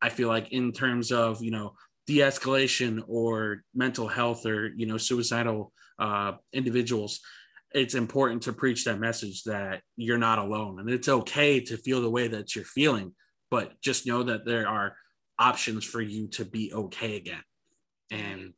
I 0.01 0.09
feel 0.09 0.29
like 0.29 0.53
in 0.53 0.73
terms 0.73 1.13
of 1.13 1.43
you 1.43 1.51
know 1.51 1.75
de-escalation 2.07 3.03
or 3.07 3.63
mental 3.75 4.09
health 4.09 4.47
or 4.47 4.69
you 4.75 4.87
know 4.87 4.97
suicidal 4.97 5.73
uh, 5.99 6.33
individuals, 6.53 7.21
it's 7.73 7.95
important 7.95 8.43
to 8.43 8.53
preach 8.53 8.85
that 8.85 8.99
message 8.99 9.45
that 9.45 9.83
you're 9.97 10.19
not 10.19 10.39
alone 10.39 10.81
and 10.81 10.89
it's 10.89 11.09
okay 11.09 11.61
to 11.61 11.77
feel 11.77 12.01
the 12.01 12.11
way 12.11 12.29
that 12.29 12.57
you're 12.57 12.65
feeling, 12.65 13.13
but 13.51 13.81
just 13.81 14.07
know 14.07 14.23
that 14.23 14.45
there 14.45 14.67
are 14.67 14.97
options 15.39 15.85
for 15.85 16.01
you 16.01 16.29
to 16.29 16.45
be 16.45 16.73
okay 16.73 17.17
again. 17.17 17.43
And 18.11 18.55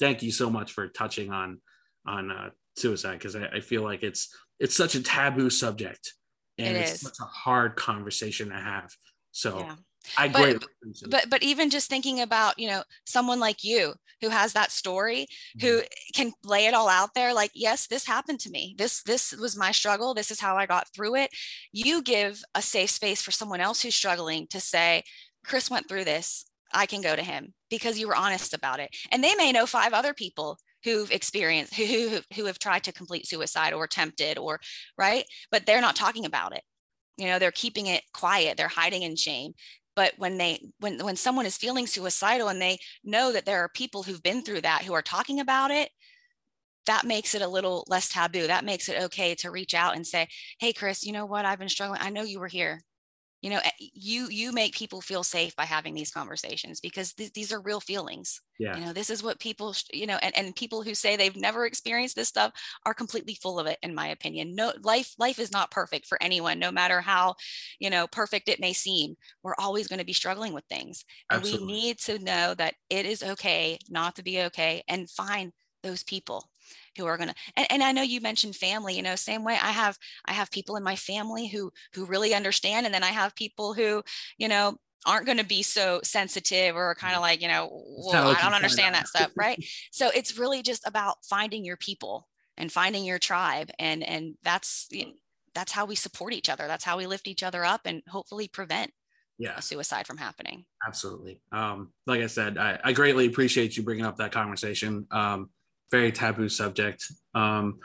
thank 0.00 0.22
you 0.22 0.32
so 0.32 0.50
much 0.50 0.72
for 0.72 0.88
touching 0.88 1.32
on 1.32 1.60
on 2.06 2.30
uh, 2.30 2.50
suicide 2.76 3.14
because 3.14 3.34
I, 3.34 3.46
I, 3.46 3.60
feel 3.60 3.82
like 3.82 4.04
it's 4.04 4.28
it's 4.58 4.76
such 4.76 4.94
a 4.94 5.02
taboo 5.02 5.50
subject 5.50 6.14
and 6.58 6.76
it 6.76 6.80
it's 6.80 6.94
is. 6.94 7.00
such 7.00 7.18
a 7.20 7.24
hard 7.24 7.76
conversation 7.76 8.48
to 8.48 8.56
have. 8.56 8.90
So. 9.32 9.60
Yeah 9.60 9.76
I 10.16 10.28
but, 10.28 10.64
but 11.08 11.30
but 11.30 11.42
even 11.42 11.70
just 11.70 11.88
thinking 11.88 12.20
about 12.20 12.58
you 12.58 12.68
know 12.68 12.82
someone 13.04 13.40
like 13.40 13.64
you 13.64 13.94
who 14.20 14.28
has 14.28 14.52
that 14.52 14.70
story 14.70 15.26
who 15.60 15.78
mm-hmm. 15.78 15.86
can 16.14 16.32
lay 16.44 16.66
it 16.66 16.74
all 16.74 16.88
out 16.88 17.10
there 17.14 17.34
like 17.34 17.50
yes 17.54 17.86
this 17.86 18.06
happened 18.06 18.40
to 18.40 18.50
me 18.50 18.74
this 18.78 19.02
this 19.02 19.32
was 19.32 19.56
my 19.56 19.72
struggle 19.72 20.14
this 20.14 20.30
is 20.30 20.40
how 20.40 20.56
i 20.56 20.66
got 20.66 20.88
through 20.94 21.16
it 21.16 21.30
you 21.72 22.02
give 22.02 22.42
a 22.54 22.62
safe 22.62 22.90
space 22.90 23.22
for 23.22 23.30
someone 23.30 23.60
else 23.60 23.82
who's 23.82 23.94
struggling 23.94 24.46
to 24.48 24.60
say 24.60 25.02
chris 25.44 25.70
went 25.70 25.88
through 25.88 26.04
this 26.04 26.46
i 26.72 26.86
can 26.86 27.00
go 27.00 27.16
to 27.16 27.22
him 27.22 27.52
because 27.70 27.98
you 27.98 28.06
were 28.06 28.16
honest 28.16 28.54
about 28.54 28.80
it 28.80 28.90
and 29.10 29.22
they 29.22 29.34
may 29.34 29.52
know 29.52 29.66
five 29.66 29.92
other 29.92 30.14
people 30.14 30.58
who've 30.86 31.10
experienced 31.10 31.74
who, 31.74 31.84
who 31.84 32.20
who 32.34 32.44
have 32.46 32.58
tried 32.58 32.84
to 32.84 32.92
complete 32.92 33.26
suicide 33.26 33.74
or 33.74 33.84
attempted 33.84 34.38
or 34.38 34.60
right? 34.96 35.24
But 35.50 35.66
they're 35.66 35.82
not 35.82 35.96
talking 35.96 36.24
about 36.24 36.56
it. 36.56 36.62
You 37.18 37.26
know 37.26 37.38
they're 37.38 37.52
keeping 37.52 37.86
it 37.86 38.02
quiet. 38.14 38.56
They're 38.56 38.68
hiding 38.68 39.02
in 39.02 39.16
shame. 39.16 39.52
But 39.96 40.14
when 40.18 40.38
they 40.38 40.60
when 40.78 41.04
when 41.04 41.16
someone 41.16 41.46
is 41.46 41.56
feeling 41.56 41.86
suicidal 41.86 42.48
and 42.48 42.62
they 42.62 42.78
know 43.04 43.32
that 43.32 43.46
there 43.46 43.60
are 43.64 43.68
people 43.68 44.04
who've 44.04 44.22
been 44.22 44.42
through 44.42 44.62
that 44.62 44.84
who 44.84 44.94
are 44.94 45.02
talking 45.02 45.40
about 45.40 45.70
it 45.70 45.90
that 46.86 47.04
makes 47.04 47.34
it 47.34 47.42
a 47.42 47.48
little 47.48 47.84
less 47.88 48.08
taboo. 48.08 48.46
That 48.46 48.64
makes 48.64 48.88
it 48.88 49.02
okay 49.04 49.34
to 49.36 49.50
reach 49.50 49.74
out 49.74 49.96
and 49.96 50.06
say 50.06 50.28
hey 50.60 50.72
chris 50.72 51.04
you 51.04 51.12
know 51.12 51.26
what? 51.26 51.44
I've 51.44 51.58
been 51.58 51.68
struggling. 51.68 52.00
I 52.02 52.10
know 52.10 52.22
you 52.22 52.40
were 52.40 52.48
here 52.48 52.80
you 53.46 53.52
know 53.52 53.60
eh, 53.62 53.70
you 53.78 54.28
you 54.28 54.50
make 54.50 54.74
people 54.74 55.00
feel 55.00 55.22
safe 55.22 55.54
by 55.54 55.64
having 55.64 55.94
these 55.94 56.10
conversations 56.10 56.80
because 56.80 57.12
th- 57.12 57.32
these 57.32 57.52
are 57.52 57.60
real 57.60 57.78
feelings. 57.78 58.40
Yeah. 58.58 58.76
you 58.76 58.84
know 58.84 58.92
this 58.92 59.08
is 59.08 59.22
what 59.22 59.38
people 59.38 59.72
you 59.92 60.06
know 60.06 60.18
and, 60.20 60.36
and 60.36 60.56
people 60.56 60.82
who 60.82 60.94
say 60.94 61.14
they've 61.14 61.36
never 61.36 61.64
experienced 61.64 62.16
this 62.16 62.26
stuff 62.26 62.52
are 62.86 62.94
completely 62.94 63.34
full 63.34 63.60
of 63.60 63.68
it 63.68 63.78
in 63.84 63.94
my 63.94 64.08
opinion. 64.08 64.56
No 64.56 64.72
life 64.82 65.14
life 65.16 65.38
is 65.38 65.52
not 65.52 65.70
perfect 65.70 66.06
for 66.06 66.20
anyone 66.20 66.58
no 66.58 66.72
matter 66.72 67.00
how 67.00 67.36
you 67.78 67.88
know 67.88 68.08
perfect 68.08 68.48
it 68.48 68.58
may 68.58 68.72
seem. 68.72 69.14
We're 69.44 69.54
always 69.60 69.86
going 69.86 70.00
to 70.00 70.04
be 70.04 70.12
struggling 70.12 70.52
with 70.52 70.64
things 70.68 71.04
and 71.30 71.38
Absolutely. 71.38 71.66
we 71.66 71.72
need 71.72 71.98
to 72.00 72.18
know 72.18 72.54
that 72.54 72.74
it 72.90 73.06
is 73.06 73.22
okay 73.22 73.78
not 73.88 74.16
to 74.16 74.24
be 74.24 74.40
okay 74.42 74.82
and 74.88 75.08
find 75.08 75.52
those 75.84 76.02
people 76.02 76.50
who 76.96 77.06
are 77.06 77.16
going 77.16 77.28
to 77.28 77.34
and, 77.56 77.66
and 77.70 77.82
i 77.82 77.92
know 77.92 78.02
you 78.02 78.20
mentioned 78.20 78.56
family 78.56 78.96
you 78.96 79.02
know 79.02 79.16
same 79.16 79.44
way 79.44 79.54
i 79.54 79.70
have 79.70 79.98
i 80.26 80.32
have 80.32 80.50
people 80.50 80.76
in 80.76 80.82
my 80.82 80.96
family 80.96 81.46
who 81.46 81.70
who 81.94 82.04
really 82.04 82.34
understand 82.34 82.86
and 82.86 82.94
then 82.94 83.04
i 83.04 83.08
have 83.08 83.34
people 83.34 83.74
who 83.74 84.02
you 84.38 84.48
know 84.48 84.76
aren't 85.06 85.26
going 85.26 85.38
to 85.38 85.44
be 85.44 85.62
so 85.62 86.00
sensitive 86.02 86.74
or 86.74 86.94
kind 86.96 87.14
of 87.14 87.20
like 87.20 87.40
you 87.40 87.48
know 87.48 87.68
well, 87.98 88.28
i 88.28 88.42
don't 88.42 88.54
understand 88.54 88.94
that 88.94 89.06
stuff 89.06 89.30
right? 89.36 89.64
So 89.92 90.10
it's 90.14 90.38
really 90.38 90.62
just 90.62 90.86
about 90.86 91.24
finding 91.24 91.64
your 91.64 91.76
people 91.76 92.28
and 92.56 92.72
finding 92.72 93.04
your 93.04 93.18
tribe 93.18 93.70
and 93.78 94.02
and 94.02 94.34
that's 94.42 94.88
you 94.90 95.06
know, 95.06 95.12
that's 95.54 95.72
how 95.72 95.86
we 95.86 95.94
support 95.94 96.32
each 96.32 96.48
other 96.48 96.66
that's 96.66 96.84
how 96.84 96.98
we 96.98 97.06
lift 97.06 97.28
each 97.28 97.42
other 97.42 97.64
up 97.64 97.82
and 97.84 98.02
hopefully 98.08 98.48
prevent 98.48 98.90
yeah 99.38 99.60
suicide 99.60 100.06
from 100.06 100.16
happening. 100.16 100.64
Absolutely. 100.86 101.40
Um 101.52 101.92
like 102.06 102.20
i 102.22 102.26
said 102.26 102.58
I, 102.58 102.78
I 102.82 102.92
greatly 102.92 103.26
appreciate 103.26 103.76
you 103.76 103.82
bringing 103.82 104.04
up 104.04 104.16
that 104.16 104.32
conversation. 104.32 105.06
Um 105.10 105.50
very 105.90 106.12
taboo 106.12 106.48
subject. 106.48 107.04
Um, 107.34 107.80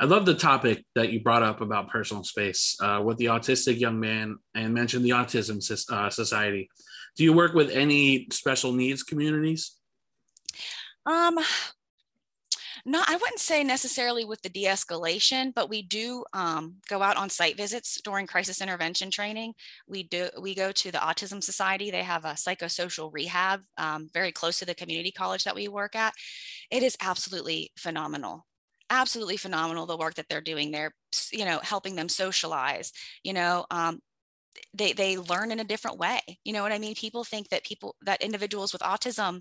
I 0.00 0.04
love 0.04 0.26
the 0.26 0.34
topic 0.34 0.84
that 0.94 1.12
you 1.12 1.20
brought 1.22 1.42
up 1.42 1.60
about 1.60 1.90
personal 1.90 2.24
space 2.24 2.76
uh, 2.80 3.00
with 3.04 3.18
the 3.18 3.26
autistic 3.26 3.78
young 3.78 4.00
man 4.00 4.38
and 4.54 4.74
mentioned 4.74 5.04
the 5.04 5.10
Autism 5.10 5.58
uh, 5.92 6.10
Society. 6.10 6.68
Do 7.16 7.24
you 7.24 7.32
work 7.32 7.54
with 7.54 7.70
any 7.70 8.26
special 8.32 8.72
needs 8.72 9.02
communities? 9.02 9.76
Um, 11.06 11.38
not 12.84 13.08
i 13.08 13.14
wouldn't 13.14 13.38
say 13.38 13.62
necessarily 13.62 14.24
with 14.24 14.42
the 14.42 14.48
de-escalation 14.48 15.52
but 15.54 15.68
we 15.68 15.82
do 15.82 16.24
um, 16.32 16.76
go 16.88 17.02
out 17.02 17.16
on 17.16 17.28
site 17.28 17.56
visits 17.56 18.00
during 18.02 18.26
crisis 18.26 18.60
intervention 18.60 19.10
training. 19.10 19.54
We 19.86 20.02
do 20.04 20.28
we 20.40 20.54
go 20.54 20.72
to 20.72 20.90
the 20.90 20.98
autism 20.98 21.42
society. 21.42 21.90
They 21.90 22.02
have 22.02 22.24
a 22.24 22.32
psychosocial 22.32 23.12
rehab 23.12 23.60
um, 23.78 24.08
very 24.12 24.32
close 24.32 24.58
to 24.58 24.66
the 24.66 24.74
community 24.74 25.10
college 25.10 25.44
that 25.44 25.54
we 25.54 25.68
work 25.68 25.94
at. 25.94 26.14
It 26.70 26.82
is 26.82 26.96
absolutely 27.00 27.70
phenomenal 27.76 28.46
absolutely 28.90 29.38
phenomenal 29.38 29.86
the 29.86 29.96
work 29.96 30.14
that 30.14 30.26
they're 30.28 30.42
doing 30.42 30.70
there 30.70 30.92
you 31.32 31.46
know 31.46 31.58
helping 31.62 31.94
them 31.94 32.10
socialize 32.10 32.92
you 33.22 33.32
know 33.32 33.64
um, 33.70 34.00
they 34.74 34.92
they 34.92 35.16
learn 35.16 35.50
in 35.50 35.60
a 35.60 35.64
different 35.64 35.98
way 35.98 36.20
you 36.44 36.52
know 36.52 36.62
what 36.62 36.72
i 36.72 36.78
mean? 36.78 36.94
People 36.94 37.24
think 37.24 37.48
that 37.48 37.64
people 37.64 37.96
that 38.02 38.22
individuals 38.22 38.72
with 38.72 38.82
autism 38.82 39.40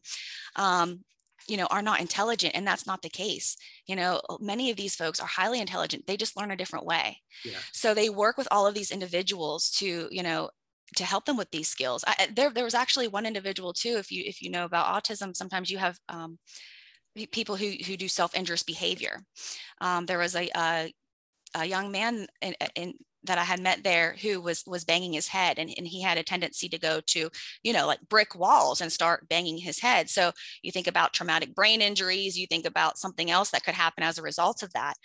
um, 0.55 1.03
you 1.47 1.57
know 1.57 1.67
are 1.67 1.81
not 1.81 2.01
intelligent 2.01 2.55
and 2.55 2.65
that's 2.65 2.87
not 2.87 3.01
the 3.01 3.09
case. 3.09 3.57
You 3.87 3.95
know 3.95 4.21
many 4.39 4.69
of 4.71 4.77
these 4.77 4.95
folks 4.95 5.19
are 5.19 5.27
highly 5.27 5.59
intelligent 5.59 6.07
they 6.07 6.17
just 6.17 6.37
learn 6.37 6.51
a 6.51 6.57
different 6.57 6.85
way. 6.85 7.21
Yeah. 7.43 7.57
so 7.71 7.93
they 7.93 8.09
work 8.09 8.37
with 8.37 8.47
all 8.51 8.67
of 8.67 8.73
these 8.73 8.91
individuals 8.91 9.69
to 9.77 10.07
you 10.11 10.23
know 10.23 10.49
to 10.97 11.05
help 11.05 11.25
them 11.25 11.37
with 11.37 11.49
these 11.51 11.69
skills. 11.69 12.03
I, 12.05 12.27
there, 12.33 12.49
there 12.49 12.65
was 12.65 12.73
actually 12.73 13.07
one 13.07 13.25
individual 13.25 13.73
too 13.73 13.95
if 13.97 14.11
you 14.11 14.23
if 14.25 14.41
you 14.41 14.49
know 14.49 14.65
about 14.65 15.03
autism 15.03 15.35
sometimes 15.35 15.69
you 15.69 15.77
have 15.77 15.97
um, 16.09 16.37
people 17.31 17.55
who 17.55 17.71
who 17.85 17.97
do 17.97 18.07
self-injurious 18.07 18.63
behavior. 18.63 19.19
Um, 19.79 20.05
there 20.05 20.19
was 20.19 20.35
a, 20.35 20.49
a, 20.55 20.93
a 21.55 21.65
young 21.65 21.91
man 21.91 22.27
in, 22.41 22.55
in 22.75 22.93
that 23.23 23.37
I 23.37 23.43
had 23.43 23.59
met 23.59 23.83
there 23.83 24.15
who 24.21 24.41
was 24.41 24.63
was 24.65 24.83
banging 24.83 25.13
his 25.13 25.27
head 25.27 25.59
and, 25.59 25.73
and 25.77 25.87
he 25.87 26.01
had 26.01 26.17
a 26.17 26.23
tendency 26.23 26.67
to 26.69 26.79
go 26.79 27.01
to, 27.07 27.29
you 27.63 27.73
know, 27.73 27.87
like 27.87 27.99
brick 28.09 28.35
walls 28.35 28.81
and 28.81 28.91
start 28.91 29.29
banging 29.29 29.57
his 29.57 29.79
head. 29.79 30.09
So 30.09 30.31
you 30.61 30.71
think 30.71 30.87
about 30.87 31.13
traumatic 31.13 31.55
brain 31.55 31.81
injuries, 31.81 32.37
you 32.37 32.47
think 32.47 32.65
about 32.65 32.97
something 32.97 33.29
else 33.29 33.51
that 33.51 33.63
could 33.63 33.75
happen 33.75 34.03
as 34.03 34.17
a 34.17 34.23
result 34.23 34.63
of 34.63 34.73
that. 34.73 34.95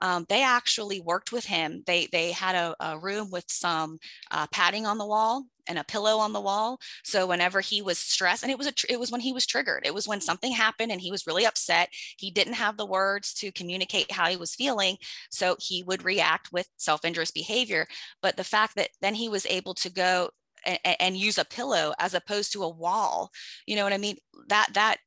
Um, 0.00 0.26
they 0.28 0.42
actually 0.42 1.00
worked 1.00 1.32
with 1.32 1.46
him. 1.46 1.82
They 1.86 2.08
they 2.12 2.32
had 2.32 2.54
a, 2.54 2.74
a 2.80 2.98
room 2.98 3.30
with 3.30 3.44
some 3.48 3.98
uh, 4.30 4.46
padding 4.48 4.86
on 4.86 4.98
the 4.98 5.06
wall 5.06 5.44
and 5.66 5.78
a 5.78 5.84
pillow 5.84 6.18
on 6.18 6.32
the 6.32 6.40
wall. 6.40 6.78
So 7.02 7.26
whenever 7.26 7.60
he 7.60 7.82
was 7.82 7.98
stressed, 7.98 8.42
and 8.42 8.52
it 8.52 8.58
was 8.58 8.66
a 8.66 8.72
it 8.88 8.98
was 8.98 9.10
when 9.10 9.20
he 9.20 9.32
was 9.32 9.46
triggered. 9.46 9.82
It 9.84 9.94
was 9.94 10.08
when 10.08 10.20
something 10.20 10.52
happened 10.52 10.92
and 10.92 11.00
he 11.00 11.10
was 11.10 11.26
really 11.26 11.46
upset. 11.46 11.88
He 12.18 12.30
didn't 12.30 12.54
have 12.54 12.76
the 12.76 12.86
words 12.86 13.34
to 13.34 13.52
communicate 13.52 14.10
how 14.10 14.28
he 14.28 14.36
was 14.36 14.54
feeling, 14.54 14.96
so 15.30 15.56
he 15.58 15.82
would 15.82 16.04
react 16.04 16.52
with 16.52 16.68
self-injurious 16.76 17.30
behavior. 17.30 17.86
But 18.22 18.36
the 18.36 18.44
fact 18.44 18.76
that 18.76 18.90
then 19.00 19.14
he 19.14 19.28
was 19.28 19.46
able 19.46 19.74
to 19.74 19.90
go 19.90 20.30
and, 20.64 20.78
and 21.00 21.16
use 21.16 21.38
a 21.38 21.44
pillow 21.44 21.92
as 21.98 22.14
opposed 22.14 22.52
to 22.52 22.62
a 22.62 22.68
wall, 22.68 23.30
you 23.66 23.76
know 23.76 23.84
what 23.84 23.92
I 23.92 23.98
mean? 23.98 24.16
That 24.48 24.70
that 24.74 24.98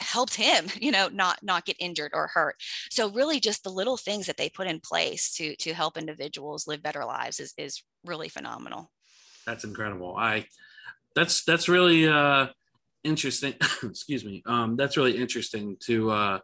helped 0.00 0.34
him 0.34 0.66
you 0.80 0.90
know 0.90 1.08
not 1.08 1.38
not 1.42 1.64
get 1.64 1.76
injured 1.78 2.10
or 2.14 2.26
hurt 2.26 2.56
so 2.90 3.10
really 3.10 3.40
just 3.40 3.62
the 3.62 3.70
little 3.70 3.96
things 3.96 4.26
that 4.26 4.36
they 4.36 4.48
put 4.48 4.66
in 4.66 4.80
place 4.80 5.32
to 5.32 5.54
to 5.56 5.72
help 5.72 5.96
individuals 5.96 6.66
live 6.66 6.82
better 6.82 7.04
lives 7.04 7.40
is 7.40 7.54
is 7.56 7.82
really 8.04 8.28
phenomenal 8.28 8.90
that's 9.46 9.64
incredible. 9.64 10.16
I 10.16 10.46
that's 11.14 11.44
that's 11.44 11.68
really 11.68 12.08
uh 12.08 12.48
interesting. 13.02 13.54
excuse 13.82 14.24
me. 14.24 14.42
Um, 14.46 14.76
that's 14.76 14.96
really 14.96 15.16
interesting 15.16 15.76
to 15.86 16.10
uh 16.10 16.38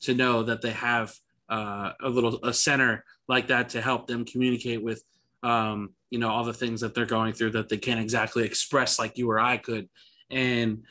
to 0.00 0.14
know 0.14 0.42
that 0.44 0.62
they 0.62 0.70
have 0.70 1.14
uh, 1.48 1.92
a 2.02 2.08
little 2.08 2.38
a 2.44 2.52
center 2.52 3.04
like 3.26 3.48
that 3.48 3.70
to 3.70 3.80
help 3.80 4.06
them 4.06 4.24
communicate 4.24 4.82
with 4.82 5.02
um, 5.42 5.90
you 6.10 6.18
know 6.18 6.30
all 6.30 6.44
the 6.44 6.52
things 6.52 6.80
that 6.80 6.94
they're 6.94 7.06
going 7.06 7.32
through 7.32 7.50
that 7.50 7.68
they 7.68 7.78
can't 7.78 8.00
exactly 8.00 8.44
express 8.44 8.98
like 8.98 9.16
you 9.18 9.30
or 9.30 9.38
I 9.38 9.56
could. 9.56 9.88
And 10.30 10.84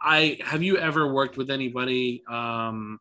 I 0.00 0.38
have 0.44 0.62
you 0.62 0.78
ever 0.78 1.12
worked 1.12 1.36
with 1.36 1.50
anybody 1.50 2.22
um, 2.30 2.98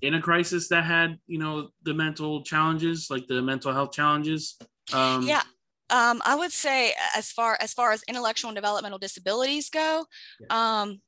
in 0.00 0.14
a 0.14 0.20
crisis 0.20 0.68
that 0.68 0.84
had 0.84 1.18
you 1.26 1.38
know 1.38 1.70
the 1.82 1.94
mental 1.94 2.42
challenges 2.42 3.08
like 3.10 3.26
the 3.26 3.42
mental 3.42 3.72
health 3.72 3.92
challenges? 3.92 4.56
Um, 4.92 5.22
yeah, 5.22 5.42
um, 5.90 6.20
I 6.24 6.34
would 6.34 6.52
say 6.52 6.92
as 7.16 7.30
far 7.30 7.56
as 7.60 7.72
far 7.72 7.92
as 7.92 8.02
intellectual 8.08 8.48
and 8.48 8.56
developmental 8.56 8.98
disabilities 8.98 9.70
go, 9.70 10.06
yeah. 10.40 10.46
um, 10.80 11.00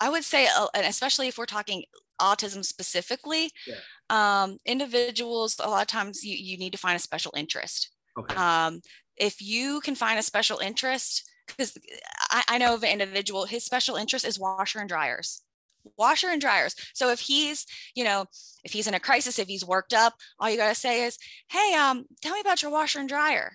I 0.00 0.08
would 0.08 0.24
say, 0.24 0.46
uh, 0.46 0.66
and 0.74 0.86
especially 0.86 1.28
if 1.28 1.38
we're 1.38 1.46
talking 1.46 1.84
autism 2.20 2.64
specifically, 2.64 3.50
yeah. 3.66 3.74
um, 4.10 4.58
individuals 4.64 5.56
a 5.62 5.68
lot 5.68 5.82
of 5.82 5.88
times 5.88 6.24
you, 6.24 6.36
you 6.36 6.58
need 6.58 6.72
to 6.72 6.78
find 6.78 6.96
a 6.96 7.00
special 7.00 7.32
interest. 7.36 7.90
Okay. 8.18 8.36
Um, 8.36 8.80
if 9.16 9.40
you 9.40 9.80
can 9.80 9.94
find 9.94 10.18
a 10.18 10.22
special 10.22 10.58
interest, 10.58 11.28
because 11.46 11.76
I, 12.30 12.42
I 12.48 12.58
know 12.58 12.74
of 12.74 12.84
an 12.84 12.90
individual, 12.90 13.46
his 13.46 13.64
special 13.64 13.96
interest 13.96 14.24
is 14.24 14.38
washer 14.38 14.78
and 14.78 14.88
dryers 14.88 15.42
washer 15.96 16.28
and 16.28 16.40
dryers. 16.40 16.74
So 16.94 17.10
if 17.10 17.20
he's, 17.20 17.66
you 17.94 18.04
know, 18.04 18.26
if 18.64 18.72
he's 18.72 18.86
in 18.86 18.94
a 18.94 19.00
crisis, 19.00 19.38
if 19.38 19.48
he's 19.48 19.64
worked 19.64 19.92
up, 19.92 20.14
all 20.38 20.50
you 20.50 20.56
got 20.56 20.68
to 20.68 20.74
say 20.74 21.04
is, 21.04 21.18
Hey, 21.50 21.74
um, 21.74 22.04
tell 22.22 22.34
me 22.34 22.40
about 22.40 22.62
your 22.62 22.70
washer 22.70 22.98
and 22.98 23.08
dryer. 23.08 23.52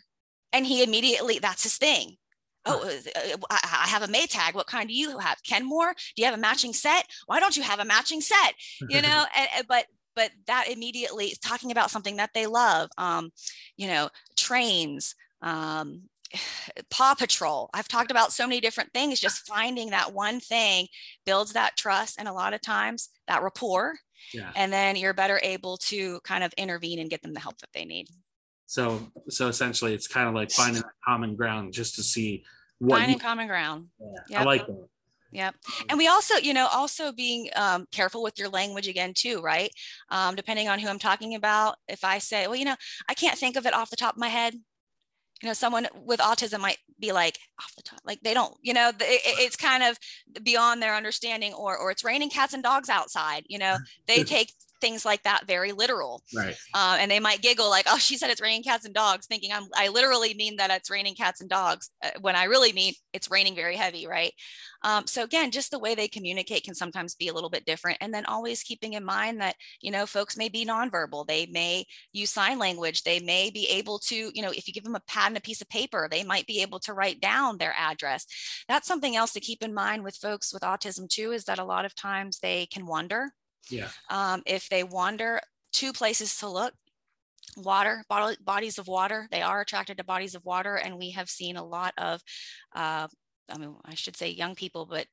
And 0.51 0.65
he 0.65 0.83
immediately, 0.83 1.39
that's 1.39 1.63
his 1.63 1.77
thing. 1.77 2.17
Oh, 2.65 2.81
uh, 2.85 3.21
I 3.49 3.87
have 3.87 4.03
a 4.03 4.07
Maytag. 4.07 4.53
What 4.53 4.67
kind 4.67 4.89
do 4.89 4.93
you 4.93 5.17
have? 5.17 5.41
Kenmore? 5.43 5.93
Do 6.15 6.21
you 6.21 6.25
have 6.25 6.37
a 6.37 6.41
matching 6.41 6.73
set? 6.73 7.05
Why 7.25 7.39
don't 7.39 7.55
you 7.55 7.63
have 7.63 7.79
a 7.79 7.85
matching 7.85 8.21
set? 8.21 8.53
You 8.89 9.01
know, 9.01 9.25
and, 9.35 9.67
but 9.67 9.85
but 10.15 10.31
that 10.47 10.67
immediately 10.69 11.27
is 11.27 11.37
talking 11.37 11.71
about 11.71 11.91
something 11.91 12.17
that 12.17 12.31
they 12.33 12.45
love. 12.47 12.89
Um, 12.97 13.31
you 13.77 13.87
know, 13.87 14.09
trains, 14.37 15.15
um, 15.41 16.03
Paw 16.89 17.15
Patrol. 17.15 17.69
I've 17.73 17.87
talked 17.87 18.11
about 18.11 18.33
so 18.33 18.45
many 18.45 18.59
different 18.59 18.91
things. 18.93 19.19
Just 19.19 19.47
finding 19.47 19.91
that 19.91 20.13
one 20.13 20.39
thing 20.39 20.87
builds 21.25 21.53
that 21.53 21.77
trust 21.77 22.19
and 22.19 22.27
a 22.27 22.33
lot 22.33 22.53
of 22.53 22.61
times 22.61 23.09
that 23.27 23.43
rapport. 23.43 23.95
Yeah. 24.33 24.51
And 24.55 24.71
then 24.71 24.95
you're 24.95 25.13
better 25.13 25.39
able 25.41 25.77
to 25.77 26.19
kind 26.21 26.43
of 26.43 26.53
intervene 26.57 26.99
and 26.99 27.09
get 27.09 27.21
them 27.21 27.33
the 27.33 27.39
help 27.39 27.57
that 27.59 27.69
they 27.73 27.85
need. 27.85 28.07
So, 28.65 29.01
so 29.29 29.47
essentially, 29.47 29.93
it's 29.93 30.07
kind 30.07 30.27
of 30.27 30.35
like 30.35 30.51
finding 30.51 30.83
common 31.05 31.35
ground 31.35 31.73
just 31.73 31.95
to 31.95 32.03
see 32.03 32.43
what 32.79 32.97
finding 32.97 33.17
you, 33.17 33.21
common 33.21 33.47
ground. 33.47 33.87
Yeah, 33.99 34.21
yep. 34.29 34.41
I 34.41 34.43
like 34.43 34.67
that. 34.67 34.87
Yep. 35.31 35.55
And 35.89 35.97
we 35.97 36.07
also, 36.07 36.35
you 36.37 36.53
know, 36.53 36.67
also 36.67 37.11
being 37.11 37.49
um, 37.55 37.85
careful 37.91 38.23
with 38.23 38.39
your 38.39 38.49
language 38.49 38.87
again, 38.87 39.13
too, 39.13 39.41
right? 39.41 39.69
Um, 40.09 40.35
depending 40.35 40.69
on 40.69 40.79
who 40.79 40.87
I'm 40.87 40.99
talking 40.99 41.35
about. 41.35 41.75
If 41.87 42.03
I 42.03 42.17
say, 42.17 42.47
well, 42.47 42.55
you 42.55 42.65
know, 42.65 42.75
I 43.07 43.13
can't 43.13 43.37
think 43.37 43.55
of 43.55 43.65
it 43.65 43.73
off 43.73 43.91
the 43.91 43.95
top 43.95 44.15
of 44.15 44.19
my 44.19 44.27
head, 44.27 44.55
you 45.41 45.47
know 45.47 45.53
someone 45.53 45.87
with 46.05 46.19
autism 46.19 46.59
might 46.59 46.77
be 46.99 47.11
like 47.11 47.39
off 47.59 47.73
the 47.75 47.81
top 47.81 47.99
like 48.05 48.19
they 48.21 48.33
don't 48.33 48.55
you 48.61 48.73
know 48.73 48.89
it, 48.89 48.95
it's 49.01 49.55
kind 49.55 49.83
of 49.83 49.97
beyond 50.43 50.81
their 50.81 50.95
understanding 50.95 51.53
or 51.53 51.77
or 51.77 51.91
it's 51.91 52.03
raining 52.03 52.29
cats 52.29 52.53
and 52.53 52.63
dogs 52.63 52.89
outside 52.89 53.43
you 53.47 53.57
know 53.57 53.77
they 54.07 54.23
take 54.23 54.51
things 54.81 55.05
like 55.05 55.23
that 55.23 55.47
very 55.47 55.71
literal. 55.71 56.23
Right. 56.35 56.55
Uh, 56.73 56.97
and 56.99 57.09
they 57.09 57.19
might 57.19 57.41
giggle 57.41 57.69
like, 57.69 57.85
oh, 57.87 57.97
she 57.97 58.17
said 58.17 58.29
it's 58.29 58.41
raining 58.41 58.63
cats 58.63 58.85
and 58.85 58.93
dogs, 58.93 59.27
thinking 59.27 59.51
I'm, 59.53 59.67
I 59.75 59.89
literally 59.89 60.33
mean 60.33 60.57
that 60.57 60.71
it's 60.71 60.89
raining 60.89 61.15
cats 61.15 61.41
and 61.41 61.49
dogs 61.49 61.89
uh, 62.03 62.11
when 62.21 62.35
I 62.35 62.45
really 62.45 62.73
mean 62.73 62.93
it's 63.13 63.31
raining 63.31 63.55
very 63.55 63.75
heavy. 63.75 64.07
Right. 64.07 64.33
Um, 64.81 65.07
so 65.07 65.23
again, 65.23 65.51
just 65.51 65.71
the 65.71 65.79
way 65.79 65.93
they 65.93 66.07
communicate 66.07 66.63
can 66.63 66.73
sometimes 66.73 67.15
be 67.15 67.27
a 67.27 67.33
little 67.33 67.49
bit 67.49 67.65
different. 67.65 67.97
And 67.99 68.13
then 68.13 68.25
always 68.25 68.63
keeping 68.63 68.93
in 68.93 69.03
mind 69.03 69.41
that, 69.41 69.55
you 69.81 69.91
know, 69.91 70.05
folks 70.05 70.37
may 70.37 70.47
be 70.47 70.65
nonverbal. 70.65 71.27
They 71.27 71.47
may 71.47 71.85
use 72.13 72.29
sign 72.29 72.59
language. 72.59 73.03
They 73.03 73.19
may 73.19 73.49
be 73.49 73.67
able 73.67 73.99
to, 73.99 74.31
you 74.33 74.41
know, 74.41 74.51
if 74.51 74.67
you 74.67 74.73
give 74.73 74.85
them 74.85 74.95
a 74.95 75.01
pad 75.01 75.27
and 75.27 75.37
a 75.37 75.41
piece 75.41 75.61
of 75.61 75.67
paper, 75.69 76.07
they 76.09 76.23
might 76.23 76.47
be 76.47 76.61
able 76.61 76.79
to 76.79 76.93
write 76.93 77.19
down 77.19 77.57
their 77.57 77.73
address. 77.77 78.25
That's 78.69 78.87
something 78.87 79.15
else 79.17 79.33
to 79.33 79.41
keep 79.41 79.61
in 79.61 79.73
mind 79.73 80.03
with 80.03 80.15
folks 80.15 80.53
with 80.53 80.63
autism 80.63 81.09
too, 81.09 81.33
is 81.33 81.43
that 81.45 81.59
a 81.59 81.65
lot 81.65 81.83
of 81.83 81.93
times 81.95 82.39
they 82.39 82.65
can 82.67 82.85
wonder 82.85 83.33
yeah. 83.69 83.89
Um, 84.09 84.41
if 84.45 84.69
they 84.69 84.83
wander, 84.83 85.41
two 85.71 85.93
places 85.93 86.37
to 86.37 86.49
look 86.49 86.73
water 87.57 88.03
bodies 88.45 88.77
of 88.77 88.87
water 88.87 89.27
they 89.31 89.41
are 89.41 89.61
attracted 89.61 89.97
to 89.97 90.03
bodies 90.03 90.35
of 90.35 90.45
water 90.45 90.75
and 90.75 90.97
we 90.97 91.11
have 91.11 91.29
seen 91.29 91.57
a 91.57 91.63
lot 91.63 91.93
of 91.97 92.21
uh, 92.75 93.07
i 93.49 93.57
mean 93.57 93.75
i 93.85 93.95
should 93.95 94.15
say 94.15 94.29
young 94.29 94.55
people 94.55 94.85
but 94.85 95.05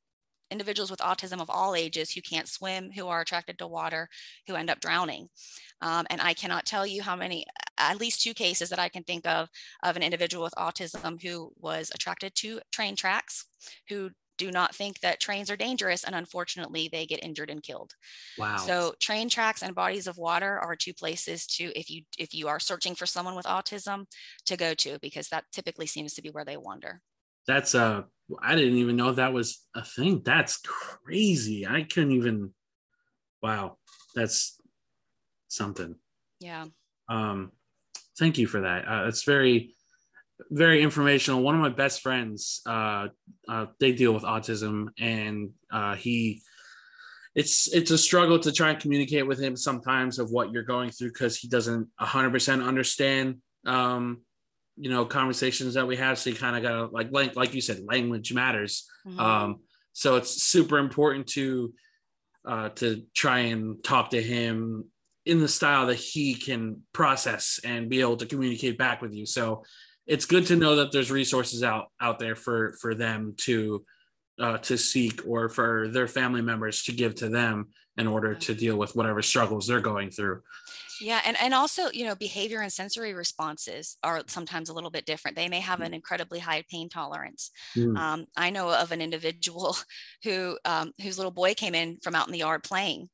individuals 0.51 0.91
with 0.91 1.01
autism 1.01 1.41
of 1.41 1.51
all 1.51 1.75
ages 1.75 2.13
who 2.13 2.21
can't 2.21 2.49
swim 2.49 2.91
who 2.93 3.09
are 3.09 3.21
attracted 3.21 3.59
to 3.59 3.67
water 3.67 4.09
who 4.47 4.55
end 4.55 4.71
up 4.71 4.81
drowning 4.81 5.29
um, 5.81 6.07
and 6.11 6.21
i 6.21 6.33
cannot 6.35 6.67
tell 6.67 6.87
you 6.87 7.03
how 7.03 7.17
many 7.17 7.45
at 7.79 7.99
least 7.99 8.23
two 8.23 8.35
cases 8.35 8.69
that 8.69 8.79
i 8.79 8.89
can 8.89 9.03
think 9.03 9.27
of 9.27 9.49
of 9.83 9.97
an 9.97 10.03
individual 10.03 10.45
with 10.45 10.55
autism 10.55 11.21
who 11.23 11.51
was 11.59 11.91
attracted 11.95 12.35
to 12.35 12.61
train 12.71 12.95
tracks 12.95 13.47
who 13.89 14.11
do 14.39 14.51
not 14.51 14.75
think 14.75 15.01
that 15.01 15.21
trains 15.21 15.51
are 15.51 15.57
dangerous 15.57 16.05
and 16.05 16.15
unfortunately 16.15 16.89
they 16.91 17.07
get 17.07 17.23
injured 17.23 17.51
and 17.51 17.63
killed. 17.63 17.93
Wow. 18.39 18.57
So 18.57 18.95
train 19.01 19.29
tracks 19.29 19.63
and 19.63 19.75
bodies 19.75 20.07
of 20.07 20.19
water 20.19 20.59
are 20.59 20.77
two 20.77 20.95
places 20.95 21.47
to 21.47 21.65
if 21.79 21.91
you 21.91 22.03
if 22.19 22.35
you 22.35 22.49
are 22.49 22.61
searching 22.61 22.95
for 22.95 23.07
someone 23.07 23.35
with 23.35 23.47
autism 23.47 24.07
to 24.47 24.57
go 24.57 24.75
to 24.75 24.99
because 25.01 25.29
that 25.29 25.45
typically 25.53 25.87
seems 25.87 26.15
to 26.15 26.23
be 26.23 26.31
where 26.31 26.45
they 26.45 26.57
wander. 26.57 27.01
That's 27.47 27.75
uh 27.75 28.03
i 28.43 28.57
didn't 28.57 28.79
even 28.79 28.97
know 28.97 29.13
that 29.13 29.33
was 29.33 29.65
a 29.75 29.85
thing. 29.85 30.23
That's 30.25 30.59
crazy. 30.59 31.67
I 31.67 31.83
couldn't 31.83 32.13
even 32.13 32.53
wow 33.43 33.79
that's 34.15 34.59
something. 35.49 35.97
Yeah. 36.41 36.67
Um 37.09 37.53
thank 38.19 38.39
you 38.39 38.47
for 38.47 38.63
that. 38.63 38.89
Uh, 38.89 39.05
it's 39.09 39.25
very 39.25 39.76
very 40.51 40.83
informational. 40.83 41.43
One 41.43 41.55
of 41.55 41.61
my 41.61 41.69
best 41.69 42.03
friends, 42.03 42.61
uh, 42.67 43.09
uh, 43.49 43.67
they 43.81 43.93
deal 43.93 44.13
with 44.13 44.23
autism, 44.23 44.89
and 44.99 45.51
uh, 45.73 45.95
he, 45.97 46.43
it's 47.35 47.73
it's 47.73 47.91
a 47.91 47.99
struggle 47.99 48.39
to 48.41 48.53
try 48.53 48.71
and 48.71 48.81
communicate 48.81 49.27
with 49.27 49.41
him 49.41 49.57
sometimes 49.57 50.19
of 50.19 50.31
what 50.31 50.53
you're 50.53 50.63
going 50.63 50.91
through 50.91 51.13
because 51.13 51.37
he 51.37 51.49
doesn't 51.49 51.89
100% 52.01 52.67
understand, 52.67 53.37
um, 53.67 54.23
you 54.77 54.91
know, 54.91 55.05
conversations 55.05 55.75
that 55.75 55.87
we 55.87 55.97
have. 55.97 56.19
So 56.19 56.31
you 56.31 56.37
kind 56.37 56.57
of 56.57 56.63
gotta 56.63 56.87
like 56.87 57.09
like 57.11 57.37
like 57.37 57.55
you 57.55 57.61
said, 57.61 57.81
language 57.87 58.33
matters. 58.33 58.87
Mm-hmm. 59.07 59.21
Um, 59.21 59.57
so 59.93 60.17
it's 60.17 60.43
super 60.43 60.79
important 60.79 61.27
to 61.29 61.73
uh, 62.47 62.69
to 62.71 63.03
try 63.15 63.41
and 63.41 63.83
talk 63.83 64.11
to 64.11 64.23
him 64.23 64.85
in 65.25 65.41
the 65.41 65.49
style 65.49 65.87
that 65.87 65.97
he 65.97 66.35
can 66.35 66.83
process 66.93 67.59
and 67.65 67.91
be 67.91 68.01
able 68.01 68.17
to 68.17 68.27
communicate 68.27 68.79
back 68.79 69.03
with 69.03 69.13
you. 69.13 69.27
So 69.27 69.65
it's 70.07 70.25
good 70.25 70.47
to 70.47 70.57
know 70.57 70.77
that 70.77 70.93
there's 70.93 71.11
resources 71.11 71.63
out 71.63 71.87
out 72.01 72.19
there 72.19 72.37
for 72.37 72.75
for 72.81 72.95
them 72.95 73.35
to 73.39 73.85
uh, 74.39 74.59
to 74.59 74.77
seek 74.77 75.27
or 75.27 75.49
for 75.49 75.89
their 75.89 76.09
family 76.09 76.43
members 76.43 76.83
to 76.85 76.93
give 76.93 77.15
to 77.17 77.29
them 77.29 77.69
in 77.97 78.07
order 78.07 78.35
to 78.35 78.55
deal 78.55 78.77
with 78.77 78.95
whatever 78.95 79.23
struggles 79.23 79.67
they're 79.67 79.81
going 79.81 80.11
through. 80.11 80.43
Yeah 81.01 81.21
and, 81.27 81.37
and 81.41 81.53
also 81.53 81.91
you 81.93 82.05
know 82.05 82.15
behavior 82.15 82.61
and 82.61 82.73
sensory 82.73 83.13
responses 83.13 83.99
are 84.03 84.23
sometimes 84.29 84.69
a 84.69 84.73
little 84.73 84.91
bit 84.91 85.05
different. 85.05 85.37
They 85.37 85.49
may 85.49 85.61
have 85.61 85.81
an 85.81 85.93
incredibly 85.93 86.39
high 86.39 86.65
pain 86.71 86.89
tolerance. 86.89 87.51
Mm. 87.77 87.99
um, 87.99 88.27
i 88.37 88.51
know 88.51 88.71
of 88.71 88.93
an 88.93 89.03
individual 89.03 89.77
who 90.25 90.59
um, 90.65 90.93
whose 91.03 91.19
little 91.19 91.33
boy 91.33 91.55
came 91.55 91.75
in 91.75 91.99
from 92.03 92.15
out 92.15 92.27
in 92.27 92.33
the 92.33 92.39
yard 92.39 92.63
playing 92.63 93.09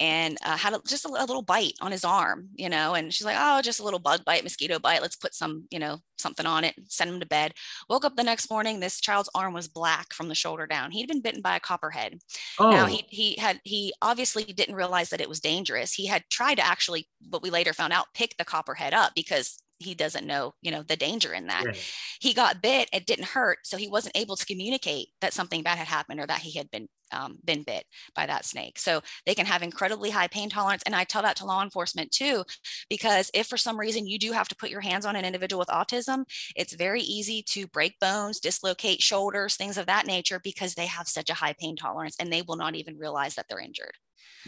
and 0.00 0.38
uh, 0.44 0.56
had 0.56 0.72
a, 0.72 0.80
just 0.86 1.04
a, 1.04 1.08
a, 1.08 1.26
little 1.26 1.42
bite 1.42 1.74
on 1.80 1.92
his 1.92 2.04
arm 2.04 2.48
you 2.54 2.68
know 2.68 2.94
and 2.94 3.12
she's 3.12 3.26
like 3.26 3.36
oh 3.38 3.60
just 3.60 3.80
a 3.80 3.84
little 3.84 3.98
bug 3.98 4.24
bite 4.24 4.44
mosquito 4.44 4.78
bite. 4.78 5.02
Let's 5.02 5.16
put 5.16 5.34
some 5.34 5.66
you 5.70 5.78
know 5.78 5.98
something 6.18 6.46
on 6.46 6.64
it 6.64 6.74
send 6.88 7.10
him 7.10 7.20
to 7.20 7.26
bed. 7.26 7.52
Woke 7.88 8.04
up 8.04 8.16
the 8.16 8.22
next 8.22 8.50
morning 8.50 8.80
this 8.80 9.00
child's 9.00 9.30
arm 9.34 9.52
was 9.52 9.68
black 9.68 10.12
from 10.12 10.28
the 10.28 10.34
shoulder 10.34 10.66
down. 10.66 10.90
He'd 10.90 11.08
been 11.08 11.22
bitten 11.22 11.42
by 11.42 11.56
a 11.56 11.60
copperhead. 11.60 12.18
Oh. 12.58 12.70
now 12.70 12.86
he, 12.86 13.04
he 13.08 13.36
had 13.40 13.60
he 13.64 13.92
obviously 14.02 14.44
didn't 14.44 14.74
realize 14.74 15.10
that 15.10 15.20
it 15.20 15.28
was 15.28 15.40
dangerous. 15.40 15.92
He 15.92 16.06
had 16.06 16.24
tried 16.30 16.56
to 16.56 16.66
actually 16.66 17.08
but 17.28 17.42
we 17.42 17.50
later 17.50 17.72
found 17.72 17.92
out 17.92 18.06
pick 18.14 18.36
the 18.36 18.44
copperhead 18.44 18.94
up 18.94 19.12
because 19.14 19.62
he 19.78 19.94
doesn't 19.94 20.26
know 20.26 20.54
you 20.62 20.70
know 20.70 20.82
the 20.82 20.96
danger 20.96 21.32
in 21.32 21.46
that. 21.48 21.64
Right. 21.66 21.92
he 22.20 22.32
got 22.32 22.62
bit 22.62 22.88
it 22.92 23.06
didn't 23.06 23.26
hurt 23.26 23.58
so 23.64 23.76
he 23.76 23.88
wasn't 23.88 24.16
able 24.16 24.36
to 24.36 24.46
communicate 24.46 25.08
that 25.20 25.34
something 25.34 25.62
bad 25.62 25.78
had 25.78 25.86
happened 25.86 26.20
or 26.20 26.26
that 26.26 26.40
he 26.40 26.56
had 26.58 26.70
been 26.70 26.88
um, 27.12 27.38
been 27.44 27.62
bit 27.62 27.84
by 28.14 28.26
that 28.26 28.44
snake. 28.44 28.78
So 28.78 29.00
they 29.24 29.34
can 29.34 29.46
have 29.46 29.62
incredibly 29.62 30.10
high 30.10 30.28
pain 30.28 30.48
tolerance 30.48 30.82
and 30.86 30.94
i 30.94 31.04
tell 31.04 31.22
that 31.22 31.36
to 31.36 31.44
law 31.44 31.62
enforcement 31.62 32.10
too 32.10 32.44
because 32.88 33.30
if 33.34 33.46
for 33.46 33.56
some 33.56 33.78
reason 33.78 34.06
you 34.06 34.18
do 34.18 34.32
have 34.32 34.48
to 34.48 34.56
put 34.56 34.70
your 34.70 34.80
hands 34.80 35.06
on 35.06 35.16
an 35.16 35.24
individual 35.24 35.58
with 35.58 35.68
autism 35.68 36.24
it's 36.54 36.74
very 36.74 37.02
easy 37.02 37.42
to 37.42 37.66
break 37.68 37.98
bones 38.00 38.40
dislocate 38.40 39.02
shoulders 39.02 39.56
things 39.56 39.78
of 39.78 39.86
that 39.86 40.06
nature 40.06 40.40
because 40.42 40.74
they 40.74 40.86
have 40.86 41.08
such 41.08 41.30
a 41.30 41.34
high 41.34 41.54
pain 41.58 41.76
tolerance 41.76 42.16
and 42.18 42.32
they 42.32 42.42
will 42.42 42.56
not 42.56 42.74
even 42.74 42.96
realize 42.96 43.34
that 43.34 43.46
they're 43.48 43.60
injured 43.60 43.92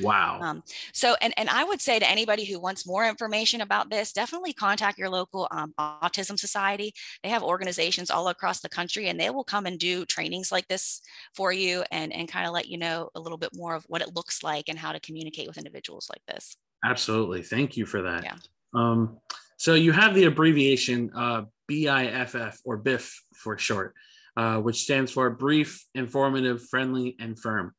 Wow. 0.01 0.39
Um, 0.41 0.63
so, 0.93 1.17
and, 1.21 1.35
and 1.37 1.49
I 1.49 1.65
would 1.65 1.81
say 1.81 1.99
to 1.99 2.09
anybody 2.09 2.45
who 2.45 2.61
wants 2.61 2.87
more 2.87 3.07
information 3.07 3.61
about 3.61 3.91
this, 3.91 4.13
definitely 4.13 4.53
contact 4.53 4.99
your 4.99 5.11
local 5.11 5.49
um, 5.51 5.75
autism 5.79 6.39
society. 6.39 6.95
They 7.23 7.29
have 7.29 7.43
organizations 7.43 8.11
all 8.11 8.29
across 8.29 8.61
the 8.61 8.69
country 8.69 9.09
and 9.09 9.19
they 9.19 9.31
will 9.31 9.45
come 9.45 9.67
and 9.67 9.79
do 9.79 10.05
trainings 10.05 10.53
like 10.53 10.69
this 10.69 11.01
for 11.35 11.53
you 11.53 11.85
and, 11.91 12.13
and 12.13 12.29
kind 12.29 12.47
of 12.47 12.53
let 12.53 12.69
you 12.69 12.79
know 12.79 13.11
a 13.15 13.21
little 13.21 13.39
bit 13.39 13.51
more 13.55 13.75
of 13.75 13.85
what 13.89 14.03
it 14.03 14.15
looks 14.15 14.43
like 14.43 14.69
and 14.69 14.79
how 14.79 14.93
to 14.93 15.01
communicate 15.01 15.49
with 15.49 15.59
individuals 15.59 16.09
like 16.11 16.23
this. 16.35 16.57
Absolutely. 16.85 17.43
Thank 17.43 17.77
you 17.77 17.87
for 17.87 18.03
that. 18.03 18.25
Yeah. 18.25 18.37
Um, 18.75 19.19
so 19.57 19.75
you 19.75 19.93
have 19.93 20.15
the 20.15 20.25
abbreviation 20.25 21.11
uh, 21.15 21.43
BIFF 21.67 22.61
or 22.65 22.77
BIF 22.77 23.21
for 23.35 23.59
short, 23.59 23.95
uh, 24.37 24.59
which 24.59 24.83
stands 24.83 25.11
for 25.11 25.29
brief, 25.31 25.85
informative, 25.95 26.65
friendly, 26.69 27.17
and 27.19 27.39
firm 27.39 27.75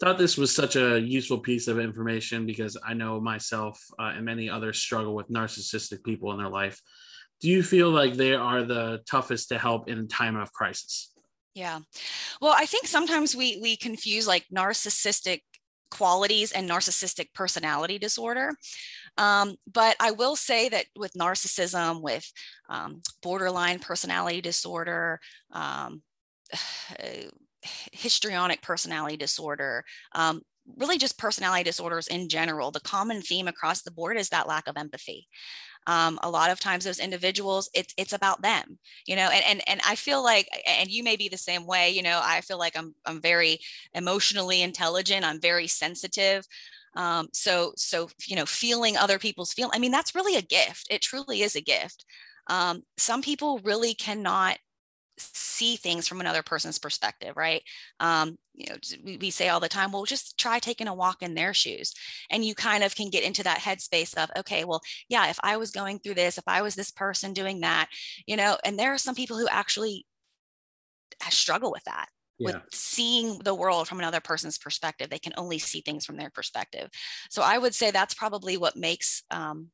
thought 0.00 0.18
this 0.18 0.36
was 0.36 0.54
such 0.54 0.76
a 0.76 1.00
useful 1.00 1.38
piece 1.38 1.68
of 1.68 1.78
information 1.78 2.46
because 2.46 2.76
I 2.84 2.94
know 2.94 3.20
myself 3.20 3.82
uh, 3.98 4.12
and 4.14 4.24
many 4.24 4.50
others 4.50 4.78
struggle 4.78 5.14
with 5.14 5.30
narcissistic 5.30 6.04
people 6.04 6.32
in 6.32 6.38
their 6.38 6.50
life. 6.50 6.80
Do 7.40 7.48
you 7.48 7.62
feel 7.62 7.90
like 7.90 8.14
they 8.14 8.34
are 8.34 8.62
the 8.62 9.02
toughest 9.08 9.48
to 9.50 9.58
help 9.58 9.88
in 9.88 10.08
time 10.08 10.36
of 10.36 10.52
crisis? 10.52 11.12
Yeah. 11.54 11.80
Well, 12.40 12.54
I 12.54 12.66
think 12.66 12.86
sometimes 12.86 13.34
we 13.34 13.58
we 13.62 13.76
confuse 13.76 14.26
like 14.26 14.44
narcissistic 14.54 15.40
qualities 15.90 16.52
and 16.52 16.68
narcissistic 16.68 17.32
personality 17.34 17.98
disorder. 17.98 18.52
Um, 19.16 19.56
but 19.72 19.96
I 20.00 20.10
will 20.10 20.36
say 20.36 20.68
that 20.68 20.86
with 20.96 21.14
narcissism, 21.14 22.02
with 22.02 22.30
um, 22.68 23.00
borderline 23.22 23.78
personality 23.78 24.40
disorder, 24.40 25.20
um, 25.52 26.02
histrionic 27.92 28.62
personality 28.62 29.16
disorder, 29.16 29.84
um, 30.14 30.42
really 30.76 30.98
just 30.98 31.18
personality 31.18 31.62
disorders 31.62 32.08
in 32.08 32.28
general, 32.28 32.70
the 32.70 32.80
common 32.80 33.22
theme 33.22 33.46
across 33.48 33.82
the 33.82 33.90
board 33.90 34.16
is 34.16 34.28
that 34.30 34.48
lack 34.48 34.66
of 34.66 34.76
empathy. 34.76 35.28
Um, 35.86 36.18
a 36.22 36.30
lot 36.30 36.50
of 36.50 36.58
times 36.58 36.84
those 36.84 36.98
individuals 36.98 37.70
it's 37.72 37.94
it's 37.96 38.12
about 38.12 38.42
them 38.42 38.78
you 39.06 39.14
know 39.14 39.30
and, 39.32 39.44
and 39.44 39.68
and 39.68 39.80
i 39.86 39.94
feel 39.94 40.20
like 40.20 40.48
and 40.66 40.90
you 40.90 41.04
may 41.04 41.14
be 41.14 41.28
the 41.28 41.36
same 41.36 41.64
way 41.64 41.90
you 41.90 42.02
know 42.02 42.20
i 42.24 42.40
feel 42.40 42.58
like 42.58 42.76
i'm 42.76 42.92
i'm 43.04 43.20
very 43.20 43.60
emotionally 43.94 44.62
intelligent 44.62 45.24
i'm 45.24 45.40
very 45.40 45.68
sensitive. 45.68 46.44
Um, 46.96 47.28
so 47.32 47.72
so 47.76 48.08
you 48.26 48.34
know 48.34 48.46
feeling 48.46 48.96
other 48.96 49.18
people's 49.18 49.52
feel 49.52 49.70
i 49.72 49.78
mean 49.78 49.92
that's 49.92 50.14
really 50.14 50.36
a 50.36 50.42
gift. 50.42 50.88
It 50.90 51.02
truly 51.02 51.42
is 51.42 51.54
a 51.54 51.60
gift. 51.60 52.04
Um, 52.48 52.82
some 52.96 53.22
people 53.22 53.60
really 53.64 53.94
cannot 53.94 54.58
see 55.18 55.76
things 55.76 56.06
from 56.06 56.20
another 56.20 56.42
person's 56.42 56.78
perspective 56.78 57.36
right 57.36 57.62
um, 58.00 58.36
you 58.54 58.66
know 58.68 58.76
we, 59.04 59.16
we 59.16 59.30
say 59.30 59.48
all 59.48 59.60
the 59.60 59.68
time 59.68 59.92
well 59.92 60.04
just 60.04 60.38
try 60.38 60.58
taking 60.58 60.88
a 60.88 60.94
walk 60.94 61.22
in 61.22 61.34
their 61.34 61.54
shoes 61.54 61.94
and 62.30 62.44
you 62.44 62.54
kind 62.54 62.84
of 62.84 62.94
can 62.94 63.10
get 63.10 63.24
into 63.24 63.42
that 63.42 63.60
headspace 63.60 64.14
of 64.16 64.30
okay 64.36 64.64
well 64.64 64.80
yeah 65.08 65.28
if 65.28 65.38
i 65.42 65.56
was 65.56 65.70
going 65.70 65.98
through 65.98 66.14
this 66.14 66.38
if 66.38 66.44
i 66.46 66.62
was 66.62 66.74
this 66.74 66.90
person 66.90 67.32
doing 67.32 67.60
that 67.60 67.88
you 68.26 68.36
know 68.36 68.56
and 68.64 68.78
there 68.78 68.92
are 68.92 68.98
some 68.98 69.14
people 69.14 69.38
who 69.38 69.48
actually 69.48 70.04
struggle 71.30 71.72
with 71.72 71.84
that 71.84 72.08
yeah. 72.38 72.46
with 72.46 72.56
seeing 72.72 73.38
the 73.40 73.54
world 73.54 73.88
from 73.88 73.98
another 73.98 74.20
person's 74.20 74.58
perspective. 74.58 75.10
They 75.10 75.18
can 75.18 75.32
only 75.36 75.58
see 75.58 75.80
things 75.80 76.04
from 76.04 76.16
their 76.16 76.30
perspective. 76.30 76.90
So 77.30 77.42
I 77.42 77.58
would 77.58 77.74
say 77.74 77.90
that's 77.90 78.14
probably 78.14 78.56
what 78.56 78.76
makes 78.76 79.22
um, 79.30 79.70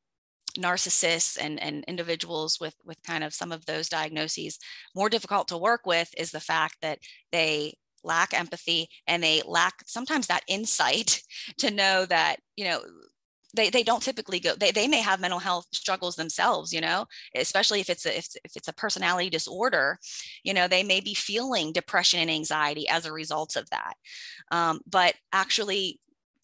narcissists 0.57 1.37
and, 1.41 1.61
and 1.61 1.83
individuals 1.87 2.59
with, 2.59 2.75
with 2.85 3.01
kind 3.03 3.23
of 3.23 3.33
some 3.33 3.51
of 3.51 3.65
those 3.65 3.89
diagnoses 3.89 4.59
more 4.95 5.09
difficult 5.09 5.47
to 5.47 5.57
work 5.57 5.85
with 5.85 6.09
is 6.17 6.31
the 6.31 6.39
fact 6.39 6.77
that 6.81 6.99
they 7.31 7.73
lack 8.03 8.37
empathy 8.37 8.87
and 9.07 9.23
they 9.23 9.41
lack 9.45 9.73
sometimes 9.85 10.27
that 10.27 10.43
insight 10.47 11.21
to 11.57 11.71
know 11.71 12.05
that, 12.05 12.37
you 12.55 12.65
know, 12.65 12.81
they, 13.55 13.69
they 13.69 13.83
don't 13.83 14.01
typically 14.01 14.39
go 14.39 14.55
they, 14.55 14.71
they 14.71 14.87
may 14.87 14.99
have 14.99 15.19
mental 15.19 15.37
health 15.37 15.67
struggles 15.71 16.15
themselves 16.15 16.73
you 16.73 16.81
know 16.81 17.05
especially 17.35 17.79
if 17.79 17.87
it's 17.87 18.03
a 18.03 18.17
if, 18.17 18.27
if 18.43 18.55
it's 18.55 18.67
a 18.67 18.73
personality 18.73 19.29
disorder 19.29 19.99
you 20.43 20.55
know 20.55 20.67
they 20.67 20.81
may 20.81 20.99
be 20.99 21.13
feeling 21.13 21.71
depression 21.71 22.19
and 22.19 22.31
anxiety 22.31 22.89
as 22.89 23.05
a 23.05 23.13
result 23.13 23.55
of 23.55 23.69
that. 23.69 23.93
Um, 24.51 24.81
but 24.89 25.15
actually 25.31 25.99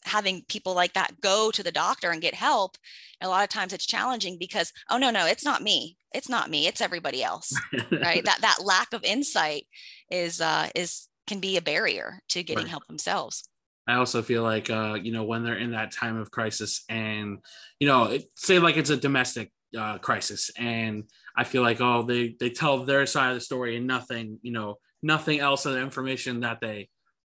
having 0.09 0.43
people 0.47 0.73
like 0.73 0.93
that 0.93 1.21
go 1.21 1.51
to 1.51 1.63
the 1.63 1.71
doctor 1.71 2.11
and 2.11 2.21
get 2.21 2.33
help 2.33 2.77
a 3.21 3.27
lot 3.27 3.43
of 3.43 3.49
times 3.49 3.73
it's 3.73 3.85
challenging 3.85 4.37
because 4.37 4.71
oh 4.89 4.97
no 4.97 5.09
no 5.09 5.25
it's 5.25 5.45
not 5.45 5.61
me. 5.61 5.97
It's 6.13 6.29
not 6.29 6.49
me. 6.49 6.67
It's 6.67 6.81
everybody 6.81 7.23
else 7.23 7.53
right? 7.91 8.23
That 8.25 8.41
that 8.41 8.59
lack 8.63 8.93
of 8.93 9.03
insight 9.03 9.65
is 10.11 10.41
uh 10.41 10.69
is 10.75 11.07
can 11.27 11.39
be 11.39 11.57
a 11.57 11.61
barrier 11.61 12.21
to 12.29 12.43
getting 12.43 12.63
right. 12.63 12.69
help 12.69 12.87
themselves. 12.87 13.47
I 13.87 13.95
also 13.95 14.21
feel 14.21 14.43
like 14.43 14.69
uh, 14.69 14.97
you 15.01 15.11
know 15.11 15.23
when 15.23 15.43
they're 15.43 15.57
in 15.57 15.71
that 15.71 15.91
time 15.91 16.17
of 16.17 16.31
crisis 16.31 16.83
and 16.89 17.39
you 17.79 17.87
know 17.87 18.05
it, 18.05 18.25
say 18.35 18.59
like 18.59 18.77
it's 18.77 18.89
a 18.91 18.97
domestic 18.97 19.51
uh, 19.77 19.97
crisis 19.97 20.51
and 20.57 21.03
I 21.35 21.43
feel 21.43 21.61
like 21.61 21.81
oh 21.81 22.03
they 22.03 22.35
they 22.39 22.49
tell 22.49 22.83
their 22.83 23.05
side 23.05 23.29
of 23.29 23.35
the 23.35 23.41
story 23.41 23.77
and 23.77 23.87
nothing 23.87 24.39
you 24.41 24.51
know 24.51 24.77
nothing 25.01 25.39
else 25.39 25.65
of 25.65 25.73
the 25.73 25.81
information 25.81 26.41
that 26.41 26.59
they 26.61 26.89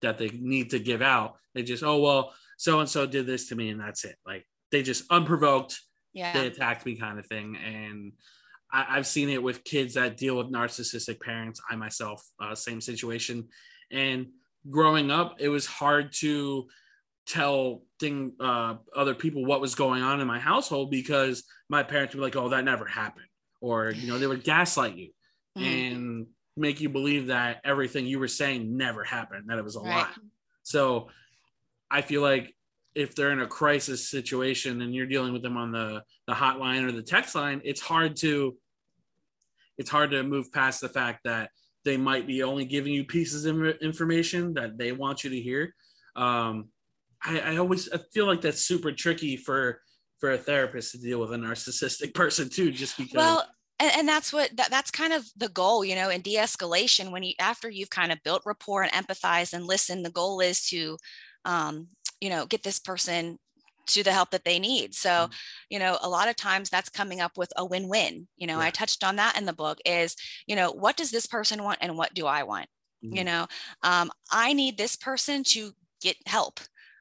that 0.03 0.19
they 0.19 0.29
need 0.29 0.71
to 0.71 0.79
give 0.79 1.01
out. 1.01 1.37
They 1.55 1.63
just 1.63 1.83
oh 1.83 1.99
well 2.01 2.35
so 2.63 2.81
and 2.81 2.89
so 2.89 3.07
did 3.07 3.27
this 3.27 3.49
to 3.49 3.57
me 3.57 3.71
and 3.71 3.81
that's 3.81 4.05
it 4.05 4.17
like 4.27 4.47
they 4.71 4.83
just 4.83 5.05
unprovoked 5.11 5.81
yeah 6.13 6.33
they 6.33 6.47
attacked 6.47 6.87
me 6.87 6.97
kind 6.97 7.19
of 7.19 7.27
thing 7.27 7.57
and 7.57 8.13
I, 8.75 8.95
have 8.95 9.07
seen 9.07 9.29
it 9.29 9.43
with 9.43 9.65
kids 9.65 9.95
that 9.95 10.17
deal 10.17 10.37
with 10.37 10.51
narcissistic 10.51 11.21
parents 11.21 11.61
I 11.71 11.77
myself 11.77 12.23
uh, 12.41 12.55
same 12.55 12.81
situation 12.81 13.49
and 13.91 14.27
growing 14.69 15.11
up, 15.11 15.37
it 15.39 15.49
was 15.49 15.67
hard 15.67 16.13
to 16.21 16.69
tell 17.27 17.83
thing 18.01 18.33
uh, 18.41 18.77
other 18.97 19.15
people 19.15 19.45
what 19.45 19.61
was 19.61 19.75
going 19.75 20.03
on 20.03 20.21
in 20.21 20.27
my 20.27 20.39
household 20.39 20.91
because 20.91 21.45
my 21.69 21.83
parents 21.83 22.15
would 22.15 22.21
be 22.21 22.25
like, 22.25 22.37
"Oh, 22.37 22.49
that 22.51 22.65
never 22.65 22.87
happened," 22.87 23.27
or 23.61 23.91
you 23.91 24.09
know, 24.09 24.19
they 24.19 24.27
would 24.27 24.45
gaslight 24.45 24.97
you 24.97 25.11
mm-hmm. 25.57 25.65
and 25.65 26.27
make 26.57 26.81
you 26.81 26.89
believe 26.89 27.29
that 27.29 27.61
everything 27.65 28.07
you 28.07 28.19
were 28.19 28.29
saying 28.29 28.77
never 28.77 29.05
happened, 29.05 29.45
that 29.49 29.59
it 29.59 29.65
was 29.65 29.77
a 29.77 29.81
right. 29.81 29.89
lie. 29.89 30.15
So, 30.63 31.09
I 31.93 32.01
feel 32.01 32.23
like 32.23 32.55
if 32.95 33.15
they're 33.15 33.33
in 33.33 33.41
a 33.41 33.47
crisis 33.47 34.09
situation 34.09 34.83
and 34.83 34.95
you're 34.95 35.07
dealing 35.07 35.33
with 35.33 35.43
them 35.43 35.57
on 35.57 35.73
the 35.73 36.03
the 36.27 36.33
hotline 36.33 36.87
or 36.87 36.93
the 36.93 37.03
text 37.03 37.35
line, 37.35 37.61
it's 37.65 37.81
hard 37.81 38.17
to 38.17 38.57
it's 39.79 39.91
hard 39.91 40.11
to 40.11 40.23
move 40.23 40.53
past 40.53 40.81
the 40.81 40.89
fact 40.89 41.21
that 41.25 41.51
they 41.85 41.97
might 41.97 42.27
be 42.27 42.43
only 42.43 42.65
giving 42.65 42.93
you 42.93 43.05
pieces 43.05 43.45
of 43.45 43.63
information 43.83 44.55
that 44.55 44.79
they 44.79 44.93
want 44.93 45.25
you 45.25 45.31
to 45.31 45.41
hear. 45.41 45.75
Um, 46.17 46.69
I, 47.25 47.41
I 47.41 47.57
always 47.57 47.91
I 47.91 47.99
feel 48.13 48.27
like 48.27 48.41
that's 48.41 48.65
super 48.65 48.93
tricky 48.93 49.37
for 49.37 49.81
for 50.19 50.31
a 50.31 50.39
therapist 50.39 50.93
to 50.93 50.99
deal 50.99 51.19
with 51.19 51.33
a 51.33 51.37
narcissistic 51.37 52.15
person 52.15 52.49
too, 52.49 52.71
just 52.71 52.97
because. 52.97 53.15
Well, 53.15 53.47
and, 53.81 53.93
and 53.97 54.09
that's 54.09 54.33
what 54.33 54.57
that, 54.57 54.71
that's 54.71 54.91
kind 54.91 55.13
of 55.13 55.27
the 55.37 55.49
goal, 55.49 55.85
you 55.85 55.97
know, 55.97 56.09
in 56.09 56.21
de-escalation. 56.21 57.11
When 57.11 57.25
you 57.25 57.35
after 57.41 57.69
you've 57.69 57.91
kind 57.91 58.13
of 58.13 58.23
built 58.23 58.43
rapport 58.47 58.85
and 58.85 58.93
empathize 58.93 59.53
and 59.53 59.67
listen, 59.67 60.03
the 60.03 60.11
goal 60.11 60.41
is 60.41 60.67
to, 60.69 60.97
um, 61.45 61.89
you 62.21 62.31
know, 62.31 62.47
get 62.47 62.63
this 62.63 62.79
person 62.79 63.39
to 63.87 64.03
the 64.03 64.13
help 64.13 64.31
that 64.31 64.45
they 64.45 64.59
need. 64.59 64.95
So, 64.95 65.11
mm-hmm. 65.11 65.33
you 65.71 65.79
know, 65.79 65.99
a 66.01 66.09
lot 66.09 66.29
of 66.29 66.37
times 66.37 66.71
that's 66.71 66.89
coming 66.89 67.21
up 67.21 67.37
with 67.37 67.53
a 67.57 67.65
win-win. 67.65 68.29
You 68.37 68.47
know, 68.47 68.61
I 68.61 68.71
touched 68.71 69.03
on 69.03 69.17
that 69.17 69.37
in 69.37 69.45
the 69.45 69.53
book 69.53 69.79
is, 69.85 70.17
you 70.47 70.55
know, 70.55 70.71
what 70.71 70.97
does 70.97 71.11
this 71.11 71.27
person 71.27 71.63
want 71.63 71.79
and 71.81 71.97
what 71.97 72.15
do 72.15 72.27
I 72.27 72.45
want? 72.45 72.69
Mm-hmm. 73.05 73.17
You 73.17 73.25
know, 73.25 73.47
um, 73.83 74.11
I 74.31 74.53
need 74.53 74.79
this 74.79 74.97
person 74.97 75.43
to 75.49 75.73
get 76.01 76.17
help. 76.27 76.61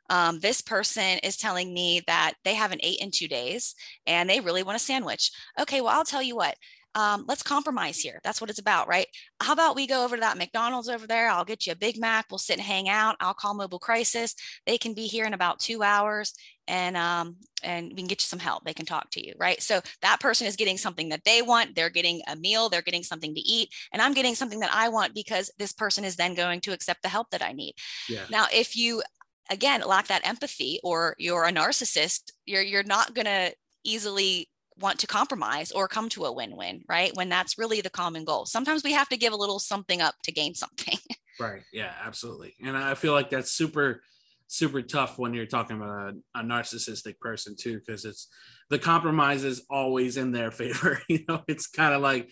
Um, 0.10 0.40
this 0.40 0.62
person 0.62 1.20
is 1.24 1.38
telling 1.38 1.74
me 1.74 2.02
that 2.08 2.34
they 2.44 2.56
haven't 2.56 2.82
ate 2.84 3.00
in 3.00 3.12
two 3.12 3.28
days 3.28 3.76
and 4.06 4.30
they 4.30 4.42
really 4.42 4.64
want 4.64 4.76
a 4.76 4.80
sandwich. 4.80 5.32
Okay, 5.60 5.80
well, 5.80 5.96
I'll 5.96 6.04
tell 6.04 6.22
you 6.22 6.36
what, 6.36 6.56
um, 6.96 7.26
let's 7.28 7.44
compromise 7.44 8.00
here. 8.00 8.20
That's 8.24 8.42
what 8.42 8.50
it's 8.50 8.60
about, 8.60 8.88
right? 8.88 9.08
How 9.42 9.54
about 9.54 9.76
we 9.76 9.88
go 9.88 10.04
over 10.04 10.16
to 10.16 10.22
that 10.22 10.38
McDonald's 10.38 10.90
over 10.90 11.08
there? 11.08 11.30
I'll 11.30 11.46
get 11.46 11.66
you 11.66 11.72
a 11.72 11.76
Big 11.76 11.98
Mac. 11.98 12.26
We'll 12.30 12.38
sit 12.38 12.58
and 12.58 12.66
hang 12.66 12.90
out. 12.90 13.16
I'll 13.20 13.34
call 13.34 13.54
Mobile 13.54 13.80
Crisis. 13.80 14.36
They 14.66 14.78
can 14.78 14.94
be 14.94 15.08
here 15.08 15.26
in 15.26 15.34
about 15.34 15.60
two 15.60 15.84
hours, 15.84 16.34
and 16.68 16.98
um, 16.98 17.38
and 17.64 17.90
we 17.90 17.96
can 17.96 18.08
get 18.08 18.22
you 18.22 18.26
some 18.26 18.40
help. 18.40 18.66
They 18.66 18.74
can 18.74 18.86
talk 18.86 19.10
to 19.12 19.26
you, 19.26 19.34
right? 19.40 19.62
So 19.62 19.82
that 20.02 20.20
person 20.20 20.48
is 20.48 20.56
getting 20.56 20.78
something 20.78 21.10
that 21.10 21.24
they 21.24 21.42
want. 21.42 21.76
They're 21.76 21.90
getting 21.90 22.22
a 22.28 22.36
meal. 22.36 22.68
They're 22.68 22.82
getting 22.82 23.04
something 23.04 23.34
to 23.34 23.42
eat, 23.42 23.70
and 23.94 24.02
I'm 24.02 24.14
getting 24.14 24.36
something 24.36 24.60
that 24.60 24.74
I 24.74 24.90
want 24.90 25.16
because 25.16 25.50
this 25.58 25.74
person 25.74 26.04
is 26.04 26.18
then 26.18 26.34
going 26.34 26.60
to 26.62 26.74
accept 26.74 27.04
the 27.04 27.10
help 27.10 27.30
that 27.32 27.44
I 27.44 27.54
need. 27.54 27.76
Yeah. 28.10 28.26
Now, 28.30 28.48
if 28.54 28.76
you 28.76 29.02
again 29.50 29.82
lack 29.82 30.08
that 30.08 30.28
empathy 30.28 30.80
or 30.84 31.16
you're 31.18 31.46
a 31.46 31.52
narcissist, 31.54 32.32
you're 32.46 32.62
you're 32.62 32.84
not 32.84 33.14
going 33.14 33.26
to 33.26 33.54
easily 33.84 34.50
want 34.82 35.00
to 35.00 35.08
compromise 35.08 35.72
or 35.72 35.88
come 35.88 36.10
to 36.10 36.26
a 36.26 36.32
win-win 36.32 36.84
right? 36.88 37.16
When 37.16 37.30
that's 37.30 37.58
really 37.58 37.82
the 37.82 37.90
common 37.90 38.26
goal. 38.26 38.46
Sometimes 38.46 38.84
we 38.84 38.94
have 38.94 39.10
to 39.10 39.18
give 39.18 39.34
a 39.34 39.38
little 39.38 39.60
something 39.60 40.02
up 40.02 40.16
to 40.24 40.32
gain 40.32 40.54
something. 40.64 40.98
Right. 41.40 41.64
Yeah 41.72 41.92
absolutely. 42.04 42.56
And 42.64 42.78
i 42.78 42.94
feel 42.96 43.14
like 43.14 43.30
that's 43.30 43.52
super 43.52 44.02
super 44.48 44.82
tough 44.82 45.18
when 45.18 45.34
you're 45.34 45.46
talking 45.46 45.78
about 45.78 46.14
a, 46.36 46.40
a 46.40 46.44
narcissistic 46.44 47.18
person 47.20 47.56
too 47.58 47.80
because 47.80 48.04
it's 48.04 48.28
the 48.70 48.78
compromise 48.78 49.46
is 49.46 49.64
always 49.70 50.18
in 50.18 50.34
their 50.34 50.52
favor 50.62 51.02
you 51.08 51.24
know? 51.28 51.42
It's 51.48 51.68
kind 51.68 51.94
of 51.94 52.02
like 52.02 52.30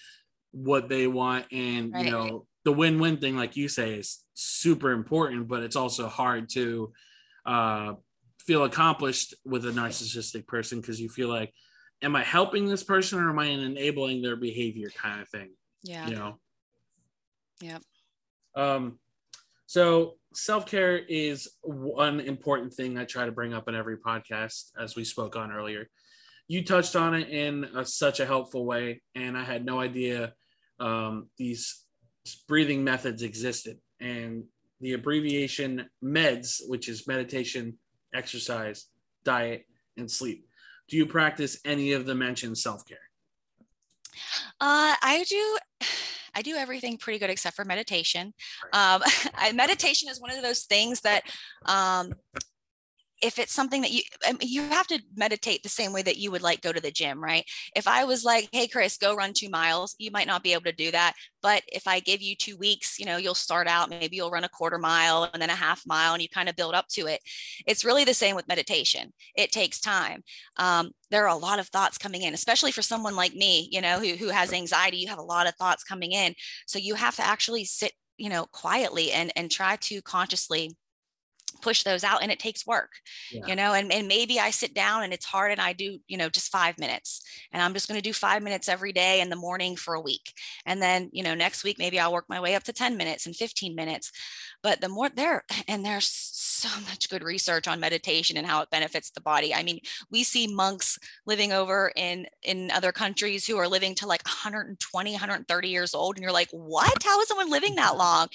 what 0.52 0.90
they 0.90 1.08
want 1.08 1.46
and 1.52 1.94
right. 1.94 2.06
you 2.06 2.12
know 2.12 2.46
the 2.66 2.74
win-win 2.74 3.18
thing 3.18 3.38
like 3.38 3.56
you 3.56 3.70
say 3.70 3.94
is 3.94 4.24
super 4.34 4.92
important 4.92 5.48
but 5.48 5.64
it's 5.64 5.76
also 5.76 6.08
hard 6.08 6.50
to 6.50 6.92
uh, 7.46 7.94
feel 8.40 8.64
accomplished 8.64 9.34
with 9.46 9.66
a 9.66 9.72
narcissistic 9.72 10.46
person 10.46 10.82
because 10.82 11.00
you 11.00 11.08
feel 11.08 11.30
like 11.30 11.54
am 12.02 12.16
I 12.16 12.24
helping 12.24 12.68
this 12.68 12.84
person 12.84 13.20
or 13.20 13.30
am 13.30 13.40
I 13.40 13.46
enabling 13.46 14.22
their 14.22 14.36
behavior 14.36 14.90
kind 14.90 15.22
of 15.22 15.30
thing? 15.30 15.50
Yeah. 15.84 16.08
You 16.08 16.16
know? 16.16 16.40
Yep. 17.62 17.82
Um, 18.56 19.00
so 19.66 20.16
self-care 20.34 20.98
is 20.98 21.50
one 21.62 22.20
important 22.20 22.74
thing 22.74 22.98
I 22.98 23.06
try 23.06 23.26
to 23.26 23.32
bring 23.32 23.54
up 23.54 23.68
in 23.68 23.76
every 23.76 23.98
podcast, 23.98 24.72
as 24.80 24.96
we 24.96 25.04
spoke 25.04 25.36
on 25.36 25.52
earlier. 25.52 25.90
You 26.48 26.64
touched 26.64 26.96
on 26.96 27.14
it 27.14 27.30
in 27.30 27.66
a, 27.76 27.86
such 27.86 28.20
a 28.20 28.26
helpful 28.26 28.66
way, 28.66 29.02
and 29.14 29.38
I 29.38 29.44
had 29.44 29.66
no 29.66 29.80
idea 29.80 30.34
um, 30.80 31.30
these 31.38 31.84
breathing 32.48 32.84
methods 32.84 33.22
existed. 33.22 33.78
And 34.00 34.46
the 34.82 34.94
abbreviation 34.94 35.90
MEDS, 36.02 36.64
which 36.68 36.88
is 36.88 37.08
meditation, 37.08 37.78
exercise, 38.14 38.86
diet, 39.24 39.66
and 39.98 40.10
sleep 40.10 40.49
do 40.90 40.98
you 40.98 41.06
practice 41.06 41.60
any 41.66 41.94
of 41.94 42.06
the 42.06 42.16
mentioned 42.16 42.58
self-care 42.58 42.98
uh, 44.62 44.96
i 45.02 45.24
do 45.28 45.58
I 46.36 46.44
do 46.44 46.56
everything 46.56 46.98
pretty 46.98 47.18
good 47.18 47.32
except 47.32 47.56
for 47.56 47.66
meditation. 47.66 48.34
Um, 48.72 49.02
I, 49.36 49.52
meditation 49.54 50.10
is 50.10 50.22
one 50.22 50.32
of 50.32 50.42
those 50.44 50.64
things 50.66 51.02
that 51.02 51.24
um, 51.66 52.14
if 53.22 53.40
it's 53.40 53.54
something 53.54 53.82
that 53.82 53.92
you 53.92 54.02
I 54.26 54.34
mean, 54.34 54.40
you 54.42 54.64
have 54.64 54.88
to 54.88 55.02
meditate 55.16 55.64
the 55.64 55.70
same 55.70 55.94
way 55.94 56.02
that 56.04 56.18
you 56.18 56.32
would 56.32 56.42
like 56.42 56.62
go 56.62 56.72
to 56.72 56.82
the 56.82 56.92
gym 56.92 57.22
right? 57.24 57.46
If 57.76 57.88
i 57.88 58.04
was 58.04 58.24
like 58.24 58.50
hey 58.52 58.68
chris 58.68 58.98
go 58.98 59.16
run 59.16 59.34
two 59.34 59.50
miles 59.50 59.96
you 60.00 60.12
might 60.12 60.28
not 60.28 60.44
be 60.44 60.54
able 60.54 60.64
to 60.64 60.72
do 60.72 60.92
that 60.92 61.14
but 61.42 61.64
if 61.72 61.88
i 61.88 62.00
give 62.00 62.22
you 62.22 62.36
two 62.36 62.58
weeks 62.58 63.00
you 63.00 63.06
know 63.06 63.18
you'll 63.18 63.36
start 63.36 63.68
out 63.68 63.90
maybe 63.90 64.16
you'll 64.16 64.32
run 64.32 64.44
a 64.44 64.50
quarter 64.50 64.78
mile 64.78 65.30
and 65.34 65.42
then 65.42 65.50
a 65.50 65.56
half 65.56 65.84
mile 65.86 66.14
and 66.14 66.22
you 66.22 66.30
kind 66.30 66.50
of 66.50 66.56
build 66.56 66.74
up 66.74 66.88
to 66.90 67.08
it. 67.08 67.22
It's 67.66 67.86
really 67.86 68.04
the 68.04 68.14
same 68.14 68.36
with 68.36 68.48
meditation. 68.48 69.14
It 69.36 69.52
takes 69.52 69.80
time. 69.80 70.24
Um, 70.58 70.92
there 71.12 71.24
are 71.24 71.36
a 71.36 71.40
lot 71.40 71.60
of 71.60 71.68
thoughts 71.68 71.98
coming 71.98 72.22
in 72.24 72.34
especially 72.34 72.72
for 72.72 72.82
someone 72.82 73.16
like 73.16 73.34
me 73.34 73.68
you 73.72 73.82
know 73.82 74.00
who, 74.00 74.16
who 74.16 74.30
has 74.30 74.54
anxiety 74.54 74.98
you 74.98 75.08
have 75.08 75.20
a 75.20 75.24
lot 75.24 75.48
of 75.48 75.56
thoughts 75.56 75.84
coming 75.84 76.12
in. 76.12 76.36
So 76.68 76.80
you 76.80 76.96
have 76.96 77.16
to 77.18 77.26
actually 77.26 77.66
sit 77.66 77.94
you 78.18 78.30
know 78.30 78.46
quietly 78.52 79.12
and 79.12 79.32
and 79.36 79.50
try 79.50 79.78
to 79.78 80.02
consciously 80.02 80.76
push 81.62 81.84
those 81.84 82.04
out 82.04 82.22
and 82.22 82.32
it 82.32 82.40
takes 82.40 82.66
work 82.66 82.92
yeah. 83.32 83.46
you 83.46 83.56
know 83.56 83.74
and, 83.74 83.92
and 83.92 84.08
maybe 84.08 84.40
i 84.40 84.50
sit 84.50 84.74
down 84.74 85.04
and 85.04 85.14
it's 85.14 85.26
hard 85.26 85.52
and 85.52 85.62
i 85.62 85.74
do 85.74 86.00
you 86.08 86.18
know 86.18 86.30
just 86.30 86.52
five 86.52 86.78
minutes 86.80 87.22
and 87.52 87.62
i'm 87.62 87.74
just 87.74 87.88
going 87.88 88.00
to 88.00 88.08
do 88.08 88.14
five 88.14 88.42
minutes 88.42 88.70
every 88.70 88.94
day 88.94 89.22
in 89.22 89.30
the 89.30 89.36
morning 89.36 89.76
for 89.76 89.94
a 89.94 90.02
week 90.02 90.34
and 90.66 90.82
then 90.82 91.10
you 91.12 91.24
know 91.24 91.34
next 91.34 91.64
week 91.64 91.78
maybe 91.80 92.00
i'll 92.00 92.14
work 92.14 92.26
my 92.30 92.40
way 92.40 92.56
up 92.56 92.64
to 92.64 92.74
10 92.74 92.98
minutes 92.98 93.26
and 93.26 93.36
15 93.36 93.76
minutes 93.76 94.12
but 94.62 94.82
the 94.82 94.90
more 94.90 95.10
there 95.10 95.44
and 95.68 95.86
there's 95.86 96.08
so 96.60 96.70
much 96.82 97.10
good 97.10 97.24
research 97.24 97.68
on 97.68 97.80
meditation 97.80 98.38
and 98.38 98.46
how 98.46 98.62
it 98.62 98.70
benefits 98.70 99.10
the 99.12 99.22
body. 99.22 99.54
I 99.54 99.64
mean, 99.64 99.80
we 100.12 100.24
see 100.24 100.48
monks 100.48 100.98
living 101.26 101.52
over 101.52 101.92
in 101.96 102.26
in 102.44 102.72
other 102.72 102.92
countries 102.92 103.46
who 103.46 103.58
are 103.58 103.68
living 103.68 103.96
to 103.96 104.08
like 104.08 104.24
120, 104.26 105.12
130 105.12 105.68
years 105.68 105.94
old, 105.94 106.16
and 106.16 106.24
you're 106.24 106.32
like, 106.32 106.50
what? 106.52 107.04
How 107.04 107.20
is 107.22 107.28
someone 107.28 107.50
living 107.50 107.76
that 107.76 107.98
long? 107.98 108.28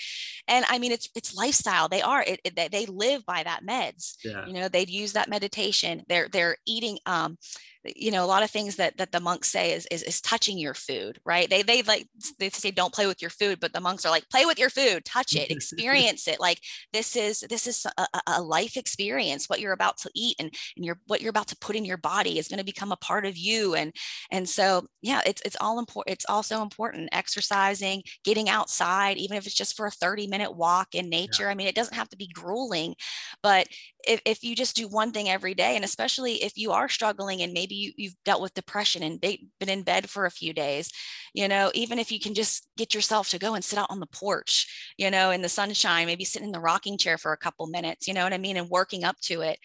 And 0.49 0.65
I 0.69 0.79
mean, 0.79 0.93
it's 0.93 1.09
it's 1.15 1.35
lifestyle. 1.37 1.89
They 1.89 2.03
are 2.03 2.23
it, 2.23 2.41
it, 2.45 2.71
they 2.73 2.87
live 2.87 3.25
by 3.27 3.43
that 3.43 3.65
meds. 3.65 4.17
Yeah. 4.25 4.47
You 4.47 4.55
know, 4.55 4.69
they've 4.69 4.89
used 4.89 5.15
that 5.15 5.29
meditation. 5.29 6.03
They're 6.09 6.29
they're 6.29 6.57
eating 6.67 6.99
um 7.07 7.39
you 7.85 8.11
know 8.11 8.25
a 8.25 8.27
lot 8.27 8.43
of 8.43 8.51
things 8.51 8.77
that 8.77 8.97
that 8.97 9.13
the 9.13 9.21
monks 9.21 9.51
say 9.51 9.73
is, 9.73 9.87
is 9.91 10.03
is, 10.03 10.21
touching 10.21 10.59
your 10.59 10.75
food 10.75 11.21
right 11.25 11.51
they 11.51 11.63
they 11.63 11.83
like 11.83 12.07
they 12.39 12.49
say 12.49 12.71
don't 12.71 12.95
play 12.95 13.07
with 13.07 13.21
your 13.21 13.31
food 13.31 13.61
but 13.61 13.73
the 13.73 13.81
monks 13.81 14.05
are 14.07 14.11
like 14.11 14.29
play 14.31 14.47
with 14.47 14.59
your 14.59 14.71
food 14.71 15.05
touch 15.05 15.35
it 15.35 15.51
experience 15.51 16.27
it 16.27 16.41
like 16.41 16.61
this 16.93 17.15
is 17.17 17.41
this 17.51 17.67
is 17.67 17.87
a, 17.99 18.07
a, 18.27 18.43
life 18.43 18.77
experience 18.77 19.49
what 19.49 19.61
you're 19.61 19.73
about 19.73 19.99
to 19.99 20.11
eat 20.15 20.37
and 20.39 20.55
and 20.77 20.85
you're 20.85 20.99
what 21.07 21.21
you're 21.21 21.31
about 21.31 21.49
to 21.49 21.57
put 21.57 21.77
in 21.77 21.85
your 21.85 21.97
body 21.97 22.39
is 22.39 22.49
going 22.49 22.59
to 22.59 22.65
become 22.65 22.93
a 22.93 22.97
part 22.97 23.27
of 23.27 23.37
you 23.37 23.75
and 23.75 23.93
and 24.31 24.49
so 24.49 24.87
yeah 25.03 25.21
it's 25.27 25.43
it's 25.45 25.57
all 25.61 25.79
important 25.79 26.13
it's 26.13 26.27
also 26.29 26.63
important 26.63 27.09
exercising 27.13 28.03
getting 28.25 28.49
outside 28.49 29.19
even 29.19 29.37
if 29.37 29.47
it's 29.47 29.55
just 29.55 29.77
for 29.77 29.87
a 29.87 29.91
30 29.91 30.27
minute 30.27 30.55
walk 30.55 30.95
in 30.95 31.11
nature 31.11 31.45
yeah. 31.45 31.51
i 31.51 31.55
mean 31.55 31.67
it 31.67 31.75
doesn't 31.75 31.97
have 31.97 32.09
to 32.09 32.17
be 32.17 32.29
grueling 32.29 32.95
but 33.43 33.67
if, 34.07 34.21
if 34.25 34.43
you 34.43 34.55
just 34.55 34.77
do 34.77 34.89
one 34.89 35.13
thing 35.13 35.29
every 35.29 35.55
day 35.55 35.77
and 35.77 35.85
especially 35.85 36.43
if 36.43 36.57
you 36.57 36.73
are 36.73 36.89
struggling 36.89 37.43
and 37.43 37.53
maybe 37.53 37.74
you, 37.75 37.93
you've 37.97 38.17
dealt 38.25 38.43
with 38.43 38.55
depression 38.55 39.03
and 39.03 39.21
been 39.21 39.69
in 39.69 39.83
bed 39.83 40.09
for 40.09 40.27
a 40.27 40.31
few 40.31 40.53
days 40.53 40.91
you 41.35 41.49
know 41.49 41.71
even 41.75 41.99
if 41.99 42.11
you 42.11 42.21
can 42.21 42.35
just 42.35 42.69
get 42.77 42.95
yourself 42.95 43.29
to 43.29 43.39
go 43.39 43.55
and 43.55 43.65
sit 43.65 43.79
out 43.79 43.91
on 43.91 44.01
the 44.01 44.07
porch 44.07 44.95
you 44.99 45.11
know 45.11 45.31
in 45.31 45.43
the 45.43 45.49
sunshine 45.49 46.07
maybe 46.07 46.25
sit 46.25 46.43
in 46.43 46.53
the 46.53 46.61
rocking 46.61 46.99
chair 46.99 47.19
for 47.19 47.33
a 47.33 47.39
couple 47.39 47.67
minutes 47.67 48.07
you 48.09 48.15
know 48.15 48.25
what 48.25 48.33
i 48.33 48.39
mean 48.39 48.57
and 48.57 48.71
working 48.71 49.05
up 49.05 49.17
to 49.21 49.43
it. 49.43 49.59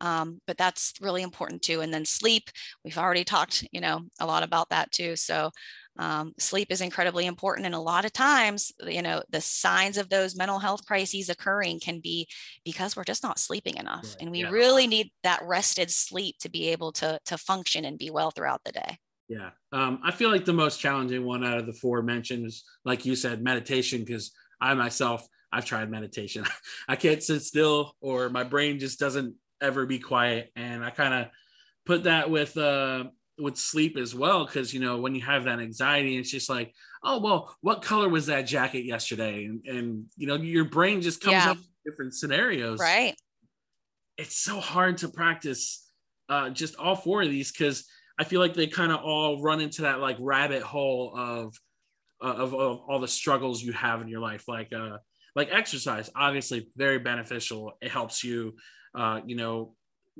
Um, 0.00 0.40
but 0.48 0.58
that's 0.58 0.94
really 1.00 1.22
important 1.22 1.62
too. 1.62 1.80
And 1.80 1.94
then 1.94 2.04
sleep 2.04 2.50
we've 2.84 2.98
already 2.98 3.24
talked 3.24 3.64
you 3.70 3.80
know 3.80 4.02
a 4.18 4.26
lot 4.26 4.42
about 4.42 4.70
that 4.70 4.90
too. 4.90 5.14
So 5.16 5.50
um, 5.98 6.32
sleep 6.38 6.68
is 6.70 6.80
incredibly 6.80 7.26
important 7.26 7.66
and 7.66 7.74
a 7.74 7.80
lot 7.80 8.04
of 8.04 8.12
times 8.12 8.72
you 8.86 9.02
know 9.02 9.22
the 9.30 9.40
signs 9.40 9.98
of 9.98 10.08
those 10.08 10.36
mental 10.36 10.58
health 10.58 10.86
crises 10.86 11.28
occurring 11.28 11.80
can 11.80 12.00
be 12.00 12.26
because 12.64 12.96
we're 12.96 13.04
just 13.04 13.22
not 13.22 13.38
sleeping 13.38 13.76
enough 13.76 14.04
right. 14.04 14.16
and 14.20 14.30
we 14.30 14.40
yeah. 14.40 14.50
really 14.50 14.86
need 14.86 15.10
that 15.22 15.42
rested 15.44 15.90
sleep 15.90 16.36
to 16.38 16.48
be 16.48 16.68
able 16.68 16.92
to 16.92 17.18
to 17.26 17.36
function 17.36 17.84
and 17.84 17.98
be 17.98 18.10
well 18.10 18.30
throughout 18.30 18.62
the 18.64 18.72
day 18.72 18.98
yeah 19.28 19.50
um, 19.72 20.00
i 20.02 20.10
feel 20.10 20.30
like 20.30 20.44
the 20.44 20.52
most 20.52 20.80
challenging 20.80 21.24
one 21.24 21.44
out 21.44 21.58
of 21.58 21.66
the 21.66 21.72
four 21.72 22.02
mentioned 22.02 22.46
is 22.46 22.64
like 22.84 23.04
you 23.04 23.14
said 23.14 23.42
meditation 23.42 24.00
because 24.00 24.32
i 24.60 24.72
myself 24.72 25.26
i've 25.52 25.66
tried 25.66 25.90
meditation 25.90 26.44
i 26.88 26.96
can't 26.96 27.22
sit 27.22 27.42
still 27.42 27.94
or 28.00 28.30
my 28.30 28.44
brain 28.44 28.78
just 28.78 28.98
doesn't 28.98 29.34
ever 29.60 29.84
be 29.84 29.98
quiet 29.98 30.50
and 30.56 30.82
i 30.82 30.90
kind 30.90 31.12
of 31.12 31.26
put 31.84 32.04
that 32.04 32.30
with 32.30 32.56
uh 32.56 33.04
with 33.38 33.56
sleep 33.56 33.96
as 33.96 34.14
well 34.14 34.44
because 34.44 34.72
you 34.74 34.80
know 34.80 34.98
when 34.98 35.14
you 35.14 35.22
have 35.22 35.44
that 35.44 35.58
anxiety 35.58 36.18
it's 36.18 36.30
just 36.30 36.50
like 36.50 36.74
oh 37.02 37.18
well 37.18 37.54
what 37.62 37.82
color 37.82 38.08
was 38.08 38.26
that 38.26 38.42
jacket 38.42 38.84
yesterday? 38.84 39.44
And, 39.46 39.66
and 39.66 40.04
you 40.16 40.26
know 40.26 40.36
your 40.36 40.64
brain 40.64 41.00
just 41.00 41.20
comes 41.20 41.32
yeah. 41.32 41.50
up 41.52 41.56
with 41.56 41.66
different 41.84 42.14
scenarios. 42.14 42.78
Right. 42.78 43.14
It's 44.18 44.36
so 44.36 44.60
hard 44.60 44.98
to 44.98 45.08
practice 45.08 45.90
uh, 46.28 46.50
just 46.50 46.76
all 46.76 46.94
four 46.94 47.22
of 47.22 47.28
these 47.28 47.50
because 47.50 47.84
i 48.18 48.24
feel 48.24 48.40
like 48.40 48.54
they 48.54 48.66
kind 48.66 48.92
of 48.92 49.00
all 49.00 49.42
run 49.42 49.60
into 49.60 49.82
that 49.82 50.00
like 50.00 50.16
rabbit 50.20 50.62
hole 50.62 51.12
of, 51.16 51.54
uh, 52.22 52.34
of, 52.34 52.54
of 52.54 52.80
all 52.86 53.00
the 53.00 53.08
struggles 53.08 53.62
you 53.62 53.72
have 53.72 54.00
in 54.00 54.08
your 54.08 54.20
life 54.20 54.46
like 54.48 54.72
uh 54.72 54.98
like 55.34 55.48
exercise 55.50 56.10
obviously 56.14 56.68
very 56.76 56.98
beneficial. 56.98 57.72
It 57.80 57.90
helps 57.90 58.22
you 58.22 58.54
uh 58.94 59.20
you 59.24 59.36
know 59.36 59.74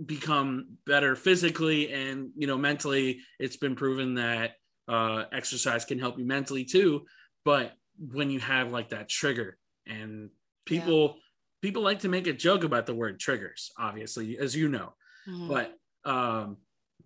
become 0.06 0.78
better 0.86 1.14
physically 1.14 1.92
and 1.92 2.30
you 2.36 2.46
know 2.46 2.56
mentally 2.56 3.20
it's 3.38 3.56
been 3.56 3.74
proven 3.74 4.14
that 4.14 4.52
uh, 4.88 5.24
exercise 5.32 5.84
can 5.84 5.98
help 5.98 6.18
you 6.18 6.24
mentally 6.24 6.64
too 6.64 7.04
but 7.44 7.72
when 7.98 8.30
you 8.30 8.40
have 8.40 8.72
like 8.72 8.88
that 8.88 9.08
trigger 9.08 9.58
and 9.86 10.30
people 10.64 11.02
yeah. 11.02 11.20
people 11.60 11.82
like 11.82 12.00
to 12.00 12.08
make 12.08 12.26
a 12.26 12.32
joke 12.32 12.64
about 12.64 12.86
the 12.86 12.94
word 12.94 13.20
triggers 13.20 13.70
obviously 13.78 14.38
as 14.38 14.56
you 14.56 14.68
know 14.68 14.94
mm-hmm. 15.28 15.48
but 15.48 15.74
um, 16.04 16.56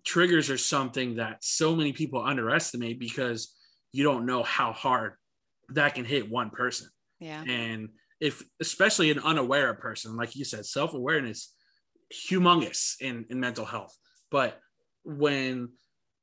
triggers 0.03 0.49
are 0.49 0.57
something 0.57 1.15
that 1.15 1.43
so 1.43 1.75
many 1.75 1.91
people 1.91 2.23
underestimate 2.23 2.99
because 2.99 3.53
you 3.91 4.03
don't 4.03 4.25
know 4.25 4.43
how 4.43 4.71
hard 4.71 5.13
that 5.69 5.93
can 5.93 6.05
hit 6.05 6.29
one 6.29 6.49
person 6.49 6.87
yeah 7.19 7.43
and 7.43 7.89
if 8.21 8.41
especially 8.61 9.11
an 9.11 9.19
unaware 9.19 9.73
person 9.73 10.15
like 10.15 10.35
you 10.35 10.45
said 10.45 10.65
self-awareness 10.65 11.53
humongous 12.13 12.95
in, 12.99 13.25
in 13.29 13.39
mental 13.39 13.65
health. 13.65 13.95
But 14.31 14.59
when 15.03 15.69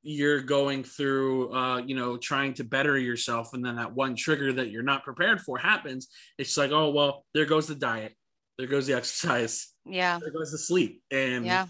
you're 0.03 0.43
going 0.43 0.85
through, 0.85 1.55
uh, 1.55 1.79
you 1.79 1.95
know, 1.95 2.17
trying 2.17 2.55
to 2.55 2.65
better 2.65 2.99
yourself, 2.99 3.55
and 3.55 3.65
then 3.65 3.77
that 3.77 3.95
one 3.95 4.15
trigger 4.15 4.53
that 4.53 4.71
you're 4.71 4.83
not 4.83 5.05
prepared 5.05 5.41
for 5.41 5.59
happens, 5.59 6.09
it's 6.39 6.57
like, 6.57 6.71
oh, 6.71 6.91
well, 6.91 7.25
there 7.33 7.47
goes 7.47 7.67
the 7.67 7.75
diet, 7.75 8.15
there 8.59 8.67
goes 8.67 8.87
the 8.87 8.95
exercise, 8.95 9.69
yeah, 9.87 10.19
there 10.21 10.33
goes 10.33 10.53
the 10.53 10.59
sleep. 10.59 11.03
And 11.11 11.47
yeah, 11.47 11.67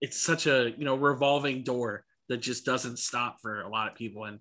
it's 0.00 0.20
such 0.20 0.46
a, 0.46 0.72
you 0.76 0.84
know, 0.84 0.96
revolving 0.96 1.62
door 1.62 2.04
that 2.28 2.38
just 2.38 2.64
doesn't 2.64 2.98
stop 2.98 3.36
for 3.40 3.60
a 3.60 3.68
lot 3.68 3.88
of 3.88 3.94
people. 3.94 4.24
And 4.24 4.40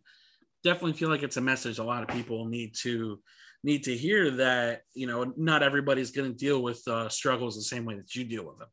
definitely 0.66 0.94
feel 0.94 1.10
like 1.10 1.22
it's 1.22 1.38
a 1.38 1.42
message 1.42 1.78
a 1.78 1.84
lot 1.84 2.02
of 2.02 2.10
people 2.10 2.46
need 2.46 2.74
to 2.74 3.20
need 3.64 3.84
to 3.84 3.96
hear 3.96 4.32
that 4.32 4.82
you 4.96 5.06
know 5.06 5.32
not 5.38 5.62
everybody's 5.62 6.12
going 6.12 6.30
to 6.30 6.36
deal 6.36 6.62
with 6.62 6.82
uh, 6.88 7.08
struggles 7.08 7.56
the 7.56 7.62
same 7.62 7.86
way 7.86 7.96
that 7.96 8.16
you 8.16 8.24
deal 8.24 8.46
with 8.46 8.58
them 8.58 8.68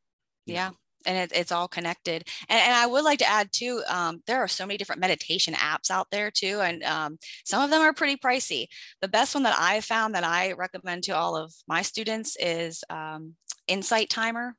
yeah 0.47 0.71
and 1.05 1.19
it, 1.19 1.37
it's 1.37 1.53
all 1.53 1.69
connected 1.69 2.25
and, 2.49 2.61
and, 2.61 2.75
i 2.75 2.87
would 2.87 3.05
like 3.05 3.19
to 3.19 3.29
add 3.29 3.51
too 3.53 3.83
um, 3.89 4.23
there 4.27 4.41
are 4.41 4.49
so 4.49 4.67
many 4.67 4.77
different 4.77 5.01
meditation 5.01 5.55
apps 5.55 5.91
out 5.91 6.09
there 6.11 6.31
too 6.31 6.61
and 6.61 6.83
um, 6.85 7.19
some 7.45 7.63
of 7.63 7.71
them 7.71 7.81
are 7.81 7.93
pretty 7.93 8.17
pricey 8.17 8.67
the 9.01 9.09
best 9.09 9.35
one 9.35 9.43
that 9.43 9.57
i 9.59 9.81
found 9.81 10.15
that 10.15 10.25
i 10.25 10.53
recommend 10.53 11.03
to 11.03 11.13
all 11.13 11.37
of 11.37 11.53
my 11.67 11.83
students 11.83 12.37
is 12.41 12.85
um, 12.91 13.35
insight 13.69 14.11
timer 14.11 14.55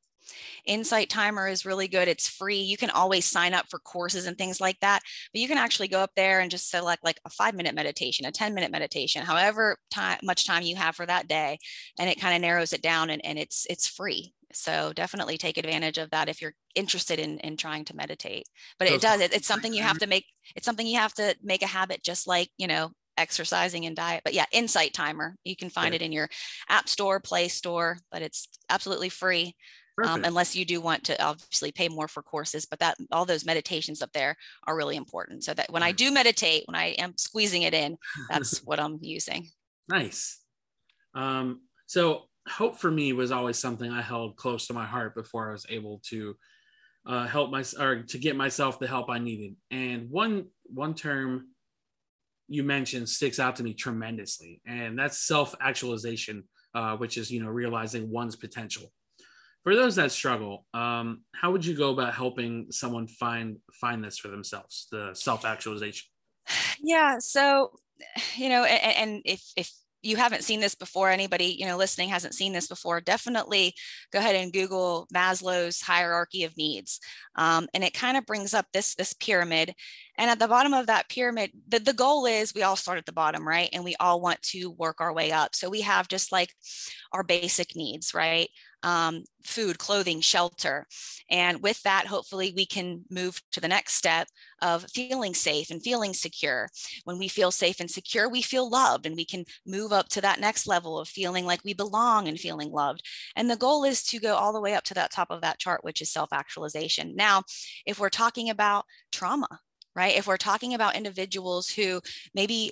Insight 0.65 1.09
Timer 1.09 1.47
is 1.47 1.65
really 1.65 1.87
good. 1.87 2.07
It's 2.07 2.27
free. 2.27 2.59
You 2.59 2.77
can 2.77 2.89
always 2.89 3.25
sign 3.25 3.53
up 3.53 3.69
for 3.69 3.79
courses 3.79 4.25
and 4.25 4.37
things 4.37 4.61
like 4.61 4.79
that, 4.79 5.01
but 5.31 5.41
you 5.41 5.47
can 5.47 5.57
actually 5.57 5.87
go 5.87 5.99
up 5.99 6.11
there 6.15 6.39
and 6.39 6.51
just 6.51 6.69
select 6.69 7.03
like 7.03 7.19
a 7.25 7.29
five 7.29 7.55
minute 7.55 7.75
meditation, 7.75 8.25
a 8.25 8.31
10 8.31 8.53
minute 8.53 8.71
meditation, 8.71 9.23
however 9.23 9.77
time, 9.91 10.19
much 10.23 10.45
time 10.45 10.63
you 10.63 10.75
have 10.75 10.95
for 10.95 11.05
that 11.05 11.27
day. 11.27 11.57
And 11.99 12.09
it 12.09 12.19
kind 12.19 12.35
of 12.35 12.41
narrows 12.41 12.73
it 12.73 12.81
down 12.81 13.09
and, 13.09 13.23
and 13.25 13.37
it's, 13.37 13.67
it's 13.69 13.87
free. 13.87 14.33
So 14.55 14.93
definitely 14.93 15.37
take 15.37 15.57
advantage 15.57 15.97
of 15.97 16.09
that 16.11 16.29
if 16.29 16.41
you're 16.41 16.55
interested 16.75 17.19
in, 17.19 17.39
in 17.39 17.57
trying 17.57 17.85
to 17.85 17.95
meditate. 17.95 18.47
But 18.79 18.89
it 18.89 19.01
does, 19.01 19.21
it, 19.21 19.33
it's 19.33 19.47
something 19.47 19.73
you 19.73 19.83
have 19.83 19.99
to 19.99 20.07
make, 20.07 20.25
it's 20.55 20.65
something 20.65 20.85
you 20.85 20.99
have 20.99 21.13
to 21.15 21.35
make 21.43 21.61
a 21.61 21.67
habit, 21.67 22.03
just 22.03 22.27
like, 22.27 22.49
you 22.57 22.67
know, 22.67 22.91
exercising 23.17 23.85
and 23.85 23.95
diet. 23.95 24.21
But 24.23 24.33
yeah, 24.33 24.45
Insight 24.51 24.93
Timer, 24.93 25.35
you 25.43 25.55
can 25.55 25.69
find 25.69 25.93
it 25.93 26.01
in 26.01 26.11
your 26.11 26.29
app 26.69 26.89
store, 26.89 27.19
play 27.19 27.47
store, 27.47 27.97
but 28.11 28.21
it's 28.21 28.47
absolutely 28.69 29.09
free. 29.09 29.55
Um, 30.03 30.23
unless 30.23 30.55
you 30.55 30.65
do 30.65 30.81
want 30.81 31.03
to 31.03 31.23
obviously 31.23 31.71
pay 31.71 31.87
more 31.87 32.07
for 32.07 32.23
courses, 32.23 32.65
but 32.65 32.79
that 32.79 32.97
all 33.11 33.25
those 33.25 33.45
meditations 33.45 34.01
up 34.01 34.11
there 34.11 34.35
are 34.65 34.75
really 34.75 34.95
important. 34.95 35.43
So 35.43 35.53
that 35.53 35.71
when 35.71 35.83
I 35.83 35.91
do 35.91 36.11
meditate, 36.11 36.63
when 36.65 36.75
I 36.75 36.95
am 36.97 37.15
squeezing 37.15 37.61
it 37.61 37.75
in, 37.75 37.97
that's 38.27 38.57
what 38.65 38.79
I'm 38.79 38.97
using. 39.01 39.49
Nice. 39.87 40.39
Um, 41.13 41.61
so 41.85 42.23
hope 42.47 42.77
for 42.77 42.91
me 42.91 43.13
was 43.13 43.31
always 43.31 43.57
something 43.57 43.89
I 43.89 44.01
held 44.01 44.35
close 44.35 44.67
to 44.67 44.73
my 44.73 44.85
heart 44.85 45.15
before 45.15 45.49
I 45.49 45.53
was 45.53 45.65
able 45.69 46.01
to 46.09 46.35
uh, 47.05 47.27
help 47.27 47.51
my 47.51 47.63
or 47.79 48.03
to 48.03 48.17
get 48.17 48.35
myself 48.35 48.79
the 48.79 48.87
help 48.87 49.09
I 49.09 49.19
needed. 49.19 49.55
And 49.71 50.09
one 50.09 50.47
one 50.65 50.93
term 50.93 51.49
you 52.47 52.63
mentioned 52.63 53.09
sticks 53.09 53.39
out 53.39 53.55
to 53.57 53.63
me 53.63 53.73
tremendously, 53.73 54.61
and 54.65 54.97
that's 54.97 55.19
self 55.19 55.55
actualization, 55.61 56.43
uh, 56.73 56.97
which 56.97 57.17
is 57.17 57.31
you 57.31 57.43
know 57.43 57.49
realizing 57.49 58.09
one's 58.09 58.35
potential. 58.35 58.91
For 59.63 59.75
those 59.75 59.95
that 59.95 60.11
struggle, 60.11 60.65
um, 60.73 61.23
how 61.33 61.51
would 61.51 61.65
you 61.65 61.75
go 61.75 61.91
about 61.91 62.13
helping 62.13 62.67
someone 62.69 63.07
find 63.07 63.57
find 63.73 64.03
this 64.03 64.17
for 64.17 64.27
themselves, 64.27 64.87
the 64.91 65.13
self 65.13 65.45
actualization? 65.45 66.07
Yeah, 66.85 67.19
so 67.19 67.71
you 68.35 68.49
know, 68.49 68.65
and, 68.65 68.97
and 68.97 69.21
if 69.23 69.41
if 69.55 69.71
you 70.03 70.17
haven't 70.17 70.43
seen 70.43 70.59
this 70.59 70.75
before, 70.75 71.09
anybody, 71.09 71.55
you 71.57 71.65
know, 71.65 71.77
listening 71.77 72.09
hasn't 72.09 72.35
seen 72.35 72.53
this 72.53 72.67
before, 72.67 73.01
definitely 73.01 73.73
go 74.11 74.19
ahead 74.19 74.35
and 74.35 74.53
Google 74.53 75.07
Maslow's 75.13 75.81
hierarchy 75.81 76.43
of 76.43 76.55
needs. 76.57 76.99
Um, 77.35 77.67
and 77.73 77.83
it 77.83 77.93
kind 77.93 78.17
of 78.17 78.25
brings 78.25 78.53
up 78.53 78.67
this, 78.73 78.95
this 78.95 79.13
pyramid 79.13 79.73
And 80.17 80.29
at 80.29 80.39
the 80.39 80.47
bottom 80.47 80.73
of 80.73 80.87
that 80.87 81.09
pyramid, 81.09 81.51
the, 81.67 81.79
the 81.79 81.93
goal 81.93 82.25
is 82.25 82.53
we 82.53 82.63
all 82.63 82.75
start 82.75 82.97
at 82.99 83.05
the 83.05 83.11
bottom, 83.11 83.47
right? 83.47 83.69
And 83.73 83.83
we 83.83 83.95
all 83.99 84.21
want 84.21 84.41
to 84.43 84.69
work 84.71 85.01
our 85.01 85.13
way 85.13 85.31
up. 85.31 85.55
So 85.55 85.69
we 85.69 85.81
have 85.81 86.07
just 86.07 86.31
like 86.31 86.53
our 87.11 87.23
basic 87.23 87.75
needs, 87.75 88.13
right? 88.13 88.49
Um, 88.83 89.23
food, 89.43 89.77
clothing, 89.77 90.21
shelter. 90.21 90.85
And 91.29 91.61
with 91.61 91.81
that, 91.83 92.07
hopefully, 92.07 92.53
we 92.55 92.65
can 92.65 93.03
move 93.09 93.41
to 93.51 93.59
the 93.59 93.67
next 93.67 93.95
step 93.95 94.27
of 94.61 94.85
feeling 94.91 95.33
safe 95.33 95.69
and 95.69 95.81
feeling 95.81 96.13
secure. 96.13 96.69
When 97.03 97.17
we 97.17 97.27
feel 97.27 97.51
safe 97.51 97.79
and 97.79 97.89
secure, 97.89 98.29
we 98.29 98.41
feel 98.41 98.69
loved 98.69 99.05
and 99.05 99.15
we 99.15 99.25
can 99.25 99.45
move 99.65 99.91
up 99.91 100.09
to 100.09 100.21
that 100.21 100.39
next 100.39 100.67
level 100.67 100.99
of 100.99 101.07
feeling 101.07 101.45
like 101.45 101.63
we 101.63 101.73
belong 101.73 102.27
and 102.27 102.39
feeling 102.39 102.71
loved. 102.71 103.01
And 103.35 103.49
the 103.49 103.57
goal 103.57 103.83
is 103.83 104.03
to 104.03 104.19
go 104.19 104.35
all 104.35 104.53
the 104.53 104.61
way 104.61 104.73
up 104.75 104.83
to 104.85 104.93
that 104.95 105.11
top 105.11 105.31
of 105.31 105.41
that 105.41 105.59
chart, 105.59 105.83
which 105.83 106.01
is 106.01 106.11
self 106.11 106.31
actualization. 106.31 107.15
Now, 107.15 107.43
if 107.85 107.99
we're 107.99 108.09
talking 108.09 108.49
about 108.49 108.85
trauma, 109.11 109.59
right? 109.95 110.15
If 110.15 110.27
we're 110.27 110.37
talking 110.37 110.73
about 110.73 110.95
individuals 110.95 111.69
who 111.69 112.01
maybe 112.33 112.71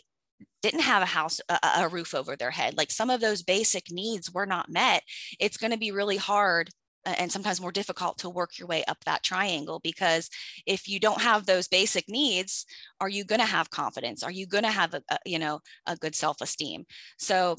didn't 0.61 0.81
have 0.81 1.01
a 1.01 1.07
house 1.07 1.39
a, 1.49 1.59
a, 1.77 1.89
roof 1.89 2.13
over 2.13 2.35
their 2.35 2.51
head. 2.51 2.77
Like 2.77 2.91
some 2.91 3.09
of 3.09 3.21
those 3.21 3.43
basic 3.43 3.91
needs 3.91 4.31
were 4.31 4.45
not 4.45 4.69
met. 4.69 5.03
It's 5.39 5.57
going 5.57 5.71
to 5.71 5.77
be 5.77 5.91
really 5.91 6.17
hard 6.17 6.69
and 7.03 7.31
sometimes 7.31 7.59
more 7.59 7.71
difficult 7.71 8.19
to 8.19 8.29
work 8.29 8.59
your 8.59 8.67
way 8.67 8.83
up 8.87 9.03
that 9.05 9.23
triangle 9.23 9.79
because 9.83 10.29
if 10.67 10.87
you 10.87 10.99
don't 10.99 11.21
have 11.21 11.45
those 11.45 11.67
basic 11.67 12.07
needs 12.07 12.65
are 12.99 13.09
you 13.09 13.23
going 13.23 13.41
to 13.41 13.45
have 13.45 13.71
confidence? 13.71 14.21
Are 14.21 14.31
you 14.31 14.45
going 14.45 14.63
to 14.63 14.71
have 14.71 14.93
a, 14.93 15.01
a, 15.09 15.17
you 15.25 15.39
know 15.39 15.61
a 15.87 15.95
good 15.95 16.15
self-esteem? 16.15 16.85
So 17.17 17.57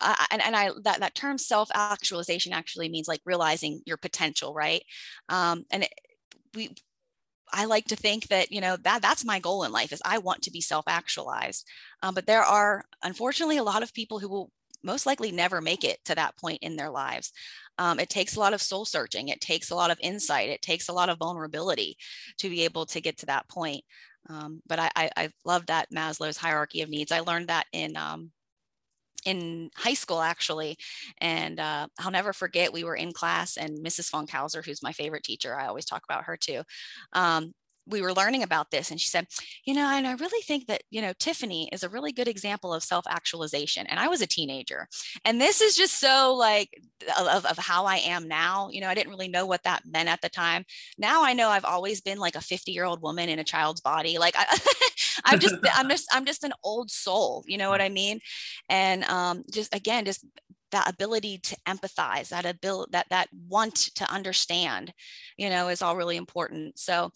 uh, 0.00 0.14
and, 0.30 0.42
and 0.42 0.54
I 0.54 0.70
that, 0.84 1.00
that 1.00 1.14
term 1.14 1.38
self-actualization 1.38 2.52
actually 2.52 2.88
means 2.88 3.08
like 3.08 3.20
realizing 3.24 3.80
your 3.86 3.96
potential, 3.96 4.54
right? 4.54 4.82
Um, 5.28 5.64
and 5.72 5.84
it, 5.84 5.92
we 6.54 6.70
I 7.52 7.64
like 7.64 7.86
to 7.86 7.96
think 7.96 8.28
that 8.28 8.52
you 8.52 8.60
know 8.60 8.76
that 8.76 9.02
that's 9.02 9.24
my 9.24 9.38
goal 9.38 9.64
in 9.64 9.72
life 9.72 9.92
is 9.92 10.02
I 10.04 10.18
want 10.18 10.42
to 10.42 10.50
be 10.50 10.60
self-actualized. 10.60 11.66
Um, 12.02 12.14
but 12.14 12.26
there 12.26 12.42
are 12.42 12.84
unfortunately 13.02 13.58
a 13.58 13.64
lot 13.64 13.82
of 13.82 13.94
people 13.94 14.18
who 14.18 14.28
will 14.28 14.50
most 14.82 15.06
likely 15.06 15.32
never 15.32 15.60
make 15.60 15.84
it 15.84 15.98
to 16.04 16.14
that 16.14 16.36
point 16.36 16.62
in 16.62 16.76
their 16.76 16.90
lives. 16.90 17.32
Um, 17.78 17.98
it 17.98 18.08
takes 18.08 18.36
a 18.36 18.40
lot 18.40 18.54
of 18.54 18.62
soul 18.62 18.84
searching. 18.84 19.28
It 19.28 19.40
takes 19.40 19.70
a 19.70 19.74
lot 19.74 19.90
of 19.90 19.98
insight. 20.00 20.48
It 20.48 20.62
takes 20.62 20.88
a 20.88 20.92
lot 20.92 21.08
of 21.08 21.18
vulnerability 21.18 21.96
to 22.38 22.48
be 22.48 22.64
able 22.64 22.86
to 22.86 23.00
get 23.00 23.18
to 23.18 23.26
that 23.26 23.48
point. 23.48 23.84
Um, 24.28 24.60
but 24.66 24.78
I, 24.78 24.90
I, 24.94 25.10
I, 25.16 25.30
love 25.44 25.66
that 25.66 25.90
Maslow's 25.90 26.36
hierarchy 26.36 26.82
of 26.82 26.90
needs. 26.90 27.12
I 27.12 27.20
learned 27.20 27.48
that 27.48 27.66
in 27.72 27.96
um, 27.96 28.30
in 29.24 29.70
high 29.76 29.94
school 29.94 30.20
actually 30.20 30.76
and 31.18 31.58
uh, 31.60 31.86
i'll 32.00 32.10
never 32.10 32.32
forget 32.32 32.72
we 32.72 32.84
were 32.84 32.96
in 32.96 33.12
class 33.12 33.56
and 33.56 33.84
mrs 33.84 34.10
funkhauser 34.10 34.64
who's 34.64 34.82
my 34.82 34.92
favorite 34.92 35.24
teacher 35.24 35.56
i 35.58 35.66
always 35.66 35.84
talk 35.84 36.02
about 36.08 36.24
her 36.24 36.36
too 36.36 36.62
um, 37.12 37.52
we 37.88 38.02
were 38.02 38.12
learning 38.12 38.42
about 38.42 38.70
this 38.70 38.90
and 38.90 39.00
she 39.00 39.08
said 39.08 39.26
you 39.64 39.74
know 39.74 39.88
and 39.88 40.06
i 40.06 40.12
really 40.12 40.42
think 40.42 40.66
that 40.66 40.82
you 40.90 41.00
know 41.00 41.12
Tiffanie 41.14 41.68
is 41.72 41.82
a 41.82 41.88
really 41.88 42.12
good 42.12 42.28
example 42.28 42.72
of 42.72 42.82
self-actualization 42.82 43.86
and 43.86 43.98
i 43.98 44.08
was 44.08 44.20
a 44.20 44.26
teenager 44.26 44.86
and 45.24 45.40
this 45.40 45.60
is 45.60 45.76
just 45.76 45.98
so 45.98 46.34
like 46.34 46.70
of, 47.18 47.44
of 47.44 47.58
how 47.58 47.84
i 47.84 47.96
am 47.96 48.28
now 48.28 48.68
you 48.70 48.80
know 48.80 48.88
i 48.88 48.94
didn't 48.94 49.10
really 49.10 49.28
know 49.28 49.46
what 49.46 49.62
that 49.64 49.82
meant 49.86 50.08
at 50.08 50.20
the 50.20 50.28
time. 50.28 50.64
Now 50.96 51.24
i 51.24 51.32
know 51.32 51.48
i've 51.48 51.64
always 51.64 52.00
been 52.00 52.18
like 52.18 52.34
a 52.34 52.40
50 52.40 52.72
year 52.72 52.84
old 52.84 53.02
woman 53.02 53.28
in 53.28 53.38
a 53.38 53.44
child's 53.44 53.80
body 53.80 54.18
like 54.18 54.34
I, 54.36 54.58
i'm 55.24 55.38
just 55.38 55.54
i'm 55.74 55.88
just 55.88 56.08
i'm 56.12 56.24
just 56.24 56.44
an 56.44 56.52
old 56.62 56.90
soul 56.90 57.44
you 57.46 57.58
know 57.58 57.70
what 57.70 57.80
i 57.80 57.88
mean? 57.88 58.20
And 58.68 59.04
um 59.04 59.44
just 59.52 59.74
again 59.74 60.04
just 60.04 60.24
that 60.70 60.88
ability 60.88 61.38
to 61.38 61.56
empathize 61.66 62.28
that 62.28 62.44
ability 62.44 62.90
that 62.92 63.06
that 63.10 63.28
want 63.48 63.74
to 63.94 64.12
understand 64.12 64.92
you 65.36 65.48
know 65.48 65.68
is 65.68 65.82
all 65.82 65.96
really 65.96 66.16
important 66.16 66.78
so 66.78 67.10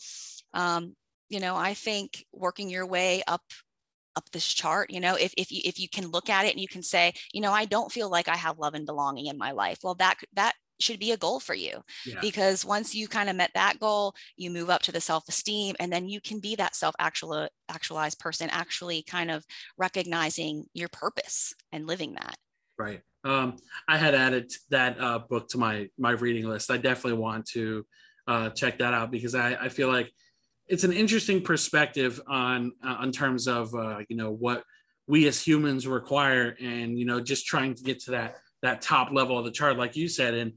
um, 0.55 0.95
you 1.29 1.41
know 1.41 1.57
i 1.57 1.75
think 1.75 2.27
working 2.33 2.69
your 2.69 2.87
way 2.87 3.23
up 3.27 3.43
up 4.15 4.31
this 4.33 4.47
chart 4.47 4.91
you 4.91 5.01
know 5.01 5.15
if, 5.15 5.33
if 5.39 5.51
you 5.51 5.63
if 5.65 5.81
you 5.81 5.89
can 5.89 6.09
look 6.09 6.29
at 6.29 6.45
it 6.45 6.53
and 6.53 6.61
you 6.61 6.69
can 6.69 6.83
say 6.83 7.13
you 7.33 7.41
know 7.41 7.53
i 7.53 7.65
don't 7.65 7.91
feel 7.91 8.11
like 8.11 8.29
i 8.29 8.37
have 8.37 8.59
love 8.59 8.75
and 8.75 8.87
belonging 8.87 9.27
in 9.27 9.39
my 9.39 9.53
life. 9.53 9.79
Well 9.83 9.95
that 9.95 10.19
that 10.35 10.55
should 10.81 10.99
be 10.99 11.13
a 11.13 11.17
goal 11.17 11.39
for 11.39 11.55
you 11.55 11.81
yeah. 12.05 12.19
because 12.21 12.65
once 12.65 12.95
you 12.95 13.07
kind 13.07 13.31
of 13.31 13.37
met 13.37 13.53
that 13.55 13.79
goal 13.79 14.15
you 14.37 14.51
move 14.51 14.69
up 14.69 14.83
to 14.83 14.91
the 14.91 15.01
self-esteem 15.01 15.77
and 15.79 15.93
then 15.93 16.09
you 16.09 16.21
can 16.21 16.41
be 16.41 16.57
that 16.57 16.75
self-actual 16.75 17.49
actualized 17.69 18.19
person 18.19 18.49
actually 18.51 19.03
kind 19.03 19.31
of 19.31 19.45
recognizing 19.79 20.65
your 20.75 20.89
purpose 20.89 21.55
and 21.71 21.87
living 21.87 22.15
that. 22.15 22.35
Right. 22.77 23.01
Um, 23.25 23.57
i 23.89 23.97
had 23.97 24.15
added 24.15 24.53
that 24.71 25.01
uh, 25.01 25.21
book 25.21 25.49
to 25.51 25.59
my 25.59 25.89
my 25.97 26.11
reading 26.11 26.49
list. 26.49 26.71
I 26.71 26.77
definitely 26.77 27.21
want 27.21 27.47
to 27.51 27.87
uh, 28.27 28.51
check 28.51 28.79
that 28.79 28.93
out 28.93 29.11
because 29.11 29.35
I, 29.35 29.55
I 29.55 29.69
feel 29.69 29.89
like 29.89 30.13
it's 30.69 30.85
an 30.85 30.93
interesting 30.93 31.43
perspective 31.43 32.21
on 32.27 32.73
uh, 32.85 32.97
on 33.01 33.13
terms 33.13 33.47
of 33.49 33.75
uh, 33.75 33.99
you 34.09 34.17
know 34.17 34.31
what 34.31 34.65
we 35.07 35.27
as 35.27 35.45
humans 35.45 35.87
require 35.87 36.57
and 36.61 36.99
you 36.99 37.05
know 37.05 37.21
just 37.21 37.47
trying 37.47 37.75
to 37.75 37.83
get 37.83 38.01
to 38.01 38.13
that 38.13 38.37
that 38.63 38.81
top 38.81 39.13
level 39.13 39.39
of 39.39 39.45
the 39.45 39.51
chart 39.51 39.77
like 39.77 39.97
you 39.97 40.09
said 40.09 40.35
and 40.35 40.53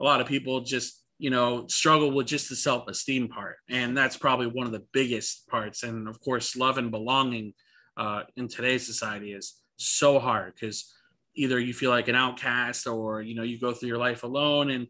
a 0.00 0.04
lot 0.04 0.20
of 0.20 0.26
people 0.26 0.60
just 0.60 1.02
you 1.18 1.30
know 1.30 1.66
struggle 1.66 2.10
with 2.10 2.26
just 2.26 2.48
the 2.48 2.56
self-esteem 2.56 3.28
part 3.28 3.56
and 3.70 3.96
that's 3.96 4.16
probably 4.16 4.46
one 4.46 4.66
of 4.66 4.72
the 4.72 4.84
biggest 4.92 5.46
parts 5.48 5.82
and 5.82 6.08
of 6.08 6.20
course 6.20 6.56
love 6.56 6.78
and 6.78 6.90
belonging 6.90 7.52
uh, 7.96 8.22
in 8.36 8.48
today's 8.48 8.86
society 8.86 9.32
is 9.32 9.54
so 9.76 10.18
hard 10.18 10.54
because 10.54 10.92
either 11.34 11.58
you 11.58 11.72
feel 11.72 11.90
like 11.90 12.08
an 12.08 12.14
outcast 12.14 12.86
or 12.86 13.22
you 13.22 13.34
know 13.34 13.42
you 13.42 13.58
go 13.58 13.72
through 13.72 13.88
your 13.88 13.98
life 13.98 14.22
alone 14.22 14.70
and 14.70 14.86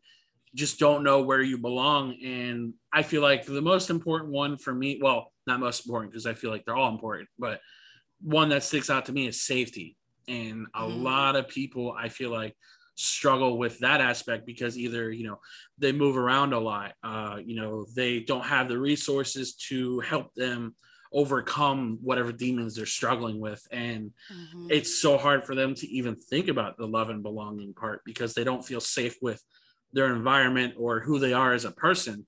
just 0.56 0.78
don't 0.78 1.04
know 1.04 1.20
where 1.20 1.42
you 1.42 1.58
belong. 1.58 2.16
And 2.24 2.74
I 2.92 3.02
feel 3.02 3.22
like 3.22 3.44
the 3.44 3.62
most 3.62 3.90
important 3.90 4.32
one 4.32 4.56
for 4.56 4.74
me, 4.74 4.98
well, 5.02 5.32
not 5.46 5.60
most 5.60 5.86
important 5.86 6.12
because 6.12 6.26
I 6.26 6.34
feel 6.34 6.50
like 6.50 6.64
they're 6.64 6.76
all 6.76 6.90
important, 6.90 7.28
but 7.38 7.60
one 8.22 8.48
that 8.48 8.64
sticks 8.64 8.90
out 8.90 9.04
to 9.06 9.12
me 9.12 9.28
is 9.28 9.42
safety. 9.42 9.96
And 10.26 10.66
a 10.74 10.80
mm. 10.80 11.02
lot 11.02 11.36
of 11.36 11.46
people, 11.48 11.94
I 11.96 12.08
feel 12.08 12.30
like, 12.30 12.56
struggle 12.96 13.58
with 13.58 13.78
that 13.80 14.00
aspect 14.00 14.46
because 14.46 14.78
either 14.78 15.12
you 15.12 15.26
know 15.26 15.38
they 15.76 15.92
move 15.92 16.16
around 16.16 16.54
a 16.54 16.58
lot 16.58 16.94
uh 17.04 17.36
you 17.44 17.54
know 17.54 17.84
they 17.94 18.20
don't 18.20 18.46
have 18.46 18.68
the 18.68 18.78
resources 18.78 19.54
to 19.54 20.00
help 20.00 20.34
them 20.34 20.74
overcome 21.12 21.98
whatever 22.00 22.32
demons 22.32 22.74
they're 22.74 22.86
struggling 22.86 23.38
with 23.38 23.62
and 23.70 24.10
mm-hmm. 24.32 24.68
it's 24.70 24.98
so 24.98 25.18
hard 25.18 25.44
for 25.44 25.54
them 25.54 25.74
to 25.74 25.86
even 25.88 26.16
think 26.16 26.48
about 26.48 26.78
the 26.78 26.86
love 26.86 27.10
and 27.10 27.22
belonging 27.22 27.74
part 27.74 28.00
because 28.06 28.32
they 28.32 28.44
don't 28.44 28.64
feel 28.64 28.80
safe 28.80 29.16
with 29.20 29.42
their 29.92 30.14
environment 30.14 30.74
or 30.76 31.00
who 31.00 31.18
they 31.18 31.32
are 31.32 31.52
as 31.52 31.64
a 31.64 31.72
person. 31.72 32.26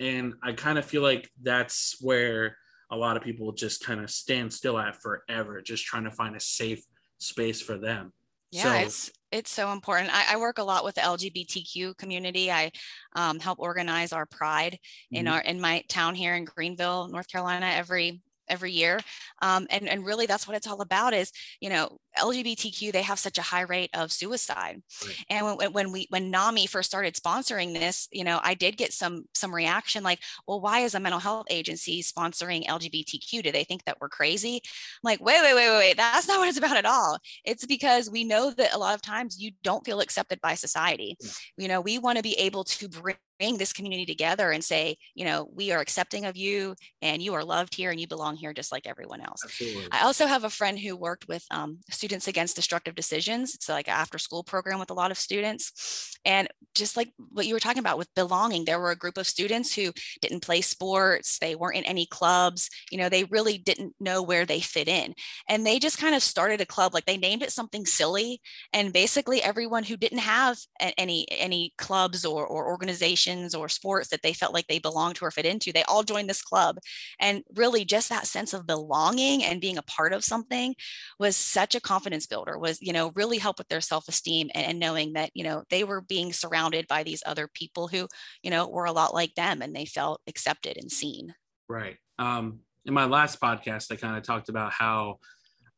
And 0.00 0.34
I 0.42 0.52
kind 0.52 0.78
of 0.78 0.84
feel 0.84 1.02
like 1.02 1.30
that's 1.42 1.96
where 2.00 2.56
a 2.90 2.96
lot 2.96 3.16
of 3.16 3.22
people 3.22 3.52
just 3.52 3.84
kind 3.84 4.00
of 4.00 4.10
stand 4.10 4.52
still 4.52 4.78
at 4.78 5.00
forever, 5.00 5.60
just 5.60 5.84
trying 5.84 6.04
to 6.04 6.10
find 6.10 6.36
a 6.36 6.40
safe 6.40 6.82
space 7.18 7.60
for 7.60 7.78
them. 7.78 8.12
Yeah, 8.50 8.62
so, 8.62 8.72
it's 8.72 9.12
it's 9.32 9.50
so 9.50 9.72
important. 9.72 10.14
I, 10.14 10.34
I, 10.34 10.36
work 10.36 10.58
a 10.58 10.62
lot 10.62 10.84
with 10.84 10.94
the 10.94 11.00
LGBTQ 11.00 11.96
community. 11.96 12.52
I 12.52 12.70
um, 13.16 13.40
help 13.40 13.58
organize 13.58 14.12
our 14.12 14.26
Pride 14.26 14.78
in 15.10 15.24
mm-hmm. 15.24 15.34
our 15.34 15.40
in 15.40 15.60
my 15.60 15.82
town 15.88 16.14
here 16.14 16.36
in 16.36 16.44
Greenville, 16.44 17.08
North 17.08 17.28
Carolina, 17.28 17.66
every 17.66 18.20
every 18.48 18.72
year 18.72 19.00
um, 19.42 19.66
and, 19.70 19.88
and 19.88 20.04
really 20.04 20.26
that's 20.26 20.46
what 20.46 20.56
it's 20.56 20.66
all 20.66 20.80
about 20.80 21.14
is 21.14 21.32
you 21.60 21.70
know 21.70 21.98
lgbtq 22.18 22.92
they 22.92 23.02
have 23.02 23.18
such 23.18 23.38
a 23.38 23.42
high 23.42 23.62
rate 23.62 23.90
of 23.94 24.12
suicide 24.12 24.82
right. 25.04 25.24
and 25.28 25.56
when, 25.56 25.72
when 25.72 25.92
we 25.92 26.06
when 26.10 26.30
nami 26.30 26.66
first 26.66 26.88
started 26.88 27.14
sponsoring 27.14 27.74
this 27.74 28.08
you 28.12 28.24
know 28.24 28.40
i 28.42 28.54
did 28.54 28.76
get 28.76 28.92
some 28.92 29.24
some 29.34 29.54
reaction 29.54 30.02
like 30.02 30.20
well 30.46 30.60
why 30.60 30.80
is 30.80 30.94
a 30.94 31.00
mental 31.00 31.20
health 31.20 31.46
agency 31.50 32.02
sponsoring 32.02 32.66
lgbtq 32.66 33.42
do 33.42 33.52
they 33.52 33.64
think 33.64 33.84
that 33.84 33.96
we're 34.00 34.08
crazy 34.08 34.56
I'm 34.64 35.10
like 35.10 35.24
wait 35.24 35.42
wait 35.42 35.54
wait 35.54 35.70
wait 35.70 35.78
wait 35.78 35.96
that's 35.96 36.28
not 36.28 36.38
what 36.38 36.48
it's 36.48 36.58
about 36.58 36.76
at 36.76 36.86
all 36.86 37.18
it's 37.44 37.66
because 37.66 38.10
we 38.10 38.24
know 38.24 38.50
that 38.50 38.74
a 38.74 38.78
lot 38.78 38.94
of 38.94 39.02
times 39.02 39.40
you 39.40 39.52
don't 39.62 39.84
feel 39.84 40.00
accepted 40.00 40.40
by 40.40 40.54
society 40.54 41.16
yeah. 41.20 41.30
you 41.56 41.68
know 41.68 41.80
we 41.80 41.98
want 41.98 42.16
to 42.16 42.22
be 42.22 42.34
able 42.34 42.64
to 42.64 42.88
bring 42.88 43.16
bring 43.38 43.58
this 43.58 43.72
community 43.72 44.06
together 44.06 44.50
and 44.50 44.62
say, 44.62 44.96
you 45.14 45.24
know, 45.24 45.48
we 45.54 45.72
are 45.72 45.80
accepting 45.80 46.24
of 46.24 46.36
you 46.36 46.74
and 47.02 47.22
you 47.22 47.34
are 47.34 47.44
loved 47.44 47.74
here 47.74 47.90
and 47.90 48.00
you 48.00 48.06
belong 48.06 48.36
here 48.36 48.52
just 48.52 48.72
like 48.72 48.86
everyone 48.86 49.20
else. 49.20 49.40
Absolutely. 49.44 49.88
I 49.92 50.02
also 50.02 50.26
have 50.26 50.44
a 50.44 50.50
friend 50.50 50.78
who 50.78 50.96
worked 50.96 51.28
with 51.28 51.44
um, 51.50 51.78
Students 52.04 52.28
Against 52.28 52.56
Destructive 52.56 52.94
Decisions. 52.94 53.54
It's 53.54 53.68
like 53.68 53.88
an 53.88 53.94
after 53.94 54.18
school 54.18 54.44
program 54.44 54.78
with 54.78 54.90
a 54.90 54.94
lot 54.94 55.10
of 55.10 55.18
students. 55.18 56.16
And 56.24 56.48
just 56.74 56.96
like 56.96 57.12
what 57.30 57.46
you 57.46 57.54
were 57.54 57.60
talking 57.60 57.80
about 57.80 57.98
with 57.98 58.14
belonging, 58.14 58.64
there 58.64 58.80
were 58.80 58.90
a 58.90 58.96
group 58.96 59.16
of 59.16 59.26
students 59.26 59.74
who 59.74 59.92
didn't 60.20 60.42
play 60.42 60.60
sports, 60.60 61.38
they 61.38 61.54
weren't 61.54 61.78
in 61.78 61.84
any 61.84 62.06
clubs, 62.06 62.68
you 62.90 62.98
know, 62.98 63.08
they 63.08 63.24
really 63.24 63.58
didn't 63.58 63.94
know 64.00 64.22
where 64.22 64.44
they 64.44 64.60
fit 64.60 64.88
in. 64.88 65.14
And 65.48 65.66
they 65.66 65.78
just 65.78 65.98
kind 65.98 66.14
of 66.14 66.22
started 66.22 66.60
a 66.60 66.66
club, 66.66 66.94
like 66.94 67.06
they 67.06 67.16
named 67.16 67.42
it 67.42 67.52
something 67.52 67.86
silly. 67.86 68.40
And 68.72 68.92
basically 68.92 69.42
everyone 69.42 69.84
who 69.84 69.96
didn't 69.96 70.18
have 70.18 70.58
any 70.98 71.26
any 71.30 71.72
clubs 71.78 72.24
or, 72.24 72.46
or 72.46 72.66
organizations 72.66 73.14
organizations 73.14 73.54
or 73.54 73.68
sports 73.68 74.08
that 74.08 74.22
they 74.22 74.32
felt 74.32 74.54
like 74.54 74.66
they 74.66 74.78
belonged 74.78 75.16
to 75.16 75.24
or 75.24 75.30
fit 75.30 75.46
into, 75.46 75.72
they 75.72 75.84
all 75.84 76.02
joined 76.02 76.28
this 76.28 76.42
club. 76.42 76.78
And 77.20 77.42
really 77.54 77.84
just 77.84 78.08
that 78.08 78.26
sense 78.26 78.52
of 78.52 78.66
belonging 78.66 79.42
and 79.44 79.60
being 79.60 79.78
a 79.78 79.82
part 79.82 80.12
of 80.12 80.24
something 80.24 80.74
was 81.18 81.36
such 81.36 81.74
a 81.74 81.80
confidence 81.94 82.26
builder, 82.26 82.58
was, 82.58 82.82
you 82.82 82.92
know, 82.92 83.12
really 83.14 83.38
help 83.38 83.58
with 83.58 83.68
their 83.68 83.80
self-esteem 83.80 84.50
and, 84.54 84.66
and 84.66 84.78
knowing 84.80 85.12
that, 85.12 85.30
you 85.34 85.44
know, 85.44 85.62
they 85.70 85.84
were 85.84 86.00
being 86.00 86.32
surrounded 86.32 86.88
by 86.88 87.04
these 87.04 87.22
other 87.24 87.48
people 87.54 87.86
who, 87.86 88.08
you 88.42 88.50
know, 88.50 88.68
were 88.68 88.86
a 88.86 88.92
lot 88.92 89.14
like 89.14 89.34
them 89.36 89.62
and 89.62 89.74
they 89.74 89.84
felt 89.84 90.20
accepted 90.26 90.76
and 90.76 90.90
seen. 90.90 91.34
Right. 91.68 91.96
Um, 92.18 92.60
in 92.84 92.92
my 92.92 93.04
last 93.04 93.40
podcast, 93.40 93.92
I 93.92 93.96
kind 93.96 94.16
of 94.16 94.24
talked 94.24 94.48
about 94.48 94.72
how 94.72 95.18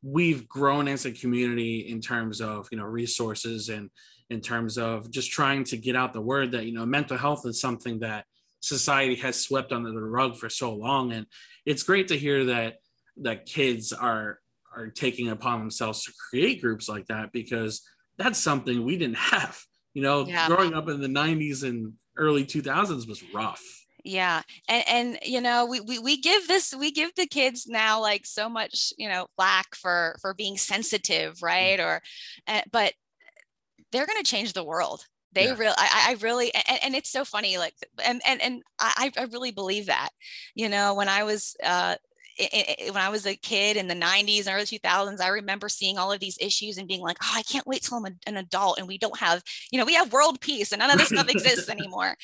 we've 0.02 0.48
grown 0.48 0.88
as 0.88 1.04
a 1.04 1.12
community 1.12 1.88
in 1.88 2.00
terms 2.00 2.40
of 2.40 2.68
you 2.70 2.78
know 2.78 2.84
resources 2.84 3.68
and 3.68 3.90
in 4.30 4.40
terms 4.40 4.78
of 4.78 5.10
just 5.10 5.30
trying 5.30 5.64
to 5.64 5.76
get 5.76 5.96
out 5.96 6.12
the 6.12 6.20
word 6.20 6.52
that 6.52 6.66
you 6.66 6.72
know 6.72 6.86
mental 6.86 7.16
health 7.16 7.44
is 7.46 7.60
something 7.60 7.98
that 7.98 8.24
society 8.60 9.16
has 9.16 9.40
swept 9.40 9.72
under 9.72 9.90
the 9.90 10.00
rug 10.00 10.36
for 10.36 10.48
so 10.48 10.74
long 10.74 11.12
and 11.12 11.26
it's 11.64 11.82
great 11.82 12.08
to 12.08 12.18
hear 12.18 12.44
that 12.44 12.74
that 13.16 13.46
kids 13.46 13.92
are 13.92 14.38
are 14.76 14.88
taking 14.88 15.28
upon 15.30 15.58
themselves 15.58 16.04
to 16.04 16.12
create 16.30 16.60
groups 16.60 16.88
like 16.88 17.06
that 17.06 17.32
because 17.32 17.82
that's 18.18 18.38
something 18.38 18.84
we 18.84 18.96
didn't 18.96 19.16
have 19.16 19.58
you 19.94 20.02
know 20.02 20.26
yeah. 20.26 20.46
growing 20.46 20.74
up 20.74 20.88
in 20.88 21.00
the 21.00 21.08
90s 21.08 21.62
and 21.62 21.92
early 22.16 22.44
2000s 22.44 23.08
was 23.08 23.22
rough 23.34 23.62
yeah 24.04 24.42
and 24.68 24.84
and 24.88 25.18
you 25.22 25.40
know 25.40 25.66
we, 25.66 25.80
we 25.80 25.98
we 25.98 26.20
give 26.20 26.46
this 26.46 26.74
we 26.74 26.90
give 26.92 27.10
the 27.16 27.26
kids 27.26 27.66
now 27.66 28.00
like 28.00 28.24
so 28.24 28.48
much 28.48 28.92
you 28.98 29.08
know 29.08 29.26
lack 29.36 29.74
for 29.74 30.16
for 30.20 30.32
being 30.34 30.56
sensitive 30.56 31.34
mm. 31.36 31.42
right 31.42 31.80
or 31.80 32.00
uh, 32.46 32.62
but 32.70 32.92
they're 33.92 34.06
going 34.06 34.22
to 34.22 34.30
change 34.30 34.52
the 34.52 34.64
world 34.64 35.04
they 35.32 35.46
yeah. 35.46 35.56
really 35.58 35.74
I, 35.76 36.10
I 36.10 36.16
really 36.20 36.54
and, 36.54 36.78
and, 36.84 36.94
it's 36.94 37.10
so 37.10 37.24
funny 37.24 37.58
like 37.58 37.74
and 38.04 38.22
and 38.26 38.40
and 38.40 38.62
I, 38.80 39.10
I 39.16 39.24
really 39.24 39.50
believe 39.50 39.86
that 39.86 40.10
you 40.54 40.68
know 40.68 40.94
when 40.94 41.08
i 41.08 41.24
was 41.24 41.56
uh 41.64 41.96
it, 42.38 42.76
it, 42.78 42.94
when 42.94 43.02
I 43.02 43.08
was 43.08 43.26
a 43.26 43.34
kid 43.34 43.76
in 43.76 43.88
the 43.88 43.94
90s 43.94 44.46
and 44.46 44.54
early 44.54 44.64
2000s, 44.64 45.20
I 45.20 45.28
remember 45.28 45.68
seeing 45.68 45.96
all 45.96 46.12
of 46.12 46.20
these 46.20 46.38
issues 46.40 46.76
and 46.76 46.88
being 46.88 47.00
like, 47.00 47.16
oh, 47.22 47.32
I 47.34 47.42
can't 47.42 47.66
wait 47.66 47.82
till 47.82 47.98
I'm 47.98 48.06
a, 48.06 48.10
an 48.26 48.36
adult 48.36 48.78
and 48.78 48.86
we 48.86 48.98
don't 48.98 49.18
have, 49.18 49.42
you 49.70 49.78
know, 49.78 49.84
we 49.84 49.94
have 49.94 50.12
world 50.12 50.40
peace 50.40 50.72
and 50.72 50.80
none 50.80 50.90
of 50.90 50.98
this 50.98 51.08
stuff 51.08 51.28
exists 51.28 51.68
anymore. 51.70 52.14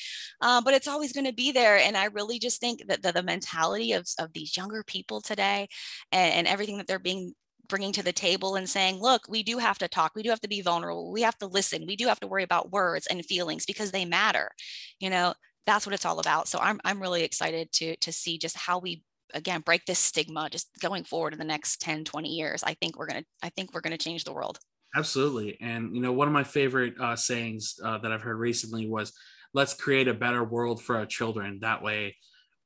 Uh, 0.41 0.61
but 0.61 0.73
it's 0.73 0.87
always 0.87 1.13
going 1.13 1.25
to 1.25 1.33
be 1.33 1.51
there. 1.51 1.77
And 1.77 1.97
I 1.97 2.05
really 2.05 2.39
just 2.39 2.59
think 2.59 2.87
that 2.87 3.01
the, 3.01 3.11
the 3.11 3.23
mentality 3.23 3.93
of, 3.93 4.07
of 4.19 4.33
these 4.33 4.55
younger 4.55 4.83
people 4.83 5.21
today 5.21 5.67
and, 6.11 6.33
and 6.33 6.47
everything 6.47 6.77
that 6.77 6.87
they're 6.87 6.99
being 6.99 7.33
bringing 7.67 7.93
to 7.93 8.03
the 8.03 8.13
table 8.13 8.55
and 8.55 8.69
saying, 8.69 8.99
look, 8.99 9.23
we 9.27 9.41
do 9.41 9.57
have 9.57 9.77
to 9.79 9.87
talk. 9.87 10.11
We 10.15 10.23
do 10.23 10.29
have 10.29 10.41
to 10.41 10.47
be 10.47 10.61
vulnerable. 10.61 11.11
We 11.11 11.21
have 11.21 11.37
to 11.39 11.47
listen. 11.47 11.85
We 11.87 11.95
do 11.95 12.07
have 12.07 12.19
to 12.19 12.27
worry 12.27 12.43
about 12.43 12.71
words 12.71 13.07
and 13.07 13.25
feelings 13.25 13.65
because 13.65 13.91
they 13.91 14.05
matter. 14.05 14.51
You 14.99 15.09
know, 15.09 15.33
that's 15.65 15.85
what 15.85 15.93
it's 15.93 16.05
all 16.05 16.19
about. 16.19 16.47
So 16.47 16.59
I'm, 16.59 16.79
I'm 16.83 17.01
really 17.01 17.23
excited 17.23 17.71
to, 17.73 17.95
to 17.95 18.11
see 18.11 18.37
just 18.37 18.57
how 18.57 18.79
we 18.79 19.01
again 19.33 19.61
break 19.61 19.85
this 19.85 19.99
stigma 19.99 20.49
just 20.49 20.69
going 20.79 21.03
forward 21.03 21.33
in 21.33 21.39
the 21.39 21.45
next 21.45 21.81
10 21.81 22.03
20 22.03 22.29
years 22.29 22.63
i 22.63 22.73
think 22.75 22.97
we're 22.97 23.07
going 23.07 23.21
to 23.21 23.27
i 23.41 23.49
think 23.49 23.73
we're 23.73 23.81
going 23.81 23.97
to 23.97 24.03
change 24.03 24.23
the 24.23 24.33
world. 24.33 24.59
Absolutely. 24.95 25.57
And 25.59 25.95
you 25.95 26.01
know 26.01 26.13
one 26.13 26.27
of 26.27 26.33
my 26.33 26.43
favorite 26.43 26.93
uh, 26.99 27.15
sayings 27.15 27.75
uh, 27.83 27.97
that 27.99 28.11
i've 28.11 28.21
heard 28.21 28.37
recently 28.37 28.87
was 28.87 29.13
let's 29.53 29.73
create 29.73 30.07
a 30.07 30.13
better 30.13 30.43
world 30.43 30.81
for 30.81 30.97
our 30.97 31.05
children. 31.05 31.59
That 31.61 31.81
way 31.81 32.15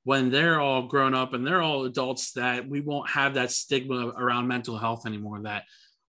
when 0.04 0.30
they're 0.30 0.60
all 0.60 0.88
grown 0.88 1.14
up 1.14 1.34
and 1.34 1.46
they're 1.46 1.62
all 1.62 1.84
adults 1.84 2.32
that 2.32 2.68
we 2.68 2.80
won't 2.80 3.10
have 3.10 3.34
that 3.34 3.52
stigma 3.52 4.08
around 4.18 4.48
mental 4.48 4.78
health 4.78 5.06
anymore 5.06 5.42
that 5.42 5.64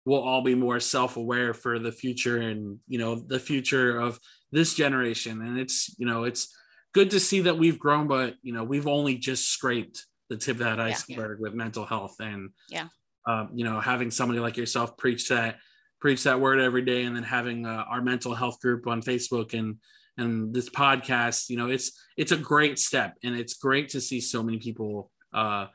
we'll 0.05 0.21
all 0.21 0.41
be 0.41 0.55
more 0.55 0.79
self-aware 0.79 1.53
for 1.53 1.79
the 1.79 1.91
future 1.91 2.37
and 2.37 2.79
you 2.87 2.97
know 2.97 3.15
the 3.15 3.39
future 3.39 3.99
of 3.99 4.19
this 4.51 4.73
generation. 4.73 5.41
And 5.41 5.59
it's 5.59 5.95
you 5.97 6.05
know 6.05 6.23
it's 6.23 6.55
good 6.93 7.11
to 7.11 7.19
see 7.19 7.41
that 7.41 7.57
we've 7.57 7.79
grown 7.79 8.07
but 8.07 8.35
you 8.41 8.53
know 8.53 8.63
we've 8.63 8.87
only 8.87 9.15
just 9.15 9.49
scraped 9.49 10.05
the 10.29 10.37
tip 10.37 10.57
of 10.57 10.63
that 10.63 10.79
iceberg 10.79 11.37
yeah. 11.39 11.43
with 11.43 11.53
mental 11.53 11.85
health 11.85 12.15
and 12.19 12.49
yeah 12.69 12.87
um, 13.27 13.49
you 13.53 13.63
know 13.63 13.79
having 13.79 14.11
somebody 14.11 14.39
like 14.39 14.57
yourself 14.57 14.97
preach 14.97 15.29
that 15.29 15.57
preach 15.99 16.23
that 16.23 16.39
word 16.39 16.59
every 16.59 16.83
day 16.83 17.03
and 17.03 17.15
then 17.15 17.23
having 17.23 17.65
uh, 17.65 17.83
our 17.89 18.01
mental 18.01 18.33
health 18.33 18.59
group 18.61 18.87
on 18.87 19.01
facebook 19.01 19.57
and 19.57 19.77
and 20.17 20.53
this 20.53 20.69
podcast 20.69 21.49
you 21.49 21.57
know 21.57 21.69
it's 21.69 21.91
it's 22.17 22.31
a 22.31 22.37
great 22.37 22.77
step 22.77 23.15
and 23.23 23.35
it's 23.35 23.55
great 23.55 23.89
to 23.89 24.01
see 24.01 24.21
so 24.21 24.43
many 24.43 24.57
people 24.57 25.11
uh 25.33 25.65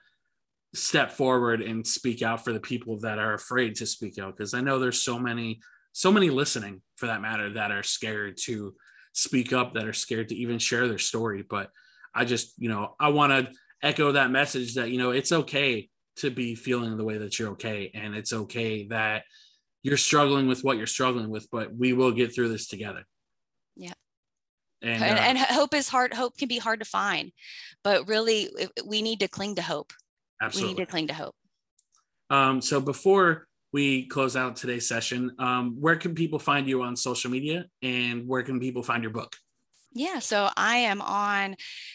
step 0.75 1.13
forward 1.13 1.63
and 1.63 1.87
speak 1.87 2.23
out 2.23 2.45
for 2.45 2.53
the 2.53 2.61
people 2.61 2.99
that 2.99 3.19
are 3.19 3.35
afraid 3.35 3.77
to 3.77 3.87
speak 3.87 4.19
out 4.19 4.37
because 4.37 4.55
i 4.55 4.61
know 4.61 4.79
there's 4.79 5.03
so 5.03 5.19
many 5.19 5.61
so 5.93 6.11
many 6.11 6.31
listening 6.31 6.83
for 6.97 7.07
that 7.07 7.23
matter 7.23 7.53
that 7.53 7.71
are 7.71 7.85
scared 7.85 8.37
to 8.37 8.75
speak 9.13 9.53
up 9.53 9.75
that 9.75 9.87
are 9.87 9.93
scared 9.93 10.29
to 10.29 10.35
even 10.35 10.59
share 10.59 10.89
their 10.89 10.99
story 10.99 11.45
but 11.49 11.71
i 12.15 12.25
just 12.25 12.53
you 12.59 12.69
know 12.69 12.95
i 12.99 13.09
want 13.09 13.31
to 13.31 13.53
echo 13.85 14.13
that 14.13 14.31
message 14.31 14.75
that 14.75 14.91
you 14.91 14.99
know 14.99 15.11
it's 15.11 15.31
okay 15.31 15.89
to 16.17 16.31
be 16.31 16.55
feeling 16.55 16.97
the 16.97 17.05
way 17.05 17.19
that 17.19 17.39
you're 17.39 17.51
okay. 17.51 17.91
And 17.95 18.15
it's 18.15 18.33
okay 18.33 18.87
that 18.89 19.25
you're 19.83 19.97
struggling 19.97 20.47
with 20.47 20.63
what 20.63 20.79
you're 20.79 20.87
struggling 20.87 21.29
with 21.29 21.47
but 21.51 21.75
we 21.75 21.93
will 21.93 22.13
get 22.13 22.35
through 22.35 22.49
this 22.49 22.67
together. 22.67 23.05
Yeah. 23.77 23.93
And, 24.83 25.03
and, 25.03 25.19
uh, 25.19 25.23
and 25.23 25.39
hope 25.39 25.75
is 25.75 25.89
hard 25.89 26.15
hope 26.15 26.37
can 26.37 26.49
be 26.49 26.59
hard 26.59 26.81
to 26.81 26.87
find 26.87 27.33
but 27.83 28.09
really 28.09 28.51
we 28.85 29.03
need 29.03 29.21
to 29.21 29.29
cling 29.29 29.57
to 29.57 29.63
hope. 29.63 29.93
Absolutely. 30.41 30.75
we 30.75 30.75
need 30.75 30.85
to 30.85 30.91
cling 30.91 31.07
to 31.09 31.15
hope. 31.15 31.35
Um, 32.31 32.61
so 32.61 32.81
before 32.81 33.47
we 33.73 34.07
close 34.07 34.37
out 34.37 34.57
today's 34.57 34.89
session 34.89 35.33
um, 35.39 35.77
where 35.81 35.97
can 35.97 36.15
people 36.15 36.39
find 36.39 36.67
you 36.67 36.83
on 36.83 36.97
social 36.97 37.31
media 37.31 37.67
and 37.83 38.27
where 38.27 38.43
can 38.43 38.61
people 38.61 38.83
find 38.83 39.03
your 39.03 39.13
book 39.13 39.37
yeah, 39.95 40.19
so 40.19 40.51
I 40.57 40.79
am 40.79 41.01
on 41.01 41.55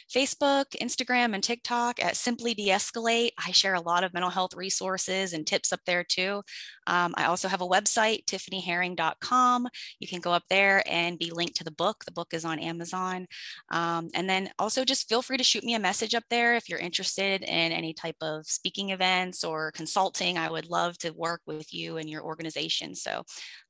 Facebook, 0.09 0.67
Instagram, 0.81 1.34
and 1.34 1.43
TikTok 1.43 2.01
at 2.01 2.15
Simply 2.15 2.55
Deescalate. 2.55 3.31
I 3.38 3.51
share 3.51 3.73
a 3.73 3.81
lot 3.81 4.05
of 4.05 4.13
mental 4.13 4.30
health 4.30 4.55
resources 4.55 5.34
and 5.34 5.45
tips 5.45 5.73
up 5.73 5.81
there 5.85 6.05
too. 6.05 6.41
Um, 6.88 7.13
I 7.17 7.26
also 7.26 7.49
have 7.49 7.59
a 7.59 7.67
website, 7.67 8.23
tiffanieherring.com. 8.26 9.67
You 9.99 10.07
can 10.07 10.21
go 10.21 10.31
up 10.31 10.43
there 10.49 10.81
and 10.88 11.19
be 11.19 11.31
linked 11.31 11.57
to 11.57 11.65
the 11.65 11.71
book. 11.71 12.05
The 12.05 12.13
book 12.13 12.30
is 12.34 12.45
on 12.45 12.57
Amazon. 12.57 13.27
Um, 13.69 14.09
and 14.13 14.30
then 14.30 14.49
also 14.57 14.85
just 14.85 15.09
feel 15.09 15.21
free 15.21 15.38
to 15.38 15.43
shoot 15.43 15.65
me 15.65 15.76
a 15.76 15.80
message 15.80 16.15
up 16.15 16.23
there 16.30 16.55
if 16.55 16.69
you're 16.69 16.80
interested 16.80 17.41
in 17.41 17.71
any 17.73 17.93
type 17.93 18.15
of 18.21 18.47
speaking 18.47 18.91
events 18.91 19.43
or 19.43 19.73
consulting. 19.73 20.38
I 20.38 20.49
would 20.49 20.69
love 20.69 20.97
to 20.99 21.11
work 21.11 21.41
with 21.45 21.73
you 21.73 21.97
and 21.97 22.09
your 22.09 22.23
organization. 22.23 22.95
So 22.95 23.23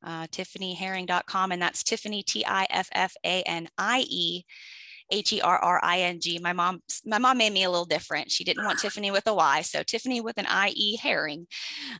uh, 0.03 0.27
tiffanieherring.com, 0.27 1.51
and 1.51 1.61
that's 1.61 1.81
Tiffanie, 1.83 2.23
T 2.23 2.45
I 2.45 2.67
F 2.69 2.89
F 2.93 3.15
A 3.25 3.41
N 3.41 3.67
I 3.77 4.05
E. 4.07 4.18
H 5.11 5.33
E 5.33 5.41
R 5.41 5.57
R 5.57 5.79
I 5.81 6.01
N 6.01 6.19
G. 6.19 6.37
My 6.37 6.53
mom, 6.53 6.81
my 7.03 7.17
mom 7.17 7.37
made 7.37 7.53
me 7.53 7.63
a 7.63 7.69
little 7.69 7.85
different. 7.85 8.29
She 8.29 8.43
didn't 8.43 8.65
want 8.65 8.79
Tiffany 8.79 9.11
with 9.11 9.25
a 9.25 9.33
Y, 9.33 9.61
so 9.63 9.81
Tiffanie 9.81 10.23
with 10.23 10.37
an 10.37 10.45
I 10.47 10.71
E 10.75 10.97
Herring 10.97 11.47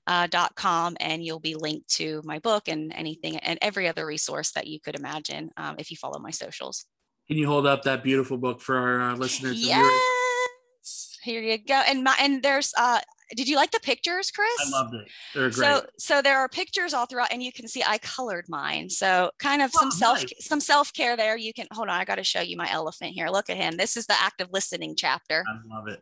uh, 0.06 0.28
dot 0.28 0.54
com, 0.56 0.96
and 1.00 1.24
you'll 1.26 1.40
be 1.40 1.56
linked 1.56 1.90
to 1.96 2.22
my 2.24 2.38
book 2.40 2.68
and 2.68 2.94
anything 2.94 3.38
and 3.38 3.58
every 3.62 3.88
other 3.88 4.06
resource 4.06 4.52
that 4.52 4.68
you 4.68 4.80
could 4.80 4.96
imagine 4.96 5.50
um, 5.58 5.76
if 5.80 5.90
you 5.90 5.98
follow 5.98 6.20
my 6.20 6.32
socials. 6.32 6.86
Can 7.28 7.38
you 7.38 7.48
hold 7.48 7.66
up 7.66 7.84
that 7.84 8.04
beautiful 8.04 8.38
book 8.38 8.62
for 8.62 8.76
our 8.76 9.02
uh, 9.02 9.16
listeners? 9.16 9.58
Yes. 9.60 11.18
Here 11.24 11.42
you 11.42 11.58
go. 11.58 11.82
And 11.88 12.04
my 12.04 12.16
and 12.22 12.44
there's 12.44 12.74
uh 12.78 13.02
did 13.36 13.48
you 13.48 13.56
like 13.56 13.72
the 13.72 13.80
pictures, 13.80 14.32
Chris? 14.32 14.50
I 14.60 14.82
loved 14.82 14.96
it. 14.96 15.08
They're 15.34 15.50
great. 15.50 15.56
So, 15.56 15.86
so 15.98 16.22
there 16.22 16.40
are 16.40 16.50
pictures 16.50 16.94
all 16.94 17.06
throughout, 17.06 17.32
and 17.32 17.44
you 17.44 17.52
can 17.52 17.68
see 17.68 17.84
I 17.86 17.98
colored 18.00 18.46
mine. 18.50 18.90
So, 18.90 19.32
kind 19.40 19.62
of 19.62 19.72
oh, 19.76 19.80
some 19.80 19.92
self 19.92 20.24
some 20.40 20.60
self 20.60 20.94
care 20.94 21.16
there. 21.16 21.38
You 21.38 21.54
can 21.54 21.68
hold 21.72 21.90
on. 21.90 22.00
I 22.00 22.06
got 22.06 22.16
to 22.16 22.24
show 22.24 22.42
you 22.42 22.58
my 22.58 22.72
elephant 22.72 23.14
here. 23.14 23.30
Look 23.30 23.50
at 23.50 23.58
him. 23.58 23.78
This 23.78 23.98
is 23.98 24.06
the 24.06 24.20
active 24.20 24.50
listening 24.52 24.96
chapter. 24.96 25.44
I 25.48 25.76
love 25.76 25.88
it. 25.88 26.02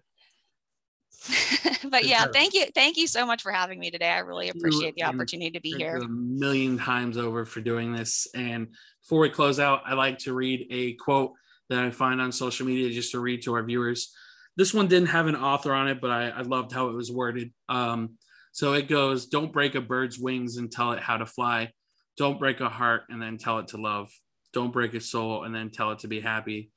but 1.89 2.05
yeah, 2.05 2.25
thank 2.31 2.53
you, 2.53 2.65
thank 2.73 2.97
you 2.97 3.07
so 3.07 3.25
much 3.25 3.41
for 3.41 3.51
having 3.51 3.79
me 3.79 3.91
today. 3.91 4.09
I 4.09 4.19
really 4.19 4.49
appreciate 4.49 4.95
the 4.95 5.03
opportunity 5.03 5.51
to 5.51 5.59
be 5.59 5.71
here. 5.71 5.97
A 5.97 6.07
million 6.07 6.77
times 6.77 7.17
over 7.17 7.45
for 7.45 7.59
doing 7.59 7.91
this. 7.91 8.27
And 8.35 8.67
before 9.01 9.19
we 9.19 9.29
close 9.29 9.59
out, 9.59 9.81
I 9.85 9.93
like 9.93 10.19
to 10.19 10.33
read 10.33 10.67
a 10.69 10.93
quote 10.93 11.33
that 11.69 11.83
I 11.83 11.91
find 11.91 12.21
on 12.21 12.31
social 12.31 12.65
media 12.65 12.89
just 12.91 13.11
to 13.11 13.19
read 13.19 13.41
to 13.43 13.53
our 13.55 13.63
viewers. 13.63 14.13
This 14.57 14.73
one 14.73 14.87
didn't 14.87 15.09
have 15.09 15.27
an 15.27 15.35
author 15.35 15.71
on 15.71 15.87
it, 15.87 16.01
but 16.01 16.09
I, 16.09 16.29
I 16.29 16.41
loved 16.41 16.71
how 16.71 16.89
it 16.89 16.95
was 16.95 17.11
worded. 17.11 17.53
Um, 17.69 18.17
so 18.51 18.73
it 18.73 18.89
goes 18.89 19.27
Don't 19.27 19.53
break 19.53 19.75
a 19.75 19.81
bird's 19.81 20.17
wings 20.17 20.57
and 20.57 20.71
tell 20.71 20.91
it 20.93 20.99
how 20.99 21.17
to 21.17 21.27
fly. 21.27 21.71
Don't 22.17 22.39
break 22.39 22.59
a 22.59 22.67
heart 22.67 23.03
and 23.09 23.21
then 23.21 23.37
tell 23.37 23.59
it 23.59 23.67
to 23.69 23.77
love. 23.77 24.11
Don't 24.53 24.73
break 24.73 24.95
a 24.95 24.99
soul 24.99 25.43
and 25.43 25.53
then 25.53 25.69
tell 25.69 25.91
it 25.91 25.99
to 25.99 26.07
be 26.07 26.19
happy. 26.19 26.71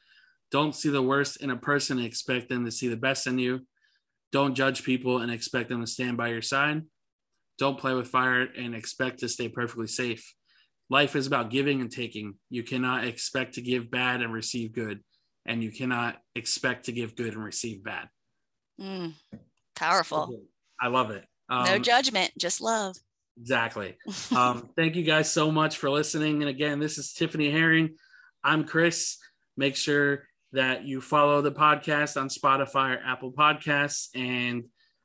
Don't 0.50 0.74
see 0.74 0.90
the 0.90 1.02
worst 1.02 1.42
in 1.42 1.48
a 1.48 1.56
person 1.56 1.96
and 1.96 2.06
expect 2.06 2.50
them 2.50 2.66
to 2.66 2.70
see 2.70 2.88
the 2.88 2.96
best 2.96 3.26
in 3.26 3.38
you. 3.38 3.60
Don't 4.30 4.54
judge 4.54 4.84
people 4.84 5.18
and 5.18 5.32
expect 5.32 5.70
them 5.70 5.80
to 5.80 5.86
stand 5.90 6.18
by 6.18 6.28
your 6.28 6.42
side. 6.42 6.82
Don't 7.58 7.78
play 7.78 7.94
with 7.94 8.08
fire 8.08 8.42
and 8.42 8.74
expect 8.74 9.20
to 9.20 9.28
stay 9.28 9.48
perfectly 9.48 9.86
safe. 9.86 10.34
Life 10.90 11.16
is 11.16 11.26
about 11.26 11.50
giving 11.50 11.80
and 11.80 11.90
taking. 11.90 12.34
You 12.50 12.62
cannot 12.62 13.04
expect 13.04 13.54
to 13.54 13.62
give 13.62 13.90
bad 13.90 14.20
and 14.20 14.32
receive 14.32 14.72
good 14.72 15.00
and 15.46 15.62
you 15.62 15.70
cannot 15.70 16.18
expect 16.34 16.86
to 16.86 16.92
give 16.92 17.16
good 17.16 17.34
and 17.34 17.44
receive 17.44 17.82
bad. 17.82 18.08
Mm, 18.80 19.14
powerful. 19.76 20.40
I 20.80 20.88
love 20.88 21.10
it. 21.10 21.24
Um, 21.48 21.64
no 21.64 21.78
judgment, 21.78 22.32
just 22.38 22.60
love. 22.60 22.96
Exactly. 23.40 23.96
Um, 24.36 24.70
thank 24.76 24.94
you 24.94 25.02
guys 25.02 25.30
so 25.30 25.50
much 25.50 25.78
for 25.78 25.90
listening. 25.90 26.42
And 26.42 26.48
again, 26.48 26.78
this 26.78 26.98
is 26.98 27.12
Tiffanie 27.12 27.50
Herring. 27.50 27.96
I'm 28.44 28.64
Chris. 28.64 29.18
Make 29.56 29.76
sure 29.76 30.24
that 30.52 30.84
you 30.84 31.00
follow 31.00 31.42
the 31.42 31.52
podcast 31.52 32.20
on 32.20 32.28
Spotify 32.28 32.96
or 32.96 33.02
Apple 33.04 33.32
Podcasts 33.32 34.08
and 34.14 34.64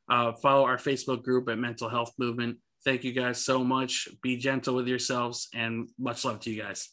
uh, 0.10 0.34
follow 0.34 0.64
our 0.66 0.78
Facebook 0.78 1.24
group 1.24 1.50
at 1.50 1.58
Mental 1.58 1.90
Health 1.90 2.14
Movement. 2.20 2.58
Thank 2.84 3.04
you 3.04 3.14
guys 3.14 3.44
so 3.44 3.64
much. 3.64 4.08
Be 4.22 4.38
gentle 4.38 4.76
with 4.76 4.88
yourselves 4.88 5.50
and 5.54 5.90
much 5.98 6.24
love 6.24 6.40
to 6.42 6.52
you 6.52 6.62
guys. 6.62 6.90